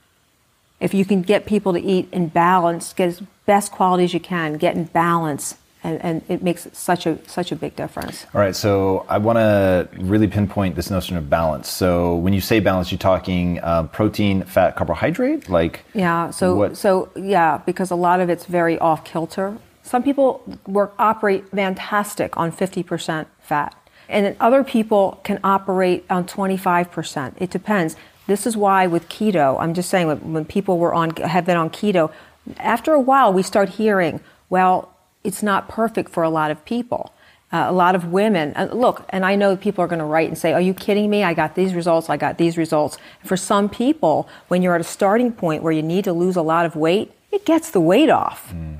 If 0.79 0.93
you 0.93 1.05
can 1.05 1.23
get 1.23 1.47
people 1.47 1.73
to 1.73 1.81
eat 1.81 2.07
in 2.11 2.27
balance, 2.27 2.93
get 2.93 3.07
as 3.07 3.21
best 3.47 3.71
quality 3.71 4.03
as 4.03 4.13
you 4.13 4.19
can, 4.19 4.57
get 4.57 4.75
in 4.75 4.83
balance, 4.83 5.55
and, 5.87 6.03
and 6.03 6.21
it 6.27 6.43
makes 6.43 6.67
such 6.73 7.05
a 7.05 7.17
such 7.27 7.51
a 7.51 7.55
big 7.55 7.75
difference. 7.75 8.25
All 8.33 8.41
right, 8.41 8.55
so 8.55 9.05
I 9.07 9.17
want 9.17 9.37
to 9.37 9.87
really 9.97 10.27
pinpoint 10.27 10.75
this 10.75 10.91
notion 10.91 11.15
of 11.15 11.29
balance. 11.29 11.69
So 11.69 12.15
when 12.15 12.33
you 12.33 12.41
say 12.41 12.59
balance, 12.59 12.91
you're 12.91 12.99
talking 12.99 13.59
uh, 13.63 13.83
protein, 13.83 14.43
fat, 14.43 14.75
carbohydrate, 14.75 15.49
like 15.49 15.85
yeah. 15.93 16.29
So 16.31 16.55
what? 16.55 16.77
so 16.77 17.09
yeah, 17.15 17.59
because 17.65 17.89
a 17.89 17.95
lot 17.95 18.19
of 18.19 18.29
it's 18.29 18.45
very 18.45 18.77
off 18.79 19.05
kilter. 19.05 19.57
Some 19.83 20.03
people 20.03 20.43
work 20.67 20.93
operate 20.99 21.49
fantastic 21.51 22.35
on 22.35 22.51
50% 22.51 23.25
fat, 23.39 23.73
and 24.09 24.25
then 24.25 24.35
other 24.41 24.65
people 24.65 25.21
can 25.23 25.39
operate 25.45 26.05
on 26.09 26.25
25%. 26.25 27.33
It 27.37 27.49
depends. 27.49 27.95
This 28.27 28.45
is 28.45 28.57
why 28.57 28.87
with 28.87 29.07
keto, 29.07 29.57
I'm 29.57 29.73
just 29.73 29.89
saying 29.89 30.07
when, 30.07 30.33
when 30.33 30.43
people 30.43 30.77
were 30.77 30.93
on 30.93 31.15
have 31.15 31.45
been 31.45 31.55
on 31.55 31.69
keto, 31.69 32.11
after 32.57 32.91
a 32.91 32.99
while 32.99 33.31
we 33.31 33.43
start 33.43 33.69
hearing, 33.69 34.19
well, 34.49 34.93
it's 35.27 35.43
not 35.43 35.67
perfect 35.67 36.09
for 36.09 36.23
a 36.23 36.29
lot 36.29 36.49
of 36.49 36.63
people. 36.65 37.13
Uh, 37.51 37.65
a 37.67 37.71
lot 37.71 37.95
of 37.95 38.11
women 38.11 38.53
uh, 38.55 38.67
look, 38.73 39.05
and 39.09 39.25
I 39.25 39.35
know 39.35 39.55
people 39.55 39.83
are 39.83 39.87
going 39.87 39.99
to 39.99 40.05
write 40.05 40.27
and 40.27 40.37
say, 40.37 40.53
"Are 40.53 40.61
you 40.61 40.73
kidding 40.73 41.09
me? 41.09 41.23
I 41.23 41.33
got 41.33 41.55
these 41.55 41.73
results. 41.73 42.09
I 42.09 42.17
got 42.17 42.37
these 42.37 42.57
results." 42.57 42.97
For 43.23 43.37
some 43.37 43.69
people, 43.69 44.27
when 44.47 44.61
you're 44.61 44.75
at 44.75 44.81
a 44.81 44.91
starting 44.97 45.31
point 45.31 45.63
where 45.63 45.71
you 45.71 45.83
need 45.83 46.03
to 46.05 46.13
lose 46.13 46.35
a 46.35 46.41
lot 46.41 46.65
of 46.65 46.75
weight, 46.75 47.11
it 47.31 47.45
gets 47.45 47.71
the 47.71 47.79
weight 47.79 48.09
off. 48.09 48.51
Mm. 48.53 48.79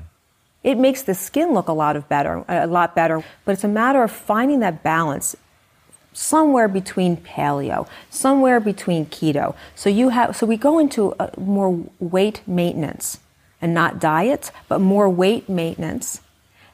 It 0.64 0.76
makes 0.76 1.02
the 1.02 1.14
skin 1.14 1.54
look 1.54 1.68
a 1.68 1.72
lot 1.72 1.96
of 1.96 2.08
better, 2.08 2.44
a 2.48 2.66
lot 2.66 2.94
better. 2.94 3.22
But 3.44 3.52
it's 3.52 3.64
a 3.64 3.68
matter 3.68 4.02
of 4.02 4.10
finding 4.10 4.60
that 4.60 4.82
balance 4.82 5.36
somewhere 6.12 6.68
between 6.68 7.16
paleo, 7.16 7.86
somewhere 8.10 8.58
between 8.60 9.06
keto. 9.06 9.54
So 9.74 9.88
you 9.88 10.08
have, 10.10 10.36
so 10.36 10.46
we 10.46 10.56
go 10.56 10.78
into 10.78 11.14
more 11.36 11.84
weight 12.00 12.42
maintenance 12.46 13.20
and 13.62 13.72
not 13.72 14.00
diet, 14.00 14.50
but 14.68 14.80
more 14.80 15.08
weight 15.08 15.48
maintenance 15.48 16.20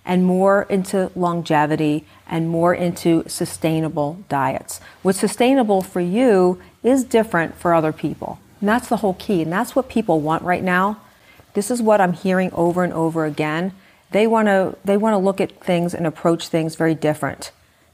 and 0.05 0.25
more 0.25 0.67
into 0.69 1.11
longevity 1.15 2.05
and 2.27 2.49
more 2.49 2.75
into 2.75 3.25
sustainable 3.27 4.19
diets. 4.29 4.81
What's 5.03 5.19
sustainable 5.19 5.83
for 5.83 6.01
you 6.01 6.61
is 6.83 7.05
different 7.05 7.57
for 7.57 7.75
other 7.75 7.93
people. 7.93 8.39
And 8.61 8.69
that's 8.69 8.89
the 8.89 8.99
whole 8.99 9.15
key. 9.15 9.43
And 9.43 9.53
that's 9.53 9.75
what 9.75 9.89
people 9.89 10.21
want 10.21 10.43
right 10.43 10.63
now. 10.63 11.01
This 11.55 11.71
is 11.71 11.81
what 11.81 12.01
I'm 12.01 12.13
hearing 12.13 12.51
over 12.53 12.85
and 12.85 12.93
over 12.93 13.25
again. 13.25 13.73
They 14.11 14.27
want 14.27 14.49
to 14.49 14.77
they 14.85 14.97
want 14.97 15.15
to 15.15 15.19
look 15.19 15.41
at 15.41 15.61
things 15.61 15.95
and 15.95 16.07
approach 16.07 16.49
things 16.49 16.77
very 16.77 16.95
different. 16.95 17.51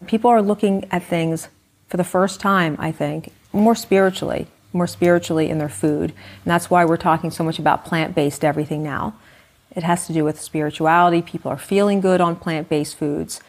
People 0.06 0.30
are 0.30 0.42
looking 0.42 0.86
at 0.90 1.02
things 1.02 1.48
for 1.88 1.96
the 1.96 2.04
first 2.04 2.40
time, 2.40 2.76
I 2.78 2.92
think, 2.92 3.32
more 3.52 3.74
spiritually, 3.74 4.46
more 4.72 4.86
spiritually 4.86 5.50
in 5.50 5.58
their 5.58 5.68
food. 5.68 6.10
And 6.10 6.46
that's 6.46 6.70
why 6.70 6.84
we're 6.84 6.96
talking 6.96 7.30
so 7.30 7.44
much 7.44 7.58
about 7.58 7.84
plant-based 7.84 8.44
everything 8.44 8.82
now 8.82 9.14
it 9.72 9.82
has 9.82 10.06
to 10.06 10.12
do 10.12 10.24
with 10.24 10.40
spirituality. 10.40 11.22
People 11.22 11.51
are 11.51 11.59
feeling 11.59 12.01
good 12.01 12.20
on 12.20 12.36
plant 12.36 12.68
based 12.68 12.97
foods. 12.97 13.40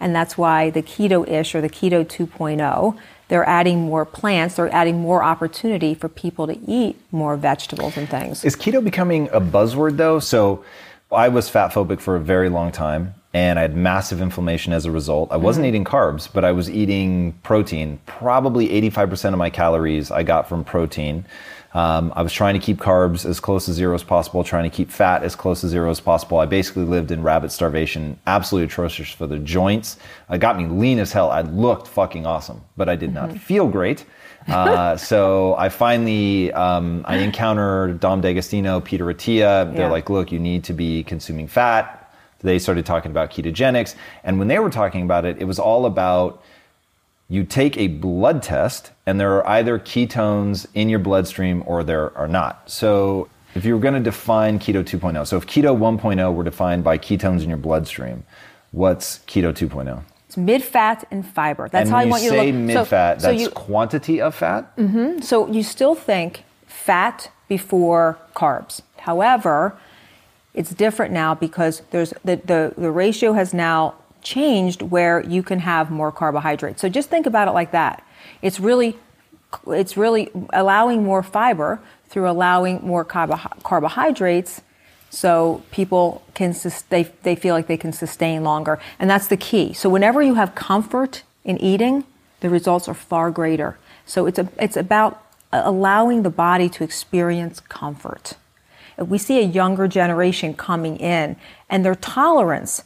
And 0.00 0.14
that's 0.14 0.38
why 0.38 0.70
the 0.70 0.82
keto 0.82 1.28
ish 1.28 1.54
or 1.54 1.60
the 1.60 1.68
keto 1.68 2.04
2.0, 2.04 2.96
they're 3.28 3.48
adding 3.48 3.80
more 3.80 4.04
plants, 4.04 4.56
they're 4.56 4.72
adding 4.72 5.00
more 5.00 5.22
opportunity 5.22 5.94
for 5.94 6.08
people 6.08 6.46
to 6.46 6.58
eat 6.66 6.96
more 7.10 7.36
vegetables 7.36 7.96
and 7.96 8.08
things. 8.08 8.44
Is 8.44 8.56
keto 8.56 8.82
becoming 8.82 9.28
a 9.32 9.40
buzzword 9.40 9.96
though? 9.96 10.20
So 10.20 10.64
I 11.10 11.28
was 11.28 11.48
fat 11.48 11.72
phobic 11.72 12.00
for 12.00 12.16
a 12.16 12.20
very 12.20 12.48
long 12.48 12.70
time 12.70 13.14
and 13.34 13.58
I 13.58 13.62
had 13.62 13.76
massive 13.76 14.22
inflammation 14.22 14.72
as 14.72 14.86
a 14.86 14.90
result. 14.90 15.30
I 15.30 15.36
wasn't 15.36 15.64
mm-hmm. 15.64 15.68
eating 15.74 15.84
carbs, 15.84 16.28
but 16.32 16.44
I 16.44 16.52
was 16.52 16.70
eating 16.70 17.32
protein. 17.42 18.00
Probably 18.06 18.68
85% 18.68 19.32
of 19.32 19.38
my 19.38 19.50
calories 19.50 20.10
I 20.10 20.22
got 20.22 20.48
from 20.48 20.64
protein. 20.64 21.24
Um, 21.74 22.12
I 22.16 22.22
was 22.22 22.32
trying 22.32 22.54
to 22.54 22.60
keep 22.60 22.78
carbs 22.78 23.26
as 23.26 23.40
close 23.40 23.66
to 23.66 23.72
zero 23.72 23.94
as 23.94 24.02
possible, 24.02 24.42
trying 24.42 24.68
to 24.68 24.74
keep 24.74 24.90
fat 24.90 25.22
as 25.22 25.36
close 25.36 25.60
to 25.60 25.68
zero 25.68 25.90
as 25.90 26.00
possible. 26.00 26.38
I 26.38 26.46
basically 26.46 26.84
lived 26.84 27.10
in 27.10 27.22
rabbit 27.22 27.52
starvation, 27.52 28.18
absolutely 28.26 28.66
atrocious 28.66 29.10
for 29.10 29.26
the 29.26 29.38
joints. 29.38 29.98
It 30.30 30.38
got 30.38 30.56
me 30.56 30.66
lean 30.66 30.98
as 30.98 31.12
hell. 31.12 31.30
I 31.30 31.42
looked 31.42 31.86
fucking 31.86 32.24
awesome, 32.24 32.62
but 32.76 32.88
I 32.88 32.96
did 32.96 33.12
not 33.12 33.28
mm-hmm. 33.28 33.38
feel 33.38 33.68
great. 33.68 34.06
Uh, 34.46 34.96
so 35.10 35.54
I 35.56 35.68
finally 35.68 36.52
um, 36.52 37.04
I 37.06 37.18
encountered 37.18 38.00
Dom 38.00 38.22
D'Agostino, 38.22 38.80
Peter 38.80 39.04
Attia. 39.04 39.70
They're 39.72 39.86
yeah. 39.86 39.90
like, 39.90 40.08
look, 40.08 40.32
you 40.32 40.38
need 40.38 40.64
to 40.64 40.72
be 40.72 41.04
consuming 41.04 41.48
fat. 41.48 41.94
They 42.40 42.58
started 42.58 42.86
talking 42.86 43.10
about 43.10 43.30
ketogenics, 43.30 43.94
and 44.22 44.38
when 44.38 44.48
they 44.48 44.60
were 44.60 44.70
talking 44.70 45.02
about 45.02 45.24
it, 45.24 45.38
it 45.38 45.44
was 45.44 45.58
all 45.58 45.86
about 45.86 46.42
you 47.28 47.44
take 47.44 47.76
a 47.76 47.88
blood 47.88 48.42
test 48.42 48.90
and 49.06 49.20
there 49.20 49.32
are 49.32 49.46
either 49.46 49.78
ketones 49.78 50.66
in 50.74 50.88
your 50.88 50.98
bloodstream 50.98 51.62
or 51.66 51.84
there 51.84 52.16
are 52.16 52.28
not. 52.28 52.70
So 52.70 53.28
if 53.54 53.64
you 53.64 53.74
were 53.74 53.80
going 53.80 53.94
to 53.94 54.00
define 54.00 54.58
keto 54.58 54.82
2.0, 54.82 55.26
so 55.26 55.36
if 55.36 55.46
keto 55.46 55.76
1.0 55.76 56.34
were 56.34 56.44
defined 56.44 56.84
by 56.84 56.96
ketones 56.96 57.42
in 57.42 57.48
your 57.48 57.58
bloodstream, 57.58 58.24
what's 58.72 59.18
keto 59.20 59.52
2.0? 59.52 60.02
It's 60.26 60.36
mid 60.36 60.62
fat 60.62 61.06
and 61.10 61.26
fiber. 61.26 61.68
That's 61.68 61.88
and 61.88 61.90
how 61.90 61.98
I 61.98 62.04
want 62.06 62.22
you 62.22 62.30
to 62.30 62.36
say 62.36 62.52
look. 62.52 62.60
mid 62.60 62.86
fat, 62.86 63.22
so 63.22 63.28
that's 63.28 63.42
you, 63.42 63.50
quantity 63.50 64.20
of 64.20 64.34
fat. 64.34 64.76
Mm-hmm. 64.76 65.20
so 65.20 65.50
you 65.50 65.62
still 65.62 65.94
think 65.94 66.44
fat 66.66 67.30
before 67.48 68.18
carbs. 68.34 68.82
However, 68.98 69.78
it's 70.54 70.70
different 70.70 71.12
now 71.12 71.34
because 71.34 71.82
there's 71.90 72.12
the, 72.24 72.36
the, 72.36 72.74
the 72.76 72.90
ratio 72.90 73.32
has 73.32 73.54
now 73.54 73.94
changed 74.22 74.82
where 74.82 75.24
you 75.24 75.42
can 75.42 75.60
have 75.60 75.90
more 75.90 76.12
carbohydrates. 76.12 76.80
So 76.80 76.88
just 76.88 77.10
think 77.10 77.26
about 77.26 77.48
it 77.48 77.52
like 77.52 77.72
that. 77.72 78.04
It's 78.42 78.60
really 78.60 78.98
it's 79.66 79.96
really 79.96 80.30
allowing 80.52 81.02
more 81.04 81.22
fiber 81.22 81.80
through 82.08 82.28
allowing 82.28 82.80
more 82.82 83.04
carbo- 83.04 83.40
carbohydrates 83.62 84.60
so 85.10 85.62
people 85.70 86.22
can 86.34 86.54
they, 86.90 87.04
they 87.22 87.34
feel 87.34 87.54
like 87.54 87.66
they 87.66 87.76
can 87.76 87.92
sustain 87.92 88.44
longer 88.44 88.78
and 88.98 89.08
that's 89.08 89.26
the 89.28 89.36
key 89.36 89.72
so 89.72 89.88
whenever 89.88 90.20
you 90.20 90.34
have 90.34 90.54
comfort 90.54 91.22
in 91.44 91.56
eating 91.58 92.04
the 92.40 92.50
results 92.50 92.88
are 92.88 92.94
far 92.94 93.30
greater 93.30 93.78
so 94.04 94.26
it's, 94.26 94.38
a, 94.38 94.48
it's 94.58 94.76
about 94.76 95.22
allowing 95.50 96.22
the 96.22 96.30
body 96.30 96.68
to 96.68 96.84
experience 96.84 97.60
comfort 97.60 98.34
we 98.98 99.16
see 99.16 99.38
a 99.38 99.46
younger 99.46 99.88
generation 99.88 100.52
coming 100.52 100.96
in 100.98 101.36
and 101.70 101.84
their 101.84 101.94
tolerance 101.94 102.84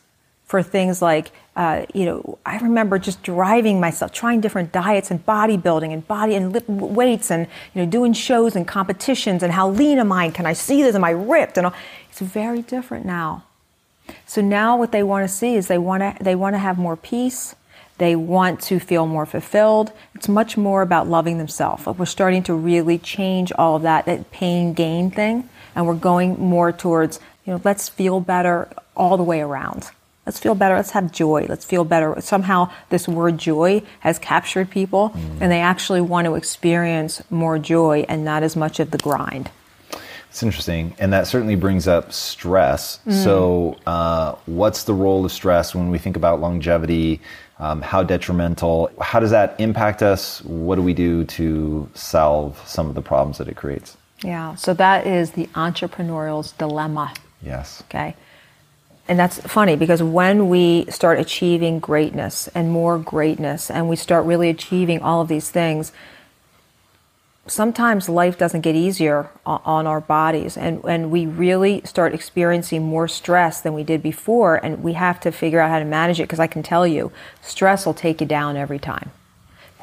for 0.53 0.63
things 0.63 1.01
like, 1.01 1.31
uh, 1.57 1.87
you 1.95 2.05
know, 2.05 2.39
I 2.45 2.59
remember 2.59 2.99
just 2.99 3.23
driving 3.23 3.81
myself, 3.81 4.13
trying 4.13 4.43
different 4.43 4.71
diets 4.71 5.11
and 5.11 5.25
bodybuilding 5.25 5.91
and 5.91 6.07
body 6.07 6.35
and 6.35 6.53
lip 6.53 6.69
weights 6.69 7.31
and, 7.31 7.47
you 7.73 7.83
know, 7.83 7.91
doing 7.91 8.13
shows 8.13 8.55
and 8.55 8.69
competitions 8.69 9.43
and 9.43 9.51
how 9.51 9.71
lean 9.71 9.99
am 9.99 10.13
I? 10.13 10.29
Can 10.29 10.45
I 10.45 10.53
see 10.53 10.83
this? 10.83 10.95
Am 10.95 11.05
I 11.05 11.13
ripped? 11.13 11.57
And 11.57 11.69
all. 11.69 11.75
it's 12.11 12.21
very 12.21 12.61
different 12.61 13.07
now. 13.07 13.45
So 14.27 14.43
now 14.43 14.77
what 14.77 14.93
they 14.93 15.03
want 15.03 15.27
to 15.27 15.35
see 15.35 15.55
is 15.55 15.69
they 15.69 15.79
want 15.79 16.03
to, 16.03 16.23
they 16.23 16.35
want 16.35 16.53
to 16.53 16.59
have 16.59 16.77
more 16.77 16.99
peace. 16.99 17.57
They 17.97 18.15
want 18.15 18.61
to 18.65 18.79
feel 18.79 19.07
more 19.07 19.25
fulfilled. 19.25 19.91
It's 20.15 20.29
much 20.29 20.59
more 20.59 20.83
about 20.83 21.09
loving 21.09 21.39
themselves. 21.39 21.87
We're 21.87 22.05
starting 22.05 22.43
to 22.43 22.53
really 22.53 22.99
change 22.99 23.53
all 23.53 23.77
of 23.77 23.83
that, 23.85 24.05
that 24.05 24.31
pain 24.31 24.75
gain 24.75 25.11
thing. 25.11 25.49
And 25.75 25.87
we're 25.87 25.95
going 25.95 26.39
more 26.39 26.73
towards, 26.73 27.21
you 27.47 27.55
know, 27.55 27.61
let's 27.65 27.89
feel 27.89 28.21
better 28.21 28.69
all 28.95 29.17
the 29.17 29.23
way 29.23 29.41
around. 29.41 29.91
Let's 30.27 30.39
feel 30.39 30.55
better. 30.55 30.77
Let's 30.77 30.93
have 30.93 31.11
joy. 31.11 31.47
Let's 31.49 31.65
feel 31.65 31.85
better. 31.85 32.15
Somehow, 32.21 32.71
this 32.91 33.09
word 33.09 33.39
joy 33.39 33.83
has 34.01 34.19
captured 34.21 34.71
people, 34.71 35.11
mm. 35.11 35.39
and 35.41 35.51
they 35.51 35.61
actually 35.61 36.01
want 36.01 36.27
to 36.27 36.37
experience 36.37 37.23
more 37.29 37.59
joy 37.59 38.05
and 38.09 38.25
not 38.25 38.45
as 38.45 38.55
much 38.55 38.79
of 38.79 38.93
the 38.93 38.99
grind. 38.99 39.51
It's 40.31 40.43
interesting, 40.43 40.95
and 40.99 41.13
that 41.13 41.27
certainly 41.27 41.57
brings 41.57 41.89
up 41.89 42.13
stress. 42.13 43.01
Mm. 43.07 43.25
So, 43.25 43.79
uh, 43.85 44.37
what's 44.47 44.85
the 44.85 44.95
role 44.95 45.25
of 45.25 45.33
stress 45.33 45.75
when 45.75 45.91
we 45.91 45.99
think 45.99 46.17
about 46.17 46.41
longevity? 46.41 47.21
Um, 47.59 47.83
how 47.83 48.03
detrimental? 48.03 48.91
How 49.01 49.21
does 49.21 49.33
that 49.33 49.57
impact 49.59 50.03
us? 50.03 50.41
What 50.45 50.77
do 50.77 50.83
we 50.83 50.95
do 50.95 51.25
to 51.25 51.89
solve 51.95 52.63
some 52.67 52.89
of 52.89 52.95
the 52.95 53.03
problems 53.03 53.39
that 53.39 53.49
it 53.49 53.57
creates? 53.57 53.97
Yeah, 54.23 54.55
so 54.55 54.73
that 54.75 55.07
is 55.07 55.33
the 55.33 55.47
entrepreneurial's 55.49 56.53
dilemma. 56.53 57.13
Yes. 57.43 57.83
Okay. 57.89 58.15
And 59.13 59.19
that's 59.19 59.39
funny 59.41 59.77
because 59.77 60.03
when 60.03 60.49
we 60.49 60.87
start 60.89 61.21
achieving 61.21 61.81
greatness 61.81 62.49
and 62.55 62.73
more 62.73 62.99
greatness 62.99 63.71
and 63.71 63.87
we 63.87 63.95
start 63.95 64.25
really 64.25 64.49
achieving 64.49 65.03
all 65.03 65.21
of 65.21 65.29
these 65.29 65.51
things, 65.51 65.93
sometimes 67.47 68.09
life 68.09 68.39
doesn't 68.39 68.63
get 68.63 68.75
easier 68.75 69.29
on 69.45 69.87
our 69.87 70.01
bodies 70.01 70.57
and, 70.57 70.83
and 70.85 71.11
we 71.11 71.27
really 71.27 71.83
start 71.85 72.15
experiencing 72.15 72.85
more 72.85 73.07
stress 73.07 73.61
than 73.61 73.75
we 73.75 73.85
did 73.85 74.03
before 74.03 74.57
and 74.57 74.83
we 74.83 74.95
have 74.95 75.21
to 75.21 75.31
figure 75.31 75.61
out 75.61 75.69
how 75.69 75.79
to 75.79 75.85
manage 75.85 76.19
it 76.19 76.23
because 76.23 76.41
I 76.41 76.47
can 76.47 76.63
tell 76.63 76.87
you, 76.87 77.13
stress 77.43 77.85
will 77.85 77.93
take 77.93 78.23
you 78.23 78.27
down 78.27 78.57
every 78.57 78.79
time. 78.79 79.11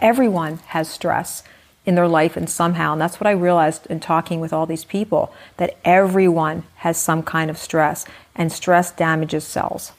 Everyone 0.02 0.58
has 0.70 0.90
stress 0.90 1.44
in 1.86 1.96
their 1.96 2.08
life 2.08 2.38
and 2.38 2.50
somehow 2.50 2.94
and 2.94 3.02
that's 3.02 3.20
what 3.20 3.28
i 3.28 3.32
realized 3.32 3.86
in 3.88 4.00
talking 4.00 4.40
with 4.40 4.54
all 4.54 4.66
these 4.66 4.86
people 4.86 5.34
that 5.58 5.78
everyone 5.84 6.64
has 6.78 6.98
some 6.98 7.24
kind 7.24 7.50
of 7.50 7.58
stress 7.58 8.06
and 8.36 8.52
stress 8.52 8.92
damages 8.92 9.44
cells 9.44 9.92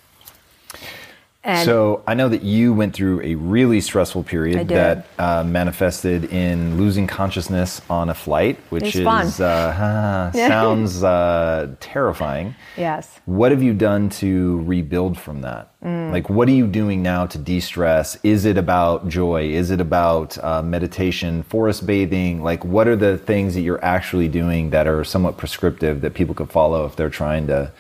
and 1.43 1.65
so 1.65 2.03
I 2.07 2.12
know 2.12 2.29
that 2.29 2.43
you 2.43 2.75
went 2.75 2.93
through 2.95 3.23
a 3.23 3.35
really 3.35 3.81
stressful 3.81 4.25
period 4.25 4.69
that 4.69 5.07
uh, 5.19 5.43
manifested 5.43 6.25
in 6.27 6.77
losing 6.77 7.07
consciousness 7.07 7.81
on 7.89 8.11
a 8.11 8.15
flight, 8.15 8.59
which 8.69 8.95
is 8.95 9.07
uh, 9.41 10.31
sounds 10.35 11.03
uh, 11.03 11.75
terrifying. 11.81 12.55
Yes. 12.77 13.21
What 13.25 13.53
have 13.53 13.62
you 13.62 13.73
done 13.73 14.11
to 14.11 14.62
rebuild 14.65 15.19
from 15.19 15.41
that? 15.41 15.73
Mm. 15.83 16.12
Like, 16.12 16.29
what 16.29 16.47
are 16.47 16.53
you 16.53 16.67
doing 16.67 17.03
now 17.03 17.25
to 17.25 17.39
de-stress? 17.39 18.19
Is 18.23 18.45
it 18.45 18.59
about 18.59 19.09
joy? 19.09 19.51
Is 19.51 19.71
it 19.71 19.81
about 19.81 20.37
uh, 20.45 20.62
meditation, 20.62 21.43
forest 21.45 21.87
bathing? 21.87 22.43
Like, 22.43 22.67
what 22.67 22.87
are 22.87 22.97
the 22.97 23.17
things 23.17 23.55
that 23.55 23.62
you're 23.62 23.83
actually 23.83 24.29
doing 24.29 24.71
that 24.71 24.87
are 24.87 25.05
somewhat 25.05 25.39
prescriptive 25.39 26.03
that 26.03 26.12
people 26.12 26.35
could 26.35 26.51
follow 26.51 26.85
if 26.85 26.97
they're 26.97 27.09
trying 27.09 27.47
to 27.47 27.73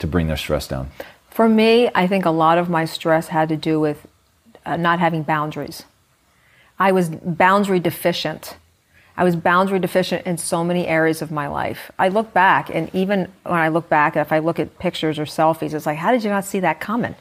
to 0.00 0.06
bring 0.06 0.26
their 0.26 0.36
stress 0.36 0.68
down? 0.68 0.90
For 1.36 1.50
me, 1.50 1.90
I 1.94 2.06
think 2.06 2.24
a 2.24 2.30
lot 2.30 2.56
of 2.56 2.70
my 2.70 2.86
stress 2.86 3.28
had 3.28 3.50
to 3.50 3.58
do 3.58 3.78
with 3.78 4.06
uh, 4.64 4.78
not 4.78 5.00
having 5.00 5.22
boundaries. 5.22 5.82
I 6.78 6.92
was 6.92 7.10
boundary 7.10 7.78
deficient. 7.78 8.56
I 9.18 9.24
was 9.24 9.36
boundary 9.36 9.78
deficient 9.78 10.26
in 10.26 10.38
so 10.38 10.64
many 10.64 10.86
areas 10.86 11.20
of 11.20 11.30
my 11.30 11.46
life. 11.46 11.90
I 11.98 12.08
look 12.08 12.32
back, 12.32 12.70
and 12.74 12.88
even 12.94 13.30
when 13.42 13.60
I 13.60 13.68
look 13.68 13.90
back, 13.90 14.16
if 14.16 14.32
I 14.32 14.38
look 14.38 14.58
at 14.58 14.78
pictures 14.78 15.18
or 15.18 15.26
selfies, 15.26 15.74
it's 15.74 15.84
like, 15.84 15.98
how 15.98 16.10
did 16.10 16.24
you 16.24 16.30
not 16.30 16.46
see 16.46 16.60
that 16.60 16.80
coming? 16.80 17.14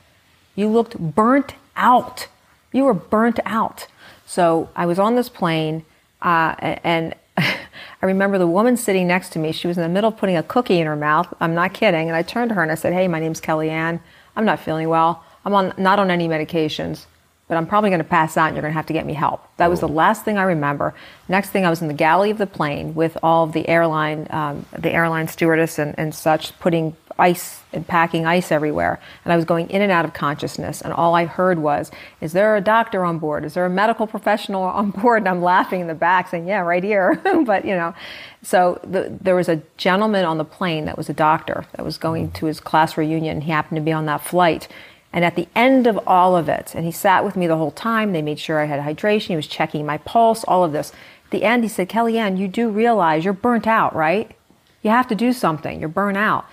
You 0.55 0.69
looked 0.69 0.97
burnt 0.97 1.55
out. 1.75 2.29
You 2.71 2.85
were 2.85 2.93
burnt 2.93 3.41
out. 3.43 3.87
So 4.25 4.69
I 4.77 4.85
was 4.85 4.97
on 4.97 5.15
this 5.15 5.27
plane, 5.27 5.83
uh, 6.21 6.55
and 6.85 7.15
I 7.37 8.05
remember 8.05 8.37
the 8.37 8.47
woman 8.47 8.77
sitting 8.77 9.07
next 9.07 9.29
to 9.29 9.39
me. 9.39 9.51
She 9.51 9.67
was 9.67 9.77
in 9.77 9.83
the 9.83 9.89
middle 9.89 10.09
of 10.09 10.17
putting 10.17 10.37
a 10.37 10.43
cookie 10.43 10.79
in 10.79 10.87
her 10.87 10.95
mouth. 10.95 11.33
I'm 11.39 11.55
not 11.55 11.73
kidding. 11.73 12.07
And 12.07 12.15
I 12.15 12.21
turned 12.21 12.49
to 12.49 12.55
her 12.55 12.63
and 12.63 12.71
I 12.71 12.75
said, 12.75 12.93
Hey, 12.93 13.07
my 13.07 13.19
name's 13.19 13.41
Kellyann. 13.41 13.99
I'm 14.35 14.45
not 14.45 14.59
feeling 14.59 14.89
well. 14.89 15.23
I'm 15.43 15.53
on 15.53 15.73
not 15.77 15.99
on 15.99 16.09
any 16.11 16.27
medications, 16.27 17.05
but 17.47 17.57
I'm 17.57 17.67
probably 17.67 17.89
going 17.89 17.99
to 17.99 18.03
pass 18.03 18.37
out 18.37 18.47
and 18.47 18.55
you're 18.55 18.63
going 18.63 18.73
to 18.73 18.77
have 18.77 18.87
to 18.87 18.93
get 18.93 19.05
me 19.05 19.13
help. 19.13 19.47
That 19.57 19.69
was 19.69 19.79
the 19.79 19.87
last 19.87 20.25
thing 20.25 20.37
I 20.37 20.43
remember. 20.43 20.95
Next 21.29 21.51
thing, 21.51 21.65
I 21.65 21.69
was 21.69 21.81
in 21.81 21.87
the 21.87 21.93
galley 21.93 22.31
of 22.31 22.39
the 22.39 22.47
plane 22.47 22.95
with 22.95 23.17
all 23.21 23.43
of 23.43 23.53
the 23.53 23.67
airline, 23.69 24.27
um, 24.31 24.65
the 24.77 24.91
airline 24.91 25.27
stewardess 25.27 25.77
and, 25.77 25.93
and 25.97 26.13
such, 26.13 26.57
putting 26.59 26.95
ice 27.17 27.61
and 27.71 27.87
packing 27.87 28.25
ice 28.25 28.51
everywhere. 28.51 28.99
And 29.23 29.31
I 29.31 29.35
was 29.35 29.45
going 29.45 29.69
in 29.69 29.81
and 29.81 29.91
out 29.91 30.05
of 30.05 30.13
consciousness. 30.13 30.81
And 30.81 30.91
all 30.91 31.15
I 31.15 31.25
heard 31.25 31.59
was, 31.59 31.91
Is 32.19 32.33
there 32.33 32.55
a 32.55 32.61
doctor 32.61 33.05
on 33.05 33.19
board? 33.19 33.45
Is 33.45 33.53
there 33.53 33.65
a 33.65 33.69
medical 33.69 34.07
professional 34.07 34.63
on 34.63 34.91
board? 34.91 35.21
And 35.21 35.29
I'm 35.29 35.41
laughing 35.41 35.81
in 35.81 35.87
the 35.87 35.95
back 35.95 36.29
saying, 36.29 36.47
Yeah, 36.47 36.61
right 36.61 36.83
here. 36.83 37.21
but, 37.45 37.63
you 37.65 37.75
know, 37.75 37.93
so 38.41 38.79
the, 38.83 39.15
there 39.21 39.35
was 39.35 39.49
a 39.49 39.61
gentleman 39.77 40.25
on 40.25 40.37
the 40.37 40.45
plane 40.45 40.85
that 40.85 40.97
was 40.97 41.09
a 41.09 41.13
doctor 41.13 41.65
that 41.73 41.85
was 41.85 41.97
going 41.97 42.31
to 42.31 42.47
his 42.47 42.59
class 42.59 42.97
reunion. 42.97 43.41
He 43.41 43.51
happened 43.51 43.77
to 43.77 43.83
be 43.83 43.91
on 43.91 44.05
that 44.07 44.21
flight. 44.21 44.67
And 45.15 45.23
at 45.23 45.37
the 45.37 45.47
end 45.55 45.87
of 45.87 45.97
all 46.05 46.35
of 46.35 46.49
it, 46.49 46.75
and 46.75 46.83
he 46.83 46.91
sat 46.91 47.23
with 47.23 47.37
me 47.37 47.47
the 47.47 47.55
whole 47.55 47.71
time, 47.71 48.11
they 48.11 48.21
made 48.21 48.37
sure 48.37 48.59
I 48.59 48.65
had 48.65 48.81
hydration. 48.81 49.27
He 49.27 49.35
was 49.37 49.47
checking 49.47 49.85
my 49.85 49.97
pulse, 49.99 50.43
all 50.43 50.65
of 50.65 50.73
this. 50.73 50.91
At 51.23 51.31
the 51.31 51.45
end, 51.45 51.63
he 51.63 51.69
said, 51.69 51.87
Kellyann, 51.87 52.37
you 52.37 52.49
do 52.49 52.69
realize 52.69 53.23
you're 53.23 53.33
burnt 53.33 53.65
out, 53.65 53.95
right? 53.95 54.35
You 54.81 54.91
have 54.91 55.07
to 55.07 55.15
do 55.15 55.31
something. 55.31 55.79
You're 55.79 55.87
burnt 55.87 56.17
out. 56.17 56.45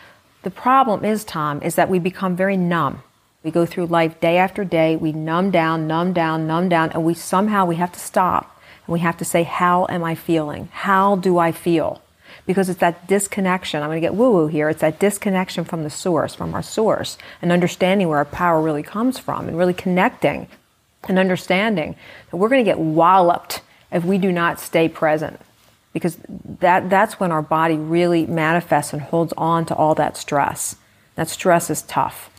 The 0.44 0.50
problem 0.50 1.04
is, 1.04 1.24
Tom, 1.24 1.60
is 1.60 1.74
that 1.74 1.90
we 1.90 1.98
become 1.98 2.36
very 2.36 2.56
numb. 2.56 3.02
We 3.42 3.50
go 3.50 3.66
through 3.66 3.86
life 3.86 4.20
day 4.20 4.38
after 4.38 4.64
day, 4.64 4.94
we 4.94 5.10
numb 5.10 5.50
down, 5.50 5.88
numb 5.88 6.12
down, 6.12 6.46
numb 6.46 6.68
down, 6.68 6.90
and 6.90 7.04
we 7.04 7.14
somehow 7.14 7.66
we 7.66 7.76
have 7.76 7.90
to 7.92 7.98
stop 7.98 8.62
and 8.86 8.92
we 8.92 9.00
have 9.00 9.16
to 9.16 9.24
say, 9.24 9.42
How 9.42 9.86
am 9.88 10.04
I 10.04 10.14
feeling? 10.14 10.68
How 10.70 11.16
do 11.16 11.38
I 11.38 11.50
feel? 11.50 12.00
Because 12.46 12.68
it's 12.68 12.80
that 12.80 13.06
disconnection. 13.06 13.82
I'm 13.82 13.88
going 13.88 14.00
to 14.00 14.06
get 14.06 14.14
woo 14.14 14.32
woo 14.32 14.46
here. 14.48 14.68
It's 14.68 14.80
that 14.80 14.98
disconnection 14.98 15.64
from 15.64 15.84
the 15.84 15.90
source, 15.90 16.34
from 16.34 16.54
our 16.54 16.62
source, 16.62 17.16
and 17.40 17.52
understanding 17.52 18.08
where 18.08 18.18
our 18.18 18.24
power 18.24 18.60
really 18.60 18.82
comes 18.82 19.18
from, 19.18 19.48
and 19.48 19.56
really 19.56 19.74
connecting 19.74 20.48
and 21.08 21.18
understanding 21.18 21.96
that 22.30 22.36
we're 22.36 22.48
going 22.48 22.64
to 22.64 22.70
get 22.70 22.78
walloped 22.78 23.60
if 23.90 24.04
we 24.04 24.18
do 24.18 24.32
not 24.32 24.58
stay 24.58 24.88
present 24.88 25.40
because 25.92 26.16
that, 26.60 26.88
that's 26.88 27.20
when 27.20 27.30
our 27.32 27.42
body 27.42 27.76
really 27.76 28.26
manifests 28.26 28.92
and 28.92 29.02
holds 29.02 29.32
on 29.36 29.66
to 29.66 29.74
all 29.74 29.94
that 29.94 30.16
stress. 30.16 30.76
That 31.14 31.28
stress 31.28 31.68
is 31.70 31.82
tough 31.82 32.30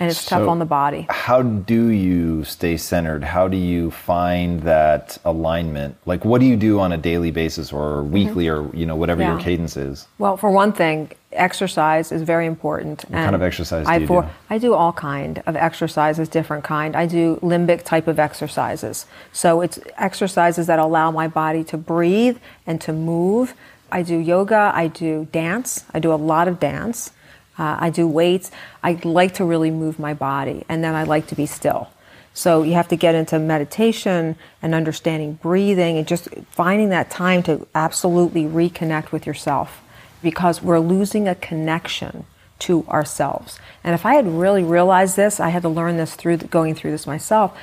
and 0.00 0.10
it's 0.10 0.20
so 0.22 0.38
tough 0.38 0.48
on 0.48 0.58
the 0.58 0.64
body. 0.64 1.06
How 1.10 1.42
do 1.42 1.88
you 1.88 2.42
stay 2.44 2.78
centered? 2.78 3.22
How 3.22 3.48
do 3.48 3.56
you 3.58 3.90
find 3.90 4.62
that 4.62 5.18
alignment? 5.24 5.96
Like, 6.06 6.24
what 6.24 6.40
do 6.40 6.46
you 6.46 6.56
do 6.56 6.80
on 6.80 6.92
a 6.92 6.96
daily 6.96 7.30
basis 7.30 7.70
or 7.72 8.02
weekly 8.02 8.46
mm-hmm. 8.46 8.72
or 8.72 8.76
you 8.76 8.86
know 8.86 8.96
whatever 8.96 9.20
yeah. 9.20 9.32
your 9.32 9.40
cadence 9.40 9.76
is? 9.76 10.08
Well, 10.18 10.38
for 10.38 10.50
one 10.50 10.72
thing, 10.72 11.10
exercise 11.32 12.12
is 12.12 12.22
very 12.22 12.46
important. 12.46 13.02
What 13.02 13.18
kind 13.18 13.34
of 13.34 13.42
exercise 13.42 13.86
do 13.86 13.92
I 13.92 13.96
you 13.98 14.06
for, 14.06 14.22
do? 14.22 14.28
I 14.48 14.58
do 14.58 14.74
all 14.74 14.94
kind 14.94 15.42
of 15.46 15.54
exercises, 15.54 16.28
different 16.28 16.64
kind. 16.64 16.96
I 16.96 17.06
do 17.06 17.36
limbic 17.42 17.84
type 17.84 18.08
of 18.08 18.18
exercises. 18.18 19.04
So 19.32 19.60
it's 19.60 19.78
exercises 19.98 20.66
that 20.66 20.78
allow 20.78 21.10
my 21.10 21.28
body 21.28 21.62
to 21.64 21.76
breathe 21.76 22.38
and 22.66 22.80
to 22.80 22.92
move. 22.94 23.54
I 23.92 24.02
do 24.02 24.16
yoga. 24.16 24.72
I 24.74 24.86
do 24.86 25.28
dance. 25.30 25.84
I 25.92 25.98
do 25.98 26.12
a 26.12 26.16
lot 26.16 26.48
of 26.48 26.58
dance. 26.58 27.12
Uh, 27.60 27.76
I 27.78 27.90
do 27.90 28.08
weights. 28.08 28.50
I 28.82 28.98
like 29.04 29.34
to 29.34 29.44
really 29.44 29.70
move 29.70 29.98
my 29.98 30.14
body, 30.14 30.64
and 30.70 30.82
then 30.82 30.94
I 30.94 31.04
like 31.04 31.26
to 31.26 31.34
be 31.34 31.44
still. 31.44 31.90
So 32.32 32.62
you 32.62 32.72
have 32.72 32.88
to 32.88 32.96
get 32.96 33.14
into 33.14 33.38
meditation 33.38 34.36
and 34.62 34.74
understanding 34.74 35.34
breathing 35.34 35.98
and 35.98 36.08
just 36.08 36.28
finding 36.50 36.88
that 36.88 37.10
time 37.10 37.42
to 37.42 37.66
absolutely 37.74 38.44
reconnect 38.44 39.12
with 39.12 39.26
yourself 39.26 39.82
because 40.22 40.62
we're 40.62 40.78
losing 40.78 41.28
a 41.28 41.34
connection 41.34 42.24
to 42.60 42.86
ourselves. 42.88 43.58
And 43.84 43.94
if 43.94 44.06
I 44.06 44.14
had 44.14 44.26
really 44.26 44.62
realized 44.62 45.16
this, 45.16 45.38
I 45.38 45.50
had 45.50 45.62
to 45.62 45.68
learn 45.68 45.98
this 45.98 46.14
through 46.14 46.38
going 46.38 46.74
through 46.74 46.92
this 46.92 47.06
myself. 47.06 47.58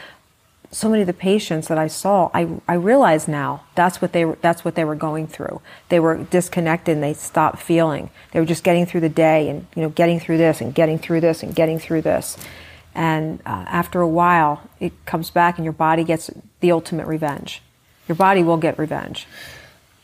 So 0.72 0.90
many 0.90 1.02
of 1.02 1.08
the 1.08 1.14
patients 1.14 1.70
that 1.70 1.78
I 1.78 1.88
saw, 1.88 2.30
I, 2.34 2.48
I 2.68 2.74
realize 2.74 3.28
now 3.28 3.64
that's 3.76 4.02
what 4.02 4.12
they 4.12 4.26
were, 4.26 4.38
that's 4.42 4.66
what 4.66 4.76
they 4.76 4.84
were 4.84 4.96
going 4.96 5.28
through. 5.28 5.62
They 5.90 6.00
were 6.00 6.18
disconnected 6.18 6.96
and 6.96 7.04
they 7.04 7.14
stopped 7.14 7.60
feeling. 7.60 8.10
They 8.32 8.40
were 8.40 8.46
just 8.46 8.64
getting 8.64 8.86
through 8.86 9.02
the 9.02 9.10
day 9.10 9.50
and 9.50 9.66
you 9.76 9.82
know 9.82 9.90
getting 9.90 10.20
through 10.20 10.38
this 10.38 10.60
and 10.60 10.76
getting 10.76 11.00
through 11.00 11.22
this 11.22 11.42
and 11.42 11.56
getting 11.56 11.80
through 11.80 12.02
this. 12.02 12.38
And 12.94 13.40
uh, 13.46 13.66
after 13.68 14.02
a 14.02 14.08
while, 14.08 14.68
it 14.80 14.92
comes 15.06 15.30
back 15.30 15.58
and 15.58 15.64
your 15.64 15.74
body 15.74 16.04
gets 16.04 16.32
the 16.60 16.72
ultimate 16.72 17.08
revenge. 17.08 17.62
Your 18.08 18.16
body 18.16 18.44
will 18.44 18.58
get 18.58 18.78
revenge. 18.80 19.28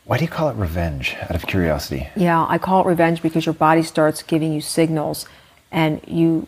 Why 0.06 0.18
do 0.18 0.26
you 0.26 0.30
call 0.30 0.50
it 0.50 0.56
revenge 0.56 1.16
out 1.22 1.36
of 1.36 1.48
curiosity? 1.48 2.10
Yeah, 2.16 2.46
I 2.48 2.58
call 2.58 2.82
it 2.82 2.88
revenge 2.88 3.22
because 3.22 3.46
your 3.46 3.54
body 3.54 3.84
starts 3.84 4.22
giving 4.22 4.54
you 4.54 4.62
signals 4.62 5.26
and 5.72 6.02
you 6.08 6.48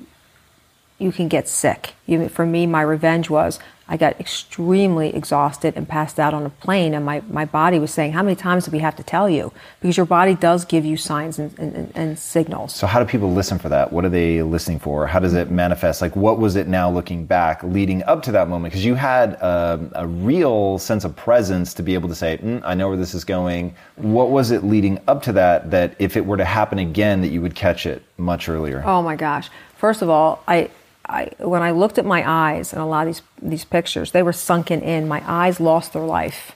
you 0.97 1.11
can 1.11 1.27
get 1.27 1.47
sick. 1.47 1.93
You, 2.05 2.29
for 2.29 2.45
me, 2.45 2.65
my 2.65 2.81
revenge 2.81 3.29
was 3.29 3.59
I 3.87 3.97
got 3.97 4.19
extremely 4.19 5.15
exhausted 5.15 5.75
and 5.75 5.87
passed 5.87 6.19
out 6.19 6.33
on 6.33 6.43
a 6.43 6.49
plane, 6.49 6.95
and 6.95 7.05
my, 7.05 7.21
my 7.29 7.45
body 7.45 7.77
was 7.77 7.93
saying, 7.93 8.13
How 8.13 8.23
many 8.23 8.35
times 8.35 8.65
do 8.65 8.71
we 8.71 8.79
have 8.79 8.95
to 8.95 9.03
tell 9.03 9.29
you? 9.29 9.53
Because 9.79 9.95
your 9.95 10.07
body 10.07 10.33
does 10.33 10.65
give 10.65 10.85
you 10.85 10.97
signs 10.97 11.37
and, 11.37 11.57
and, 11.59 11.91
and 11.93 12.17
signals. 12.17 12.73
So, 12.73 12.87
how 12.87 12.99
do 12.99 13.05
people 13.05 13.31
listen 13.31 13.59
for 13.59 13.69
that? 13.69 13.93
What 13.93 14.03
are 14.03 14.09
they 14.09 14.41
listening 14.41 14.79
for? 14.79 15.05
How 15.05 15.19
does 15.19 15.35
it 15.35 15.51
manifest? 15.51 16.01
Like, 16.01 16.15
what 16.15 16.39
was 16.39 16.55
it 16.55 16.67
now 16.67 16.89
looking 16.89 17.25
back 17.25 17.61
leading 17.61 18.01
up 18.03 18.23
to 18.23 18.31
that 18.31 18.49
moment? 18.49 18.71
Because 18.73 18.83
you 18.83 18.95
had 18.95 19.33
a, 19.33 19.91
a, 19.93 20.07
real 20.07 20.79
sense 20.79 21.05
of 21.05 21.15
presence 21.15 21.75
to 21.75 21.83
be 21.83 21.93
able 21.93 22.09
to 22.09 22.15
say, 22.15 22.37
mm, 22.37 22.61
I 22.63 22.73
know 22.73 22.87
where 22.87 22.97
this 22.97 23.13
is 23.13 23.23
going. 23.23 23.75
What 23.97 24.31
was 24.31 24.49
it 24.49 24.63
leading 24.63 24.99
up 25.07 25.21
to 25.23 25.33
that 25.33 25.69
that 25.69 25.95
if 25.99 26.17
it 26.17 26.25
were 26.25 26.37
to 26.37 26.45
happen 26.45 26.79
again, 26.79 27.21
that 27.21 27.27
you 27.27 27.41
would 27.41 27.53
catch 27.53 27.85
it 27.85 28.01
much 28.17 28.49
earlier? 28.49 28.81
Oh 28.83 29.03
my 29.03 29.15
gosh. 29.15 29.51
First 29.77 30.01
of 30.01 30.09
all, 30.09 30.41
I 30.47 30.71
I, 31.07 31.31
when 31.39 31.61
I 31.61 31.71
looked 31.71 31.97
at 31.97 32.05
my 32.05 32.23
eyes 32.29 32.73
in 32.73 32.79
a 32.79 32.87
lot 32.87 33.07
of 33.07 33.15
these, 33.15 33.21
these 33.41 33.65
pictures, 33.65 34.11
they 34.11 34.23
were 34.23 34.33
sunken 34.33 34.81
in. 34.81 35.07
My 35.07 35.23
eyes 35.25 35.59
lost 35.59 35.93
their 35.93 36.03
life. 36.03 36.55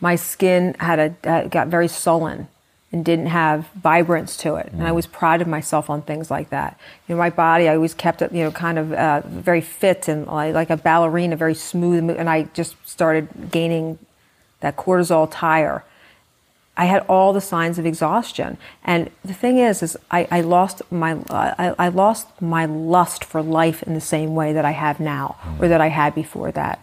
My 0.00 0.16
skin 0.16 0.74
had 0.78 1.16
a, 1.24 1.48
got 1.48 1.68
very 1.68 1.88
sullen 1.88 2.48
and 2.90 3.04
didn't 3.04 3.26
have 3.26 3.68
vibrance 3.74 4.36
to 4.38 4.54
it. 4.56 4.70
And 4.72 4.86
I 4.86 4.92
was 4.92 5.06
proud 5.06 5.42
of 5.42 5.48
myself 5.48 5.90
on 5.90 6.02
things 6.02 6.30
like 6.30 6.50
that. 6.50 6.78
You 7.06 7.14
know, 7.14 7.18
my 7.18 7.30
body, 7.30 7.68
I 7.68 7.74
always 7.74 7.94
kept 7.94 8.22
it, 8.22 8.32
you 8.32 8.42
know, 8.44 8.50
kind 8.50 8.78
of 8.78 8.92
uh, 8.92 9.22
very 9.26 9.60
fit 9.60 10.08
and 10.08 10.26
like, 10.26 10.54
like 10.54 10.70
a 10.70 10.76
ballerina, 10.76 11.36
very 11.36 11.54
smooth. 11.54 12.10
And 12.10 12.30
I 12.30 12.44
just 12.54 12.76
started 12.88 13.50
gaining 13.50 13.98
that 14.60 14.76
cortisol 14.76 15.28
tire. 15.30 15.84
I 16.78 16.84
had 16.84 17.04
all 17.08 17.32
the 17.32 17.40
signs 17.40 17.78
of 17.78 17.84
exhaustion. 17.84 18.56
And 18.84 19.10
the 19.24 19.34
thing 19.34 19.58
is, 19.58 19.82
is 19.82 19.96
I, 20.12 20.28
I 20.30 20.40
lost 20.42 20.80
my 20.92 21.18
I, 21.28 21.74
I, 21.76 21.88
lost 21.88 22.40
my 22.40 22.66
lust 22.66 23.24
for 23.24 23.42
life 23.42 23.82
in 23.82 23.94
the 23.94 24.00
same 24.00 24.36
way 24.36 24.52
that 24.52 24.64
I 24.64 24.70
have 24.70 25.00
now, 25.00 25.36
or 25.60 25.66
that 25.66 25.80
I 25.80 25.88
had 25.88 26.14
before 26.14 26.52
that. 26.52 26.82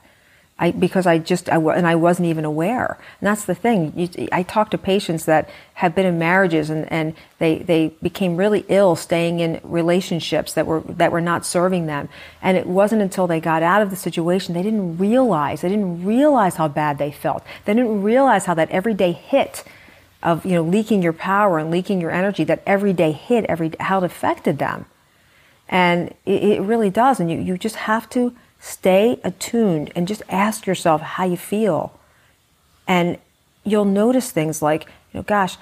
I, 0.57 0.72
because 0.72 1.05
I 1.05 1.17
just 1.17 1.49
I, 1.49 1.57
and 1.57 1.85
I 1.85 1.95
wasn't 1.95 2.27
even 2.27 2.45
aware. 2.45 2.97
And 3.19 3.27
that's 3.27 3.45
the 3.45 3.55
thing. 3.55 3.91
You, 3.95 4.27
I 4.31 4.43
talk 4.43 4.72
to 4.72 4.77
patients 4.77 5.26
that 5.26 5.49
have 5.76 5.93
been 5.93 6.05
in 6.05 6.17
marriages 6.17 6.69
and, 6.69 6.89
and 6.91 7.13
they, 7.39 7.59
they 7.59 7.93
became 8.01 8.38
really 8.38 8.65
ill 8.69 8.95
staying 8.95 9.41
in 9.41 9.59
relationships 9.63 10.53
that 10.53 10.65
were 10.65 10.80
that 10.81 11.11
were 11.11 11.19
not 11.19 11.45
serving 11.45 11.88
them. 11.88 12.07
And 12.41 12.57
it 12.57 12.67
wasn't 12.67 13.01
until 13.01 13.27
they 13.27 13.41
got 13.41 13.63
out 13.63 13.81
of 13.81 13.89
the 13.89 13.97
situation 13.97 14.53
they 14.53 14.63
didn't 14.63 14.97
realize 14.97 15.61
they 15.61 15.69
didn't 15.69 16.05
realize 16.05 16.55
how 16.55 16.69
bad 16.69 16.97
they 16.97 17.11
felt. 17.11 17.43
They 17.65 17.73
didn't 17.73 18.01
realize 18.01 18.45
how 18.45 18.53
that 18.53 18.69
everyday 18.72 19.11
hit 19.11 19.63
of 20.26 20.43
you 20.43 20.53
know 20.53 20.64
leaking 20.64 21.03
your 21.03 21.14
power 21.14 21.60
and 21.60 21.72
leaking 21.72 22.02
your 22.02 22.11
energy 22.11 22.43
that 22.43 22.64
every 22.65 22.91
day 22.91 23.11
hit 23.11 23.45
every 23.45 23.72
how 23.80 23.99
it 23.99 24.03
affected 24.03 24.57
them. 24.57 24.85
And 25.69 26.10
it, 26.26 26.43
it, 26.43 26.61
really 26.61 26.89
does. 26.89 27.19
And 27.19 27.31
you, 27.31 27.39
you 27.39 27.57
just 27.57 27.76
have 27.76 28.10
to 28.10 28.35
stay 28.60 29.19
attuned 29.23 29.91
and 29.95 30.07
just 30.07 30.22
ask 30.30 30.68
yourself 30.68 31.02
how 31.02 31.26
you 31.26 31.38
feel. 31.38 31.97
And 32.88 33.18
you'll 33.64 33.85
notice 33.85 34.31
things 34.31 34.61
like 34.61 34.85
you 35.14 35.19
know 35.19 35.23
gosh 35.23 35.57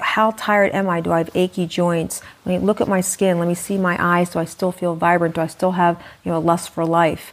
how 0.00 0.32
tired 0.32 0.72
am 0.72 0.88
i? 0.88 1.00
Do 1.00 1.12
i 1.12 1.18
have 1.18 1.30
achy 1.34 1.66
joints? 1.66 2.20
Let 2.44 2.60
me 2.60 2.66
look 2.66 2.80
at 2.82 2.88
my 2.88 3.00
skin. 3.00 3.38
Let 3.38 3.48
me 3.48 3.54
see 3.54 3.78
my 3.78 3.96
eyes. 3.98 4.30
Do 4.30 4.38
i 4.38 4.44
still 4.44 4.72
feel 4.72 4.94
vibrant? 4.94 5.34
Do 5.34 5.40
i 5.40 5.46
still 5.46 5.72
have 5.72 6.02
you 6.24 6.30
know 6.30 6.38
a 6.38 6.40
lust 6.40 6.68
for 6.70 6.84
life 6.84 7.32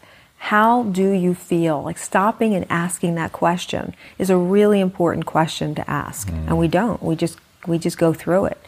how 0.50 0.84
do 0.84 1.10
you 1.10 1.34
feel? 1.34 1.82
Like 1.82 1.98
stopping 1.98 2.54
and 2.54 2.68
asking 2.70 3.16
that 3.16 3.32
question 3.32 3.96
is 4.20 4.30
a 4.30 4.38
really 4.38 4.80
important 4.80 5.26
question 5.26 5.74
to 5.74 5.90
ask. 5.90 6.30
Mm. 6.30 6.46
And 6.46 6.60
we 6.60 6.68
don't. 6.68 7.02
We 7.02 7.16
just 7.16 7.40
we 7.66 7.80
just 7.80 7.98
go 7.98 8.14
through 8.14 8.46
it. 8.46 8.60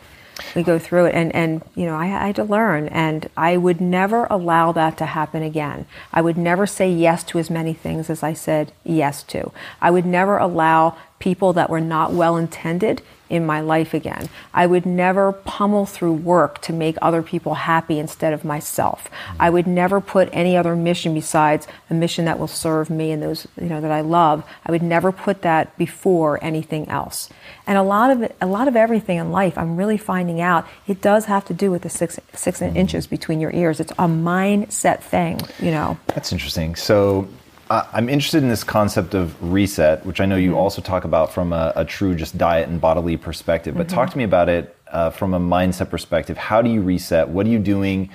We 0.55 0.63
go 0.63 0.79
through 0.79 1.05
it 1.05 1.13
and, 1.13 1.33
and 1.35 1.61
you 1.75 1.85
know, 1.85 1.95
I, 1.95 2.05
I 2.05 2.27
had 2.27 2.35
to 2.37 2.43
learn 2.43 2.87
and 2.87 3.29
I 3.37 3.57
would 3.57 3.79
never 3.79 4.25
allow 4.25 4.71
that 4.71 4.97
to 4.97 5.05
happen 5.05 5.43
again. 5.43 5.85
I 6.11 6.21
would 6.21 6.37
never 6.37 6.65
say 6.65 6.91
yes 6.91 7.23
to 7.25 7.37
as 7.37 7.51
many 7.51 7.73
things 7.73 8.09
as 8.09 8.23
I 8.23 8.33
said 8.33 8.71
yes 8.83 9.21
to. 9.23 9.51
I 9.79 9.91
would 9.91 10.05
never 10.05 10.37
allow 10.37 10.97
people 11.19 11.53
that 11.53 11.69
were 11.69 11.81
not 11.81 12.11
well 12.11 12.37
intended 12.37 13.03
in 13.29 13.45
my 13.45 13.61
life 13.61 13.93
again. 13.93 14.29
I 14.53 14.65
would 14.65 14.85
never 14.85 15.31
pummel 15.31 15.85
through 15.85 16.13
work 16.13 16.61
to 16.61 16.73
make 16.73 16.97
other 17.01 17.21
people 17.21 17.55
happy 17.55 17.99
instead 17.99 18.33
of 18.33 18.45
myself. 18.45 19.09
I 19.39 19.49
would 19.49 19.67
never 19.67 20.01
put 20.01 20.29
any 20.31 20.55
other 20.55 20.75
mission 20.75 21.13
besides 21.13 21.67
a 21.89 21.93
mission 21.93 22.25
that 22.25 22.39
will 22.39 22.47
serve 22.47 22.89
me 22.89 23.11
and 23.11 23.21
those 23.21 23.47
you 23.59 23.67
know 23.67 23.81
that 23.81 23.91
I 23.91 24.01
love. 24.01 24.43
I 24.65 24.71
would 24.71 24.83
never 24.83 25.11
put 25.11 25.41
that 25.41 25.77
before 25.77 26.43
anything 26.43 26.87
else. 26.89 27.29
And 27.65 27.77
a 27.77 27.83
lot 27.83 28.11
of 28.11 28.21
it, 28.23 28.35
a 28.41 28.47
lot 28.47 28.67
of 28.67 28.75
everything 28.75 29.17
in 29.17 29.31
life, 29.31 29.57
I'm 29.57 29.75
really 29.75 29.97
finding 29.97 30.41
out 30.41 30.67
it 30.87 31.01
does 31.01 31.25
have 31.25 31.45
to 31.45 31.53
do 31.53 31.71
with 31.71 31.81
the 31.81 31.89
six 31.89 32.19
six 32.33 32.61
inches 32.61 33.07
between 33.07 33.39
your 33.39 33.51
ears. 33.51 33.79
It's 33.79 33.91
a 33.93 34.07
mindset 34.07 35.01
thing, 35.01 35.41
you 35.59 35.71
know. 35.71 35.97
That's 36.07 36.31
interesting. 36.31 36.75
So 36.75 37.27
uh, 37.69 37.85
I'm 37.91 38.09
interested 38.09 38.43
in 38.43 38.49
this 38.49 38.63
concept 38.63 39.13
of 39.13 39.35
reset, 39.41 40.05
which 40.05 40.21
I 40.21 40.25
know 40.25 40.35
you 40.35 40.51
mm-hmm. 40.51 40.59
also 40.59 40.81
talk 40.81 41.03
about 41.03 41.33
from 41.33 41.53
a, 41.53 41.73
a, 41.75 41.85
true 41.85 42.15
just 42.15 42.37
diet 42.37 42.69
and 42.69 42.79
bodily 42.79 43.17
perspective. 43.17 43.75
But 43.75 43.87
mm-hmm. 43.87 43.95
talk 43.95 44.09
to 44.11 44.17
me 44.17 44.23
about 44.23 44.49
it 44.49 44.75
uh, 44.87 45.09
from 45.09 45.33
a 45.33 45.39
mindset 45.39 45.89
perspective. 45.89 46.37
How 46.37 46.61
do 46.61 46.69
you 46.69 46.81
reset? 46.81 47.27
What 47.27 47.45
are 47.45 47.49
you 47.49 47.59
doing 47.59 48.09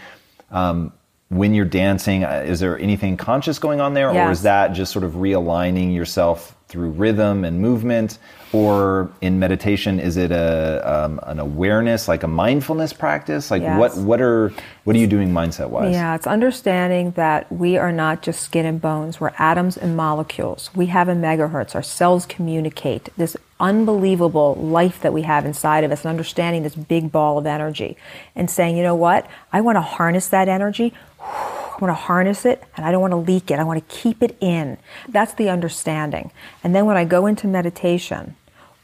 um, 0.51 0.93
when 1.29 1.55
you're 1.55 1.65
dancing? 1.65 2.25
Uh, 2.25 2.45
is 2.47 2.61
there 2.61 2.79
anything 2.79 3.17
conscious 3.17 3.59
going 3.59 3.81
on 3.81 3.95
there, 3.95 4.13
yes. 4.13 4.27
or 4.27 4.31
is 4.31 4.43
that 4.43 4.69
just 4.69 4.93
sort 4.93 5.05
of 5.05 5.13
realigning 5.13 5.95
yourself 5.95 6.57
through 6.69 6.91
rhythm 6.91 7.45
and 7.45 7.61
movement? 7.61 8.19
Or 8.53 9.11
in 9.21 9.39
meditation 9.39 9.99
is 9.99 10.17
it 10.17 10.31
a 10.31 10.83
um, 10.85 11.19
an 11.25 11.39
awareness 11.39 12.07
like 12.07 12.23
a 12.23 12.29
mindfulness 12.29 12.93
practice 12.93 13.51
like 13.51 13.63
yes. 13.63 13.79
what 13.79 13.97
what 13.97 14.21
are 14.21 14.53
what 14.85 14.95
are 14.95 14.99
you 14.99 15.07
doing 15.07 15.33
mindset 15.33 15.71
wise 15.71 15.93
yeah 15.93 16.15
it's 16.15 16.27
understanding 16.27 17.11
that 17.13 17.51
we 17.51 17.79
are 17.79 17.93
not 17.93 18.23
just 18.23 18.43
skin 18.43 18.67
and 18.67 18.81
bones 18.81 19.19
we're 19.19 19.33
atoms 19.39 19.77
and 19.77 19.97
molecules 19.97 20.71
we 20.75 20.87
have 20.87 21.09
a 21.09 21.15
megahertz 21.15 21.75
our 21.75 21.83
cells 21.83 22.27
communicate 22.27 23.09
this 23.17 23.37
unbelievable 23.59 24.55
life 24.57 25.01
that 25.01 25.13
we 25.13 25.23
have 25.23 25.47
inside 25.47 25.85
of 25.85 25.91
us 25.91 26.03
and 26.03 26.11
understanding 26.11 26.63
this 26.63 26.75
big 26.75 27.11
ball 27.11 27.39
of 27.39 27.47
energy 27.47 27.97
and 28.37 28.51
saying 28.51 28.77
you 28.77 28.83
know 28.83 28.95
what 28.95 29.27
i 29.53 29.61
want 29.61 29.77
to 29.77 29.83
harness 29.83 30.29
that 30.29 30.49
energy 30.49 30.93
I 31.73 31.87
want 31.87 31.99
to 31.99 32.03
harness 32.03 32.45
it 32.45 32.63
and 32.77 32.87
I 32.87 32.93
don't 32.93 33.01
want 33.01 33.13
to 33.13 33.17
leak 33.17 33.51
it. 33.51 33.59
I 33.59 33.65
want 33.65 33.89
to 33.89 33.95
keep 33.95 34.23
it 34.23 34.37
in. 34.41 34.77
That's 35.09 35.35
the 35.35 35.49
understanding. 35.49 36.31
And 36.63 36.77
then 36.77 36.85
when 36.85 36.99
I 36.99 37.05
go 37.05 37.27
into 37.27 37.49
meditation, 37.49 38.37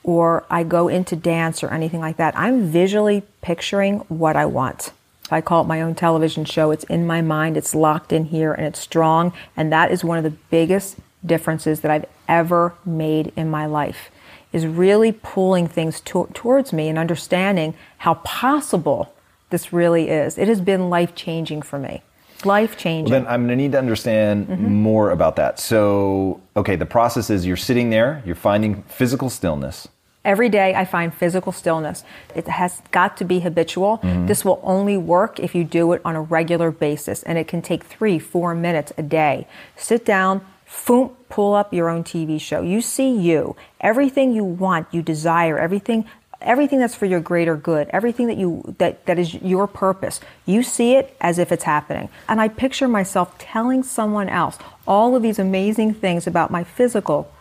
or 0.09 0.43
I 0.49 0.63
go 0.63 0.89
into 0.89 1.15
dance 1.15 1.63
or 1.63 1.69
anything 1.69 2.01
like 2.01 2.17
that, 2.17 2.35
I'm 2.35 2.71
visually 2.71 3.25
picturing 3.43 3.99
what 4.09 4.37
I 4.37 4.47
want. 4.47 4.91
I 5.31 5.43
call 5.43 5.61
it 5.61 5.67
my 5.67 5.83
own 5.83 5.95
television 5.95 6.47
show. 6.47 6.71
It's 6.71 6.85
in 6.85 7.07
my 7.07 7.21
mind, 7.21 7.59
it's 7.59 7.75
locked 7.75 8.11
in 8.11 8.25
here, 8.25 8.55
and 8.55 8.67
it's 8.67 8.79
strong. 8.79 9.35
And 9.55 9.71
that 9.71 9.91
is 9.91 10.03
one 10.03 10.17
of 10.17 10.25
the 10.25 10.33
biggest 10.49 10.97
differences 11.27 11.83
that 11.83 11.91
I've 11.91 12.07
ever 12.27 12.73
made 12.87 13.35
in 13.37 13.51
my 13.51 13.67
life 13.67 14.11
is 14.51 14.67
really 14.67 15.13
pulling 15.13 15.67
things 15.69 16.01
to- 16.01 16.31
towards 16.33 16.73
me 16.73 16.89
and 16.89 16.99
understanding 16.99 17.75
how 17.99 18.15
possible 18.15 19.13
this 19.51 19.75
really 19.75 20.09
is. 20.09 20.39
It 20.39 20.49
has 20.49 20.63
been 20.63 20.89
life 20.89 21.15
changing 21.15 21.61
for 21.61 21.79
me. 21.79 22.03
Life 22.47 22.79
changing. 22.79 23.13
Well, 23.13 23.21
then 23.21 23.31
I'm 23.31 23.47
going 23.47 23.59
to 23.59 23.63
need 23.63 23.73
to 23.73 23.79
understand 23.79 24.49
mm-hmm. 24.49 24.73
more 24.73 25.11
about 25.11 25.37
that. 25.37 25.61
So, 25.61 26.41
okay, 26.57 26.77
the 26.77 26.87
process 26.87 27.29
is 27.29 27.45
you're 27.45 27.59
sitting 27.59 27.91
there, 27.91 28.23
you're 28.25 28.35
finding 28.35 28.85
physical 28.85 29.29
stillness. 29.29 29.87
Every 30.29 30.51
day 30.51 30.75
I 30.75 30.85
find 30.85 31.15
physical 31.15 31.53
stillness. 31.53 32.05
It 32.35 32.47
has 32.49 32.83
got 32.91 33.17
to 33.17 33.25
be 33.25 33.41
habitual. 33.41 33.97
Mm-hmm. 33.97 34.27
This 34.27 34.45
will 34.45 34.61
only 34.63 34.99
work 34.99 35.41
if 35.41 35.55
you 35.55 35.65
do 35.65 35.95
it 35.95 36.03
on 36.05 36.17
a 36.17 36.21
regular 36.21 36.71
basis, 36.71 37.23
and 37.23 37.39
it 37.39 37.49
can 37.49 37.63
take 37.63 37.83
three, 37.83 38.19
four 38.19 38.55
minutes 38.55 38.93
a 38.99 39.03
day. 39.03 39.47
Sit 39.75 40.05
down, 40.05 40.45
boom, 40.87 41.17
pull 41.31 41.55
up 41.55 41.73
your 41.73 41.89
own 41.89 42.05
TV 42.05 42.39
show. 42.39 42.61
You 42.61 42.83
see 42.83 43.11
you. 43.11 43.57
Everything 43.81 44.35
you 44.35 44.45
want, 44.45 44.87
you 44.93 45.01
desire, 45.01 45.59
everything 45.59 46.05
everything 46.43 46.79
that's 46.79 46.95
for 46.95 47.07
your 47.07 47.21
greater 47.21 47.57
good, 47.57 47.89
everything 47.89 48.27
that 48.27 48.37
you 48.37 48.63
that 48.77 49.07
that 49.07 49.19
is 49.19 49.33
your 49.33 49.67
purpose. 49.67 50.21
You 50.45 50.63
see 50.63 50.95
it 50.97 51.17
as 51.23 51.39
if 51.39 51.51
it's 51.53 51.65
happening. 51.65 52.11
And 52.29 52.39
I 52.39 52.49
picture 52.49 52.87
myself 52.87 53.39
telling 53.39 53.83
someone 53.83 54.29
else 54.29 54.59
all 54.87 55.17
of 55.17 55.23
these 55.23 55.39
amazing 55.39 55.95
things 55.95 56.27
about 56.27 56.51
my 56.51 56.65
physical, 56.65 57.33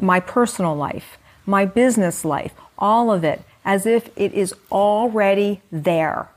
my 0.00 0.20
personal 0.20 0.74
life, 0.74 1.18
my 1.46 1.64
business 1.64 2.24
life, 2.24 2.52
all 2.78 3.10
of 3.10 3.24
it 3.24 3.42
as 3.64 3.86
if 3.86 4.10
it 4.16 4.32
is 4.34 4.54
already 4.70 5.62
there. 5.72 6.28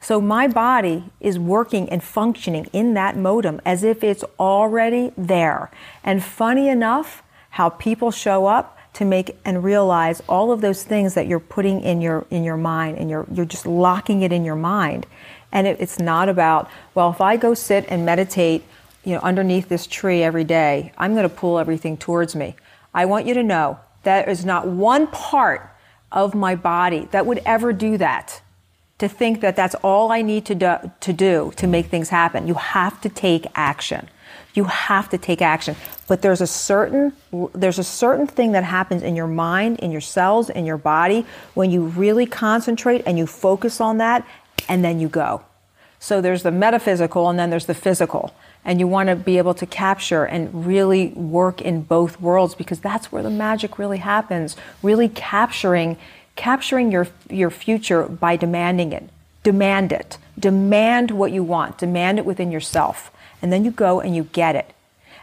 So 0.00 0.20
my 0.20 0.46
body 0.46 1.04
is 1.20 1.38
working 1.38 1.88
and 1.88 2.02
functioning 2.02 2.68
in 2.72 2.94
that 2.94 3.16
modem 3.16 3.60
as 3.64 3.82
if 3.82 4.04
it's 4.04 4.24
already 4.38 5.12
there. 5.16 5.70
And 6.04 6.22
funny 6.22 6.68
enough, 6.68 7.22
how 7.50 7.70
people 7.70 8.10
show 8.10 8.46
up 8.46 8.78
to 8.94 9.04
make 9.04 9.36
and 9.44 9.62
realize 9.62 10.22
all 10.28 10.52
of 10.52 10.60
those 10.60 10.84
things 10.84 11.14
that 11.14 11.26
you're 11.26 11.40
putting 11.40 11.82
in 11.82 12.00
your 12.00 12.26
in 12.30 12.44
your 12.44 12.56
mind 12.56 12.96
and 12.98 13.10
you're 13.10 13.26
you're 13.32 13.44
just 13.44 13.66
locking 13.66 14.22
it 14.22 14.32
in 14.32 14.44
your 14.44 14.56
mind. 14.56 15.06
And 15.52 15.66
it, 15.66 15.80
it's 15.80 15.98
not 15.98 16.28
about 16.28 16.70
well, 16.94 17.10
if 17.10 17.20
I 17.20 17.36
go 17.36 17.52
sit 17.54 17.84
and 17.88 18.06
meditate, 18.06 18.64
you 19.04 19.14
know, 19.14 19.20
underneath 19.20 19.68
this 19.68 19.86
tree 19.86 20.22
every 20.22 20.44
day, 20.44 20.92
I'm 20.96 21.14
going 21.14 21.28
to 21.28 21.34
pull 21.34 21.58
everything 21.58 21.96
towards 21.96 22.34
me. 22.34 22.56
I 22.94 23.04
want 23.04 23.26
you 23.26 23.34
to 23.34 23.42
know 23.42 23.78
that 24.06 24.28
is 24.28 24.44
not 24.44 24.66
one 24.66 25.08
part 25.08 25.68
of 26.10 26.34
my 26.34 26.54
body 26.54 27.08
that 27.10 27.26
would 27.26 27.42
ever 27.44 27.72
do 27.72 27.98
that. 27.98 28.40
To 29.00 29.08
think 29.08 29.42
that 29.42 29.56
that's 29.56 29.74
all 29.82 30.10
I 30.10 30.22
need 30.22 30.46
to 30.46 30.54
do, 30.54 30.76
to 31.00 31.12
do 31.12 31.52
to 31.56 31.66
make 31.66 31.86
things 31.86 32.08
happen. 32.08 32.48
You 32.48 32.54
have 32.54 32.98
to 33.02 33.10
take 33.10 33.44
action. 33.54 34.08
You 34.54 34.64
have 34.64 35.10
to 35.10 35.18
take 35.18 35.42
action. 35.42 35.76
But 36.08 36.22
there's 36.22 36.40
a 36.40 36.46
certain 36.46 37.12
there's 37.52 37.78
a 37.78 37.84
certain 37.84 38.26
thing 38.26 38.52
that 38.52 38.64
happens 38.64 39.02
in 39.02 39.14
your 39.14 39.26
mind, 39.26 39.80
in 39.80 39.90
your 39.90 40.00
cells, 40.00 40.48
in 40.48 40.64
your 40.64 40.78
body 40.78 41.26
when 41.52 41.70
you 41.70 41.82
really 41.82 42.24
concentrate 42.24 43.02
and 43.04 43.18
you 43.18 43.26
focus 43.26 43.82
on 43.82 43.98
that 43.98 44.26
and 44.66 44.82
then 44.82 44.98
you 44.98 45.08
go. 45.08 45.42
So 45.98 46.22
there's 46.22 46.42
the 46.42 46.52
metaphysical 46.52 47.28
and 47.28 47.38
then 47.38 47.50
there's 47.50 47.66
the 47.66 47.74
physical. 47.74 48.34
And 48.66 48.78
you 48.78 48.86
want 48.86 49.08
to 49.08 49.16
be 49.16 49.38
able 49.38 49.54
to 49.54 49.64
capture 49.64 50.24
and 50.24 50.66
really 50.66 51.08
work 51.08 51.62
in 51.62 51.82
both 51.82 52.20
worlds 52.20 52.54
because 52.54 52.80
that's 52.80 53.10
where 53.10 53.22
the 53.22 53.30
magic 53.30 53.78
really 53.78 53.98
happens. 53.98 54.56
Really 54.82 55.08
capturing 55.08 55.96
capturing 56.34 56.92
your 56.92 57.06
your 57.30 57.50
future 57.50 58.02
by 58.02 58.36
demanding 58.36 58.92
it. 58.92 59.08
Demand 59.42 59.92
it. 59.92 60.18
Demand 60.38 61.12
what 61.12 61.32
you 61.32 61.42
want. 61.42 61.78
Demand 61.78 62.18
it 62.18 62.26
within 62.26 62.50
yourself 62.50 63.10
and 63.42 63.52
then 63.52 63.64
you 63.64 63.70
go 63.70 64.00
and 64.00 64.16
you 64.16 64.24
get 64.24 64.56
it. 64.56 64.72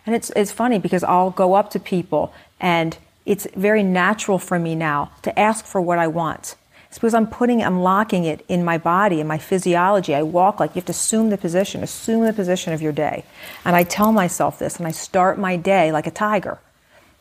And 0.06 0.16
it's, 0.16 0.30
it's 0.36 0.52
funny 0.52 0.80
because 0.80 1.04
I'll 1.04 1.32
go 1.32 1.54
up 1.54 1.70
to 1.72 1.80
people 1.80 2.34
and 2.60 2.98
it's 3.26 3.48
very 3.56 3.84
natural 3.84 4.38
for 4.38 4.60
me 4.60 4.76
now 4.76 5.12
to 5.22 5.38
ask 5.40 5.66
for 5.66 5.82
what 5.82 5.98
I 5.98 6.08
want. 6.08 6.56
It's 6.94 7.00
because 7.00 7.16
I'm 7.16 7.26
putting, 7.26 7.64
I'm 7.64 7.82
locking 7.82 8.26
it 8.26 8.46
in 8.48 8.64
my 8.64 8.78
body, 8.78 9.20
in 9.20 9.26
my 9.26 9.40
physiology. 9.40 10.14
I 10.14 10.22
walk 10.22 10.60
like 10.60 10.76
you 10.76 10.76
have 10.76 10.86
to 10.86 10.92
assume 10.92 11.32
the 11.32 11.40
position, 11.40 11.82
assume 11.82 12.24
the 12.24 12.34
position 12.34 12.72
of 12.72 12.84
your 12.84 12.92
day. 12.92 13.26
And 13.66 13.76
I 13.76 13.82
tell 13.82 14.12
myself 14.12 14.60
this 14.60 14.78
and 14.78 14.86
I 14.86 14.92
start 14.92 15.40
my 15.40 15.56
day 15.56 15.92
like 15.92 16.06
a 16.06 16.12
tiger. 16.12 16.60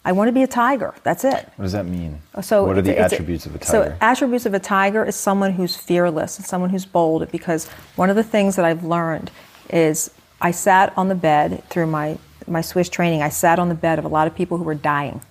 I 0.05 0.12
want 0.12 0.28
to 0.28 0.32
be 0.32 0.43
a 0.43 0.47
tiger. 0.47 0.93
That's 1.05 1.24
it. 1.24 1.49
What 1.57 1.65
does 1.65 1.73
that 1.73 1.86
mean? 1.86 2.20
So 2.43 2.65
what 2.65 2.77
are 2.77 2.82
the 2.82 2.99
attributes 2.99 3.47
of 3.47 3.55
a 3.55 3.59
tiger? 3.61 3.93
So 3.93 3.97
attributes 4.03 4.44
of 4.44 4.53
a 4.53 4.59
tiger 4.59 5.07
is 5.07 5.16
someone 5.16 5.53
who's 5.53 5.74
fearless 5.74 6.36
and 6.36 6.44
someone 6.44 6.69
who's 6.69 6.85
bold 6.85 7.32
because 7.32 7.66
one 7.97 8.11
of 8.11 8.16
the 8.16 8.23
things 8.23 8.57
that 8.57 8.66
I've 8.66 8.85
learned 8.85 9.31
is 9.70 10.11
I 10.43 10.51
sat 10.51 10.93
on 10.99 11.09
the 11.09 11.15
bed 11.15 11.65
through 11.70 11.86
my, 11.86 12.19
my 12.47 12.61
Swiss 12.61 12.90
training. 12.90 13.23
I 13.23 13.31
sat 13.31 13.59
on 13.59 13.70
the 13.70 13.74
bed 13.74 13.99
of 13.99 14.05
a 14.05 14.09
lot 14.09 14.27
of 14.27 14.35
people 14.35 14.59
who 14.59 14.65
were 14.65 14.74
dying. 14.74 15.23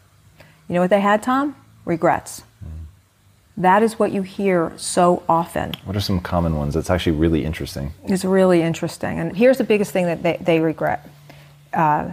You 0.68 0.74
know 0.74 0.82
what 0.82 0.90
they 0.90 1.02
had, 1.02 1.22
Tom? 1.22 1.56
Regrets. 1.86 2.42
That 3.62 3.84
is 3.84 4.00
what 4.00 4.12
you 4.12 4.22
hear 4.22 4.74
so 4.78 5.24
often. 5.30 5.74
What 5.86 5.96
are 5.96 6.02
some 6.02 6.20
common 6.20 6.56
ones? 6.56 6.74
That's 6.74 6.90
actually 6.90 7.18
really 7.18 7.46
interesting. 7.46 7.94
It's 8.06 8.26
really 8.26 8.62
interesting. 8.62 9.20
And 9.20 9.36
here's 9.36 9.58
the 9.58 9.64
biggest 9.64 9.92
thing 9.92 10.06
that 10.06 10.24
they, 10.24 10.38
they 10.42 10.60
regret. 10.60 11.08
Uh, 11.74 12.12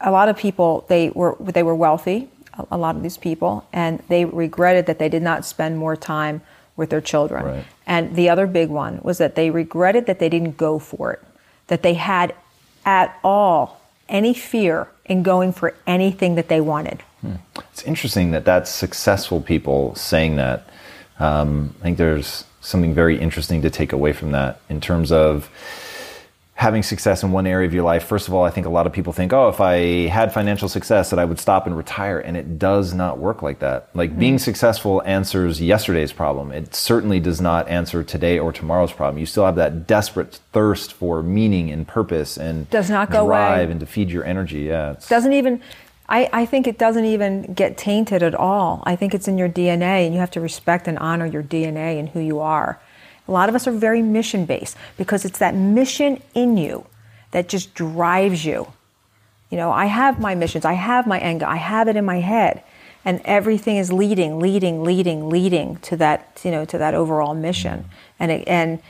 a 0.00 0.10
lot 0.10 0.28
of 0.28 0.36
people, 0.36 0.84
they 0.88 1.10
were, 1.10 1.36
they 1.40 1.62
were 1.62 1.74
wealthy, 1.74 2.28
a, 2.54 2.66
a 2.72 2.78
lot 2.78 2.96
of 2.96 3.02
these 3.02 3.16
people, 3.16 3.66
and 3.72 4.02
they 4.08 4.24
regretted 4.24 4.86
that 4.86 4.98
they 4.98 5.08
did 5.08 5.22
not 5.22 5.44
spend 5.44 5.78
more 5.78 5.96
time 5.96 6.40
with 6.76 6.90
their 6.90 7.00
children. 7.00 7.44
Right. 7.44 7.64
And 7.86 8.14
the 8.16 8.28
other 8.28 8.46
big 8.46 8.68
one 8.68 9.00
was 9.02 9.18
that 9.18 9.34
they 9.34 9.50
regretted 9.50 10.06
that 10.06 10.18
they 10.18 10.28
didn't 10.28 10.56
go 10.56 10.78
for 10.78 11.12
it 11.12 11.22
that 11.68 11.82
they 11.82 11.94
had 11.94 12.34
at 12.84 13.18
all 13.24 13.80
any 14.08 14.34
fear 14.34 14.88
in 15.06 15.22
going 15.22 15.52
for 15.52 15.74
anything 15.86 16.34
that 16.34 16.48
they 16.48 16.60
wanted. 16.60 17.02
Hmm. 17.24 17.60
It's 17.72 17.82
interesting 17.82 18.30
that 18.32 18.44
that's 18.44 18.70
successful 18.70 19.40
people 19.40 19.94
saying 19.94 20.36
that. 20.36 20.68
Um, 21.18 21.74
I 21.80 21.82
think 21.82 21.98
there's 21.98 22.44
something 22.60 22.94
very 22.94 23.18
interesting 23.20 23.62
to 23.62 23.70
take 23.70 23.92
away 23.92 24.12
from 24.12 24.32
that 24.32 24.60
in 24.68 24.80
terms 24.80 25.12
of 25.12 25.50
having 26.56 26.84
success 26.84 27.22
in 27.24 27.32
one 27.32 27.46
area 27.46 27.66
of 27.66 27.74
your 27.74 27.82
life, 27.82 28.04
first 28.04 28.28
of 28.28 28.34
all, 28.34 28.44
I 28.44 28.50
think 28.50 28.66
a 28.66 28.70
lot 28.70 28.86
of 28.86 28.92
people 28.92 29.12
think, 29.12 29.32
oh, 29.32 29.48
if 29.48 29.60
I 29.60 30.06
had 30.06 30.32
financial 30.32 30.68
success, 30.68 31.10
that 31.10 31.18
I 31.18 31.24
would 31.24 31.40
stop 31.40 31.66
and 31.66 31.76
retire. 31.76 32.20
And 32.20 32.36
it 32.36 32.58
does 32.58 32.94
not 32.94 33.18
work 33.18 33.42
like 33.42 33.58
that. 33.58 33.88
Like 33.94 34.10
mm-hmm. 34.10 34.20
being 34.20 34.38
successful 34.38 35.02
answers 35.04 35.60
yesterday's 35.60 36.12
problem. 36.12 36.52
It 36.52 36.74
certainly 36.74 37.18
does 37.18 37.40
not 37.40 37.68
answer 37.68 38.04
today 38.04 38.38
or 38.38 38.52
tomorrow's 38.52 38.92
problem. 38.92 39.18
You 39.18 39.26
still 39.26 39.44
have 39.44 39.56
that 39.56 39.88
desperate 39.88 40.38
thirst 40.52 40.92
for 40.92 41.22
meaning 41.22 41.70
and 41.70 41.86
purpose 41.86 42.36
and 42.36 42.70
does 42.70 42.88
not 42.88 43.10
go 43.10 43.26
drive 43.26 43.64
away. 43.64 43.70
and 43.72 43.80
to 43.80 43.86
feed 43.86 44.10
your 44.10 44.24
energy. 44.24 44.60
Yeah. 44.60 44.94
Doesn't 45.08 45.32
even. 45.32 45.60
I, 46.08 46.28
I 46.32 46.46
think 46.46 46.66
it 46.66 46.78
doesn't 46.78 47.04
even 47.04 47.54
get 47.54 47.78
tainted 47.78 48.22
at 48.22 48.34
all. 48.34 48.82
I 48.84 48.96
think 48.96 49.14
it's 49.14 49.26
in 49.26 49.38
your 49.38 49.48
DNA, 49.48 50.04
and 50.04 50.14
you 50.14 50.20
have 50.20 50.30
to 50.32 50.40
respect 50.40 50.86
and 50.86 50.98
honor 50.98 51.26
your 51.26 51.42
DNA 51.42 51.98
and 51.98 52.08
who 52.08 52.20
you 52.20 52.40
are. 52.40 52.80
A 53.26 53.32
lot 53.32 53.48
of 53.48 53.54
us 53.54 53.66
are 53.66 53.72
very 53.72 54.02
mission 54.02 54.44
based 54.44 54.76
because 54.98 55.24
it's 55.24 55.38
that 55.38 55.54
mission 55.54 56.22
in 56.34 56.56
you 56.58 56.86
that 57.30 57.48
just 57.48 57.74
drives 57.74 58.44
you. 58.44 58.66
You 59.50 59.56
know, 59.56 59.70
I 59.70 59.86
have 59.86 60.20
my 60.20 60.34
missions, 60.34 60.64
I 60.64 60.74
have 60.74 61.06
my 61.06 61.18
anger, 61.20 61.46
I 61.46 61.56
have 61.56 61.88
it 61.88 61.96
in 61.96 62.04
my 62.04 62.20
head, 62.20 62.62
and 63.04 63.20
everything 63.24 63.76
is 63.76 63.92
leading, 63.92 64.38
leading, 64.38 64.82
leading, 64.82 65.28
leading 65.28 65.76
to 65.78 65.96
that, 65.96 66.40
you 66.44 66.50
know, 66.50 66.64
to 66.66 66.78
that 66.78 66.94
overall 66.94 67.34
mission. 67.34 67.86
And 68.18 68.30
it, 68.30 68.48
and 68.48 68.80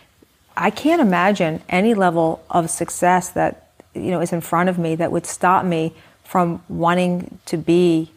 I 0.56 0.70
can't 0.70 1.00
imagine 1.00 1.62
any 1.68 1.94
level 1.94 2.44
of 2.50 2.70
success 2.70 3.30
that 3.30 3.70
you 3.94 4.10
know 4.10 4.20
is 4.20 4.32
in 4.32 4.40
front 4.40 4.68
of 4.68 4.78
me 4.78 4.96
that 4.96 5.12
would 5.12 5.26
stop 5.26 5.64
me 5.64 5.94
from 6.34 6.60
wanting 6.68 7.38
to 7.46 7.56
be 7.56 8.10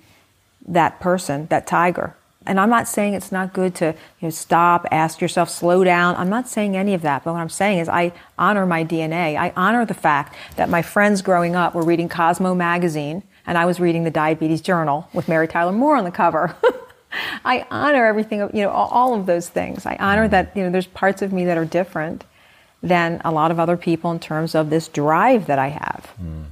that 0.67 0.99
person, 0.99 1.45
that 1.51 1.67
tiger. 1.67 2.15
And 2.47 2.59
I'm 2.59 2.71
not 2.71 2.87
saying 2.87 3.13
it's 3.13 3.31
not 3.31 3.53
good 3.53 3.75
to 3.75 3.93
you 4.19 4.25
know, 4.25 4.29
stop, 4.31 4.87
ask 4.89 5.21
yourself, 5.21 5.51
slow 5.51 5.83
down. 5.83 6.15
I'm 6.15 6.27
not 6.27 6.47
saying 6.47 6.75
any 6.75 6.95
of 6.95 7.03
that. 7.03 7.23
But 7.23 7.33
what 7.33 7.41
I'm 7.41 7.49
saying 7.49 7.77
is 7.77 7.87
I 7.87 8.13
honor 8.35 8.65
my 8.65 8.83
DNA. 8.83 9.37
I 9.37 9.53
honor 9.55 9.85
the 9.85 9.93
fact 9.93 10.33
that 10.55 10.67
my 10.67 10.81
friends 10.81 11.21
growing 11.21 11.55
up 11.55 11.75
were 11.75 11.83
reading 11.83 12.09
Cosmo 12.09 12.55
magazine 12.55 13.21
and 13.45 13.55
I 13.55 13.67
was 13.67 13.79
reading 13.79 14.03
the 14.03 14.09
Diabetes 14.09 14.61
Journal 14.61 15.07
with 15.13 15.27
Mary 15.27 15.47
Tyler 15.47 15.71
Moore 15.71 15.95
on 15.95 16.03
the 16.03 16.09
cover. 16.09 16.55
I 17.45 17.67
honor 17.69 18.03
everything, 18.07 18.39
you 18.51 18.63
know, 18.63 18.71
all 18.71 19.13
of 19.13 19.27
those 19.27 19.47
things. 19.47 19.85
I 19.85 19.95
honor 19.97 20.27
that, 20.29 20.57
you 20.57 20.63
know, 20.63 20.71
there's 20.71 20.87
parts 20.87 21.21
of 21.21 21.31
me 21.31 21.45
that 21.45 21.55
are 21.59 21.65
different 21.65 22.23
than 22.81 23.21
a 23.23 23.31
lot 23.31 23.51
of 23.51 23.59
other 23.59 23.77
people 23.77 24.09
in 24.09 24.19
terms 24.19 24.55
of 24.55 24.71
this 24.71 24.87
drive 24.87 25.45
that 25.45 25.59
I 25.59 25.67
have. 25.67 26.11
Mm. 26.19 26.45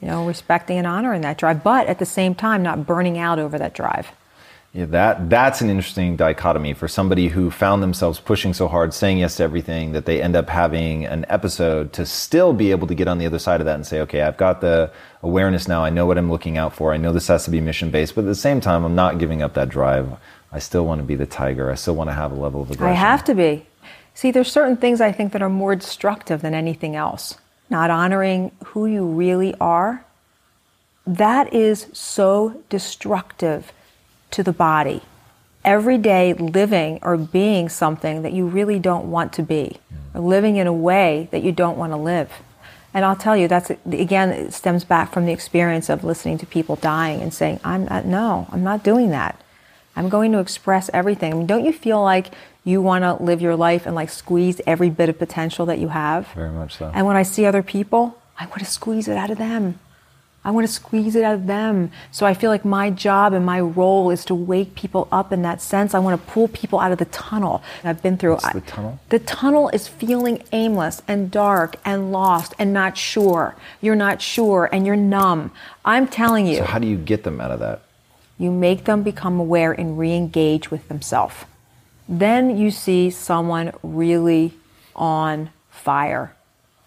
You 0.00 0.08
know, 0.08 0.26
respecting 0.26 0.78
and 0.78 0.86
honoring 0.86 1.20
that 1.22 1.36
drive, 1.36 1.62
but 1.62 1.86
at 1.86 1.98
the 1.98 2.06
same 2.06 2.34
time, 2.34 2.62
not 2.62 2.86
burning 2.86 3.18
out 3.18 3.38
over 3.38 3.58
that 3.58 3.74
drive. 3.74 4.08
Yeah, 4.72 4.84
that 4.86 5.28
that's 5.28 5.60
an 5.62 5.68
interesting 5.68 6.14
dichotomy 6.14 6.74
for 6.74 6.86
somebody 6.86 7.26
who 7.26 7.50
found 7.50 7.82
themselves 7.82 8.20
pushing 8.20 8.54
so 8.54 8.68
hard, 8.68 8.94
saying 8.94 9.18
yes 9.18 9.36
to 9.36 9.42
everything, 9.42 9.92
that 9.92 10.06
they 10.06 10.22
end 10.22 10.36
up 10.36 10.48
having 10.48 11.04
an 11.06 11.26
episode 11.28 11.92
to 11.94 12.06
still 12.06 12.52
be 12.52 12.70
able 12.70 12.86
to 12.86 12.94
get 12.94 13.08
on 13.08 13.18
the 13.18 13.26
other 13.26 13.40
side 13.40 13.60
of 13.60 13.66
that 13.66 13.74
and 13.74 13.84
say, 13.84 14.00
okay, 14.02 14.22
I've 14.22 14.36
got 14.36 14.60
the 14.60 14.92
awareness 15.24 15.66
now. 15.66 15.82
I 15.82 15.90
know 15.90 16.06
what 16.06 16.18
I'm 16.18 16.30
looking 16.30 16.56
out 16.56 16.72
for. 16.72 16.94
I 16.94 16.98
know 16.98 17.12
this 17.12 17.26
has 17.26 17.44
to 17.46 17.50
be 17.50 17.60
mission 17.60 17.90
based, 17.90 18.14
but 18.14 18.22
at 18.22 18.28
the 18.28 18.34
same 18.36 18.60
time, 18.60 18.84
I'm 18.84 18.94
not 18.94 19.18
giving 19.18 19.42
up 19.42 19.54
that 19.54 19.70
drive. 19.70 20.16
I 20.52 20.60
still 20.60 20.86
want 20.86 21.00
to 21.00 21.04
be 21.04 21.16
the 21.16 21.26
tiger. 21.26 21.68
I 21.68 21.74
still 21.74 21.96
want 21.96 22.08
to 22.10 22.14
have 22.14 22.30
a 22.30 22.36
level 22.36 22.62
of 22.62 22.70
aggression. 22.70 22.92
I 22.92 22.96
have 22.96 23.24
to 23.24 23.34
be. 23.34 23.66
See, 24.14 24.30
there's 24.30 24.52
certain 24.52 24.76
things 24.76 25.00
I 25.00 25.10
think 25.10 25.32
that 25.32 25.42
are 25.42 25.48
more 25.50 25.74
destructive 25.74 26.42
than 26.42 26.54
anything 26.54 26.94
else. 26.94 27.36
Not 27.70 27.88
honoring 27.88 28.50
who 28.66 28.86
you 28.86 29.06
really 29.06 29.54
are. 29.60 30.04
That 31.06 31.54
is 31.54 31.86
so 31.92 32.62
destructive 32.68 33.72
to 34.32 34.42
the 34.42 34.52
body. 34.52 35.00
Every 35.64 35.96
day 35.96 36.34
living 36.34 36.98
or 37.02 37.16
being 37.16 37.68
something 37.68 38.22
that 38.22 38.32
you 38.32 38.46
really 38.46 38.78
don't 38.78 39.10
want 39.10 39.32
to 39.34 39.42
be, 39.42 39.78
or 40.14 40.20
living 40.20 40.56
in 40.56 40.66
a 40.66 40.72
way 40.72 41.28
that 41.30 41.42
you 41.42 41.52
don't 41.52 41.78
want 41.78 41.92
to 41.92 41.96
live. 41.96 42.30
And 42.92 43.04
I'll 43.04 43.16
tell 43.16 43.36
you, 43.36 43.46
that's 43.46 43.70
again, 43.70 44.30
it 44.30 44.52
stems 44.52 44.84
back 44.84 45.12
from 45.12 45.26
the 45.26 45.32
experience 45.32 45.88
of 45.88 46.02
listening 46.02 46.38
to 46.38 46.46
people 46.46 46.76
dying 46.76 47.20
and 47.20 47.32
saying, 47.32 47.60
I'm 47.62 47.84
not, 47.84 48.04
no, 48.04 48.48
I'm 48.50 48.64
not 48.64 48.82
doing 48.82 49.10
that. 49.10 49.40
I'm 49.94 50.08
going 50.08 50.32
to 50.32 50.38
express 50.38 50.90
everything. 50.92 51.32
I 51.32 51.36
mean, 51.36 51.46
don't 51.46 51.64
you 51.64 51.72
feel 51.72 52.02
like 52.02 52.32
you 52.64 52.82
want 52.82 53.02
to 53.04 53.22
live 53.22 53.40
your 53.40 53.56
life 53.56 53.86
and 53.86 53.94
like 53.94 54.10
squeeze 54.10 54.60
every 54.66 54.90
bit 54.90 55.08
of 55.08 55.18
potential 55.18 55.66
that 55.66 55.78
you 55.78 55.88
have? 55.88 56.28
Very 56.34 56.50
much 56.50 56.76
so. 56.76 56.90
And 56.94 57.06
when 57.06 57.16
I 57.16 57.22
see 57.22 57.46
other 57.46 57.62
people, 57.62 58.18
I 58.38 58.46
want 58.46 58.60
to 58.60 58.64
squeeze 58.64 59.08
it 59.08 59.16
out 59.16 59.30
of 59.30 59.38
them. 59.38 59.78
I 60.42 60.52
want 60.52 60.66
to 60.66 60.72
squeeze 60.72 61.16
it 61.16 61.22
out 61.22 61.34
of 61.34 61.46
them. 61.46 61.92
So 62.10 62.24
I 62.24 62.32
feel 62.32 62.50
like 62.50 62.64
my 62.64 62.88
job 62.88 63.34
and 63.34 63.44
my 63.44 63.60
role 63.60 64.10
is 64.10 64.24
to 64.26 64.34
wake 64.34 64.74
people 64.74 65.06
up 65.12 65.32
in 65.32 65.42
that 65.42 65.60
sense. 65.60 65.92
I 65.92 65.98
want 65.98 66.18
to 66.18 66.32
pull 66.32 66.48
people 66.48 66.80
out 66.80 66.92
of 66.92 66.98
the 66.98 67.04
tunnel 67.06 67.62
I've 67.84 68.02
been 68.02 68.16
through. 68.16 68.32
What's 68.32 68.52
the 68.52 68.62
tunnel? 68.62 68.98
The 69.10 69.18
tunnel 69.18 69.68
is 69.68 69.86
feeling 69.86 70.42
aimless 70.52 71.02
and 71.06 71.30
dark 71.30 71.76
and 71.84 72.10
lost 72.10 72.54
and 72.58 72.72
not 72.72 72.96
sure. 72.96 73.54
You're 73.82 73.96
not 73.96 74.22
sure 74.22 74.70
and 74.72 74.86
you're 74.86 74.96
numb. 74.96 75.50
I'm 75.84 76.08
telling 76.08 76.46
you. 76.46 76.56
So 76.56 76.64
how 76.64 76.78
do 76.78 76.86
you 76.86 76.96
get 76.96 77.24
them 77.24 77.38
out 77.38 77.50
of 77.50 77.60
that? 77.60 77.82
You 78.38 78.50
make 78.50 78.84
them 78.84 79.02
become 79.02 79.38
aware 79.38 79.72
and 79.72 79.98
re 79.98 80.14
engage 80.14 80.70
with 80.70 80.88
themselves. 80.88 81.34
Then 82.10 82.58
you 82.58 82.72
see 82.72 83.08
someone 83.08 83.70
really 83.84 84.52
on 84.96 85.50
fire. 85.70 86.34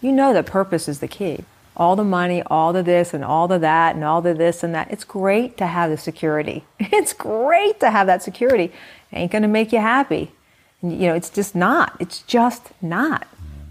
You 0.02 0.12
know 0.12 0.34
that 0.34 0.46
purpose 0.46 0.90
is 0.90 1.00
the 1.00 1.08
key. 1.08 1.46
All 1.78 1.96
the 1.96 2.04
money, 2.04 2.44
all 2.44 2.74
the 2.74 2.84
this, 2.84 3.14
and 3.14 3.24
all 3.24 3.48
the 3.48 3.58
that, 3.58 3.96
and 3.96 4.04
all 4.04 4.22
the 4.22 4.34
this 4.34 4.64
and 4.64 4.76
that. 4.76 4.92
It's 4.92 5.06
great 5.06 5.58
to 5.58 5.66
have 5.66 5.90
the 5.90 5.98
security. 5.98 6.66
It's 6.80 7.14
great 7.14 7.80
to 7.80 7.90
have 7.90 8.06
that 8.08 8.22
security. 8.22 8.66
It 8.66 8.72
ain't 9.14 9.32
going 9.32 9.44
to 9.44 9.48
make 9.48 9.72
you 9.72 9.80
happy. 9.80 10.34
You 10.82 11.08
know, 11.08 11.16
it's 11.16 11.30
just 11.30 11.56
not. 11.56 11.96
It's 12.02 12.22
just 12.24 12.72
not. 12.82 13.26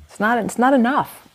It's 0.07 0.19
not. 0.19 0.39
It's 0.39 0.59
not 0.59 0.73
enough. 0.73 1.29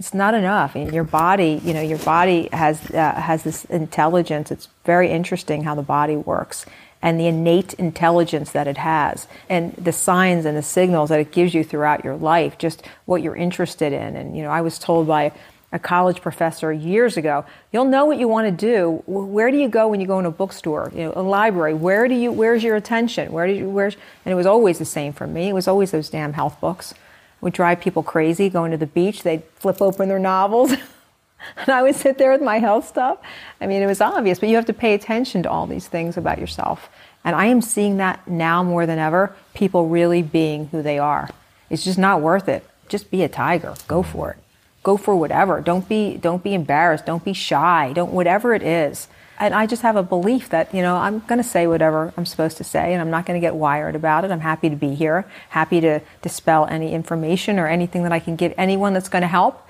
It's 0.00 0.12
not 0.12 0.34
enough. 0.34 0.74
And 0.74 0.92
your 0.92 1.04
body, 1.04 1.60
you 1.64 1.72
know, 1.72 1.80
your 1.80 1.98
body 1.98 2.48
has 2.52 2.90
uh, 2.90 3.14
has 3.14 3.44
this 3.44 3.64
intelligence. 3.66 4.50
It's 4.50 4.68
very 4.84 5.10
interesting 5.10 5.62
how 5.62 5.76
the 5.76 5.82
body 5.82 6.16
works 6.16 6.66
and 7.00 7.18
the 7.18 7.26
innate 7.26 7.74
intelligence 7.74 8.50
that 8.52 8.66
it 8.66 8.76
has 8.78 9.28
and 9.48 9.72
the 9.74 9.92
signs 9.92 10.44
and 10.44 10.56
the 10.56 10.62
signals 10.62 11.10
that 11.10 11.20
it 11.20 11.30
gives 11.30 11.54
you 11.54 11.62
throughout 11.62 12.04
your 12.04 12.16
life, 12.16 12.58
just 12.58 12.82
what 13.04 13.22
you're 13.22 13.36
interested 13.36 13.92
in. 13.92 14.16
And, 14.16 14.36
you 14.36 14.42
know, 14.42 14.50
I 14.50 14.60
was 14.60 14.78
told 14.78 15.06
by 15.06 15.32
a 15.70 15.78
college 15.78 16.22
professor 16.22 16.72
years 16.72 17.16
ago, 17.16 17.44
you'll 17.72 17.84
know 17.84 18.06
what 18.06 18.18
you 18.18 18.26
want 18.26 18.46
to 18.46 18.52
do. 18.66 19.02
Where 19.06 19.50
do 19.50 19.58
you 19.58 19.68
go 19.68 19.88
when 19.88 20.00
you 20.00 20.06
go 20.06 20.18
in 20.18 20.24
a 20.24 20.30
bookstore, 20.30 20.90
you 20.94 21.04
know, 21.04 21.12
a 21.14 21.22
library? 21.22 21.74
Where 21.74 22.08
do 22.08 22.14
you, 22.14 22.32
where's 22.32 22.64
your 22.64 22.74
attention? 22.74 23.32
Where 23.32 23.46
do 23.46 23.52
you, 23.52 23.68
where's, 23.68 23.96
and 24.24 24.32
it 24.32 24.36
was 24.36 24.46
always 24.46 24.78
the 24.78 24.86
same 24.86 25.12
for 25.12 25.26
me. 25.26 25.50
It 25.50 25.52
was 25.52 25.68
always 25.68 25.90
those 25.90 26.08
damn 26.08 26.32
health 26.32 26.58
books. 26.60 26.92
It 26.92 26.96
would 27.42 27.52
drive 27.52 27.80
people 27.80 28.02
crazy 28.02 28.48
going 28.48 28.70
to 28.70 28.78
the 28.78 28.86
beach. 28.86 29.22
They'd 29.22 29.44
flip 29.56 29.82
open 29.82 30.08
their 30.08 30.18
novels. 30.18 30.72
and 31.56 31.68
I 31.68 31.82
would 31.82 31.96
sit 31.96 32.18
there 32.18 32.32
with 32.32 32.42
my 32.42 32.58
health 32.58 32.86
stuff. 32.86 33.18
I 33.60 33.66
mean, 33.66 33.82
it 33.82 33.86
was 33.86 34.00
obvious, 34.00 34.38
but 34.38 34.48
you 34.48 34.56
have 34.56 34.66
to 34.66 34.72
pay 34.72 34.94
attention 34.94 35.42
to 35.42 35.50
all 35.50 35.66
these 35.66 35.88
things 35.88 36.16
about 36.16 36.38
yourself. 36.38 36.88
And 37.24 37.34
I 37.34 37.46
am 37.46 37.60
seeing 37.60 37.96
that 37.98 38.26
now 38.28 38.62
more 38.62 38.86
than 38.86 38.98
ever, 38.98 39.34
people 39.54 39.88
really 39.88 40.22
being 40.22 40.68
who 40.68 40.82
they 40.82 40.98
are. 40.98 41.28
It's 41.70 41.84
just 41.84 41.98
not 41.98 42.20
worth 42.20 42.48
it. 42.48 42.64
Just 42.88 43.10
be 43.10 43.22
a 43.22 43.28
tiger. 43.28 43.74
Go 43.86 44.02
for 44.02 44.30
it. 44.30 44.38
Go 44.82 44.96
for 44.96 45.14
whatever. 45.16 45.60
Don't 45.60 45.88
be 45.88 46.16
don't 46.16 46.42
be 46.42 46.54
embarrassed. 46.54 47.04
Don't 47.04 47.24
be 47.24 47.34
shy. 47.34 47.92
Don't 47.94 48.12
whatever 48.12 48.54
it 48.54 48.62
is. 48.62 49.08
And 49.40 49.54
I 49.54 49.66
just 49.66 49.82
have 49.82 49.94
a 49.94 50.02
belief 50.02 50.48
that, 50.48 50.74
you 50.74 50.82
know, 50.82 50.96
I'm 50.96 51.20
going 51.20 51.38
to 51.38 51.48
say 51.48 51.68
whatever 51.68 52.12
I'm 52.16 52.26
supposed 52.26 52.56
to 52.56 52.64
say 52.64 52.92
and 52.92 53.00
I'm 53.00 53.10
not 53.10 53.24
going 53.24 53.40
to 53.40 53.44
get 53.44 53.54
wired 53.54 53.94
about 53.94 54.24
it. 54.24 54.32
I'm 54.32 54.40
happy 54.40 54.68
to 54.68 54.74
be 54.74 54.94
here, 54.96 55.26
happy 55.50 55.80
to 55.80 56.00
dispel 56.22 56.66
any 56.66 56.92
information 56.92 57.58
or 57.58 57.68
anything 57.68 58.02
that 58.02 58.12
I 58.12 58.18
can 58.18 58.34
give 58.34 58.52
anyone 58.58 58.94
that's 58.94 59.08
going 59.08 59.22
to 59.22 59.28
help. 59.28 59.64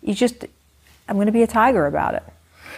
You 0.00 0.14
just 0.14 0.46
I'm 1.12 1.18
going 1.18 1.26
to 1.26 1.32
be 1.32 1.42
a 1.42 1.46
tiger 1.46 1.84
about 1.84 2.14
it. 2.14 2.22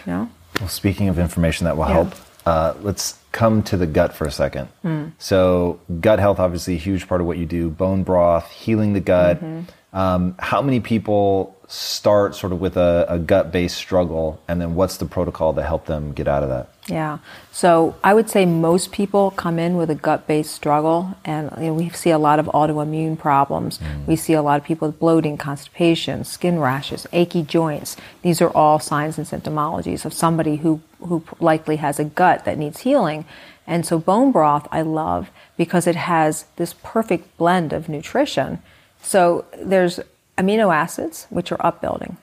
You 0.05 0.11
know? 0.11 0.29
Well, 0.59 0.67
speaking 0.67 1.07
of 1.07 1.17
information 1.17 1.63
that 1.63 1.77
will 1.77 1.87
Yeah. 1.87 1.93
help, 1.93 2.13
uh, 2.45 2.73
let's 2.81 3.17
come 3.31 3.63
to 3.63 3.77
the 3.77 3.87
gut 3.87 4.13
for 4.13 4.25
a 4.27 4.31
second. 4.31 4.67
Mm. 4.83 5.13
So, 5.17 5.79
gut 6.01 6.19
health, 6.19 6.37
obviously, 6.37 6.73
a 6.73 6.77
huge 6.77 7.07
part 7.07 7.21
of 7.21 7.27
what 7.27 7.37
you 7.37 7.45
do. 7.45 7.69
Bone 7.69 8.03
broth, 8.03 8.51
healing 8.51 8.91
the 8.91 8.99
gut. 8.99 9.37
Mm-hmm. 9.37 9.97
Um, 9.97 10.35
how 10.39 10.61
many 10.61 10.81
people 10.81 11.54
start 11.67 12.35
sort 12.35 12.53
of 12.53 12.61
with 12.61 12.77
a, 12.77 13.05
a 13.09 13.17
gut-based 13.17 13.75
struggle, 13.75 14.39
and 14.47 14.61
then 14.61 14.75
what's 14.75 14.97
the 14.97 15.05
protocol 15.05 15.53
to 15.53 15.63
help 15.63 15.85
them 15.85 16.13
get 16.13 16.27
out 16.27 16.43
of 16.43 16.49
that? 16.49 16.69
Yeah. 16.87 17.17
So 17.51 17.95
I 18.03 18.13
would 18.13 18.29
say 18.29 18.45
most 18.45 18.91
people 18.91 19.31
come 19.31 19.57
in 19.57 19.75
with 19.75 19.89
a 19.89 19.95
gut-based 19.95 20.53
struggle, 20.53 21.15
and 21.25 21.51
you 21.57 21.67
know, 21.67 21.73
we 21.73 21.89
see 21.89 22.11
a 22.11 22.19
lot 22.19 22.37
of 22.37 22.45
autoimmune 22.47 23.17
problems. 23.17 23.79
Mm. 23.79 24.05
We 24.05 24.15
see 24.15 24.33
a 24.33 24.43
lot 24.43 24.59
of 24.59 24.65
people 24.65 24.87
with 24.87 24.99
bloating, 24.99 25.37
constipation, 25.37 26.23
skin 26.23 26.59
rashes, 26.59 27.07
achy 27.11 27.41
joints. 27.41 27.97
These 28.21 28.41
are 28.41 28.49
all 28.49 28.79
signs 28.79 29.17
and 29.17 29.25
symptomologies 29.25 30.05
of 30.05 30.13
somebody 30.13 30.57
who 30.57 30.81
who 30.99 31.23
likely 31.39 31.77
has 31.77 31.99
a 31.99 32.05
gut 32.05 32.45
that 32.45 32.57
needs 32.57 32.81
healing. 32.81 33.25
And 33.67 33.85
so 33.85 33.99
bone 33.99 34.31
broth 34.31 34.67
I 34.71 34.81
love 34.81 35.29
because 35.57 35.87
it 35.87 35.95
has 35.95 36.45
this 36.55 36.73
perfect 36.83 37.37
blend 37.37 37.73
of 37.73 37.89
nutrition. 37.89 38.61
So 39.01 39.45
there's 39.57 39.99
amino 40.37 40.73
acids 40.73 41.27
which 41.29 41.51
are 41.51 41.65
upbuilding 41.65 42.17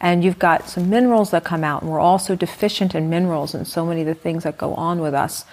and 0.00 0.24
you've 0.24 0.38
got 0.38 0.68
some 0.68 0.88
minerals 0.88 1.30
that 1.30 1.44
come 1.44 1.62
out 1.62 1.82
and 1.82 1.90
we're 1.90 2.00
also 2.00 2.34
deficient 2.34 2.94
in 2.94 3.10
minerals 3.10 3.54
and 3.54 3.66
so 3.66 3.84
many 3.84 4.00
of 4.00 4.06
the 4.06 4.14
things 4.14 4.44
that 4.44 4.56
go 4.56 4.74
on 4.74 5.00
with 5.00 5.14
us 5.14 5.44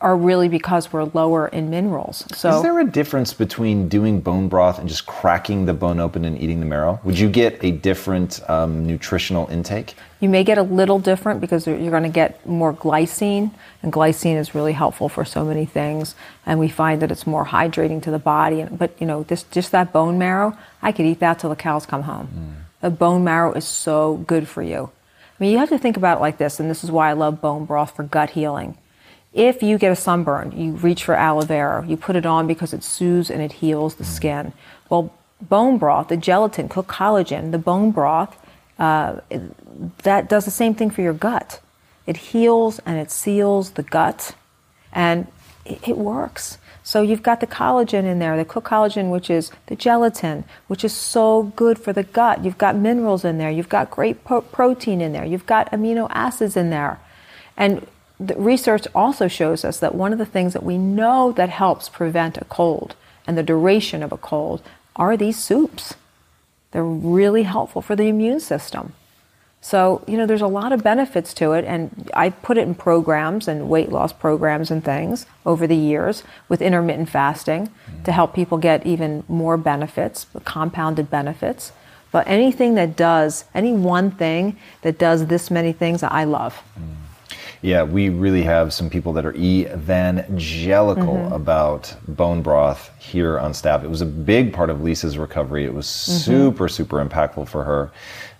are 0.00 0.16
really 0.16 0.48
because 0.48 0.92
we're 0.92 1.04
lower 1.04 1.48
in 1.48 1.68
minerals 1.70 2.24
so 2.32 2.56
Is 2.56 2.62
there 2.62 2.78
a 2.78 2.84
difference 2.84 3.32
between 3.32 3.88
doing 3.88 4.20
bone 4.20 4.48
broth 4.48 4.78
and 4.78 4.88
just 4.88 5.06
cracking 5.06 5.66
the 5.66 5.74
bone 5.74 5.98
open 5.98 6.24
and 6.24 6.40
eating 6.40 6.60
the 6.60 6.66
marrow? 6.66 7.00
Would 7.02 7.18
you 7.18 7.28
get 7.28 7.62
a 7.64 7.72
different 7.72 8.40
um, 8.48 8.86
nutritional 8.86 9.48
intake? 9.48 9.94
You 10.20 10.28
may 10.28 10.42
get 10.42 10.58
a 10.58 10.62
little 10.62 10.98
different 10.98 11.40
because 11.40 11.66
you're 11.66 11.90
going 11.90 12.02
to 12.02 12.08
get 12.08 12.44
more 12.46 12.72
glycine 12.74 13.52
and 13.82 13.92
glycine 13.92 14.36
is 14.36 14.54
really 14.54 14.72
helpful 14.72 15.08
for 15.08 15.24
so 15.24 15.44
many 15.44 15.64
things 15.64 16.14
and 16.44 16.58
we 16.58 16.68
find 16.68 17.00
that 17.02 17.10
it's 17.10 17.26
more 17.26 17.46
hydrating 17.46 18.02
to 18.02 18.10
the 18.10 18.18
body 18.18 18.60
and, 18.60 18.78
but 18.78 18.90
you 19.00 19.06
know 19.06 19.22
this 19.24 19.44
just 19.44 19.70
that 19.72 19.92
bone 19.92 20.18
marrow 20.18 20.56
i 20.82 20.90
could 20.90 21.06
eat 21.06 21.20
that 21.20 21.38
till 21.38 21.50
the 21.50 21.56
cows 21.56 21.86
come 21.86 22.02
home. 22.02 22.28
Mm. 22.34 22.64
The 22.80 22.90
bone 22.90 23.24
marrow 23.24 23.52
is 23.54 23.66
so 23.66 24.18
good 24.18 24.46
for 24.46 24.62
you. 24.62 24.90
I 25.38 25.42
mean 25.42 25.52
you 25.52 25.58
have 25.58 25.68
to 25.70 25.78
think 25.78 25.96
about 25.96 26.18
it 26.18 26.20
like 26.20 26.38
this 26.38 26.58
and 26.58 26.70
this 26.70 26.82
is 26.82 26.90
why 26.90 27.10
i 27.10 27.12
love 27.12 27.40
bone 27.40 27.64
broth 27.64 27.94
for 27.94 28.02
gut 28.02 28.30
healing. 28.30 28.76
If 29.34 29.62
you 29.62 29.78
get 29.78 29.92
a 29.92 29.96
sunburn, 29.96 30.52
you 30.52 30.72
reach 30.72 31.04
for 31.04 31.14
aloe 31.14 31.42
vera, 31.42 31.86
you 31.86 31.96
put 31.96 32.16
it 32.16 32.26
on 32.26 32.46
because 32.46 32.72
it 32.72 32.82
soothes 32.82 33.30
and 33.30 33.42
it 33.42 33.52
heals 33.52 33.96
the 33.96 34.04
mm. 34.04 34.08
skin. 34.08 34.52
Well, 34.88 35.12
bone 35.40 35.78
broth, 35.78 36.08
the 36.08 36.16
gelatin, 36.16 36.68
cooked 36.68 36.90
collagen, 36.90 37.52
the 37.52 37.58
bone 37.58 37.90
broth, 37.90 38.36
uh, 38.78 39.16
it- 39.30 40.02
that 40.02 40.28
does 40.28 40.44
the 40.44 40.50
same 40.50 40.74
thing 40.74 40.90
for 40.90 41.02
your 41.02 41.12
gut. 41.12 41.60
It 42.06 42.16
heals 42.16 42.80
and 42.86 42.98
it 42.98 43.10
seals 43.10 43.72
the 43.72 43.82
gut, 43.82 44.34
and 44.92 45.26
it, 45.64 45.88
it 45.88 45.98
works. 45.98 46.58
So 46.82 47.02
you've 47.02 47.22
got 47.22 47.40
the 47.40 47.46
collagen 47.46 48.04
in 48.04 48.18
there, 48.18 48.36
the 48.36 48.46
collagen, 48.46 49.10
which 49.10 49.28
is 49.28 49.50
the 49.66 49.76
gelatin, 49.76 50.44
which 50.68 50.84
is 50.84 50.94
so 50.94 51.52
good 51.54 51.78
for 51.78 51.92
the 51.92 52.02
gut. 52.02 52.42
You've 52.44 52.56
got 52.56 52.76
minerals 52.76 53.24
in 53.26 53.36
there. 53.36 53.50
You've 53.50 53.68
got 53.68 53.90
great 53.90 54.24
pro- 54.24 54.40
protein 54.40 55.02
in 55.02 55.12
there. 55.12 55.24
You've 55.24 55.44
got 55.46 55.70
amino 55.70 56.08
acids 56.10 56.56
in 56.56 56.70
there, 56.70 56.98
and 57.56 57.86
the 58.18 58.34
research 58.36 58.86
also 58.94 59.28
shows 59.28 59.64
us 59.64 59.78
that 59.80 59.94
one 59.94 60.12
of 60.12 60.18
the 60.18 60.26
things 60.26 60.52
that 60.54 60.62
we 60.64 60.78
know 60.78 61.30
that 61.32 61.50
helps 61.50 61.88
prevent 61.88 62.36
a 62.38 62.44
cold 62.46 62.96
and 63.26 63.36
the 63.38 63.42
duration 63.42 64.02
of 64.02 64.10
a 64.10 64.16
cold 64.16 64.62
are 64.96 65.16
these 65.16 65.38
soups. 65.38 65.94
They're 66.70 66.84
really 66.84 67.44
helpful 67.44 67.82
for 67.82 67.96
the 67.96 68.08
immune 68.08 68.40
system. 68.40 68.92
So, 69.60 70.04
you 70.06 70.16
know, 70.16 70.24
there's 70.24 70.40
a 70.40 70.46
lot 70.46 70.72
of 70.72 70.84
benefits 70.84 71.34
to 71.34 71.52
it, 71.52 71.64
and 71.64 72.10
I 72.14 72.30
put 72.30 72.58
it 72.58 72.62
in 72.62 72.74
programs 72.76 73.48
and 73.48 73.68
weight 73.68 73.90
loss 73.90 74.12
programs 74.12 74.70
and 74.70 74.84
things 74.84 75.26
over 75.44 75.66
the 75.66 75.76
years 75.76 76.22
with 76.48 76.62
intermittent 76.62 77.08
fasting 77.08 77.70
to 78.04 78.12
help 78.12 78.34
people 78.34 78.56
get 78.58 78.86
even 78.86 79.24
more 79.26 79.56
benefits, 79.56 80.26
compounded 80.44 81.10
benefits. 81.10 81.72
But 82.12 82.28
anything 82.28 82.74
that 82.76 82.96
does, 82.96 83.44
any 83.52 83.72
one 83.72 84.12
thing 84.12 84.56
that 84.82 84.96
does 84.96 85.26
this 85.26 85.50
many 85.50 85.72
things, 85.72 86.02
I 86.02 86.24
love. 86.24 86.62
Yeah, 87.62 87.82
we 87.82 88.08
really 88.08 88.42
have 88.42 88.72
some 88.72 88.88
people 88.88 89.12
that 89.14 89.26
are 89.26 89.34
evangelical 89.34 91.14
Mhm. 91.16 91.32
about 91.32 91.94
bone 92.06 92.42
broth 92.42 92.90
here 92.98 93.38
on 93.38 93.52
staff. 93.54 93.82
It 93.84 93.90
was 93.90 94.00
a 94.00 94.06
big 94.06 94.52
part 94.52 94.70
of 94.70 94.82
Lisa's 94.82 95.18
recovery. 95.18 95.64
It 95.64 95.74
was 95.74 95.86
Mm-hmm. 95.86 96.18
super, 96.18 96.68
super 96.68 97.04
impactful 97.04 97.48
for 97.48 97.64
her. 97.64 97.90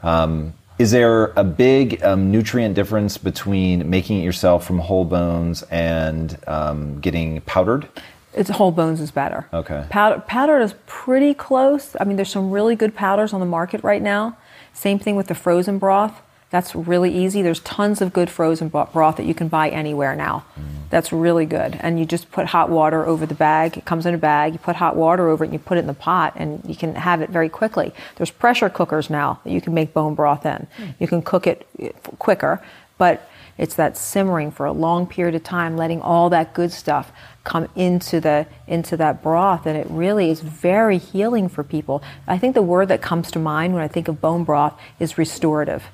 Um, 0.03 0.55
is 0.78 0.93
there 0.93 1.32
a 1.36 1.43
big 1.43 2.03
um, 2.05 2.31
nutrient 2.31 2.74
difference 2.77 3.19
between 3.19 3.90
making 3.90 4.20
it 4.20 4.24
yourself 4.24 4.65
from 4.65 4.78
whole 4.78 5.05
bones 5.05 5.62
and 5.70 6.39
um, 6.47 7.01
getting 7.01 7.40
powdered? 7.40 7.89
It's 8.35 8.51
whole 8.51 8.70
bones 8.70 9.01
is 9.01 9.10
better. 9.10 9.47
Okay. 9.52 9.84
Powder, 9.89 10.23
powder 10.28 10.60
is 10.60 10.75
pretty 10.86 11.34
close. 11.34 11.97
I 12.01 12.05
mean, 12.05 12.15
there's 12.17 12.31
some 12.31 12.52
really 12.52 12.76
good 12.76 12.94
powders 12.94 13.33
on 13.33 13.41
the 13.41 13.47
market 13.47 13.83
right 13.83 14.02
now. 14.02 14.36
Same 14.73 15.01
thing 15.01 15.17
with 15.17 15.26
the 15.26 15.34
frozen 15.34 15.78
broth. 15.78 16.20
That's 16.51 16.75
really 16.75 17.15
easy. 17.15 17.43
There's 17.43 17.60
tons 17.60 18.01
of 18.01 18.12
good 18.12 18.31
frozen 18.31 18.68
broth 18.68 19.17
that 19.17 19.27
you 19.27 19.35
can 19.35 19.49
buy 19.49 19.68
anywhere 19.68 20.17
now. 20.17 20.44
That's 20.91 21.12
really 21.12 21.44
good. 21.44 21.77
And 21.81 21.99
you 21.99 22.07
just 22.07 22.31
put 22.31 22.47
hot 22.47 22.70
water 22.70 23.05
over 23.05 23.27
the 23.27 23.35
bag. 23.35 23.77
It 23.77 23.85
comes 23.85 24.07
in 24.07 24.15
a 24.15 24.18
bag. 24.18 24.55
You 24.55 24.59
put 24.59 24.77
hot 24.77 24.97
water 24.97 25.28
over 25.28 25.44
it 25.44 25.49
and 25.49 25.52
you 25.52 25.59
put 25.59 25.77
it 25.77 25.81
in 25.81 25.86
the 25.86 25.94
pot 25.94 26.33
and 26.36 26.62
you 26.67 26.75
can 26.75 26.94
have 26.94 27.20
it 27.20 27.28
very 27.28 27.51
quickly. 27.51 27.93
There's 28.17 28.31
pressure 28.31 28.70
cookers 28.70 29.10
now 29.10 29.41
that 29.44 29.52
you 29.52 29.60
can 29.60 29.75
make 29.75 29.93
bone 29.93 30.15
broth 30.15 30.47
in. 30.47 30.67
You 30.99 31.07
can 31.07 31.20
cook 31.20 31.47
it 31.47 31.67
eh, 31.78 31.91
quicker, 32.18 32.62
but 32.97 33.28
it's 33.59 33.75
that 33.75 33.99
simmering 33.99 34.51
for 34.51 34.65
a 34.65 34.73
long 34.73 35.07
period 35.07 35.35
of 35.35 35.43
time, 35.43 35.77
letting 35.77 36.01
all 36.01 36.31
that 36.31 36.55
good 36.55 36.73
stuff 36.73 37.12
come 37.44 37.68
into 37.75 38.20
the 38.20 38.47
into 38.67 38.97
that 38.97 39.23
broth, 39.23 39.67
and 39.67 39.77
it 39.77 39.86
really 39.91 40.31
is 40.31 40.41
very 40.41 40.97
healing 40.97 41.49
for 41.49 41.65
people. 41.65 42.02
I 42.27 42.39
think 42.39 42.55
the 42.55 42.62
word 42.62 42.89
that 42.89 43.02
comes 43.02 43.31
to 43.33 43.39
mind 43.39 43.75
when 43.75 43.83
I 43.83 43.89
think 43.89 44.07
of 44.07 44.20
bone 44.20 44.44
broth 44.44 44.78
is 45.01 45.18
restorative. 45.18 45.85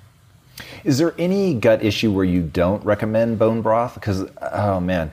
Is 0.84 0.99
there 0.99 1.15
any 1.18 1.55
gut 1.55 1.84
issue 1.84 2.12
where 2.12 2.24
you 2.24 2.42
don't 2.42 2.84
recommend 2.84 3.39
bone 3.39 3.62
broth? 3.62 3.94
Because, 3.94 4.28
oh 4.41 4.81
man, 4.81 5.12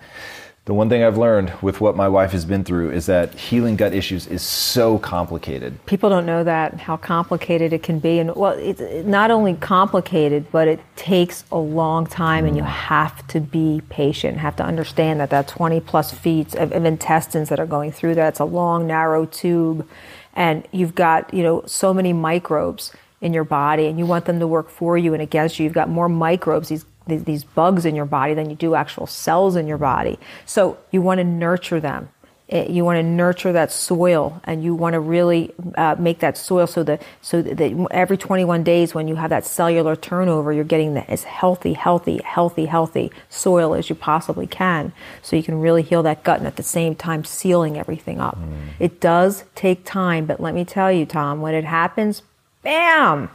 the 0.66 0.76
one 0.76 0.90
thing 0.90 1.03
I've 1.03 1.18
learned 1.18 1.52
with 1.64 1.82
what 1.82 1.95
my 1.95 2.08
wife 2.08 2.32
has 2.34 2.45
been 2.45 2.64
through 2.64 2.92
is 2.92 3.08
that 3.08 3.34
healing 3.34 3.76
gut 3.76 3.95
issues 3.95 4.28
is 4.28 4.44
so 4.44 5.00
complicated. 5.00 5.84
People 5.88 6.11
don't 6.11 6.26
know 6.26 6.44
that, 6.44 6.80
how 6.80 6.98
complicated 6.98 7.74
it 7.74 7.82
can 7.82 7.98
be. 7.98 8.20
And 8.20 8.36
well, 8.36 8.52
it's 8.52 8.80
not 9.06 9.32
only 9.32 9.56
complicated, 9.56 10.52
but 10.52 10.68
it 10.68 10.80
takes 10.95 11.45
a 11.52 11.58
long 11.58 12.06
time, 12.06 12.45
and 12.45 12.56
you 12.56 12.61
mm. 12.61 12.68
have 12.68 13.26
to 13.30 13.40
be 13.40 13.82
patient, 13.90 14.38
have 14.38 14.56
to 14.58 14.64
understand 14.64 15.20
that 15.20 15.32
that 15.32 15.48
20 15.48 15.80
plus 15.80 16.11
feet 16.11 16.53
of, 16.53 16.72
of 16.72 16.86
intestines 16.86 17.50
that 17.50 17.60
are 17.60 17.66
going 17.66 17.92
through 17.92 18.14
that, 18.16 18.30
it's 18.30 18.40
a 18.40 18.45
long, 18.45 18.86
narrow 18.86 19.26
tube, 19.26 19.90
and 20.36 20.68
you've 20.72 20.94
got, 20.94 21.34
you 21.34 21.42
know, 21.42 21.64
so 21.66 21.92
many 21.92 22.14
microbes 22.14 22.94
in 23.22 23.33
your 23.33 23.43
body, 23.43 23.85
and 23.88 23.98
you 24.00 24.06
want 24.06 24.25
them 24.25 24.40
to 24.40 24.48
work 24.48 24.69
for 24.69 24.98
you 24.98 25.14
and 25.14 25.22
against 25.22 25.59
you. 25.59 25.64
You've 25.64 25.74
got 25.74 25.90
more 25.90 26.09
microbes, 26.09 26.69
these 26.69 26.85
these, 27.08 27.24
these 27.24 27.43
bugs 27.43 27.85
in 27.85 27.95
your 27.95 28.06
body 28.06 28.35
than 28.35 28.50
you 28.50 28.56
do 28.56 28.75
actual 28.75 29.08
cells 29.08 29.56
in 29.56 29.67
your 29.67 29.80
body. 29.80 30.19
So 30.45 30.77
you 30.91 31.01
want 31.01 31.17
to 31.17 31.24
nurture 31.24 31.80
them. 31.80 32.09
Eh, 32.50 32.67
You 32.69 32.85
want 32.85 32.98
to 32.98 33.03
nurture 33.03 33.51
that 33.53 33.72
soil, 33.72 34.40
and 34.43 34.64
you 34.64 34.75
want 34.75 34.93
to 34.93 35.00
really 35.00 35.51
uh, 35.75 35.95
make 35.98 36.19
that 36.19 36.38
soil 36.38 36.67
so 36.67 36.83
that 36.83 37.01
so 37.22 37.41
that 37.41 37.88
every 37.91 38.17
21 38.17 38.64
days, 38.64 38.93
when 38.93 39.08
you 39.08 39.16
have 39.16 39.32
that 39.32 39.45
cellular 39.45 39.95
turnover, 39.95 40.53
you're 40.53 40.64
getting 40.64 40.93
the, 40.93 41.09
as 41.09 41.24
healthy, 41.24 41.74
healthy, 41.74 42.22
healthy, 42.24 42.66
healthy 42.67 43.11
soil 43.30 43.74
as 43.74 43.90
you 43.90 43.95
possibly 43.95 44.45
can, 44.48 44.93
so 45.24 45.35
you 45.35 45.43
can 45.43 45.59
really 45.59 45.82
heal 45.82 46.03
that 46.03 46.24
gut, 46.24 46.38
and 46.38 46.48
at 46.48 46.56
the 46.58 46.64
same 46.64 46.93
time 46.93 47.24
sealing 47.24 47.77
everything 47.80 48.19
up. 48.19 48.38
It 48.80 49.00
does 49.00 49.43
take 49.56 49.85
time, 49.85 50.25
but 50.27 50.40
let 50.40 50.53
me 50.53 50.66
tell 50.66 50.91
you, 50.91 51.06
Tom, 51.08 51.41
when 51.41 51.56
it 51.56 51.64
happens, 51.66 52.22
bam, 52.64 53.30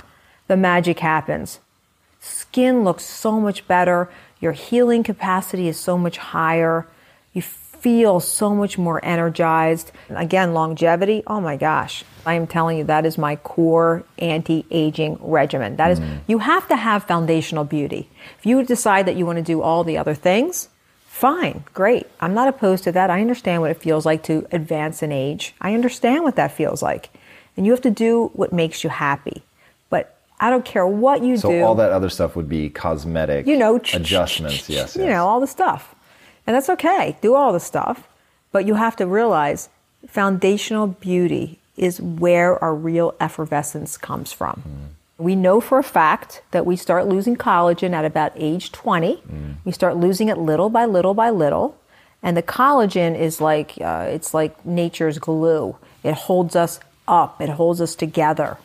the 0.49 0.57
magic 0.57 1.01
happens 1.01 1.61
skin 2.27 2.85
looks 2.85 3.05
so 3.05 3.41
much 3.41 3.67
better. 3.67 4.09
Your 4.41 4.53
healing 4.53 5.03
capacity 5.03 5.69
is 5.69 5.79
so 5.79 5.97
much 5.97 6.19
higher. 6.19 6.87
You 7.33 7.43
feel 7.43 8.21
so 8.21 8.55
much 8.55 8.79
more 8.79 9.03
energized. 9.05 9.93
Again, 10.11 10.55
longevity, 10.55 11.23
oh 11.27 11.41
my 11.41 11.57
gosh. 11.57 12.05
I 12.25 12.35
am 12.35 12.47
telling 12.47 12.79
you, 12.79 12.85
that 12.85 13.07
is 13.07 13.17
my 13.17 13.37
core 13.37 14.05
anti 14.19 14.65
aging 14.71 15.19
regimen. 15.21 15.77
That 15.77 15.93
is, 15.93 16.01
mm. 16.01 16.21
you 16.27 16.39
have 16.39 16.67
to 16.69 16.77
have 16.77 17.05
foundational 17.05 17.65
beauty. 17.65 18.09
If 18.39 18.47
you 18.47 18.65
decide 18.65 19.07
that 19.07 19.17
you 19.17 19.27
want 19.27 19.37
to 19.37 19.45
do 19.45 19.63
all 19.63 19.85
the 19.85 19.99
other 19.99 20.15
things, 20.15 20.69
fine, 21.07 21.65
great. 21.73 22.07
I'm 22.21 22.35
not 22.35 22.49
opposed 22.49 22.85
to 22.85 22.93
that. 22.93 23.11
I 23.11 23.21
understand 23.21 23.63
what 23.63 23.71
it 23.71 23.81
feels 23.81 24.05
like 24.05 24.25
to 24.25 24.47
advance 24.51 25.03
in 25.03 25.13
age. 25.13 25.55
I 25.61 25.75
understand 25.75 26.25
what 26.25 26.37
that 26.37 26.53
feels 26.53 26.83
like. 26.83 27.11
And 27.57 27.65
you 27.67 27.73
have 27.73 27.81
to 27.83 27.91
do 27.91 28.31
what 28.35 28.53
makes 28.53 28.85
you 28.85 28.91
happy. 28.91 29.43
But 29.91 30.17
I 30.41 30.51
don't 30.51 30.65
care 30.65 30.87
what 30.87 31.23
you 31.23 31.37
So 31.37 31.51
do 31.51 31.61
So 31.61 31.65
all 31.65 31.75
that 31.77 31.93
other 31.93 32.11
stuff 32.11 32.37
would 32.37 32.49
be 32.49 32.69
cosmetic 32.69 33.47
you 33.47 33.57
know, 33.57 33.77
adjustments. 33.77 34.69
Yes, 34.69 34.97
you 34.97 35.07
know, 35.07 35.27
all 35.27 35.41
the 35.41 35.47
stuff. 35.47 35.95
And 36.47 36.55
that's 36.55 36.69
okay. 36.71 37.17
Do 37.21 37.35
all 37.35 37.53
the 37.53 37.61
stuff. 37.61 38.09
But 38.53 38.67
you 38.67 38.75
have 38.75 38.97
to 38.97 39.07
realize 39.07 39.69
foundational 40.07 40.87
beauty 40.87 41.59
is 41.77 42.01
where 42.01 42.63
our 42.63 42.75
real 42.75 43.15
effervescence 43.21 43.97
comes 43.97 44.33
from. 44.33 44.63
We 45.19 45.35
know 45.35 45.61
for 45.61 45.79
a 45.79 45.83
fact 45.83 46.43
that 46.51 46.67
we 46.67 46.77
start 46.77 47.07
losing 47.07 47.37
collagen 47.37 47.93
at 47.93 48.05
about 48.05 48.33
age 48.37 48.73
20. 48.73 49.23
We 49.65 49.73
start 49.73 49.97
losing 49.97 50.29
it 50.29 50.39
little 50.39 50.71
by 50.71 50.85
little 50.85 51.15
by 51.15 51.31
little. 51.31 51.77
And 52.23 52.37
the 52.37 52.43
collagen 52.43 53.19
is 53.19 53.41
like, 53.41 53.75
uh, 53.81 54.07
it's 54.09 54.33
like 54.35 54.65
nature's 54.65 55.19
glue. 55.19 55.77
It 56.03 56.15
holds 56.15 56.57
us 56.57 56.81
up, 57.09 57.41
it 57.41 57.51
holds 57.51 57.81
us 57.81 57.95
together. 57.95 58.59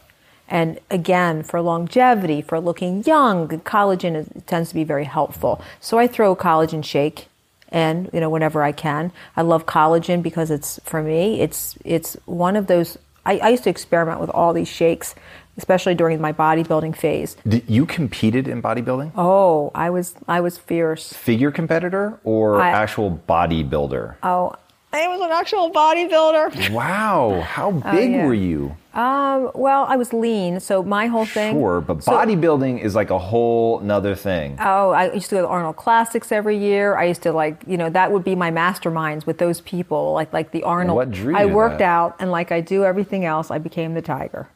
And 0.47 0.79
again, 0.89 1.43
for 1.43 1.61
longevity, 1.61 2.41
for 2.41 2.59
looking 2.59 3.03
young, 3.05 3.47
collagen 3.47 4.15
is, 4.15 4.27
tends 4.45 4.69
to 4.69 4.75
be 4.75 4.83
very 4.83 5.05
helpful. 5.05 5.61
So 5.79 5.97
I 5.97 6.07
throw 6.07 6.31
a 6.31 6.35
collagen 6.35 6.83
shake 6.83 7.27
and 7.69 8.09
you 8.13 8.19
know 8.19 8.29
whenever 8.29 8.61
I 8.61 8.73
can. 8.73 9.11
I 9.37 9.43
love 9.43 9.65
collagen 9.65 10.21
because 10.21 10.51
it's 10.51 10.79
for 10.83 11.01
me 11.01 11.39
it's 11.39 11.77
it's 11.85 12.17
one 12.25 12.55
of 12.57 12.67
those 12.67 12.97
I, 13.25 13.37
I 13.37 13.49
used 13.49 13.63
to 13.63 13.69
experiment 13.69 14.19
with 14.19 14.29
all 14.31 14.51
these 14.51 14.67
shakes, 14.67 15.15
especially 15.57 15.95
during 15.95 16.19
my 16.19 16.33
bodybuilding 16.33 16.95
phase. 16.97 17.37
Did 17.47 17.63
you 17.69 17.85
competed 17.85 18.47
in 18.47 18.61
bodybuilding? 18.61 19.11
Oh, 19.15 19.71
I 19.73 19.89
was 19.89 20.15
I 20.27 20.41
was 20.41 20.57
fierce. 20.57 21.13
Figure 21.13 21.51
competitor 21.51 22.19
or 22.23 22.59
I- 22.59 22.71
actual 22.71 23.21
bodybuilder? 23.29 24.15
Oh, 24.23 24.55
I 24.93 25.07
was 25.07 25.21
an 25.21 25.31
actual 25.31 25.71
bodybuilder. 25.71 26.71
Wow, 26.71 27.41
how 27.45 27.71
big 27.71 27.85
Oh, 27.85 28.17
yeah. 28.17 28.25
were 28.25 28.33
you? 28.33 28.75
Um, 28.93 29.51
well, 29.55 29.85
I 29.87 29.95
was 29.95 30.11
lean, 30.11 30.59
so 30.59 30.83
my 30.83 31.07
whole 31.07 31.25
thing. 31.25 31.53
Sure, 31.55 31.79
but 31.79 32.03
so- 32.03 32.11
bodybuilding 32.11 32.81
is 32.81 32.93
like 32.93 33.09
a 33.09 33.17
whole 33.17 33.79
nother 33.79 34.15
thing. 34.15 34.57
Oh, 34.59 34.89
I 34.91 35.13
used 35.13 35.29
to 35.29 35.35
go 35.35 35.41
to 35.43 35.47
Arnold 35.47 35.77
Classics 35.77 36.29
every 36.31 36.57
year. 36.57 36.97
I 36.97 37.05
used 37.05 37.21
to 37.23 37.31
like, 37.31 37.63
you 37.65 37.77
know, 37.77 37.89
that 37.89 38.11
would 38.11 38.25
be 38.25 38.35
my 38.35 38.51
masterminds 38.51 39.25
with 39.25 39.37
those 39.37 39.61
people, 39.61 40.11
like 40.11 40.33
like 40.33 40.51
the 40.51 40.63
Arnold. 40.63 40.97
What 40.97 41.11
drew 41.11 41.37
I 41.37 41.45
worked 41.45 41.79
that? 41.79 41.85
out, 41.85 42.15
and 42.19 42.29
like 42.31 42.51
I 42.51 42.59
do 42.59 42.83
everything 42.83 43.23
else, 43.23 43.49
I 43.49 43.59
became 43.59 43.93
the 43.93 44.01
tiger. 44.01 44.49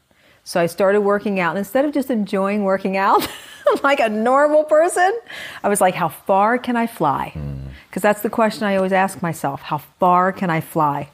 So 0.45 0.61
I 0.61 0.67
started 0.67 1.01
working 1.01 1.40
out, 1.40 1.49
and 1.49 1.59
instead 1.59 1.85
of 1.85 1.91
just 1.91 2.09
enjoying 2.09 2.64
working 2.64 2.95
out 2.95 3.27
like 3.83 3.99
a 3.99 4.07
normal 4.07 4.64
person, 4.64 5.19
I 5.64 5.69
was 5.69 5.82
like, 5.82 5.95
how 5.95 6.07
far 6.07 6.57
can 6.57 6.77
I 6.77 6.88
fly? 6.88 7.32
Hmm. 7.33 7.56
Because 7.90 8.03
that's 8.03 8.22
the 8.22 8.30
question 8.30 8.65
I 8.65 8.75
always 8.75 8.91
ask 8.91 9.22
myself: 9.22 9.61
How 9.61 9.77
far 9.77 10.32
can 10.32 10.49
I 10.49 10.61
fly? 10.61 11.09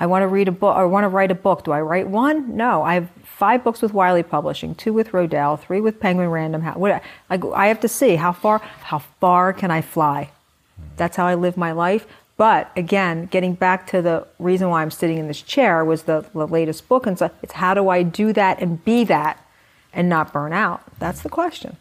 I 0.00 0.06
want 0.06 0.22
to 0.22 0.28
read 0.28 0.46
a 0.46 0.52
book. 0.52 0.76
I 0.76 0.84
want 0.84 1.04
to 1.04 1.08
write 1.08 1.30
a 1.30 1.34
book. 1.34 1.64
Do 1.64 1.72
I 1.72 1.80
write 1.80 2.08
one? 2.08 2.56
No. 2.56 2.82
I 2.84 2.94
have 2.94 3.10
five 3.24 3.64
books 3.64 3.82
with 3.82 3.92
Wiley 3.92 4.22
Publishing, 4.22 4.76
two 4.76 4.92
with 4.92 5.10
Rodale, 5.10 5.58
three 5.58 5.80
with 5.80 5.98
Penguin 5.98 6.30
Random 6.30 6.62
House. 6.62 6.76
What, 6.76 7.02
I, 7.28 7.40
I 7.54 7.66
have 7.66 7.80
to 7.80 7.88
see 7.88 8.14
how 8.14 8.32
far. 8.32 8.58
How 8.58 9.00
far 9.20 9.52
can 9.52 9.72
I 9.72 9.80
fly? 9.80 10.30
That's 10.96 11.16
how 11.16 11.26
I 11.26 11.34
live 11.34 11.56
my 11.56 11.72
life. 11.72 12.06
But 12.38 12.70
again, 12.76 13.26
getting 13.26 13.54
back 13.54 13.86
to 13.88 14.00
the 14.00 14.26
reason 14.38 14.70
why 14.70 14.80
I'm 14.80 14.92
sitting 14.92 15.18
in 15.18 15.26
this 15.26 15.42
chair 15.42 15.84
was 15.84 16.04
the, 16.04 16.24
the 16.32 16.46
latest 16.46 16.88
book, 16.88 17.04
and 17.04 17.18
so 17.18 17.30
it's 17.42 17.54
how 17.54 17.74
do 17.74 17.88
I 17.88 18.04
do 18.04 18.32
that 18.32 18.62
and 18.62 18.82
be 18.84 19.04
that, 19.04 19.44
and 19.92 20.08
not 20.08 20.32
burn 20.32 20.52
out? 20.52 20.82
That's 21.00 21.20
the 21.20 21.28
question. 21.28 21.76